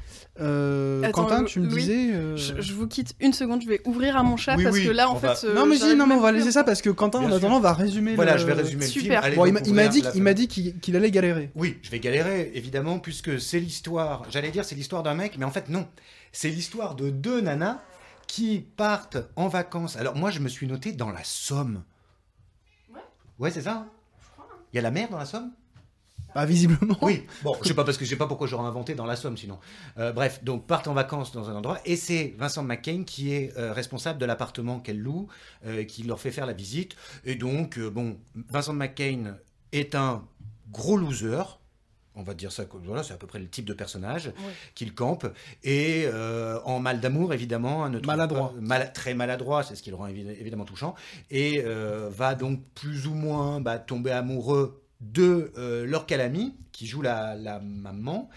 euh, 0.41 1.03
Attends, 1.03 1.25
Quentin 1.25 1.45
tu 1.45 1.61
me 1.61 1.67
Louis, 1.67 1.81
disais. 1.83 2.13
euh, 2.15 2.37
Je, 2.39 2.61
je 2.63 2.73
vous 2.73 2.87
quitte 2.89 3.15
une 3.21 3.35
seconde, 3.35 3.61
je 3.63 3.69
vais 3.69 3.83
ouvrir 3.85 4.17
à 4.17 4.23
mon 4.23 4.39
chat 4.39 4.57
Oui, 4.57 4.65
parce 4.65 4.77
oui, 4.77 4.87
que 4.87 4.91
là, 4.91 5.11
en 5.11 5.15
on 5.17 5.19
fait. 5.19 5.27
va- 5.27 5.37
euh, 5.45 5.55
Non 5.55 5.67
mais 5.67 5.77
si, 5.77 5.95
non 5.95 6.07
mais 6.07 6.15
on 6.15 6.21
va 6.21 6.33
laisser 6.33 6.53
ça 6.53 6.65
parce 6.65 6.81
que 6.81 6.89
Quentin 6.89 7.19
Bien 7.19 7.29
en 7.29 7.31
sûr. 7.33 7.37
attendant 7.45 7.61
va 7.61 7.75
résumer. 7.75 8.15
Voilà, 8.15 8.33
le- 8.35 8.39
je 8.41 8.47
vais 8.47 8.55
résumer 8.55 8.87
Super. 8.87 9.03
le 9.05 9.11
film. 9.11 9.25
Allez, 9.25 9.37
Bon, 9.37 9.45
il 9.47 9.53
m'a- 9.53 9.85
il 9.85 9.89
dit, 9.91 10.03
il 10.15 10.23
m'a 10.23 10.33
dit 10.33 10.49
qu'il 10.49 10.97
allait 10.97 11.11
galérer. 11.11 11.51
Oui, 11.55 11.77
je 11.83 11.91
vais 11.91 12.01
galérer, 12.01 12.51
évidemment, 12.55 12.99
puisque 12.99 13.39
c'est 13.39 13.61
l'histoire, 13.61 14.25
j'allais 14.31 14.51
dire 14.51 14.65
c'est 14.65 14.75
l'histoire 14.77 15.03
d'un 15.03 15.15
mec, 15.15 15.37
mais 15.39 15.45
en 15.45 15.51
fait 15.51 15.69
non. 15.69 15.87
C'est 16.33 16.49
l'histoire 16.49 16.95
de 16.95 17.11
deux 17.11 17.43
nanas 17.43 17.81
qui 18.27 18.65
partent 18.77 19.19
en 19.37 19.49
vacances. 19.49 19.97
Alors 19.97 20.17
moi, 20.17 20.31
je 20.31 20.41
me 20.41 20.49
suis 20.49 20.67
noté 20.67 20.93
dans 20.93 21.11
la 21.11 21.23
Somme. 21.25 21.83
Ouais. 22.93 23.01
Ouais, 23.39 23.51
c'est 23.51 23.61
ça 23.63 23.73
hein 23.73 23.87
Il 24.73 24.77
y 24.77 24.79
a 24.79 24.83
la 24.83 24.91
mer 24.91 25.09
dans 25.11 25.19
la 25.19 25.27
Somme? 25.27 25.51
Bah 26.35 26.45
visiblement. 26.47 26.97
Oui, 27.03 27.27
bon, 27.43 27.55
je 27.63 27.69
sais 27.69 27.75
pas 27.75 27.85
parce 27.85 27.97
que 27.97 28.05
je 28.05 28.11
sais 28.11 28.17
pas 28.17 28.27
pourquoi 28.27 28.47
j'aurais 28.47 28.67
inventé 28.67 28.95
dans 28.95 29.07
la 29.07 29.17
Somme 29.17 29.37
sinon. 29.37 29.59
Euh, 29.99 30.13
bref, 30.13 30.43
donc 30.43 30.67
partent 30.67 30.89
en 30.89 30.95
vacances 30.95 31.33
dans 31.33 31.49
un 31.51 31.55
endroit 31.55 31.79
et 31.85 31.97
c'est 31.97 32.35
Vincent 32.39 32.63
McCain 32.63 33.05
qui 33.07 33.33
est 33.33 33.57
euh, 33.57 33.73
responsable 33.73 34.19
de 34.19 34.27
l'appartement 34.27 34.81
qu'elle 34.81 34.99
loue, 34.99 35.29
euh, 35.67 35.85
qui 35.85 36.03
leur 36.03 36.21
fait 36.21 36.31
faire 36.33 36.47
la 36.47 36.53
visite. 36.53 36.97
Et 37.25 37.35
donc, 37.37 37.79
euh, 37.79 37.91
bon, 37.91 38.19
Vincent 38.51 38.73
McCain 38.73 39.37
est 39.73 39.95
un 39.95 40.25
gros 40.71 40.97
loser. 40.97 41.43
On 42.17 42.23
va 42.23 42.35
dire 42.35 42.53
ça, 42.53 42.65
comme- 42.65 42.85
voilà, 42.85 43.03
c'est 43.03 43.13
à 43.13 43.17
peu 43.17 43.27
près 43.27 43.41
le 43.41 43.49
type 43.49 43.65
de 43.65 43.73
personnage 43.73 44.33
qu'il 44.77 44.95
campe. 44.95 45.27
Et 45.65 46.05
euh, 46.07 46.61
en 46.65 46.79
mal 46.79 47.01
d'amour, 47.01 47.35
évidemment. 47.35 47.89
ne 47.89 47.99
trouve 47.99 48.07
Maladroit. 48.07 48.53
pas- 48.55 48.61
mal- 48.61 48.93
très 48.93 49.15
maladroit, 49.15 49.65
c'est 49.65 49.75
ce 49.75 49.83
qui 49.83 49.91
le 49.91 49.97
rend 49.97 50.07
évi- 50.07 50.29
évidemment 50.41 50.65
touchant. 50.65 50.95
Et 51.33 51.63
euh, 51.65 52.09
va 52.13 52.37
donc 52.37 52.61
plus 52.77 53.09
ou 53.09 53.15
moins 53.15 53.61
bah, 53.61 53.79
tomber 53.81 54.13
amoureux 54.13 54.81
de 55.01 55.53
euh, 55.59 55.87
Laure 55.87 56.07
Calamy, 56.07 56.55
qui 56.73 56.87
joue 56.87 57.03
la, 57.03 57.35
la 57.35 57.61
maman, 57.61 58.31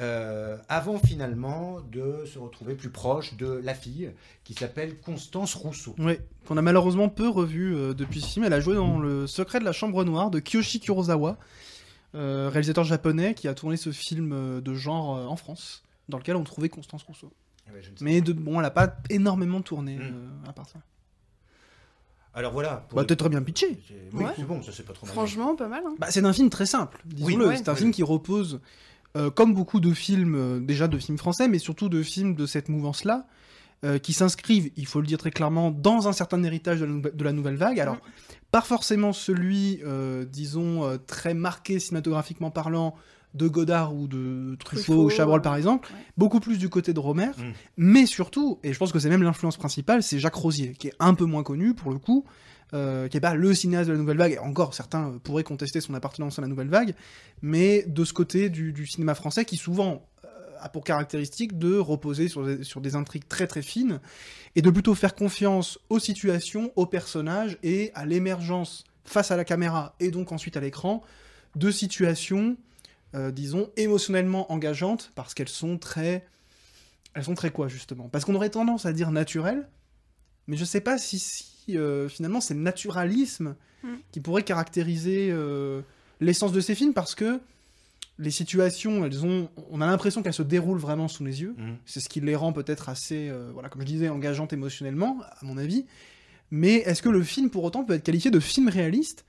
euh, 0.00 0.56
avant 0.68 0.98
finalement 0.98 1.80
de 1.92 2.24
se 2.26 2.38
retrouver 2.38 2.74
plus 2.74 2.90
proche 2.90 3.36
de 3.36 3.46
la 3.46 3.74
fille, 3.74 4.10
qui 4.42 4.54
s'appelle 4.54 4.98
Constance 5.00 5.54
Rousseau. 5.54 5.94
Oui, 5.98 6.18
qu'on 6.46 6.56
a 6.56 6.62
malheureusement 6.62 7.08
peu 7.08 7.28
revu 7.28 7.74
euh, 7.76 7.94
depuis 7.94 8.20
ce 8.20 8.28
film. 8.28 8.44
Elle 8.44 8.52
a 8.52 8.60
joué 8.60 8.74
dans 8.74 8.98
Le 8.98 9.26
Secret 9.26 9.60
de 9.60 9.64
la 9.64 9.72
Chambre 9.72 10.04
Noire 10.04 10.30
de 10.30 10.40
Kiyoshi 10.40 10.80
Kurosawa, 10.80 11.36
euh, 12.14 12.48
réalisateur 12.48 12.84
japonais 12.84 13.34
qui 13.34 13.46
a 13.48 13.54
tourné 13.54 13.76
ce 13.76 13.90
film 13.92 14.60
de 14.60 14.74
genre 14.74 15.30
en 15.30 15.36
France, 15.36 15.82
dans 16.08 16.18
lequel 16.18 16.36
on 16.36 16.44
trouvait 16.44 16.68
Constance 16.68 17.02
Rousseau. 17.02 17.32
Ouais, 17.72 17.82
sais 17.82 17.90
Mais 18.00 18.20
de, 18.20 18.32
bon, 18.32 18.60
elle 18.60 18.66
a 18.66 18.70
pas 18.70 18.94
énormément 19.10 19.62
tourné 19.62 19.96
Mm. 19.96 20.02
euh, 20.02 20.48
à 20.48 20.52
part 20.52 20.68
ça. 20.68 20.78
Alors 22.34 22.52
voilà. 22.52 22.84
pour- 22.88 22.96
Bah, 22.96 23.04
t'es 23.04 23.16
très 23.16 23.28
bien 23.28 23.42
pitché. 23.42 23.80
c'est- 23.86 23.94
Oui, 24.12 24.24
Ouais. 24.24 24.30
c'est 24.36 24.44
bon, 24.44 24.62
ça 24.62 24.72
c'est 24.72 24.84
pas 24.84 24.92
trop 24.92 25.06
mal. 25.06 25.14
Franchement, 25.14 25.54
pas 25.56 25.68
mal. 25.68 25.82
Hein. 25.86 25.94
Bah, 25.98 26.08
c'est 26.10 26.24
un 26.24 26.32
film 26.32 26.50
très 26.50 26.66
simple, 26.66 27.00
disons-le. 27.04 27.46
ouais. 27.48 27.56
c'est 27.56 27.68
un 27.68 27.72
Oui, 27.72 27.78
film 27.78 27.90
qui 27.92 28.02
repose, 28.02 28.60
euh, 29.16 29.30
comme 29.30 29.54
beaucoup 29.54 29.80
de 29.80 29.92
films, 29.92 30.34
euh, 30.34 30.60
déjà 30.60 30.88
de 30.88 30.98
films 30.98 31.18
français, 31.18 31.46
mais 31.48 31.58
surtout 31.58 31.88
de 31.88 32.02
films 32.02 32.34
de 32.34 32.46
cette 32.46 32.68
mouvance-là, 32.68 33.26
euh, 33.84 33.98
qui 33.98 34.12
s'inscrivent, 34.12 34.70
il 34.76 34.86
faut 34.86 35.00
le 35.00 35.06
dire 35.06 35.18
très 35.18 35.30
clairement, 35.30 35.70
dans 35.70 36.08
un 36.08 36.12
certain 36.12 36.42
héritage 36.42 36.80
de 36.80 36.86
la, 36.86 36.90
nouve- 36.92 37.14
de 37.14 37.24
la 37.24 37.32
nouvelle 37.32 37.56
vague. 37.56 37.78
Alors, 37.78 37.98
pas 38.50 38.62
forcément 38.62 39.12
celui, 39.12 39.80
euh, 39.84 40.24
disons, 40.24 40.84
euh, 40.84 40.96
très 40.96 41.34
marqué 41.34 41.78
cinématographiquement 41.78 42.50
parlant 42.50 42.94
de 43.34 43.48
Godard 43.48 43.94
ou 43.94 44.06
de 44.06 44.56
Truffaut, 44.60 44.82
Truffaut, 44.84 45.04
ou 45.04 45.10
Chabrol 45.10 45.42
par 45.42 45.56
exemple, 45.56 45.88
ouais. 45.92 45.98
beaucoup 46.16 46.40
plus 46.40 46.56
du 46.58 46.68
côté 46.68 46.92
de 46.92 47.00
Romer, 47.00 47.30
Mm. 47.36 47.52
mais 47.76 48.06
surtout, 48.06 48.58
et 48.62 48.72
je 48.72 48.78
pense 48.78 48.92
que 48.92 48.98
c'est 48.98 49.08
même 49.10 49.22
l'influence 49.22 49.56
principale, 49.56 50.02
c'est 50.02 50.18
Jacques 50.18 50.34
Rosier, 50.36 50.72
qui 50.78 50.88
est 50.88 50.94
un 51.00 51.14
peu 51.14 51.24
moins 51.24 51.42
connu 51.42 51.74
pour 51.74 51.90
le 51.90 51.98
coup, 51.98 52.24
euh, 52.72 53.08
qui 53.08 53.16
est 53.16 53.20
pas 53.20 53.34
le 53.34 53.54
cinéaste 53.54 53.88
de 53.88 53.92
la 53.92 53.98
nouvelle 53.98 54.16
vague, 54.16 54.32
et 54.32 54.38
encore 54.38 54.72
certains 54.74 55.18
pourraient 55.22 55.44
contester 55.44 55.80
son 55.80 55.94
appartenance 55.94 56.38
à 56.38 56.42
la 56.42 56.48
nouvelle 56.48 56.68
vague, 56.68 56.94
mais 57.42 57.82
de 57.88 58.04
ce 58.04 58.12
côté 58.12 58.50
du, 58.50 58.72
du 58.72 58.86
cinéma 58.86 59.14
français 59.14 59.44
qui 59.44 59.56
souvent 59.56 60.06
euh, 60.24 60.28
a 60.60 60.68
pour 60.68 60.84
caractéristique 60.84 61.58
de 61.58 61.76
reposer 61.76 62.28
sur 62.28 62.44
des, 62.46 62.64
sur 62.64 62.80
des 62.80 62.94
intrigues 62.94 63.28
très 63.28 63.46
très 63.46 63.62
fines, 63.62 64.00
et 64.56 64.62
de 64.62 64.70
plutôt 64.70 64.94
faire 64.94 65.14
confiance 65.16 65.78
aux 65.90 65.98
situations, 65.98 66.70
aux 66.76 66.86
personnages, 66.86 67.58
et 67.64 67.90
à 67.94 68.06
l'émergence 68.06 68.84
face 69.04 69.30
à 69.32 69.36
la 69.36 69.44
caméra, 69.44 69.94
et 70.00 70.10
donc 70.12 70.30
ensuite 70.32 70.56
à 70.56 70.60
l'écran, 70.60 71.02
de 71.56 71.70
situations, 71.70 72.56
euh, 73.14 73.30
disons, 73.30 73.70
émotionnellement 73.76 74.52
engageantes, 74.52 75.12
parce 75.14 75.34
qu'elles 75.34 75.48
sont 75.48 75.78
très... 75.78 76.26
Elles 77.14 77.24
sont 77.24 77.34
très 77.34 77.50
quoi, 77.50 77.68
justement? 77.68 78.08
Parce 78.08 78.24
qu'on 78.24 78.34
aurait 78.34 78.50
tendance 78.50 78.86
à 78.86 78.92
dire 78.92 79.12
naturelles, 79.12 79.68
mais 80.48 80.56
je 80.56 80.64
sais 80.64 80.80
pas 80.80 80.98
si, 80.98 81.18
si 81.18 81.78
euh, 81.78 82.08
finalement 82.08 82.40
c'est 82.40 82.54
le 82.54 82.60
naturalisme 82.60 83.54
Mm. 83.84 83.96
qui 84.12 84.20
pourrait 84.20 84.42
caractériser 84.42 85.28
euh, 85.30 85.82
l'essence 86.20 86.52
de 86.52 86.60
ces 86.60 86.74
films, 86.74 86.94
parce 86.94 87.14
que 87.14 87.40
les 88.18 88.30
situations, 88.30 89.04
elles 89.04 89.24
ont, 89.26 89.48
on 89.70 89.80
a 89.80 89.86
l'impression 89.86 90.22
qu'elles 90.22 90.32
se 90.32 90.42
déroulent 90.42 90.78
vraiment 90.78 91.08
sous 91.08 91.24
les 91.24 91.42
yeux. 91.42 91.54
Mhm. 91.58 91.76
C'est 91.84 92.00
ce 92.00 92.08
qui 92.08 92.20
les 92.20 92.36
rend 92.36 92.52
peut-être 92.52 92.88
assez, 92.88 93.28
euh, 93.28 93.50
voilà, 93.52 93.68
comme 93.68 93.82
je 93.82 93.86
disais, 93.86 94.08
engageantes 94.08 94.52
émotionnellement, 94.52 95.18
à 95.22 95.44
mon 95.44 95.58
avis. 95.58 95.84
Mais 96.50 96.76
est-ce 96.76 97.02
que 97.02 97.08
le 97.08 97.22
film, 97.22 97.50
pour 97.50 97.64
autant, 97.64 97.84
peut 97.84 97.94
être 97.94 98.04
qualifié 98.04 98.30
de 98.30 98.38
film 98.38 98.68
réaliste? 98.68 99.24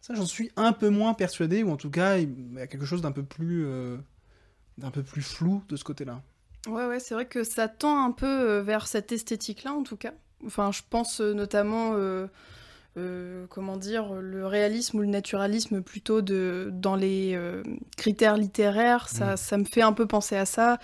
Ça, 0.00 0.14
j'en 0.14 0.26
suis 0.26 0.50
un 0.56 0.72
peu 0.72 0.88
moins 0.88 1.14
persuadé, 1.14 1.62
ou 1.62 1.70
en 1.70 1.76
tout 1.76 1.90
cas, 1.90 2.18
il 2.18 2.54
y 2.54 2.60
a 2.60 2.66
quelque 2.66 2.86
chose 2.86 3.02
d'un 3.02 3.12
peu 3.12 3.22
plus, 3.22 3.66
euh, 3.66 3.98
d'un 4.78 4.90
peu 4.90 5.02
plus 5.02 5.22
flou 5.22 5.62
de 5.68 5.76
ce 5.76 5.84
côté-là. 5.84 6.22
Ouais, 6.66 6.86
ouais, 6.86 7.00
c'est 7.00 7.14
vrai 7.14 7.26
que 7.26 7.44
ça 7.44 7.68
tend 7.68 8.04
un 8.04 8.10
peu 8.10 8.26
euh, 8.26 8.62
vers 8.62 8.86
cette 8.86 9.12
esthétique-là, 9.12 9.72
en 9.72 9.82
tout 9.82 9.96
cas. 9.96 10.12
Enfin, 10.46 10.72
je 10.72 10.82
pense 10.88 11.20
euh, 11.20 11.34
notamment, 11.34 11.94
euh, 12.96 13.46
comment 13.48 13.76
dire, 13.76 14.14
le 14.14 14.46
réalisme 14.46 14.98
ou 14.98 15.00
le 15.00 15.06
naturalisme 15.06 15.80
plutôt 15.80 16.22
de, 16.22 16.70
dans 16.72 16.96
les 16.96 17.34
euh, 17.34 17.62
critères 17.96 18.36
littéraires. 18.36 19.08
Ça, 19.08 19.34
Mm. 19.34 19.36
ça 19.36 19.58
me 19.58 19.64
fait 19.64 19.82
un 19.82 19.92
peu 19.92 20.06
penser 20.06 20.36
à 20.36 20.44
ça, 20.44 20.78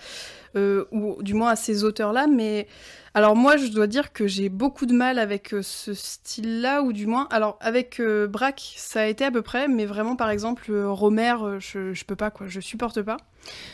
euh, 0.55 0.85
ou 0.91 1.21
du 1.21 1.33
moins 1.33 1.49
à 1.49 1.55
ces 1.57 1.83
auteurs-là. 1.83 2.27
Mais 2.27 2.67
alors 3.13 3.35
moi, 3.35 3.57
je 3.57 3.67
dois 3.67 3.87
dire 3.87 4.13
que 4.13 4.25
j'ai 4.25 4.47
beaucoup 4.47 4.85
de 4.85 4.93
mal 4.93 5.19
avec 5.19 5.53
ce 5.61 5.93
style-là, 5.93 6.81
ou 6.81 6.93
du 6.93 7.07
moins, 7.07 7.27
alors 7.29 7.57
avec 7.59 8.01
Braque, 8.29 8.73
ça 8.77 9.01
a 9.01 9.05
été 9.07 9.25
à 9.25 9.31
peu 9.31 9.41
près, 9.41 9.67
mais 9.67 9.85
vraiment, 9.85 10.15
par 10.15 10.29
exemple, 10.29 10.73
Romer, 10.73 11.35
je, 11.59 11.93
je 11.93 12.05
peux 12.05 12.15
pas, 12.15 12.31
quoi, 12.31 12.47
je 12.47 12.61
supporte 12.61 13.01
pas. 13.01 13.17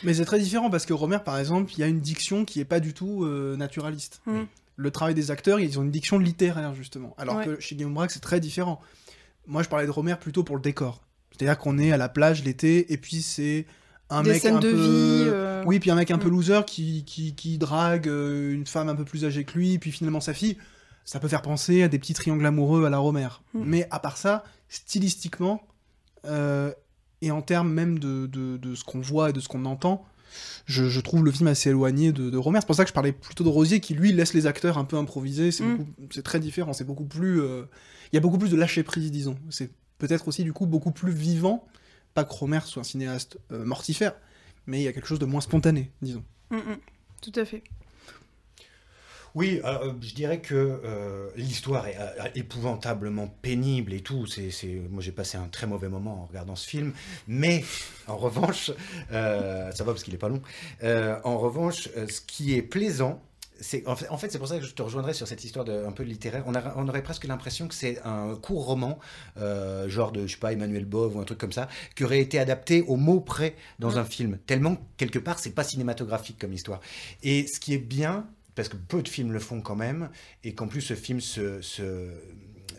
Mais 0.02 0.14
c'est 0.14 0.24
très 0.24 0.38
différent 0.40 0.70
parce 0.70 0.86
que 0.86 0.92
Romer, 0.92 1.18
par 1.24 1.38
exemple, 1.38 1.72
il 1.72 1.78
y 1.78 1.82
a 1.82 1.86
une 1.86 2.00
diction 2.00 2.44
qui 2.44 2.58
est 2.60 2.64
pas 2.64 2.80
du 2.80 2.94
tout 2.94 3.24
naturaliste. 3.56 4.22
Mm. 4.26 4.42
Le 4.76 4.90
travail 4.90 5.14
des 5.14 5.30
acteurs, 5.30 5.60
ils 5.60 5.78
ont 5.78 5.82
une 5.82 5.90
diction 5.90 6.18
littéraire, 6.18 6.74
justement. 6.74 7.14
Alors 7.18 7.36
Ouais. 7.36 7.44
que 7.46 7.60
chez 7.60 7.74
Guillaume 7.76 7.94
Braque, 7.94 8.10
c'est 8.10 8.20
très 8.20 8.40
différent. 8.40 8.80
Moi, 9.46 9.62
je 9.62 9.68
parlais 9.68 9.86
de 9.86 9.90
Romer 9.90 10.16
plutôt 10.20 10.42
pour 10.42 10.56
le 10.56 10.62
décor. 10.62 11.02
C'est-à-dire 11.30 11.58
qu'on 11.58 11.78
est 11.78 11.92
à 11.92 11.96
la 11.96 12.08
plage 12.08 12.42
l'été, 12.44 12.92
et 12.92 12.96
puis 12.96 13.22
c'est 13.22 13.66
un 14.10 14.22
Des 14.22 14.30
mec 14.30 14.42
scènes 14.42 14.56
un 14.56 14.60
de 14.60 14.70
peu... 14.70 14.76
vie. 14.76 15.24
euh, 15.28 15.62
Oui, 15.66 15.80
puis 15.80 15.90
un 15.90 15.94
mec 15.96 16.10
un 16.10 16.18
peu 16.18 16.28
loser 16.28 16.60
qui, 16.66 17.04
qui, 17.04 17.34
qui 17.34 17.58
drague 17.58 18.08
euh, 18.08 18.52
une 18.52 18.66
femme 18.66 18.88
un 18.88 18.94
peu 18.94 19.04
plus 19.04 19.24
âgée 19.24 19.44
que 19.44 19.56
lui, 19.58 19.78
puis 19.78 19.90
finalement 19.92 20.20
sa 20.20 20.34
fille. 20.34 20.58
Ça 21.04 21.20
peut 21.20 21.28
faire 21.28 21.42
penser 21.42 21.82
à 21.82 21.88
des 21.88 21.98
petits 21.98 22.14
triangles 22.14 22.46
amoureux 22.46 22.84
à 22.84 22.90
la 22.90 22.98
Romer. 22.98 23.28
Mm. 23.52 23.62
Mais 23.64 23.88
à 23.90 23.98
part 24.00 24.16
ça, 24.16 24.44
stylistiquement, 24.68 25.62
euh, 26.26 26.72
et 27.20 27.30
en 27.30 27.42
termes 27.42 27.72
même 27.72 27.98
de, 27.98 28.26
de, 28.26 28.56
de 28.56 28.74
ce 28.74 28.84
qu'on 28.84 29.00
voit 29.00 29.30
et 29.30 29.32
de 29.32 29.40
ce 29.40 29.48
qu'on 29.48 29.64
entend, 29.64 30.04
je, 30.66 30.88
je 30.88 31.00
trouve 31.00 31.24
le 31.24 31.30
film 31.30 31.46
assez 31.48 31.70
éloigné 31.70 32.12
de, 32.12 32.30
de 32.30 32.36
Romer. 32.38 32.60
C'est 32.60 32.66
pour 32.66 32.76
ça 32.76 32.84
que 32.84 32.88
je 32.88 32.94
parlais 32.94 33.12
plutôt 33.12 33.44
de 33.44 33.48
Rosier, 33.48 33.80
qui 33.80 33.94
lui 33.94 34.12
laisse 34.12 34.34
les 34.34 34.46
acteurs 34.46 34.78
un 34.78 34.84
peu 34.84 34.96
improviser. 34.96 35.50
C'est 35.50 35.64
Mm. 35.64 35.86
c'est 36.10 36.22
très 36.22 36.40
différent. 36.40 36.72
C'est 36.72 36.84
beaucoup 36.84 37.04
plus. 37.06 37.40
euh, 37.40 37.64
Il 38.12 38.16
y 38.16 38.18
a 38.18 38.20
beaucoup 38.20 38.38
plus 38.38 38.50
de 38.50 38.56
lâcher 38.56 38.82
prise, 38.82 39.10
disons. 39.10 39.36
C'est 39.50 39.70
peut-être 39.98 40.28
aussi 40.28 40.44
du 40.44 40.52
coup 40.52 40.66
beaucoup 40.66 40.90
plus 40.92 41.12
vivant. 41.12 41.66
Pas 42.14 42.24
que 42.24 42.32
Romer 42.32 42.60
soit 42.64 42.80
un 42.80 42.84
cinéaste 42.84 43.38
euh, 43.52 43.64
mortifère, 43.64 44.14
mais 44.66 44.80
il 44.80 44.84
y 44.84 44.88
a 44.88 44.92
quelque 44.92 45.06
chose 45.08 45.18
de 45.18 45.26
moins 45.26 45.40
spontané, 45.40 45.90
disons. 46.02 46.22
Mm, 46.50 46.56
mm. 46.56 46.76
Tout 47.22 47.32
à 47.40 47.44
fait. 47.44 47.62
Oui, 49.34 49.60
euh, 49.64 49.92
je 50.00 50.14
dirais 50.14 50.40
que 50.40 50.54
euh, 50.54 51.28
l'histoire 51.34 51.88
est 51.88 51.96
euh, 51.98 52.28
épouvantablement 52.36 53.26
pénible 53.42 53.92
et 53.92 54.00
tout. 54.00 54.26
C'est, 54.26 54.52
c'est... 54.52 54.80
Moi, 54.90 55.02
j'ai 55.02 55.10
passé 55.10 55.36
un 55.36 55.48
très 55.48 55.66
mauvais 55.66 55.88
moment 55.88 56.22
en 56.22 56.26
regardant 56.26 56.54
ce 56.54 56.68
film. 56.68 56.92
Mais, 57.26 57.64
en 58.06 58.16
revanche, 58.16 58.70
ça 59.10 59.72
va 59.84 59.84
parce 59.86 60.04
qu'il 60.04 60.14
est 60.14 60.18
pas 60.18 60.28
long. 60.28 60.40
En 61.24 61.38
revanche, 61.38 61.88
ce 62.08 62.20
qui 62.20 62.54
est 62.54 62.62
plaisant, 62.62 63.20
c'est 63.60 63.86
en 63.86 63.94
fait, 63.96 64.08
en 64.08 64.18
fait, 64.18 64.30
c'est 64.30 64.38
pour 64.38 64.48
ça 64.48 64.58
que 64.58 64.64
je 64.64 64.74
te 64.74 64.82
rejoindrais 64.82 65.14
sur 65.14 65.26
cette 65.28 65.42
histoire 65.44 65.64
de, 65.64 65.84
un 65.84 65.92
peu 65.92 66.02
littéraire. 66.02 66.42
On, 66.46 66.54
a- 66.54 66.74
on 66.76 66.88
aurait 66.88 67.02
presque 67.02 67.24
l'impression 67.24 67.66
que 67.68 67.74
c'est 67.74 68.00
un 68.04 68.34
court 68.34 68.64
roman, 68.66 68.98
euh, 69.38 69.88
genre 69.88 70.12
de, 70.12 70.26
je 70.26 70.32
sais 70.34 70.38
pas, 70.40 70.52
Emmanuel 70.52 70.84
Bove 70.84 71.16
ou 71.16 71.20
un 71.20 71.24
truc 71.24 71.38
comme 71.38 71.52
ça, 71.52 71.68
qui 71.96 72.04
aurait 72.04 72.20
été 72.20 72.38
adapté 72.38 72.82
au 72.82 72.96
mot 72.96 73.20
près 73.20 73.54
dans 73.78 73.98
un 73.98 74.04
film. 74.04 74.38
Tellement, 74.46 74.76
quelque 74.96 75.18
part, 75.20 75.38
c'est 75.38 75.52
pas 75.54 75.64
cinématographique 75.64 76.38
comme 76.38 76.52
histoire. 76.52 76.80
Et 77.22 77.46
ce 77.46 77.58
qui 77.60 77.74
est 77.74 77.78
bien, 77.78 78.26
parce 78.54 78.68
que 78.68 78.76
peu 78.76 79.02
de 79.02 79.08
films 79.08 79.32
le 79.32 79.40
font 79.40 79.60
quand 79.60 79.76
même, 79.76 80.10
et 80.42 80.54
qu'en 80.54 80.68
plus 80.68 80.80
ce 80.80 80.94
film 80.94 81.20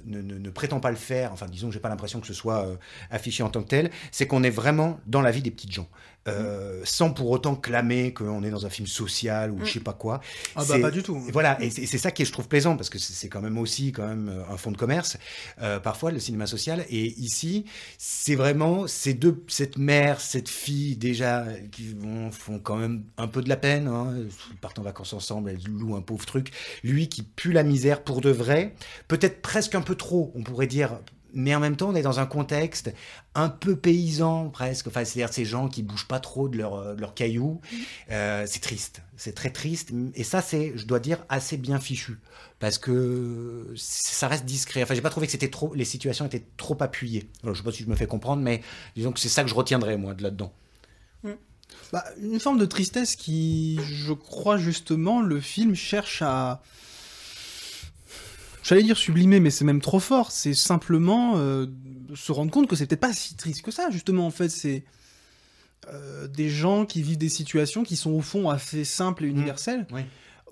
ne 0.05 0.49
prétend 0.49 0.80
pas 0.80 0.91
le 0.91 0.97
faire, 0.97 1.32
enfin 1.32 1.47
disons 1.47 1.67
que 1.67 1.73
j'ai 1.73 1.80
pas 1.80 1.89
l'impression 1.89 2.19
que 2.19 2.28
ce 2.28 2.34
soit 2.34 2.65
euh, 2.65 2.76
affiché 3.09 3.43
en 3.43 3.49
tant 3.49 3.63
que 3.63 3.69
tel, 3.69 3.91
c'est 4.11 4.28
qu'on 4.28 4.43
est 4.43 4.49
vraiment 4.49 4.99
dans 5.05 5.21
la 5.21 5.32
vie 5.32 5.41
des 5.41 5.51
petites 5.51 5.73
gens, 5.73 5.89
Euh, 6.28 6.82
sans 6.86 7.11
pour 7.11 7.30
autant 7.30 7.55
clamer 7.55 8.11
qu'on 8.11 8.43
est 8.43 8.49
dans 8.49 8.65
un 8.65 8.69
film 8.71 8.88
social 8.88 9.51
ou 9.51 9.57
Mm. 9.57 9.65
je 9.65 9.71
sais 9.73 9.80
pas 9.80 9.93
quoi. 9.93 10.21
Ah 10.55 10.63
bah 10.67 10.80
pas 10.80 10.89
du 10.89 11.03
tout. 11.03 11.19
Voilà, 11.32 11.61
et 11.61 11.69
c'est 11.69 11.99
ça 11.99 12.09
qui 12.09 12.26
je 12.26 12.32
trouve 12.32 12.47
plaisant 12.47 12.76
parce 12.76 12.89
que 12.89 12.97
c'est 12.97 13.30
quand 13.30 13.41
même 13.41 13.59
aussi 13.59 13.91
quand 13.91 14.07
même 14.07 14.30
euh, 14.30 14.53
un 14.53 14.57
fond 14.57 14.71
de 14.71 14.78
commerce 14.78 15.17
euh, 15.61 15.80
parfois 15.80 16.11
le 16.11 16.19
cinéma 16.19 16.47
social. 16.47 16.84
Et 16.89 17.13
ici, 17.19 17.65
c'est 17.99 18.34
vraiment 18.36 18.88
ces 18.88 19.13
deux, 19.13 19.43
cette 19.47 19.78
mère, 19.78 20.19
cette 20.19 20.49
fille 20.49 20.97
déjà 20.97 21.45
qui 21.71 21.93
vont, 21.93 22.32
font 22.32 22.57
quand 22.57 22.78
même 22.78 23.03
un 23.17 23.28
peu 23.28 23.43
de 23.43 23.49
la 23.49 23.57
peine. 23.57 23.88
Hein, 23.88 24.15
ils 24.51 24.57
partent 24.57 24.80
en 24.80 24.84
vacances 24.84 25.13
ensemble, 25.13 25.51
elles 25.51 25.63
louent 25.67 25.95
un 25.95 26.01
pauvre 26.01 26.26
truc. 26.26 26.51
Lui 26.84 27.07
qui 27.07 27.21
pue 27.21 27.51
la 27.51 27.63
misère 27.63 28.03
pour 28.03 28.21
de 28.21 28.32
vrai, 28.32 28.73
peut-être 29.07 29.43
presque 29.43 29.76
un 29.76 29.82
peu 29.82 29.93
trop, 29.95 30.32
on 30.36 30.41
pourrait 30.41 30.67
dire. 30.67 30.99
Mais 31.36 31.53
en 31.53 31.59
même 31.59 31.75
temps, 31.75 31.89
on 31.89 31.95
est 31.95 32.01
dans 32.01 32.19
un 32.19 32.25
contexte 32.25 32.91
un 33.36 33.49
peu 33.49 33.75
paysan 33.75 34.49
presque. 34.49 34.88
Enfin, 34.88 35.05
c'est-à-dire 35.05 35.33
ces 35.33 35.45
gens 35.45 35.67
qui 35.67 35.83
bougent 35.83 36.07
pas 36.07 36.19
trop 36.19 36.49
de 36.49 36.57
leur, 36.57 36.75
euh, 36.75 36.95
de 36.95 37.01
leurs 37.01 37.13
cailloux. 37.13 37.61
Euh, 38.09 38.45
c'est 38.47 38.61
triste, 38.61 39.01
c'est 39.17 39.36
très 39.36 39.51
triste. 39.51 39.91
Et 40.15 40.23
ça, 40.23 40.41
c'est, 40.41 40.73
je 40.75 40.86
dois 40.86 40.99
dire, 40.99 41.19
assez 41.29 41.57
bien 41.57 41.79
fichu. 41.79 42.19
Parce 42.59 42.77
que 42.77 43.73
ça 43.75 44.27
reste 44.27 44.45
discret. 44.45 44.81
Enfin, 44.81 44.95
j'ai 44.95 45.01
pas 45.01 45.09
trouvé 45.09 45.27
que 45.27 45.31
c'était 45.31 45.49
trop, 45.49 45.73
les 45.75 45.86
situations 45.86 46.25
étaient 46.25 46.45
trop 46.57 46.77
appuyées. 46.79 47.29
Alors, 47.43 47.53
je 47.53 47.59
sais 47.61 47.65
pas 47.65 47.71
si 47.71 47.83
je 47.83 47.89
me 47.89 47.95
fais 47.95 48.07
comprendre, 48.07 48.41
mais 48.41 48.61
disons 48.95 49.11
que 49.11 49.19
c'est 49.19 49.29
ça 49.29 49.43
que 49.43 49.49
je 49.49 49.55
retiendrai, 49.55 49.97
moi, 49.97 50.13
de 50.13 50.23
là-dedans. 50.23 50.51
Bah, 51.91 52.03
une 52.21 52.39
forme 52.39 52.57
de 52.57 52.65
tristesse 52.65 53.15
qui, 53.15 53.79
je 53.83 54.13
crois 54.13 54.57
justement, 54.57 55.21
le 55.21 55.39
film 55.39 55.75
cherche 55.75 56.21
à. 56.21 56.61
J'allais 58.68 58.84
dire 58.84 58.97
sublimer, 58.97 59.39
mais 59.39 59.51
c'est 59.51 59.63
même 59.66 59.82
trop 59.82 59.99
fort. 59.99 60.32
C'est 60.32 60.53
simplement 60.55 61.34
euh, 61.38 61.68
se 62.16 62.32
rendre 62.32 62.51
compte 62.51 62.68
que 62.68 62.76
c'est 62.76 62.88
peut-être 62.88 62.99
pas 63.01 63.13
si 63.13 63.36
triste 63.36 63.61
que 63.61 63.70
ça, 63.72 63.89
justement. 63.91 64.26
En 64.26 64.32
fait, 64.32 64.49
c'est 64.49 64.84
euh, 65.93 66.28
des 66.28 66.49
gens 66.49 66.86
qui 66.86 67.03
vivent 67.03 67.18
des 67.20 67.30
situations 67.30 67.84
qui 67.84 67.95
sont 67.95 68.11
au 68.11 68.22
fond 68.22 68.49
assez 68.49 68.84
simples 68.84 69.26
et 69.26 69.28
universelles. 69.28 69.86
oui. 69.91 70.01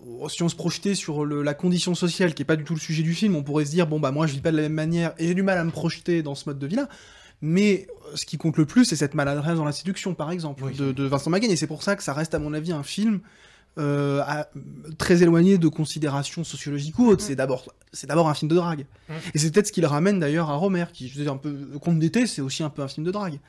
Oh, 0.06 0.28
Si 0.30 0.44
on 0.44 0.50
se 0.50 0.56
projetait 0.56 0.96
sur 0.96 1.24
le- 1.24 1.42
la 1.44 1.54
condition 1.54 1.96
sociale, 1.96 2.34
qui 2.34 2.42
est 2.42 2.46
pas 2.46 2.58
du 2.58 2.66
tout 2.66 2.74
le 2.74 2.80
sujet 2.80 3.04
du 3.04 3.14
film, 3.14 3.36
on 3.36 3.42
pourrait 3.44 3.64
se 3.66 3.72
dire 3.72 3.88
bon 3.88 4.02
bah 4.02 4.12
moi 4.12 4.28
je 4.28 4.34
vis 4.34 4.42
pas 4.42 4.52
de 4.52 4.58
la 4.58 4.64
même 4.64 4.74
manière 4.74 5.14
et 5.18 5.28
j'ai 5.28 5.34
du 5.34 5.44
mal 5.44 5.58
à 5.58 5.64
me 5.64 5.72
projeter 5.72 6.22
dans 6.22 6.36
ce 6.36 6.48
mode 6.50 6.60
de 6.60 6.68
vie-là. 6.68 6.90
Mais 7.42 7.88
euh, 8.12 8.16
ce 8.16 8.26
qui 8.26 8.38
compte 8.38 8.58
le 8.58 8.66
plus, 8.66 8.84
c'est 8.86 8.96
cette 8.98 9.14
maladresse 9.16 9.56
dans 9.56 9.64
la 9.66 9.72
séduction, 9.72 10.14
par 10.14 10.30
exemple, 10.32 10.64
Oui. 10.66 10.76
de, 10.76 10.92
de 10.92 11.04
Vincent 11.06 11.30
Maguen. 11.30 11.50
Et 11.52 11.56
c'est 11.56 11.68
pour 11.68 11.84
ça 11.84 11.96
que 11.96 12.04
ça 12.04 12.14
reste, 12.14 12.36
à 12.36 12.40
mon 12.40 12.54
avis, 12.54 12.74
un 12.74 12.84
film 12.84 13.22
euh, 13.78 14.22
à- 14.26 14.48
très 14.98 15.24
éloigné 15.24 15.58
de 15.58 15.68
considérations 15.68 16.44
sociologiques 16.44 16.98
ou 17.00 17.08
autres. 17.08 17.24
C'est 17.24 17.36
d'abord, 17.36 17.66
c'est 17.92 18.08
d'abord 18.08 18.30
un 18.30 18.34
film 18.34 18.50
de 18.50 18.56
drague. 18.56 18.86
Mm. 19.10 19.14
Et 19.34 19.38
c'est 19.40 19.52
peut-être 19.52 19.68
ce 19.68 19.72
qui 19.72 19.82
le 19.82 19.88
ramène 19.88 20.20
d'ailleurs 20.20 20.50
à 20.52 20.56
Romer, 20.56 20.86
qui, 20.94 21.08
je 21.10 21.18
veux 21.18 21.24
dire, 21.24 21.34
un 21.34 21.38
peu, 21.38 21.54
Conte 21.82 22.00
d'été, 22.00 22.28
c'est 22.28 22.42
aussi 22.42 22.62
un 22.64 22.70
peu 22.70 22.82
un 22.84 22.88
film 22.88 23.06
de 23.06 23.12
drague. 23.12 23.40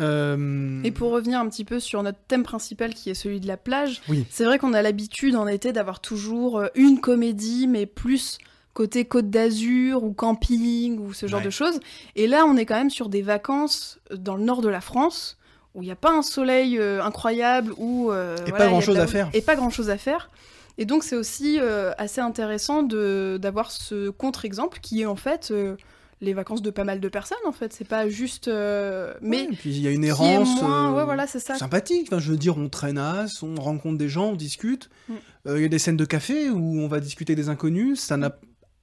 Euh, 0.00 0.80
Et 0.84 0.90
pour 0.92 1.10
revenir 1.10 1.40
un 1.40 1.48
petit 1.48 1.64
peu 1.64 1.80
sur 1.80 2.02
notre 2.02 2.18
thème 2.28 2.44
principal 2.44 2.94
qui 2.94 3.10
est 3.10 3.14
celui 3.14 3.40
de 3.40 3.48
la 3.48 3.56
plage, 3.56 4.00
Oui. 4.08 4.26
c'est 4.30 4.44
vrai 4.44 4.58
qu'on 4.58 4.72
a 4.72 4.82
l'habitude 4.82 5.34
en 5.34 5.46
été 5.48 5.72
d'avoir 5.72 6.00
toujours 6.00 6.58
euh, 6.58 6.66
une 6.76 7.00
comédie, 7.00 7.66
mais 7.66 7.84
plus 7.86 8.38
côté 8.74 9.04
Côte 9.06 9.28
d'Azur 9.28 10.04
ou 10.04 10.12
camping 10.12 10.98
ou 11.00 11.12
ce 11.12 11.26
genre 11.26 11.40
Ouais. 11.40 11.46
de 11.46 11.50
choses. 11.50 11.80
Et 12.14 12.28
là, 12.28 12.44
on 12.46 12.56
est 12.56 12.64
quand 12.64 12.76
même 12.76 12.90
sur 12.90 13.08
des 13.08 13.22
vacances 13.22 13.98
dans 14.14 14.36
le 14.36 14.44
nord 14.44 14.60
de 14.60 14.68
la 14.68 14.80
France 14.80 15.36
où 15.78 15.82
il 15.82 15.86
n'y 15.86 15.92
a 15.92 15.96
pas 15.96 16.12
un 16.12 16.22
soleil 16.22 16.76
euh, 16.76 17.00
incroyable 17.02 17.72
ou 17.78 18.10
euh, 18.10 18.36
Et 18.38 18.50
voilà, 18.50 18.64
pas 18.64 18.70
grand-chose 18.70 18.98
à 18.98 19.06
faire. 19.06 19.30
Et 19.32 19.40
pas 19.40 19.54
grand 19.54 19.70
chose 19.70 19.90
à 19.90 19.96
faire. 19.96 20.28
Et 20.76 20.84
donc 20.84 21.04
c'est 21.04 21.16
aussi 21.16 21.58
euh, 21.60 21.92
assez 21.98 22.20
intéressant 22.20 22.82
de 22.82 23.38
d'avoir 23.40 23.70
ce 23.70 24.10
contre-exemple 24.10 24.80
qui 24.82 25.02
est 25.02 25.06
en 25.06 25.16
fait 25.16 25.50
euh, 25.50 25.76
les 26.20 26.34
vacances 26.34 26.62
de 26.62 26.70
pas 26.70 26.82
mal 26.82 26.98
de 26.98 27.08
personnes 27.08 27.38
en 27.46 27.52
fait. 27.52 27.72
C'est 27.72 27.86
pas 27.86 28.08
juste, 28.08 28.48
euh, 28.48 29.14
mais 29.20 29.44
et 29.44 29.48
puis 29.48 29.70
il 29.70 29.80
y 29.80 29.86
a 29.86 29.90
une 29.92 30.04
errance. 30.04 30.60
moins, 30.60 30.92
ouais 30.94 31.04
voilà 31.04 31.28
c'est 31.28 31.38
ça. 31.38 31.54
sympathique. 31.54 32.08
Enfin, 32.10 32.18
je 32.18 32.32
veux 32.32 32.36
dire, 32.36 32.58
on 32.58 32.68
traînasse, 32.68 33.42
on 33.44 33.54
rencontre 33.54 33.98
des 33.98 34.08
gens, 34.08 34.30
on 34.30 34.36
discute. 34.36 34.90
Mm. 35.08 35.14
Euh, 35.46 35.58
Il 35.58 35.62
y 35.62 35.64
a 35.64 35.68
des 35.68 35.78
scènes 35.78 35.96
de 35.96 36.04
café 36.04 36.50
où 36.50 36.80
on 36.80 36.88
va 36.88 36.98
discuter 36.98 37.36
des 37.36 37.48
inconnus. 37.48 38.00
Ça 38.00 38.16
n'a 38.16 38.36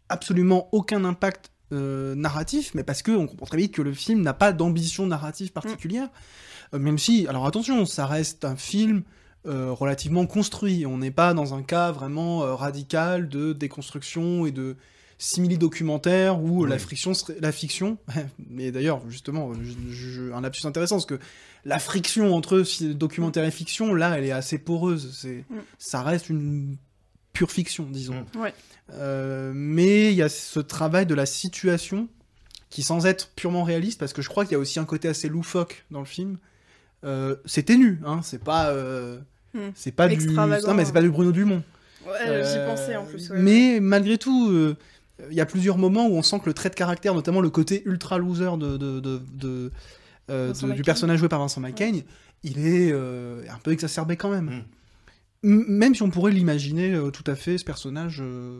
absolument 0.07 0.69
aucun 0.71 1.03
impact 1.03 1.51
euh, 1.73 2.13
narratif, 2.15 2.73
mais 2.75 2.83
parce 2.83 3.01
que 3.01 3.11
on 3.11 3.25
comprend 3.25 3.47
très 3.47 3.57
vite 3.57 3.73
que 3.73 3.81
le 3.81 3.91
film 3.91 4.21
n'a 4.21 4.33
pas 4.33 4.53
d'ambition 4.53 5.07
narrative 5.07 5.51
particulière. 5.51 6.05
Euh, 6.05 6.09
même 6.79 6.97
si, 6.97 7.27
alors 7.27 7.45
attention, 7.45 7.85
ça 7.85 8.05
reste 8.05 8.45
un 8.45 8.55
film 8.55 9.03
euh, 9.47 9.71
relativement 9.71 10.25
construit. 10.25 10.85
On 10.85 10.97
n'est 10.97 11.11
pas 11.11 11.33
dans 11.33 11.53
un 11.53 11.61
cas 11.63 11.91
vraiment 11.91 12.43
euh, 12.43 12.55
radical 12.55 13.29
de 13.29 13.53
déconstruction 13.53 14.45
et 14.45 14.51
de 14.51 14.75
simili-documentaire 15.17 16.41
où 16.41 16.63
Oui. 16.63 16.69
la, 16.69 16.79
friction 16.79 17.13
serait- 17.13 17.37
la 17.39 17.51
fiction, 17.51 17.97
mais 18.49 18.71
d'ailleurs, 18.71 19.01
justement, 19.09 19.51
je- 19.53 19.93
je- 19.93 20.31
un 20.31 20.41
lapsus 20.41 20.65
intéressant, 20.65 20.95
parce 20.95 21.05
que 21.05 21.19
la 21.65 21.79
friction 21.79 22.33
entre 22.35 22.63
documentaire 22.93 23.43
et 23.45 23.51
fiction, 23.51 23.93
là, 23.93 24.17
elle 24.17 24.25
est 24.25 24.31
assez 24.31 24.57
poreuse. 24.57 25.15
C'est, 25.19 25.45
Mm. 25.49 25.55
Ça 25.77 26.01
reste 26.01 26.29
une 26.29 26.77
pure 27.33 27.51
fiction, 27.51 27.87
disons. 27.89 28.25
Mm. 28.35 28.47
Euh, 28.93 29.51
mais 29.55 30.11
il 30.11 30.15
y 30.15 30.21
a 30.21 30.29
ce 30.29 30.59
travail 30.59 31.05
de 31.05 31.15
la 31.15 31.25
situation 31.25 32.07
qui, 32.69 32.83
sans 32.83 33.05
être 33.05 33.31
purement 33.35 33.63
réaliste, 33.63 33.99
parce 33.99 34.13
que 34.13 34.21
je 34.21 34.29
crois 34.29 34.43
qu'il 34.45 34.53
y 34.53 34.55
a 34.55 34.59
aussi 34.59 34.79
un 34.79 34.85
côté 34.85 35.07
assez 35.07 35.29
loufoque 35.29 35.85
dans 35.91 35.99
le 35.99 36.05
film, 36.05 36.37
euh, 37.05 37.35
c'est 37.45 37.63
ténu, 37.63 37.99
hein, 38.05 38.19
c'est 38.23 38.43
pas... 38.43 38.69
euh, 38.71 39.19
Mm. 39.53 39.71
c'est 39.73 39.93
pas 39.93 40.09
du 40.09 40.27
non 40.27 40.47
mais 40.73 40.83
c'est 40.83 40.91
pas 40.91 41.01
du 41.01 41.09
Bruno 41.09 41.31
Dumont 41.31 41.63
Ouais, 42.05 42.11
j'y 42.43 42.57
euh, 42.57 42.67
pensais 42.67 42.95
en 42.97 43.05
plus. 43.05 43.29
ouais. 43.29 43.39
mais 43.39 43.79
malgré 43.79 44.17
tout, 44.17 44.49
euh, 44.51 44.75
il 45.31 45.35
y 45.37 45.39
a 45.39 45.45
plusieurs 45.45 45.77
moments 45.77 46.07
où 46.07 46.15
on 46.15 46.21
sent 46.21 46.39
que 46.41 46.47
le 46.47 46.53
trait 46.53 46.69
de 46.69 46.75
caractère, 46.75 47.13
notamment 47.15 47.39
le 47.39 47.49
côté 47.49 47.81
ultra 47.85 48.17
loser 48.17 48.57
de, 48.57 48.75
de- 48.75 48.99
de- 48.99 49.21
de- 49.33 49.71
euh, 50.29 50.47
Vincent 50.49 50.67
de- 50.67 50.73
du 50.73 50.81
personnage 50.81 51.19
joué 51.19 51.29
par 51.29 51.39
Vincent 51.39 51.61
McCain, 51.61 52.01
il 52.43 52.67
est 52.67 52.91
euh, 52.91 53.43
un 53.49 53.57
peu 53.59 53.71
exacerbé 53.71 54.17
quand 54.17 54.29
même. 54.29 54.47
Mm. 54.47 54.63
M- 55.51 55.65
Même 55.69 55.95
si 55.95 56.03
on 56.03 56.09
pourrait 56.09 56.33
l'imaginer 56.33 56.93
euh, 56.93 57.09
tout 57.11 57.23
à 57.31 57.35
fait, 57.35 57.57
ce 57.57 57.63
personnage, 57.63 58.19
euh, 58.21 58.59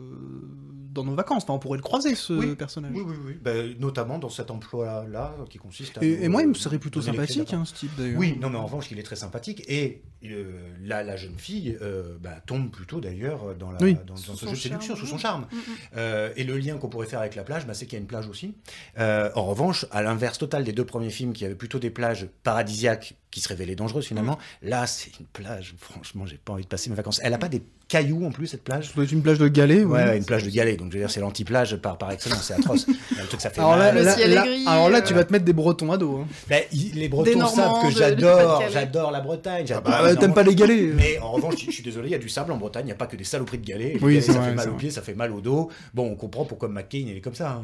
dans 0.96 1.04
nos 1.04 1.14
vacances. 1.14 1.44
Enfin, 1.44 1.54
on 1.54 1.58
pourrait 1.58 1.78
le 1.78 1.82
croiser, 1.82 2.14
ce 2.14 2.32
Oui. 2.32 2.56
personnage. 2.56 2.92
Oui, 2.94 3.02
oui, 3.06 3.16
oui. 3.24 3.38
Ben, 3.40 3.76
notamment 3.78 4.18
dans 4.18 4.28
cet 4.28 4.50
emploi-là 4.50 5.34
qui 5.48 5.58
consiste 5.58 5.98
à. 5.98 6.04
Et, 6.04 6.24
et 6.24 6.28
moi, 6.28 6.42
il 6.42 6.48
me 6.48 6.54
euh, 6.54 6.58
serait 6.58 6.78
plutôt 6.78 7.00
sympathique, 7.02 7.52
hein, 7.52 7.64
ce 7.64 7.74
type, 7.74 7.90
d'ailleurs. 7.96 8.18
Oui, 8.18 8.36
non, 8.40 8.50
mais 8.50 8.58
en 8.58 8.66
revanche, 8.66 8.90
il 8.90 8.98
est 8.98 9.04
très 9.04 9.16
sympathique. 9.16 9.62
Et 9.68 10.02
euh, 10.24 10.74
là, 10.82 11.02
la 11.02 11.16
jeune 11.16 11.38
fille 11.38 11.76
euh, 11.82 12.16
bah, 12.20 12.40
tombe 12.46 12.70
plutôt 12.70 13.00
d'ailleurs 13.00 13.54
dans, 13.54 13.70
la, 13.70 13.80
Oui. 13.80 13.96
dans, 14.06 14.16
ce 14.16 14.34
son 14.34 14.46
jeu 14.46 14.52
de 14.52 14.56
séduction, 14.56 14.96
sous 14.96 15.06
son 15.06 15.18
charme. 15.18 15.46
Mm, 15.52 15.56
mm. 15.56 15.60
Euh, 15.96 16.32
et 16.36 16.44
le 16.44 16.56
lien 16.56 16.78
qu'on 16.78 16.88
pourrait 16.88 17.06
faire 17.06 17.20
avec 17.20 17.34
la 17.34 17.44
plage, 17.44 17.66
bah, 17.66 17.74
c'est 17.74 17.86
qu'il 17.86 17.94
y 17.94 17.96
a 17.96 18.00
une 18.00 18.06
plage 18.06 18.26
aussi. 18.28 18.54
Euh, 18.98 19.30
en 19.34 19.44
revanche, 19.44 19.86
à 19.90 20.02
l'inverse 20.02 20.38
total 20.38 20.64
des 20.64 20.72
deux 20.72 20.84
premiers 20.84 21.10
films 21.10 21.32
qui 21.32 21.44
avaient 21.44 21.54
plutôt 21.54 21.78
des 21.78 21.90
plages 21.90 22.28
paradisiaques 22.42 23.16
qui 23.30 23.40
se 23.40 23.48
révélaient 23.48 23.76
dangereuses 23.76 24.06
finalement, 24.06 24.38
là, 24.62 24.86
c'est 24.86 25.20
une 25.20 25.26
plage, 25.26 25.74
franchement, 25.78 26.24
j'ai 26.24 26.38
pas 26.38 26.54
envie 26.54 26.62
de 26.64 26.68
passer 26.68 26.88
mes 26.88 26.96
vacances. 26.96 27.20
Elle 27.22 27.34
a 27.34 27.38
pas 27.38 27.48
des 27.48 27.62
cailloux 27.88 28.24
en 28.26 28.30
plus, 28.30 28.46
cette 28.48 28.64
plage 28.64 28.90
Ça 28.94 29.02
être 29.02 29.12
une 29.12 29.22
plage 29.22 29.38
de 29.38 29.46
galets. 29.48 29.84
Ouais, 29.84 30.16
une 30.16 30.24
plage 30.24 30.42
de 30.44 30.50
galets, 30.50 30.76
donc 30.78 30.88
je 30.90 30.96
veux 30.98 31.02
dire, 31.04 31.10
c'est 31.10 31.20
l'anti-plage 31.20 31.76
par, 31.76 31.98
par 31.98 32.10
excellence, 32.10 32.42
c'est 32.42 32.54
atroce. 32.54 32.86
Le 33.18 33.26
truc, 33.26 33.40
ça 33.40 33.50
fait 33.50 33.60
Alors 33.60 33.76
là, 33.76 33.92
mal. 33.92 34.04
Là- 34.04 34.26
là- 34.26 34.44
gris, 34.46 34.64
alors 34.66 34.90
là, 34.90 34.98
euh, 34.98 35.02
tu 35.02 35.14
vas 35.14 35.24
te 35.24 35.32
mettre 35.32 35.44
des 35.44 35.52
bretons 35.52 35.92
à 35.92 35.96
dos. 35.96 36.24
hein. 36.50 36.56
Il- 36.72 36.94
les 36.94 37.08
Bretons 37.08 37.46
savent 37.46 37.82
que 37.82 37.90
j'adore, 37.90 38.62
j'adore 38.72 39.10
la 39.10 39.20
Bretagne. 39.20 39.66
j'adore 39.66 39.84
Bah, 39.84 40.16
t'aimes 40.16 40.34
pas 40.34 40.42
les 40.42 40.54
galets. 40.54 40.92
Mais 40.96 41.18
en 41.20 41.30
revanche, 41.32 41.54
je 41.64 41.70
suis 41.70 41.82
désolé, 41.82 42.08
il 42.08 42.12
y 42.12 42.16
a 42.16 42.18
du 42.18 42.28
sable 42.28 42.50
en 42.52 42.56
Bretagne, 42.56 42.82
il 42.84 42.86
n'y 42.86 42.92
a 42.92 42.96
pas 42.96 43.06
que 43.06 43.16
des 43.16 43.24
saloperies 43.24 43.58
de 43.58 43.66
galets. 43.66 43.96
Oui, 44.02 44.14
galets, 44.14 44.22
c'est 44.26 44.32
ça 44.32 44.38
vrai, 44.38 44.48
fait 44.50 44.54
mal 44.56 44.64
c'est 44.64 44.70
aux 44.70 44.76
pieds, 44.76 44.90
ça 44.90 45.02
fait 45.02 45.14
mal 45.14 45.32
au 45.32 45.40
dos. 45.40 45.70
Bon, 45.94 46.06
on 46.10 46.16
comprend 46.16 46.44
pourquoi 46.44 46.68
McCain 46.68 47.04
il 47.06 47.16
est 47.16 47.20
comme 47.20 47.34
ça. 47.34 47.50
hein. 47.50 47.62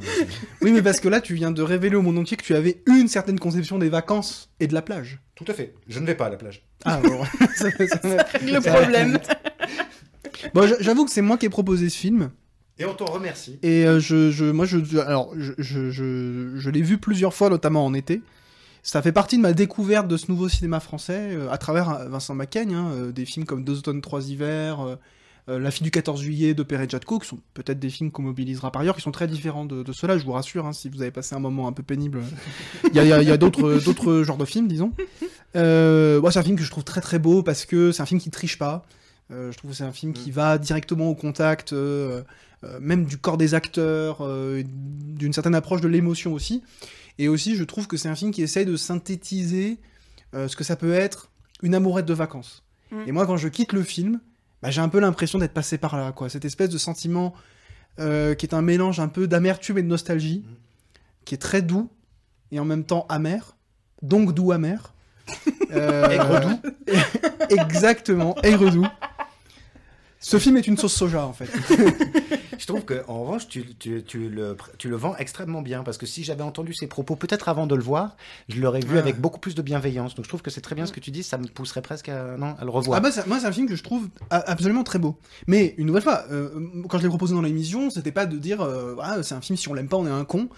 Oui, 0.60 0.72
mais 0.72 0.82
parce 0.82 1.00
que 1.00 1.08
là, 1.08 1.20
tu 1.20 1.34
viens 1.34 1.50
de 1.50 1.62
révéler 1.62 1.96
au 1.96 2.02
monde 2.02 2.18
entier 2.18 2.36
que 2.36 2.44
tu 2.44 2.54
avais 2.54 2.82
une 2.86 3.08
certaine 3.08 3.38
conception 3.38 3.78
des 3.78 3.88
vacances 3.88 4.50
et 4.60 4.66
de 4.68 4.74
la 4.74 4.82
plage. 4.82 5.18
Tout 5.34 5.44
à 5.48 5.54
fait. 5.54 5.74
Je 5.88 5.98
ne 5.98 6.06
vais 6.06 6.14
pas 6.14 6.26
à 6.26 6.30
la 6.30 6.36
plage. 6.36 6.62
Ah, 6.84 7.00
bon. 7.02 7.22
Ça- 7.56 7.70
ça- 7.70 8.24
Le 8.44 8.60
problème. 8.60 9.18
Bon, 10.54 10.68
j'avoue 10.80 11.04
que 11.04 11.10
c'est 11.10 11.22
moi 11.22 11.36
qui 11.38 11.46
ai 11.46 11.48
proposé 11.48 11.88
ce 11.88 11.96
film. 11.96 12.30
Et 12.78 12.84
on 12.84 12.94
t'en 12.94 13.04
remercie. 13.06 13.58
Et 13.62 13.86
euh, 13.86 14.00
je, 14.00 14.30
je, 14.30 14.44
moi, 14.46 14.64
je, 14.66 14.78
alors, 14.98 15.32
je, 15.36 15.52
je, 15.58 15.90
je, 15.90 16.52
je 16.56 16.70
l'ai 16.70 16.82
vu 16.82 16.98
plusieurs 16.98 17.34
fois, 17.34 17.50
notamment 17.50 17.84
en 17.84 17.94
été. 17.94 18.22
Ça 18.82 19.00
fait 19.02 19.12
partie 19.12 19.36
de 19.36 19.42
ma 19.42 19.52
découverte 19.52 20.08
de 20.08 20.16
ce 20.16 20.30
nouveau 20.30 20.48
cinéma 20.48 20.80
français 20.80 21.28
euh, 21.36 21.50
à 21.50 21.58
travers 21.58 21.90
euh, 21.90 22.08
Vincent 22.08 22.34
Macaigne, 22.34 22.74
hein, 22.74 22.90
euh, 22.92 23.12
des 23.12 23.24
films 23.24 23.46
comme 23.46 23.62
Deux 23.62 23.78
automnes, 23.78 24.00
trois 24.00 24.28
hivers, 24.28 24.98
La 25.46 25.70
fille 25.70 25.84
du 25.84 25.90
14 25.90 26.20
juillet 26.22 26.54
de 26.54 26.62
Pere 26.62 26.88
Jadko, 26.88 27.18
qui 27.18 27.28
sont 27.28 27.38
peut-être 27.54 27.78
des 27.78 27.90
films 27.90 28.10
qu'on 28.10 28.22
mobilisera 28.22 28.72
par 28.72 28.82
ailleurs, 28.82 28.96
qui 28.96 29.02
sont 29.02 29.12
très 29.12 29.26
différents 29.28 29.64
de, 29.66 29.82
de 29.82 29.92
ceux-là, 29.92 30.16
je 30.18 30.24
vous 30.24 30.32
rassure, 30.32 30.66
hein, 30.66 30.72
si 30.72 30.88
vous 30.88 31.02
avez 31.02 31.10
passé 31.10 31.34
un 31.34 31.40
moment 31.40 31.68
un 31.68 31.72
peu 31.72 31.82
pénible. 31.82 32.20
Il 32.90 32.94
y 32.96 32.98
a, 33.00 33.04
il 33.04 33.08
y 33.08 33.12
a- 33.12 33.22
il 33.22 33.28
y 33.28 33.32
a 33.32 33.36
d'autres 33.36 33.78
d'autres 33.84 34.22
genres 34.22 34.38
de 34.38 34.44
films, 34.44 34.66
disons. 34.66 34.92
C'est 35.54 35.58
un 35.60 36.42
film 36.42 36.56
que 36.56 36.64
je 36.64 36.70
trouve 36.70 36.84
très 36.84 37.00
très 37.00 37.18
beau 37.18 37.42
parce 37.42 37.64
que 37.66 37.92
c'est 37.92 38.02
un 38.02 38.06
film 38.06 38.20
qui 38.20 38.30
triche 38.30 38.58
pas. 38.58 38.84
Euh, 39.32 39.50
je 39.50 39.58
trouve 39.58 39.70
que 39.70 39.76
c'est 39.76 39.84
un 39.84 39.92
film 39.92 40.12
qui 40.12 40.30
va 40.30 40.58
directement 40.58 41.08
au 41.08 41.14
contact, 41.14 41.72
euh, 41.72 42.22
euh, 42.64 42.78
même 42.80 43.04
du 43.06 43.16
corps 43.18 43.38
des 43.38 43.54
acteurs, 43.54 44.18
euh, 44.20 44.62
d'une 44.66 45.32
certaine 45.32 45.54
approche 45.54 45.80
de 45.80 45.88
l'émotion 45.88 46.32
aussi. 46.34 46.62
Et 47.18 47.28
aussi, 47.28 47.56
je 47.56 47.64
trouve 47.64 47.86
que 47.86 47.96
c'est 47.96 48.08
un 48.08 48.14
film 48.14 48.30
qui 48.30 48.42
essaye 48.42 48.66
de 48.66 48.76
synthétiser 48.76 49.78
euh, 50.34 50.48
ce 50.48 50.56
que 50.56 50.64
ça 50.64 50.76
peut 50.76 50.92
être 50.92 51.30
une 51.62 51.74
amourette 51.74 52.06
de 52.06 52.14
vacances. 52.14 52.62
Mm. 52.90 52.96
Et 53.06 53.12
moi, 53.12 53.26
quand 53.26 53.36
je 53.36 53.48
quitte 53.48 53.72
le 53.72 53.82
film, 53.82 54.20
bah, 54.62 54.70
j'ai 54.70 54.80
un 54.80 54.88
peu 54.88 55.00
l'impression 55.00 55.38
d'être 55.38 55.52
passé 55.54 55.78
par 55.78 55.96
là, 55.96 56.12
quoi. 56.12 56.28
Cette 56.28 56.44
espèce 56.44 56.68
de 56.70 56.78
sentiment 56.78 57.34
euh, 57.98 58.34
qui 58.34 58.46
est 58.46 58.54
un 58.54 58.62
mélange 58.62 59.00
un 59.00 59.08
peu 59.08 59.26
d'amertume 59.26 59.78
et 59.78 59.82
de 59.82 59.88
nostalgie, 59.88 60.44
Mm. 60.46 60.54
qui 61.24 61.34
est 61.34 61.38
très 61.38 61.62
doux 61.62 61.90
et 62.50 62.58
en 62.60 62.64
même 62.64 62.84
temps 62.84 63.06
amer, 63.08 63.56
donc 64.02 64.34
doux 64.34 64.52
amer. 64.52 64.92
Euh, 65.70 66.08
Aigre-doux. 66.08 66.60
Exactement, 67.50 68.34
aigre-doux. 68.42 68.86
Ce 70.22 70.38
film 70.38 70.56
est 70.56 70.66
une 70.66 70.76
sauce 70.76 70.94
soja, 70.94 71.26
en 71.26 71.32
fait. 71.32 71.50
Je 72.58 72.66
trouve 72.68 72.84
que 72.84 73.02
en 73.08 73.22
revanche, 73.22 73.48
tu, 73.48 73.64
tu, 73.74 74.04
tu 74.04 74.28
le, 74.28 74.56
tu 74.78 74.88
le 74.88 74.94
vends 74.94 75.16
extrêmement 75.16 75.62
bien 75.62 75.82
parce 75.82 75.98
que 75.98 76.06
si 76.06 76.22
j'avais 76.22 76.44
entendu 76.44 76.72
ces 76.72 76.86
propos, 76.86 77.16
peut-être 77.16 77.48
avant 77.48 77.66
de 77.66 77.74
le 77.74 77.82
voir, 77.82 78.16
je 78.48 78.60
l'aurais 78.60 78.78
vu 78.78 78.98
avec 78.98 79.20
beaucoup 79.20 79.40
plus 79.40 79.56
de 79.56 79.62
bienveillance. 79.62 80.14
Donc 80.14 80.26
je 80.26 80.28
trouve 80.28 80.42
que 80.42 80.50
c'est 80.50 80.60
très 80.60 80.76
bien 80.76 80.86
ce 80.86 80.92
que 80.92 81.00
tu 81.00 81.10
dis, 81.10 81.24
ça 81.24 81.38
me 81.38 81.46
pousserait 81.46 81.82
presque 81.82 82.08
à, 82.08 82.36
non, 82.36 82.54
à 82.56 82.64
le 82.64 82.70
revoir. 82.70 82.98
Ah 82.98 83.00
bah, 83.00 83.10
ça- 83.10 83.24
moi, 83.26 83.40
c'est 83.40 83.46
un 83.46 83.52
film 83.52 83.68
que 83.68 83.74
je 83.74 83.82
trouve 83.82 84.08
absolument 84.30 84.84
très 84.84 85.00
beau. 85.00 85.18
Mais, 85.48 85.74
une 85.76 85.88
nouvelle 85.88 86.04
fois, 86.04 86.24
euh, 86.30 86.50
quand 86.88 86.98
je 86.98 87.02
l'ai 87.02 87.08
proposé 87.08 87.34
dans 87.34 87.42
l'émission, 87.42 87.90
c'était 87.90 88.12
pas 88.12 88.26
de 88.26 88.36
dire, 88.38 88.60
euh, 88.60 88.94
Ah, 89.02 89.24
c'est 89.24 89.34
un 89.34 89.40
film, 89.40 89.56
si 89.56 89.68
on 89.68 89.74
l'aime 89.74 89.88
pas, 89.88 89.96
on 89.96 90.06
est 90.06 90.10
un 90.10 90.24
con. 90.24 90.48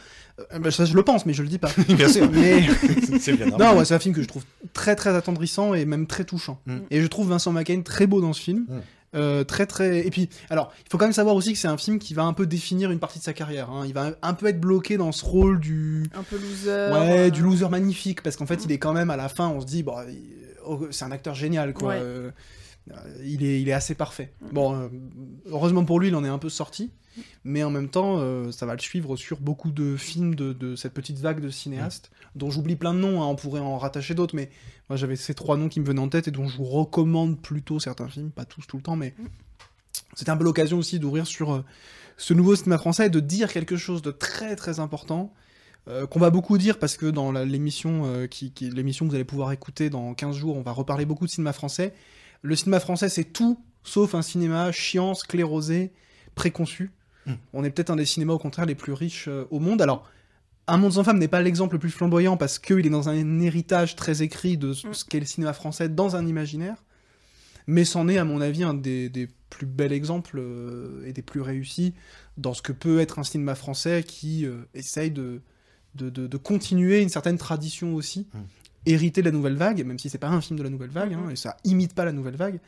Euh, 0.52 0.58
bah, 0.58 0.70
ça, 0.70 0.84
je 0.84 0.94
le 0.94 1.02
pense, 1.04 1.24
mais 1.24 1.32
je 1.32 1.42
le 1.42 1.48
dis 1.48 1.58
pas. 1.58 1.70
bien 1.88 2.08
sûr. 2.10 2.28
mais, 2.30 2.66
c'est 3.18 3.32
bien 3.32 3.46
normal. 3.46 3.68
non, 3.72 3.78
ouais, 3.78 3.84
c'est 3.86 3.94
un 3.94 3.98
film 3.98 4.14
que 4.14 4.20
je 4.22 4.28
trouve 4.28 4.44
très, 4.74 4.94
très 4.94 5.14
attendrissant 5.14 5.72
et 5.72 5.86
même 5.86 6.06
très 6.06 6.24
touchant. 6.24 6.60
Mm. 6.66 6.76
Et 6.90 7.00
je 7.00 7.06
trouve 7.06 7.28
Vincent 7.30 7.52
McCain 7.52 7.80
très 7.80 8.06
beau 8.06 8.20
dans 8.20 8.34
ce 8.34 8.42
film. 8.42 8.66
Mm. 8.68 8.78
Euh, 9.14 9.44
très 9.44 9.66
très 9.66 10.04
et 10.06 10.10
puis 10.10 10.28
alors 10.50 10.72
il 10.84 10.90
faut 10.90 10.98
quand 10.98 11.04
même 11.04 11.12
savoir 11.12 11.36
aussi 11.36 11.52
que 11.52 11.58
c'est 11.58 11.68
un 11.68 11.76
film 11.76 11.98
qui 12.00 12.14
va 12.14 12.24
un 12.24 12.32
peu 12.32 12.46
définir 12.46 12.90
une 12.90 12.98
partie 12.98 13.20
de 13.20 13.24
sa 13.24 13.32
carrière 13.32 13.70
hein. 13.70 13.84
il 13.86 13.94
va 13.94 14.10
un 14.22 14.34
peu 14.34 14.46
être 14.48 14.60
bloqué 14.60 14.96
dans 14.96 15.12
ce 15.12 15.24
rôle 15.24 15.60
du 15.60 16.04
Un 16.14 16.22
peu 16.24 16.36
loser. 16.36 16.70
Ouais, 16.92 17.26
euh, 17.26 17.30
du 17.30 17.42
loser 17.42 17.68
magnifique, 17.68 18.22
parce 18.22 18.36
qu'en 18.36 18.46
fait, 18.46 18.64
il 18.64 18.72
est 18.72 18.78
quand 18.78 18.92
même 18.92 19.10
à 19.10 19.16
la 19.16 19.28
fin, 19.28 19.48
on 19.48 19.60
se 19.60 19.66
dit, 19.66 19.82
bon, 19.82 19.94
il- 20.08 20.20
oh, 20.66 20.86
c'est 20.90 21.04
un 21.04 21.12
acteur 21.12 21.34
génial, 21.34 21.72
quoi. 21.74 21.90
Ouais. 21.94 22.00
Euh, 22.90 23.22
il, 23.24 23.68
est, 23.68 23.72
assez 23.72 23.94
parfait. 23.94 24.32
Bon, 24.52 24.74
euh, 24.74 24.88
heureusement 25.46 25.84
pour 25.84 26.00
lui, 26.00 26.08
il 26.08 26.14
en 26.14 26.24
est 26.24 26.28
un 26.28 26.38
peu 26.38 26.50
sorti, 26.50 26.90
mais 27.44 27.62
en 27.64 27.70
même 27.70 27.88
temps, 27.88 28.16
euh, 28.18 28.52
ça 28.52 28.66
va 28.66 28.74
le 28.74 28.80
suivre 28.80 29.16
sur 29.16 29.40
beaucoup 29.40 29.70
de 29.70 29.96
films 29.96 30.34
de, 30.34 30.76
cette 30.76 30.92
petite 30.92 31.18
vague 31.18 31.40
de 31.40 31.48
cinéastes, 31.48 32.10
dont 32.34 32.50
j'oublie 32.50 32.76
plein 32.76 32.92
de 32.92 32.98
noms, 32.98 33.22
hein, 33.22 33.26
on 33.26 33.36
pourrait 33.36 33.60
en 33.60 33.78
rattacher 33.78 34.14
d'autres, 34.14 34.36
mais 34.36 34.50
moi 34.90 34.96
j'avais 34.96 35.16
ces 35.16 35.34
trois 35.34 35.56
noms 35.56 35.68
qui 35.68 35.80
me 35.80 35.86
venaient 35.86 36.00
en 36.00 36.08
tête 36.08 36.28
et 36.28 36.30
dont 36.30 36.46
je 36.46 36.56
vous 36.58 36.64
recommande 36.64 37.40
plutôt 37.40 37.80
certains 37.80 38.08
films, 38.08 38.30
pas 38.30 38.44
tous 38.44 38.66
tout 38.66 38.76
le 38.76 38.82
temps, 38.82 38.96
mais 38.96 39.14
c'était 40.14 40.30
un 40.30 40.36
peu 40.36 40.44
l'occasion 40.44 40.76
aussi 40.76 40.98
d'ouvrir 40.98 41.26
sur 41.26 41.64
ce 42.18 42.34
nouveau 42.34 42.54
cinéma 42.54 42.76
français 42.78 43.06
et 43.06 43.10
de 43.10 43.20
dire 43.20 43.50
quelque 43.52 43.76
chose 43.76 44.02
de 44.02 44.10
très 44.10 44.56
très 44.56 44.78
important 44.78 45.32
qu'on 46.08 46.18
va 46.18 46.30
beaucoup 46.30 46.56
dire 46.56 46.78
parce 46.78 46.96
que 46.96 47.04
dans 47.04 47.30
l'émission 47.32 48.02
que 48.04 49.04
vous 49.04 49.14
allez 49.14 49.24
pouvoir 49.24 49.52
écouter 49.52 49.90
dans 49.90 50.14
15 50.14 50.36
jours, 50.36 50.56
on 50.56 50.62
va 50.62 50.72
reparler 50.72 51.04
beaucoup 51.04 51.26
de 51.26 51.30
cinéma 51.30 51.52
français. 51.52 51.92
Le 52.44 52.54
cinéma 52.56 52.78
français, 52.78 53.08
c'est 53.08 53.24
tout 53.24 53.58
sauf 53.82 54.14
un 54.14 54.22
cinéma 54.22 54.70
chiant, 54.70 55.14
sclérosé, 55.14 55.92
préconçu. 56.34 56.90
Mm. 57.26 57.32
On 57.54 57.64
est 57.64 57.70
peut-être 57.70 57.90
un 57.90 57.96
des 57.96 58.04
cinémas 58.04 58.34
au 58.34 58.38
contraire 58.38 58.66
les 58.66 58.74
plus 58.74 58.92
riches 58.92 59.28
euh, 59.28 59.44
au 59.50 59.58
monde. 59.60 59.80
Alors, 59.82 60.06
Un 60.66 60.78
monde 60.78 60.92
sans 60.94 61.04
femme 61.04 61.18
n'est 61.18 61.28
pas 61.28 61.42
l'exemple 61.42 61.74
le 61.74 61.78
plus 61.78 61.90
flamboyant 61.90 62.36
parce 62.38 62.58
qu'il 62.58 62.86
est 62.86 62.90
dans 62.90 63.08
un 63.10 63.40
héritage 63.40 63.96
très 63.96 64.22
écrit 64.22 64.56
de 64.56 64.72
ce 64.72 64.88
Mm. 64.88 64.94
ce 64.94 65.04
qu'est 65.04 65.20
le 65.20 65.26
cinéma 65.26 65.52
français 65.52 65.88
dans 65.88 66.16
un 66.16 66.26
imaginaire. 66.26 66.82
Mais 67.66 67.84
c'en 67.86 68.08
est, 68.08 68.18
à 68.18 68.24
mon 68.24 68.40
avis, 68.42 68.62
un 68.62 68.74
des, 68.74 69.08
des 69.08 69.28
plus 69.50 69.66
bels 69.66 69.92
exemples 69.92 70.38
euh, 70.38 71.02
et 71.06 71.12
des 71.14 71.22
plus 71.22 71.40
réussis 71.40 71.94
dans 72.36 72.52
ce 72.54 72.60
que 72.62 72.72
peut 72.72 73.00
être 73.00 73.18
un 73.18 73.24
cinéma 73.24 73.54
français 73.54 74.04
qui 74.06 74.44
euh, 74.46 74.64
essaye 74.74 75.10
de, 75.10 75.40
de, 75.94 76.10
de- 76.10 76.26
de 76.26 76.36
continuer 76.38 77.00
une 77.00 77.08
certaine 77.10 77.38
tradition 77.38 77.94
aussi, 77.94 78.26
Mm. 78.34 78.38
Héritée 78.86 79.20
de 79.22 79.26
la 79.26 79.32
nouvelle 79.32 79.56
vague, 79.56 79.84
même 79.84 79.98
si 79.98 80.08
c'est 80.10 80.18
pas 80.18 80.28
un 80.28 80.40
film 80.40 80.58
de 80.58 80.64
la 80.64 80.70
nouvelle 80.70 80.90
vague, 80.90 81.12
hein, 81.14 81.22
Mhm. 81.24 81.30
et 81.30 81.36
ça 81.36 81.56
imite 81.64 81.94
pas 81.94 82.04
la 82.04 82.12
nouvelle 82.12 82.36
vague. 82.36 82.60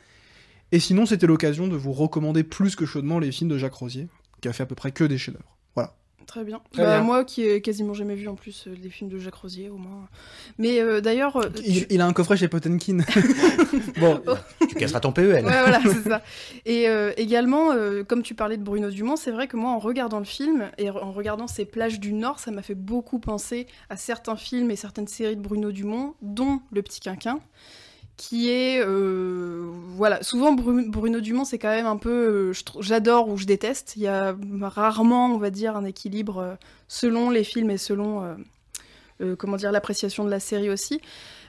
Et 0.71 0.79
sinon, 0.79 1.05
c'était 1.05 1.27
l'occasion 1.27 1.67
de 1.67 1.75
vous 1.75 1.93
recommander 1.93 2.43
plus 2.43 2.75
que 2.75 2.85
chaudement 2.85 3.19
les 3.19 3.31
films 3.31 3.49
de 3.49 3.57
Jacques 3.57 3.73
Rosier, 3.73 4.07
qui 4.41 4.47
a 4.47 4.53
fait 4.53 4.63
à 4.63 4.65
peu 4.65 4.75
près 4.75 4.91
que 4.91 5.03
des 5.03 5.17
chefs-d'œuvre. 5.17 5.56
Très 6.27 6.43
bien. 6.43 6.59
Très 6.73 6.83
Bah, 6.83 6.97
bien. 6.97 7.03
Moi 7.03 7.23
qui 7.23 7.43
ai 7.43 7.61
quasiment 7.61 7.93
jamais 7.93 8.13
vu 8.15 8.27
en 8.27 8.35
plus 8.35 8.65
euh, 8.67 8.75
des 8.75 8.89
films 8.89 9.09
de 9.09 9.17
Jacques 9.17 9.33
Rosier 9.35 9.69
au 9.69 9.77
moins. 9.77 10.07
Mais 10.57 10.81
euh, 10.81 10.99
d'ailleurs, 11.01 11.37
euh, 11.37 11.49
Il, 11.65 11.79
tu- 11.81 11.87
il 11.89 12.01
a 12.01 12.05
un 12.05 12.11
coffret 12.11 12.35
chez 12.35 12.49
Potenkin. 12.49 12.97
bon, 13.99 14.21
Tu 14.67 14.75
casseras 14.75 14.99
ton 14.99 15.11
PEL. 15.13 15.25
Ouais, 15.25 15.41
voilà, 15.41 15.79
c'est 15.81 16.07
ça. 16.09 16.21
Et 16.65 16.89
euh, 16.89 17.13
également, 17.17 17.71
euh, 17.71 18.03
comme 18.03 18.23
tu 18.23 18.35
parlais 18.35 18.57
de 18.57 18.63
Bruno 18.63 18.89
Dumont, 18.91 19.15
c'est 19.15 19.31
vrai 19.31 19.47
que 19.47 19.55
moi, 19.55 19.71
en 19.71 19.79
regardant 19.79 20.19
le 20.19 20.25
film 20.25 20.69
et 20.77 20.89
en 20.89 21.11
regardant 21.13 21.47
ces 21.47 21.63
plages 21.65 21.99
du 21.99 22.11
Nord, 22.13 22.39
ça 22.39 22.51
m'a 22.51 22.61
fait 22.61 22.75
beaucoup 22.75 23.19
penser 23.19 23.65
à 23.89 23.95
certains 23.97 24.35
films 24.35 24.69
et 24.69 24.75
certaines 24.75 25.07
séries 25.07 25.37
de 25.37 25.41
Bruno 25.41 25.71
Dumont, 25.71 26.13
dont 26.21 26.59
Le 26.71 26.81
Petit 26.81 26.99
Quinquin, 26.99 27.39
qui 28.17 28.49
est, 28.49 28.83
euh, 28.83 29.69
voilà, 29.95 30.21
souvent 30.23 30.53
Bru- 30.53 30.89
Bruno 30.89 31.19
Dumont, 31.21 31.45
c'est 31.45 31.59
quand 31.59 31.69
même 31.69 31.85
un 31.85 31.97
peu, 31.97 32.51
euh, 32.51 32.53
j'adore 32.81 33.29
ou 33.29 33.37
je 33.37 33.45
déteste. 33.45 33.93
Il 33.95 34.01
y 34.01 34.07
a 34.07 34.35
rarement, 34.61 35.27
on 35.27 35.37
va 35.37 35.51
dire, 35.51 35.77
un 35.77 35.85
équilibre 35.85 36.37
euh, 36.39 36.55
selon 36.87 37.29
les 37.29 37.43
films 37.43 37.69
et 37.69 37.77
selon, 37.77 38.35
comment 39.37 39.57
dire, 39.57 39.71
l'appréciation 39.71 40.25
de 40.25 40.29
la 40.29 40.39
série 40.39 40.69
aussi, 40.69 40.99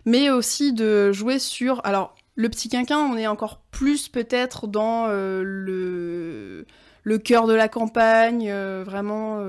mais 0.05 0.31
aussi 0.31 0.73
de 0.73 1.11
jouer 1.13 1.39
sur, 1.39 1.81
alors. 1.85 2.15
Le 2.41 2.49
petit 2.49 2.69
quinquin, 2.69 2.99
on 2.99 3.17
est 3.17 3.27
encore 3.27 3.59
plus 3.73 4.09
peut-être 4.09 4.69
dans 4.69 5.09
le, 5.09 6.65
le 7.03 7.19
cœur 7.19 7.49
de 7.49 7.53
la 7.53 7.69
campagne, 7.69 8.49
vraiment 8.85 9.43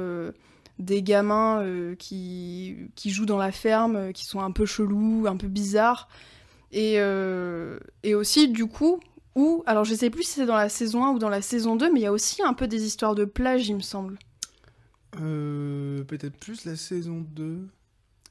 des 0.79 1.03
gamins 1.03 1.63
qui, 1.99 2.77
qui 2.95 3.11
jouent 3.11 3.27
dans 3.27 3.37
la 3.37 3.51
ferme, 3.51 4.11
qui 4.11 4.25
sont 4.25 4.39
un 4.39 4.49
peu 4.49 4.65
chelous, 4.65 5.27
un 5.27 5.37
peu 5.37 5.45
bizarres. 5.45 6.07
Et, 6.71 6.95
euh, 6.99 7.79
et 8.03 8.13
aussi, 8.15 8.47
du 8.49 8.67
coup, 8.67 8.99
où, 9.35 9.63
alors 9.65 9.85
je 9.85 9.93
sais 9.95 10.09
plus 10.09 10.23
si 10.23 10.33
c'est 10.33 10.45
dans 10.45 10.55
la 10.55 10.69
saison 10.69 11.03
1 11.05 11.09
ou 11.11 11.19
dans 11.19 11.29
la 11.29 11.41
saison 11.41 11.75
2, 11.75 11.91
mais 11.91 11.99
il 11.99 12.03
y 12.03 12.07
a 12.07 12.11
aussi 12.11 12.41
un 12.43 12.53
peu 12.53 12.67
des 12.67 12.83
histoires 12.85 13.15
de 13.15 13.25
plage, 13.25 13.67
il 13.69 13.75
me 13.75 13.81
semble. 13.81 14.17
euh, 15.21 16.03
peut-être 16.03 16.37
plus 16.37 16.65
la 16.65 16.75
saison 16.75 17.25
2. 17.35 17.67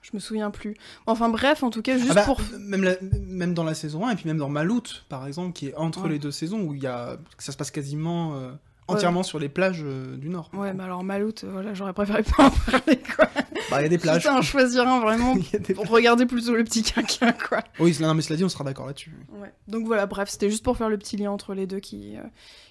Je 0.01 0.11
me 0.15 0.21
souviens 0.21 0.51
plus. 0.51 0.75
Enfin 1.07 1.29
bref, 1.29 1.63
en 1.63 1.71
tout 1.71 1.83
cas, 1.83 1.99
juste 1.99 2.11
Ah 2.13 2.15
bah, 2.15 2.25
pour... 2.25 2.41
même, 2.59 2.83
la- 2.85 2.97
même 3.27 3.53
dans 3.53 3.65
la 3.65 3.75
saison 3.75 4.07
1 4.07 4.11
et 4.13 4.17
puis 4.17 4.27
même 4.27 4.39
dans 4.39 4.49
Maloute, 4.49 5.05
par 5.09 5.27
exemple, 5.27 5.53
qui 5.53 5.69
est 5.69 5.75
entre 5.75 6.05
Ouais. 6.05 6.11
les 6.11 6.19
deux 6.19 6.31
saisons, 6.31 6.61
où 6.63 6.75
il 6.75 6.83
y 6.83 6.87
a, 6.87 7.19
ça 7.39 7.51
se 7.53 7.57
passe 7.57 7.71
quasiment 7.73 8.37
euh, 8.37 8.53
entièrement 8.89 9.23
sur 9.23 9.39
les 9.39 9.49
plages 9.49 9.83
euh, 9.85 10.17
du 10.17 10.29
Nord. 10.29 10.51
Ouais, 10.55 10.73
mais 10.73 10.83
alors 10.83 11.05
Maloute, 11.05 11.45
euh, 11.45 11.51
voilà, 11.53 11.75
j'aurais 11.75 11.93
préféré 11.93 12.23
pas 12.37 12.47
en 12.47 12.51
parler, 12.51 12.99
quoi. 13.17 13.29
Bah, 13.71 13.81
il 13.81 13.83
y 13.83 13.87
a 13.87 13.89
des 13.89 13.99
plages. 13.99 14.23
Putain, 14.23 14.41
choisir 14.43 14.89
un 14.89 15.01
vraiment 15.01 15.35
pour 15.75 15.89
regarder 15.89 16.27
plutôt 16.27 16.55
le 16.55 16.65
petit 16.65 16.83
quinquin, 16.83 17.33
quoi. 17.33 17.63
Oui, 17.79 17.97
non, 18.01 18.15
mais 18.15 18.23
cela 18.23 18.37
dit, 18.37 18.45
on 18.45 18.49
sera 18.49 18.65
d'accord 18.65 18.87
là-dessus. 18.87 19.13
Ouais. 19.33 19.53
Donc 19.69 19.87
voilà, 19.87 20.07
bref, 20.07 20.29
c'était 20.31 20.51
juste 20.51 20.65
pour 20.65 20.77
faire 20.77 20.89
le 20.89 20.99
petit 20.99 21.17
lien 21.17 21.31
entre 21.31 21.55
les 21.55 21.67
deux 21.67 21.81
qui, 21.81 22.17
euh, 22.17 22.23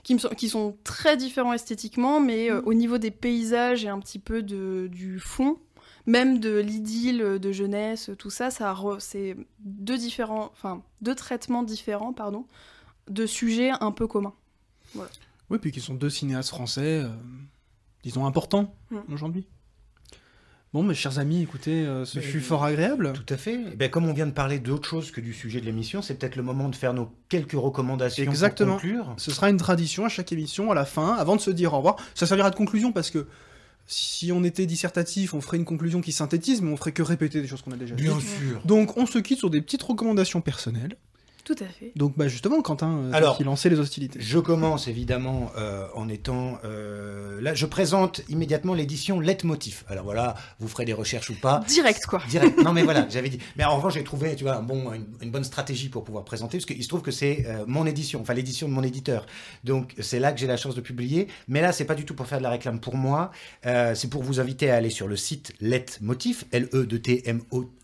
qui, 0.04 0.16
me 0.16 0.20
sont, 0.20 0.30
qui 0.30 0.50
sont 0.50 0.76
très 0.84 1.18
différents 1.18 1.54
esthétiquement, 1.54 2.20
mais 2.20 2.52
euh, 2.52 2.62
au 2.66 2.74
niveau 2.74 2.98
des 2.98 3.12
paysages 3.12 3.86
et 3.86 3.90
un 3.90 4.00
petit 4.00 4.20
peu 4.20 4.42
de, 4.42 4.90
du 4.92 5.20
fond, 5.20 5.58
même 6.06 6.40
de 6.40 6.58
l'idylle 6.58 7.38
de 7.40 7.52
jeunesse, 7.52 8.10
tout 8.18 8.30
ça, 8.30 8.50
ça 8.50 8.76
c'est 9.00 9.36
deux 9.60 9.98
différents, 9.98 10.52
enfin 10.54 10.82
deux 11.02 11.16
traitements 11.16 11.64
différents, 11.64 12.14
pardon, 12.14 12.46
de 13.10 13.26
sujets 13.26 13.72
un 13.82 13.92
peu 13.92 14.08
communs. 14.08 14.34
Oui, 15.50 15.58
puis 15.60 15.72
qui 15.72 15.80
sont 15.82 15.94
deux 15.94 16.10
cinéastes 16.10 16.50
français, 16.50 17.02
euh, 17.04 17.08
disons, 18.04 18.26
importants 18.26 18.76
Mm. 18.92 18.98
aujourd'hui. 19.14 19.48
Bon, 20.74 20.84
mes 20.84 20.94
chers 20.94 21.18
amis, 21.18 21.42
écoutez, 21.42 21.86
euh, 21.86 22.04
ce 22.04 22.20
Mais- 22.20 22.26
fut 22.26 22.42
fort 22.42 22.66
agréable. 22.66 23.14
Tout 23.14 23.34
à 23.34 23.38
fait. 23.38 23.58
Eh 23.72 23.76
ben, 23.78 23.90
comme 23.90 24.06
on 24.06 24.14
vient 24.14 24.28
de 24.28 24.32
parler 24.34 24.60
d'autre 24.60 24.88
chose 24.88 25.12
que 25.12 25.22
du 25.22 25.34
sujet 25.34 25.62
de 25.62 25.66
l'émission, 25.66 26.02
c'est 26.02 26.16
peut-être 26.16 26.36
le 26.36 26.44
moment 26.44 26.68
de 26.68 26.76
faire 26.76 26.94
nos 26.94 27.10
quelques 27.30 27.54
recommandations 27.54 28.24
Exactement. 28.24 28.74
pour 28.74 28.82
conclure. 28.82 29.14
Ce 29.18 29.32
sera 29.32 29.50
une 29.50 29.58
tradition 29.58 30.04
à 30.06 30.10
chaque 30.10 30.32
émission, 30.34 30.70
à 30.70 30.76
la 30.76 30.84
fin, 30.86 31.16
avant 31.16 31.38
de 31.38 31.42
se 31.42 31.52
dire 31.52 31.74
au 31.74 31.78
revoir. 31.78 31.96
Ça 32.16 32.28
servira 32.28 32.50
de 32.50 32.56
conclusion 32.56 32.92
parce 32.92 33.10
que 33.12 33.28
si 33.86 34.34
on 34.34 34.44
était 34.44 34.66
dissertatif, 34.66 35.34
on 35.34 35.40
ferait 35.40 35.56
une 35.56 35.64
conclusion 35.66 36.02
qui 36.02 36.12
synthétise, 36.12 36.62
mais 36.62 36.70
on 36.70 36.78
ferait 36.78 36.92
que 36.92 37.02
répéter 37.02 37.42
des 37.42 37.48
choses 37.48 37.62
qu'on 37.62 37.72
a 37.72 37.78
déjà 37.78 37.96
Bien 37.96 38.18
dites. 38.18 38.28
sûr. 38.28 38.62
Donc 38.66 38.98
on 38.98 39.06
se 39.06 39.20
quitte 39.20 39.40
sur 39.40 39.50
des 39.50 39.62
petites 39.62 39.84
recommandations 39.84 40.42
personnelles. 40.42 40.98
Tout 41.48 41.56
à 41.62 41.66
fait. 41.66 41.94
Donc 41.96 42.18
bah 42.18 42.28
justement, 42.28 42.62
Quentin, 42.62 43.06
euh, 43.06 43.12
Alors, 43.14 43.38
qui 43.38 43.46
lançait 43.46 43.70
les 43.70 43.80
hostilités. 43.80 44.20
Je 44.22 44.38
commence 44.38 44.90
évidemment 44.90 45.50
euh, 45.58 45.88
en 45.96 46.10
étant 46.10 46.60
euh, 46.66 47.40
là. 47.40 47.54
Je 47.54 47.66
présente 47.66 48.20
immédiatement 48.28 48.74
l'édition 48.74 49.22
Leitmotiv. 49.22 49.86
Alors 49.88 50.04
voilà, 50.04 50.36
vous 50.60 50.68
ferez 50.68 50.84
des 50.84 50.92
recherches 50.92 51.30
ou 51.30 51.36
pas. 51.36 51.64
Direct, 51.66 52.06
quoi. 52.06 52.22
Direct. 52.28 52.62
Non 52.62 52.74
mais 52.74 52.84
voilà, 52.84 53.08
j'avais 53.10 53.30
dit. 53.30 53.40
Mais 53.56 53.64
en 53.64 53.78
revanche, 53.78 53.94
j'ai 53.94 54.04
trouvé, 54.04 54.36
tu 54.36 54.44
vois, 54.44 54.58
un 54.58 54.62
bon, 54.62 54.92
une, 54.92 55.06
une 55.22 55.32
bonne 55.32 55.46
stratégie 55.46 55.88
pour 55.88 56.04
pouvoir 56.04 56.26
présenter, 56.26 56.58
parce 56.58 56.66
qu'il 56.66 56.84
se 56.84 56.90
trouve 56.90 57.02
que 57.02 57.12
c'est 57.12 57.46
euh, 57.48 57.64
mon 57.66 57.86
édition, 57.86 58.20
enfin 58.20 58.34
l'édition 58.34 58.68
de 58.68 58.74
mon 58.74 58.84
éditeur. 58.84 59.26
Donc 59.64 59.96
c'est 60.02 60.20
là 60.20 60.34
que 60.34 60.42
j'ai 60.42 60.48
la 60.48 60.58
chance 60.58 60.76
de 60.76 60.82
publier. 60.82 61.30
Mais 61.48 61.62
là, 61.62 61.72
c'est 61.72 61.86
pas 61.86 61.96
du 61.96 62.04
tout 62.04 62.14
pour 62.14 62.28
faire 62.28 62.40
de 62.40 62.44
la 62.44 62.50
réclame 62.50 62.82
pour 62.82 62.98
moi. 62.98 63.32
Euh, 63.66 63.96
c'est 63.96 64.10
pour 64.10 64.22
vous 64.22 64.42
inviter 64.42 64.70
à 64.70 64.76
aller 64.76 64.90
sur 64.90 65.08
le 65.08 65.16
site 65.16 65.54
Letmotif, 65.62 66.44
L 66.52 66.68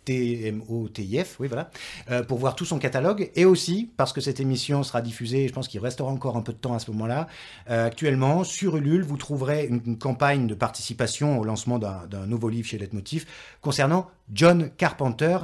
E 0.04 0.12
D 0.12 0.42
T 0.42 0.48
M 0.48 0.62
O 0.62 0.64
T 0.64 0.64
M 0.64 0.64
O 0.70 0.88
T 0.90 1.04
I 1.04 1.24
F, 1.24 1.40
oui 1.40 1.48
voilà, 1.48 1.70
euh, 2.12 2.24
pour 2.24 2.38
voir 2.38 2.56
tout 2.56 2.66
son 2.66 2.80
catalogue 2.80 3.32
et 3.36 3.46
aussi 3.46 3.92
parce 3.98 4.14
que 4.14 4.22
cette 4.22 4.40
émission 4.40 4.84
sera 4.84 5.02
diffusée. 5.02 5.48
Je 5.48 5.54
pense 5.54 5.68
qu'il 5.68 5.80
restera 5.80 6.10
encore 6.10 6.38
un 6.38 6.42
peu 6.42 6.54
de 6.54 6.58
temps 6.58 6.74
à 6.74 6.80
ce 6.80 6.92
moment-là. 6.92 7.28
Euh, 7.70 7.88
actuellement, 7.88 8.44
sur 8.44 8.78
Ulule, 8.78 9.04
vous 9.04 9.18
trouverez 9.18 9.66
une, 9.66 9.98
campagne 9.98 10.48
de 10.48 10.56
participation 10.56 11.40
au 11.40 11.44
lancement 11.44 11.78
d'un 11.78 12.26
nouveau 12.26 12.50
livre 12.50 12.68
chez 12.68 12.78
Letmotif 12.78 13.26
concernant 13.62 14.10
John 14.32 14.70
Carpenter, 14.78 15.38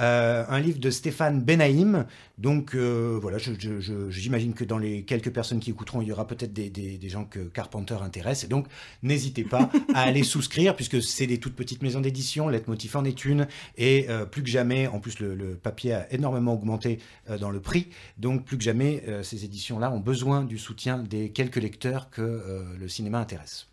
euh, 0.00 0.44
un 0.48 0.60
livre 0.60 0.78
de 0.78 0.90
Stéphane 0.90 1.40
Benaïm. 1.40 2.06
Donc 2.36 2.74
euh, 2.74 3.16
voilà, 3.22 3.38
j'imagine 3.38 4.54
que 4.54 4.64
dans 4.64 4.76
les 4.78 5.04
quelques 5.04 5.30
personnes 5.32 5.60
qui 5.60 5.70
écouteront, 5.70 6.02
il 6.02 6.08
y 6.08 6.12
aura 6.12 6.26
peut-être 6.26 6.52
des, 6.52 6.68
des- 6.68 6.98
des 6.98 7.08
gens 7.08 7.24
que 7.24 7.38
Carpenter 7.38 7.96
intéresse. 8.02 8.42
Et 8.42 8.48
donc 8.48 8.66
n'hésitez 9.04 9.44
pas 9.44 9.70
à 9.94 10.00
aller 10.02 10.22
souscrire 10.24 10.74
puisque 10.74 11.00
c'est 11.00 11.28
des 11.28 11.38
toutes 11.38 11.54
petites 11.54 11.80
maisons 11.82 12.00
d'édition. 12.00 12.48
Letmotif 12.48 12.96
en 12.96 13.04
est 13.04 13.24
une. 13.24 13.46
Et 13.76 14.06
euh, 14.08 14.26
plus 14.26 14.42
que 14.42 14.48
jamais, 14.48 14.88
en 14.88 14.98
plus 14.98 15.20
le, 15.20 15.36
le 15.36 15.54
papier 15.54 15.92
a 15.92 16.12
énormément 16.12 16.54
augmenté 16.54 16.98
euh, 17.30 17.38
dans 17.38 17.50
le 17.50 17.60
prix. 17.60 17.86
Donc 18.18 18.44
plus 18.44 18.58
que 18.58 18.64
jamais, 18.64 19.04
ces 19.22 19.44
éditions-là 19.44 19.92
ont 19.92 20.00
besoin 20.00 20.42
du 20.42 20.58
soutien 20.58 20.98
des 20.98 21.30
quelques 21.30 21.56
lecteurs 21.56 22.10
que 22.10 22.64
le 22.78 22.88
cinéma 22.88 23.20
intéresse. 23.20 23.68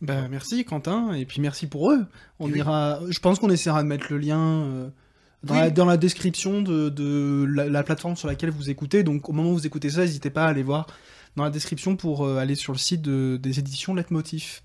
Bah 0.00 0.26
merci 0.28 0.64
Quentin, 0.64 1.12
et 1.12 1.26
puis 1.26 1.40
merci 1.40 1.66
pour 1.66 1.92
eux. 1.92 2.06
On 2.40 2.46
Oui. 2.50 2.58
ira, 2.58 2.98
je 3.08 3.18
pense 3.20 3.38
qu'on 3.38 3.50
essaiera 3.50 3.82
de 3.82 3.88
mettre 3.88 4.06
le 4.10 4.18
lien 4.18 4.90
dans, 5.44 5.54
Oui. 5.54 5.60
la, 5.60 5.70
dans 5.70 5.84
la 5.86 5.96
description 5.96 6.62
de, 6.62 6.88
de 6.88 7.46
la, 7.48 7.68
la 7.68 7.82
plateforme 7.82 8.16
sur 8.16 8.28
laquelle 8.28 8.50
vous 8.50 8.70
écoutez. 8.70 9.02
Donc 9.02 9.28
au 9.28 9.32
moment 9.32 9.50
où 9.50 9.54
vous 9.54 9.66
écoutez 9.66 9.90
ça, 9.90 10.00
n'hésitez 10.02 10.30
pas 10.30 10.44
à 10.44 10.48
aller 10.48 10.62
voir 10.62 10.86
dans 11.36 11.44
la 11.44 11.50
description 11.50 11.96
pour 11.96 12.24
euh, 12.26 12.36
aller 12.38 12.54
sur 12.54 12.72
le 12.72 12.78
site 12.78 13.02
de- 13.02 13.38
des 13.42 13.58
éditions 13.58 13.94
Leitmotiv. 13.94 14.60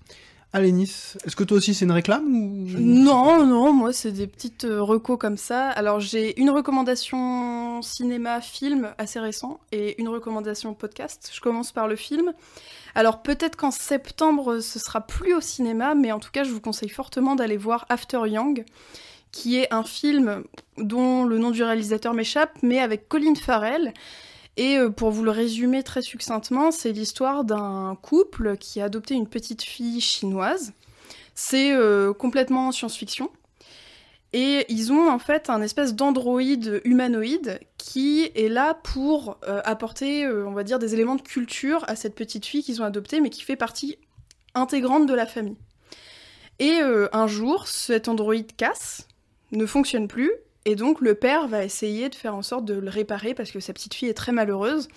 Allez 0.54 0.72
Nice, 0.72 1.18
est-ce 1.26 1.36
que 1.36 1.44
toi 1.44 1.58
aussi 1.58 1.74
c'est 1.74 1.84
une 1.84 1.92
réclame 1.92 2.24
ou? 2.26 2.66
Non, 2.78 3.44
non, 3.44 3.70
moi 3.74 3.92
c'est 3.92 4.12
des 4.12 4.26
petites 4.26 4.64
euh, 4.64 4.80
recos 4.82 5.18
comme 5.18 5.36
ça. 5.36 5.68
Alors 5.68 6.00
j'ai 6.00 6.40
une 6.40 6.48
recommandation 6.48 7.82
cinéma, 7.82 8.40
film 8.40 8.88
assez 8.96 9.20
récent 9.20 9.60
et 9.72 10.00
une 10.00 10.08
recommandation 10.08 10.72
podcast. 10.72 11.30
Je 11.34 11.40
commence 11.40 11.72
par 11.72 11.86
le 11.86 11.96
film. 11.96 12.32
Alors 12.94 13.22
peut-être 13.22 13.56
qu'en 13.56 13.70
septembre 13.70 14.60
ce 14.60 14.78
sera 14.78 15.02
plus 15.06 15.34
au 15.34 15.40
cinéma, 15.42 15.94
mais 15.94 16.12
en 16.12 16.18
tout 16.18 16.30
cas 16.32 16.44
je 16.44 16.50
vous 16.50 16.60
conseille 16.62 16.88
fortement 16.88 17.34
d'aller 17.34 17.58
voir 17.58 17.84
After 17.90 18.20
Young, 18.26 18.64
qui 19.32 19.58
est 19.58 19.72
un 19.72 19.82
film 19.82 20.44
dont 20.76 21.24
le 21.24 21.38
nom 21.38 21.50
du 21.50 21.62
réalisateur 21.62 22.14
m'échappe, 22.14 22.58
mais 22.62 22.78
avec 22.78 23.08
Colin 23.08 23.34
Farrell. 23.34 23.92
Et 24.58 24.76
euh, 24.76 24.90
pour 24.90 25.12
vous 25.12 25.22
le 25.22 25.30
résumer 25.30 25.84
très 25.84 26.02
succinctement, 26.02 26.72
c'est 26.72 26.90
l'histoire 26.90 27.44
d'un 27.44 27.96
couple 28.02 28.56
qui 28.56 28.80
a 28.80 28.86
adopté 28.86 29.14
une 29.14 29.28
petite 29.28 29.62
fille 29.62 30.00
chinoise. 30.00 30.72
C'est 31.34 31.72
euh, 31.72 32.12
complètement 32.12 32.72
science-fiction. 32.72 33.30
Et 34.32 34.66
ils 34.68 34.92
ont 34.92 35.08
en 35.08 35.20
fait 35.20 35.48
un 35.48 35.62
espèce 35.62 35.94
d'androïde 35.94 36.82
humanoïde 36.84 37.60
qui 37.78 38.30
est 38.34 38.48
là 38.48 38.74
pour 38.74 39.38
euh, 39.46 39.62
apporter, 39.64 40.28
on 40.28 40.52
va 40.52 40.64
dire, 40.64 40.78
des 40.78 40.92
éléments 40.92 41.14
de 41.14 41.22
culture 41.22 41.84
à 41.86 41.96
cette 41.96 42.14
petite 42.14 42.44
fille 42.44 42.62
qu'ils 42.62 42.82
ont 42.82 42.84
adoptée, 42.84 43.20
mais 43.20 43.30
qui 43.30 43.42
fait 43.42 43.56
partie 43.56 43.96
intégrante 44.54 45.06
de 45.06 45.14
la 45.14 45.24
famille. 45.24 45.56
Et 46.58 46.80
un 46.80 47.26
jour, 47.28 47.68
cet 47.68 48.08
androïde 48.08 48.56
casse, 48.56 49.06
ne 49.52 49.66
fonctionne 49.66 50.08
plus, 50.08 50.32
et 50.64 50.74
donc 50.74 51.00
le 51.00 51.14
père 51.14 51.48
va 51.48 51.64
essayer 51.64 52.08
de 52.08 52.14
faire 52.14 52.34
en 52.34 52.42
sorte 52.42 52.64
de 52.64 52.74
le 52.74 52.90
réparer 52.90 53.34
parce 53.34 53.50
que 53.50 53.60
sa 53.60 53.72
petite 53.72 53.94
fille 53.94 54.08
est 54.08 54.14
très 54.14 54.32
malheureuse. 54.32 54.88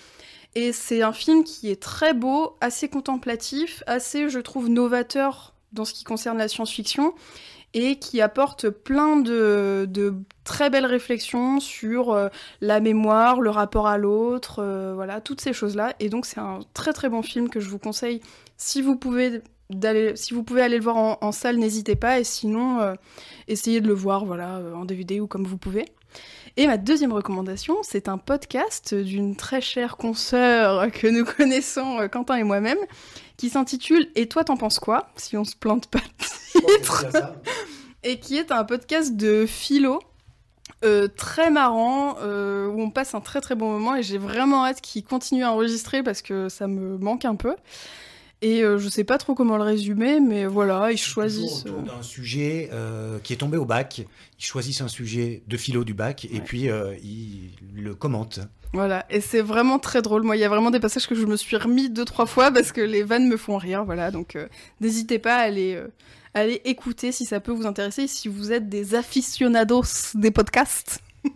Et 0.54 0.74
c'est 0.74 1.02
un 1.02 1.14
film 1.14 1.46
qui 1.46 1.70
est 1.70 1.82
très 1.82 2.14
beau, 2.14 2.58
assez 2.60 2.90
contemplatif, 2.90 3.84
assez, 3.88 4.30
je 4.30 4.40
trouve, 4.40 4.68
novateur 4.68 5.54
dans 5.72 5.86
ce 5.86 5.94
qui 5.94 6.04
concerne 6.04 6.38
la 6.38 6.50
science-fiction, 6.50 7.14
et 7.74 7.98
qui 8.00 8.20
apporte 8.20 8.70
plein 8.70 9.16
de, 9.16 9.88
de 9.90 10.14
très 10.44 10.70
belles 10.70 10.86
réflexions 10.86 11.60
sur 11.60 12.12
euh, 12.12 12.28
la 12.60 12.80
mémoire, 12.82 13.40
le 13.40 13.50
rapport 13.50 13.88
à 13.88 13.98
l'autre, 13.98 14.60
euh, 14.60 14.94
voilà, 14.94 15.22
toutes 15.22 15.42
ces 15.42 15.54
choses-là. 15.54 15.96
Et 16.00 16.10
donc 16.10 16.26
c'est 16.26 16.40
un 16.40 16.60
très 16.74 16.92
très 16.92 17.08
bon 17.08 17.22
film 17.22 17.50
que 17.50 17.60
je 17.60 17.70
vous 17.70 17.80
conseille 17.80 18.20
si 18.58 18.82
vous 18.82 18.98
pouvez 18.98 19.42
d'aller 19.76 20.16
si 20.16 20.34
vous 20.34 20.44
pouvez 20.44 20.62
aller 20.62 20.78
le 20.78 20.84
voir 20.84 20.98
en, 20.98 21.18
en 21.22 21.32
salle 21.32 21.58
n'hésitez 21.58 21.96
pas. 21.96 22.20
Et 22.20 22.24
sinon 22.24 22.80
euh, 22.80 22.96
essayez 23.48 23.82
de 23.82 23.88
le 23.88 23.94
voir 23.94 24.26
voilà 24.26 24.58
euh, 24.58 24.74
en 24.74 24.86
DVD 24.86 25.20
ou 25.20 25.28
comme 25.28 25.46
vous 25.46 25.58
pouvez. 25.58 25.86
Et 26.58 26.68
ma 26.68 26.78
deuxième 26.78 27.14
recommandation 27.14 27.78
c'est 27.84 28.08
un 28.10 28.18
podcast 28.18 28.94
d'une 28.94 29.36
très 29.36 29.62
chère 29.62 29.98
consoeur 29.98 30.92
que 30.92 31.08
nous 31.08 31.26
connaissons 31.38 32.00
euh, 32.00 32.08
Quentin 32.08 32.36
et 32.36 32.44
moi-même 32.44 32.80
qui 33.38 33.50
s'intitule 33.50 34.10
Et 34.16 34.28
toi 34.28 34.44
t'en 34.44 34.58
penses 34.58 34.80
quoi? 34.80 35.10
Si 35.16 35.38
on 35.38 35.44
se 35.44 35.56
plante 35.56 35.88
pas 35.88 36.00
le 36.00 36.72
titre. 36.78 37.06
Et 38.04 38.20
qui 38.20 38.36
est 38.36 38.52
un 38.52 38.64
podcast 38.64 39.16
de 39.16 39.46
philo 39.46 40.00
euh, 40.84 41.08
très 41.08 41.52
marrant 41.52 42.16
euh, 42.22 42.66
où 42.68 42.82
on 42.82 42.90
passe 42.90 43.14
un 43.14 43.22
très 43.22 43.40
très 43.40 43.54
bon 43.54 43.72
moment. 43.72 43.96
Et 43.96 44.04
j'ai 44.04 44.18
vraiment 44.18 44.66
hâte 44.66 44.82
qu'il 44.82 45.04
continue 45.04 45.44
à 45.44 45.52
enregistrer 45.52 46.02
parce 46.02 46.24
que 46.24 46.50
ça 46.50 46.68
me 46.68 46.98
manque 46.98 47.26
un 47.26 47.36
peu. 47.36 47.56
Et 48.42 48.64
euh, 48.64 48.80
je 48.80 48.90
sais 48.90 49.04
pas 49.04 49.18
trop 49.18 49.36
comment 49.36 49.58
le 49.58 49.64
résumer, 49.64 50.20
mais 50.20 50.46
voilà, 50.46 50.92
ils 50.92 50.98
choisissent. 50.98 51.64
Toujours 51.64 51.78
euh, 51.78 51.82
autour 51.82 51.96
d'un 51.96 52.04
sujet 52.04 52.70
euh, 52.74 53.20
qui 53.20 53.34
est 53.34 53.38
tombé 53.38 53.58
au 53.58 53.66
bac. 53.66 54.02
Ils 54.40 54.44
choisissent 54.44 54.82
un 54.82 54.88
sujet 54.88 55.44
de 55.48 55.58
philo 55.58 55.84
du 55.84 55.94
bac 55.94 56.26
et 56.26 56.42
puis 56.42 56.70
euh, 56.70 56.96
ils 57.04 57.52
le 57.76 57.94
commentent. 57.94 58.40
Voilà, 58.74 59.06
et 59.10 59.20
c'est 59.20 59.42
vraiment 59.42 59.80
très 59.80 60.02
drôle. 60.02 60.24
Moi, 60.24 60.38
il 60.38 60.40
y 60.40 60.46
a 60.46 60.50
vraiment 60.50 60.72
des 60.72 60.80
passages 60.80 61.06
que 61.06 61.16
je 61.16 61.26
me 61.26 61.36
suis 61.36 61.58
remis 61.58 61.90
deux, 61.90 62.06
trois 62.06 62.26
fois 62.26 62.52
parce 62.52 62.72
que 62.72 62.80
les 62.80 63.04
vannes 63.04 63.28
me 63.28 63.36
font 63.36 63.58
rire. 63.58 63.84
Voilà, 63.84 64.12
donc 64.12 64.36
euh, 64.36 64.48
n'hésitez 64.80 65.20
pas 65.20 65.36
à 65.36 65.42
aller, 65.42 65.76
euh, 65.76 65.90
à 66.34 66.40
aller 66.40 66.62
écouter 66.64 67.12
si 67.12 67.26
ça 67.26 67.42
peut 67.42 67.52
vous 67.52 67.68
intéresser, 67.68 68.08
si 68.08 68.30
vous 68.30 68.54
êtes 68.54 68.70
des 68.70 68.96
aficionados 68.96 69.84
des 70.14 70.32
podcasts 70.32 71.00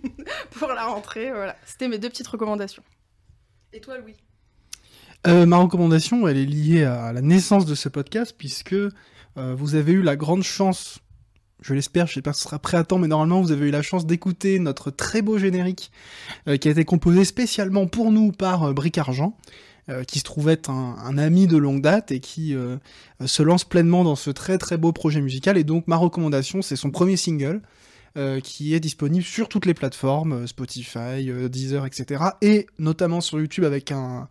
pour 0.52 0.70
la 0.70 0.86
rentrée. 0.86 1.32
Voilà, 1.32 1.58
c'était 1.66 1.90
mes 1.90 1.98
deux 1.98 2.10
petites 2.10 2.28
recommandations. 2.28 2.84
Et 3.74 3.82
toi, 3.82 3.98
Louis? 3.98 4.16
Euh, 5.28 5.46
ma 5.46 5.58
recommandation, 5.58 6.28
elle 6.28 6.38
est 6.38 6.46
liée 6.46 6.84
à 6.84 7.12
la 7.12 7.22
naissance 7.22 7.66
de 7.66 7.74
ce 7.74 7.90
podcast, 7.90 8.36
puisque 8.38 8.74
euh, 8.74 8.92
vous 9.36 9.76
avez 9.76 9.94
eu 9.94 10.02
la 10.04 10.16
grande 10.16 10.44
chance, 10.44 11.00
je 11.62 11.74
l'espère, 11.74 12.06
je 12.06 12.14
sais 12.14 12.22
pas 12.22 12.34
si 12.34 12.42
ce 12.42 12.46
sera 12.46 12.60
prêt 12.60 12.78
à 12.78 12.84
temps, 12.84 13.00
mais 13.00 13.08
normalement 13.08 13.42
vous 13.42 13.52
avez 13.52 13.68
eu 13.68 13.72
la 13.72 13.82
chance 13.82 14.06
d'écouter 14.06 14.60
notre 14.60 14.92
très 14.92 15.24
beau 15.24 15.40
générique 15.40 15.92
euh, 16.48 16.58
qui 16.58 16.68
a 16.68 16.72
été 16.72 16.86
composé 16.86 17.26
spécialement 17.26 17.88
pour 17.88 18.12
nous 18.12 18.32
par 18.32 18.74
Bric 18.74 18.98
Argent, 18.98 19.38
qui 20.08 20.18
se 20.18 20.24
trouve 20.24 20.50
être 20.50 20.72
un, 20.72 20.96
un 21.06 21.16
ami 21.20 21.46
de 21.46 21.58
longue 21.58 21.80
date 21.80 22.12
et 22.12 22.20
qui 22.20 22.56
se 23.24 23.44
lance 23.44 23.66
pleinement 23.66 24.04
dans 24.04 24.16
ce 24.16 24.32
très 24.32 24.58
très 24.58 24.78
beau 24.78 24.92
projet 24.94 25.22
musical. 25.22 25.60
Et 25.60 25.64
donc 25.64 25.88
ma 25.88 25.96
recommandation, 25.96 26.64
c'est 26.64 26.76
son 26.76 26.90
premier 26.90 27.18
single. 27.18 27.62
Euh, 28.18 28.40
qui 28.40 28.74
est 28.74 28.80
disponible 28.80 29.26
sur 29.26 29.50
toutes 29.50 29.66
les 29.66 29.74
plateformes, 29.74 30.32
euh, 30.32 30.48
Spotify, 30.48 31.30
euh, 31.30 31.50
Deezer, 31.50 31.86
etc. 31.86 32.24
Et 32.42 32.66
notamment 32.80 33.20
sur 33.20 33.42
YouTube 33.42 33.66
avec 33.66 33.92
un, 33.92 34.30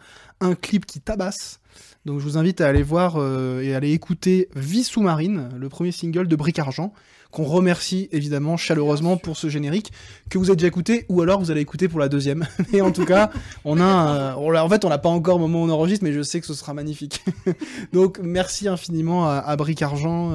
clip 0.62 0.86
qui 0.86 1.00
tabasse. 1.00 1.60
Donc 2.06 2.18
je 2.18 2.24
vous 2.24 2.38
invite 2.38 2.62
à 2.62 2.68
aller 2.68 2.82
voir 2.82 3.16
et 3.62 3.72
à 3.72 3.78
aller 3.78 3.92
écouter 3.92 4.48
Vie 4.54 4.84
sous-marine, 4.84 5.48
le 5.56 5.68
premier 5.70 5.90
single 5.90 6.28
de 6.28 6.36
Bric 6.36 6.58
Argent, 6.58 6.92
qu'on 7.30 7.44
remercie 7.44 8.10
évidemment 8.12 8.58
chaleureusement 8.58 9.16
pour 9.16 9.38
ce 9.38 9.48
générique 9.48 9.90
que 10.28 10.36
vous 10.36 10.50
avez 10.50 10.56
déjà 10.56 10.68
écouté 10.68 11.06
ou 11.08 11.22
alors 11.22 11.40
vous 11.40 11.50
allez 11.50 11.62
écouter 11.62 11.88
pour 11.88 12.00
la 12.00 12.10
deuxième. 12.10 12.46
Mais 12.72 12.82
en 12.82 12.92
tout 12.92 13.06
cas, 13.06 13.30
on 13.64 13.80
a, 13.80 14.36
on 14.36 14.54
en 14.54 14.68
fait, 14.68 14.84
on 14.84 14.90
l'a 14.90 14.98
pas 14.98 15.08
encore 15.08 15.36
au 15.36 15.40
moment 15.40 15.62
où 15.62 15.66
on 15.66 15.70
enregistre, 15.70 16.04
mais 16.04 16.12
je 16.12 16.22
sais 16.22 16.40
que 16.40 16.46
ce 16.46 16.54
sera 16.54 16.74
magnifique. 16.74 17.24
Donc 17.94 18.18
merci 18.22 18.68
infiniment 18.68 19.26
à, 19.26 19.36
à 19.36 19.56
Bric 19.56 19.80
Argent 19.80 20.32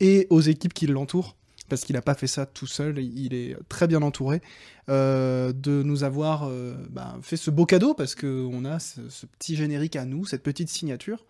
et 0.00 0.26
aux 0.30 0.40
équipes 0.40 0.74
qui 0.74 0.88
l'entourent 0.88 1.36
parce 1.72 1.84
qu'il 1.86 1.94
n'a 1.96 2.02
pas 2.02 2.12
fait 2.14 2.26
ça 2.26 2.44
tout 2.44 2.66
seul, 2.66 2.98
il 2.98 3.32
est 3.32 3.56
très 3.70 3.86
bien 3.86 4.02
entouré, 4.02 4.42
euh, 4.90 5.54
de 5.54 5.82
nous 5.82 6.04
avoir 6.04 6.46
euh, 6.46 6.74
bah, 6.90 7.16
fait 7.22 7.38
ce 7.38 7.50
beau 7.50 7.64
cadeau, 7.64 7.94
parce 7.94 8.14
qu'on 8.14 8.66
a 8.66 8.78
ce, 8.78 9.00
ce 9.08 9.24
petit 9.24 9.56
générique 9.56 9.96
à 9.96 10.04
nous, 10.04 10.26
cette 10.26 10.42
petite 10.42 10.68
signature, 10.68 11.24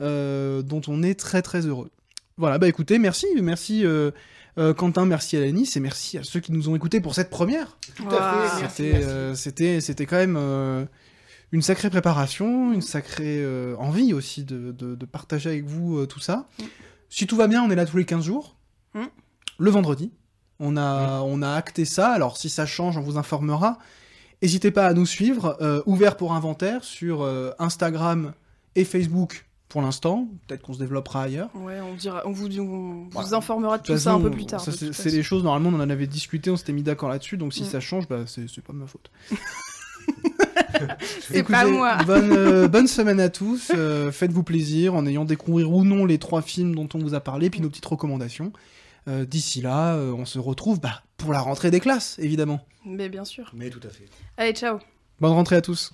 euh, 0.00 0.62
dont 0.62 0.82
on 0.86 1.02
est 1.02 1.18
très 1.18 1.42
très 1.42 1.66
heureux. 1.66 1.90
Voilà, 2.36 2.58
bah 2.58 2.68
écoutez, 2.68 3.00
merci, 3.00 3.26
merci 3.40 3.84
Quentin, 4.76 5.04
merci 5.04 5.36
Alanis, 5.36 5.70
et 5.74 5.80
merci 5.80 6.16
à 6.16 6.22
ceux 6.22 6.38
qui 6.38 6.52
nous 6.52 6.68
ont 6.68 6.76
écoutés 6.76 7.00
pour 7.00 7.16
cette 7.16 7.28
première. 7.28 7.76
Tout 7.96 8.06
à 8.08 8.68
fait, 8.68 9.34
C'était, 9.34 9.80
c'était, 9.80 10.06
quand 10.06 10.16
même 10.24 10.36
une 11.50 11.62
sacrée 11.62 11.90
préparation, 11.90 12.72
une 12.72 12.82
sacrée 12.82 13.42
euh, 13.42 13.74
envie 13.78 14.14
aussi 14.14 14.44
de, 14.44 14.70
de- 14.70 14.94
de 14.94 15.06
partager 15.06 15.50
avec 15.50 15.64
vous 15.64 15.98
euh, 15.98 16.06
tout 16.06 16.20
ça. 16.20 16.48
Mm. 16.60 16.62
Si 17.10 17.26
tout 17.26 17.36
va 17.36 17.48
bien, 17.48 17.62
on 17.64 17.70
est 17.70 17.74
là 17.74 17.84
tous 17.84 17.96
les 17.96 18.04
15 18.06 18.24
jours, 18.24 18.56
Mm. 18.94 19.06
Le 19.62 19.70
vendredi. 19.70 20.10
On 20.58 20.76
a, 20.76 21.20
on 21.22 21.42
a 21.42 21.50
acté 21.52 21.84
ça, 21.84 22.10
alors 22.12 22.36
si 22.36 22.48
ça 22.48 22.66
change, 22.66 22.96
on 22.96 23.00
vous 23.00 23.16
informera. 23.18 23.78
N'hésitez 24.42 24.70
pas 24.70 24.86
à 24.86 24.92
nous 24.92 25.06
suivre, 25.06 25.56
euh, 25.60 25.82
ouvert 25.86 26.16
pour 26.16 26.32
inventaire 26.34 26.84
sur 26.84 27.22
euh, 27.22 27.50
Instagram 27.58 28.32
et 28.74 28.84
Facebook 28.84 29.46
pour 29.68 29.82
l'instant. 29.82 30.28
Peut-être 30.46 30.62
qu'on 30.62 30.74
se 30.74 30.78
développera 30.78 31.22
ailleurs. 31.24 31.48
Ouais, 31.54 31.78
on, 31.80 31.94
dira, 31.94 32.22
on 32.26 32.32
vous, 32.32 32.46
on 32.58 33.08
Voilà. 33.10 33.28
vous 33.28 33.34
informera 33.34 33.78
de 33.78 33.82
tout 33.84 33.96
ça 33.96 34.12
un 34.12 34.20
peu 34.20 34.30
plus 34.30 34.46
tard. 34.46 34.64
de 34.64 34.70
c'est 34.92 35.10
les 35.10 35.22
choses, 35.22 35.42
normalement, 35.44 35.76
on 35.76 35.80
en 35.80 35.90
avait 35.90 36.06
discuté, 36.06 36.50
on 36.50 36.56
s'était 36.56 36.72
mis 36.72 36.82
d'accord 36.82 37.08
là-dessus, 37.08 37.36
donc 37.36 37.54
si 37.54 37.62
Mm. 37.62 37.66
ça 37.66 37.80
change, 37.80 38.08
bah, 38.08 38.20
c'est 38.26 38.48
c'est 38.48 38.62
pas 38.62 38.72
de 38.72 38.78
ma 38.78 38.86
faute. 38.86 39.10
C'est 41.20 41.44
pas 41.44 41.64
moi. 41.66 41.98
Bonne, 42.04 42.32
euh, 42.32 42.68
bonne 42.76 42.86
semaine 42.88 43.20
à 43.20 43.28
tous, 43.28 43.70
euh, 43.74 44.10
faites-vous 44.10 44.42
plaisir 44.42 44.94
en 44.94 45.06
ayant 45.06 45.24
découvert 45.24 45.70
ou 45.70 45.84
non 45.84 46.04
les 46.04 46.18
trois 46.18 46.42
films 46.42 46.74
dont 46.74 46.88
on 46.94 46.98
vous 46.98 47.14
a 47.14 47.20
parlé, 47.20 47.50
puis 47.50 47.60
nos 47.60 47.68
petites 47.68 47.86
recommandations. 47.86 48.52
Euh, 49.08 49.24
D'ici 49.24 49.60
là, 49.60 49.94
euh, 49.94 50.12
on 50.12 50.24
se 50.24 50.38
retrouve 50.38 50.80
bah, 50.80 51.02
pour 51.16 51.32
la 51.32 51.40
rentrée 51.40 51.70
des 51.70 51.80
classes, 51.80 52.18
évidemment. 52.18 52.60
Mais 52.84 53.08
bien 53.08 53.24
sûr. 53.24 53.50
Mais 53.54 53.70
tout 53.70 53.80
à 53.82 53.90
fait. 53.90 54.06
Allez, 54.36 54.52
ciao. 54.52 54.78
Bonne 55.20 55.32
rentrée 55.32 55.56
à 55.56 55.60
tous. 55.62 55.92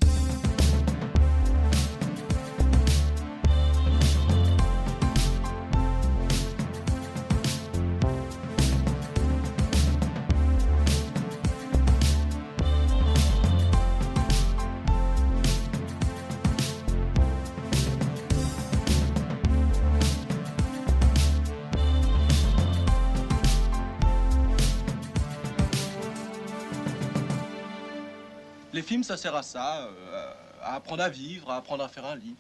Sert 29.19 29.35
à 29.35 29.43
ça, 29.43 29.83
euh, 29.83 30.33
à 30.63 30.77
apprendre 30.77 31.03
à 31.03 31.09
vivre, 31.09 31.51
à 31.51 31.57
apprendre 31.57 31.85
à 31.85 31.89
faire 31.89 32.07
un 32.07 32.17
lit. 32.17 32.37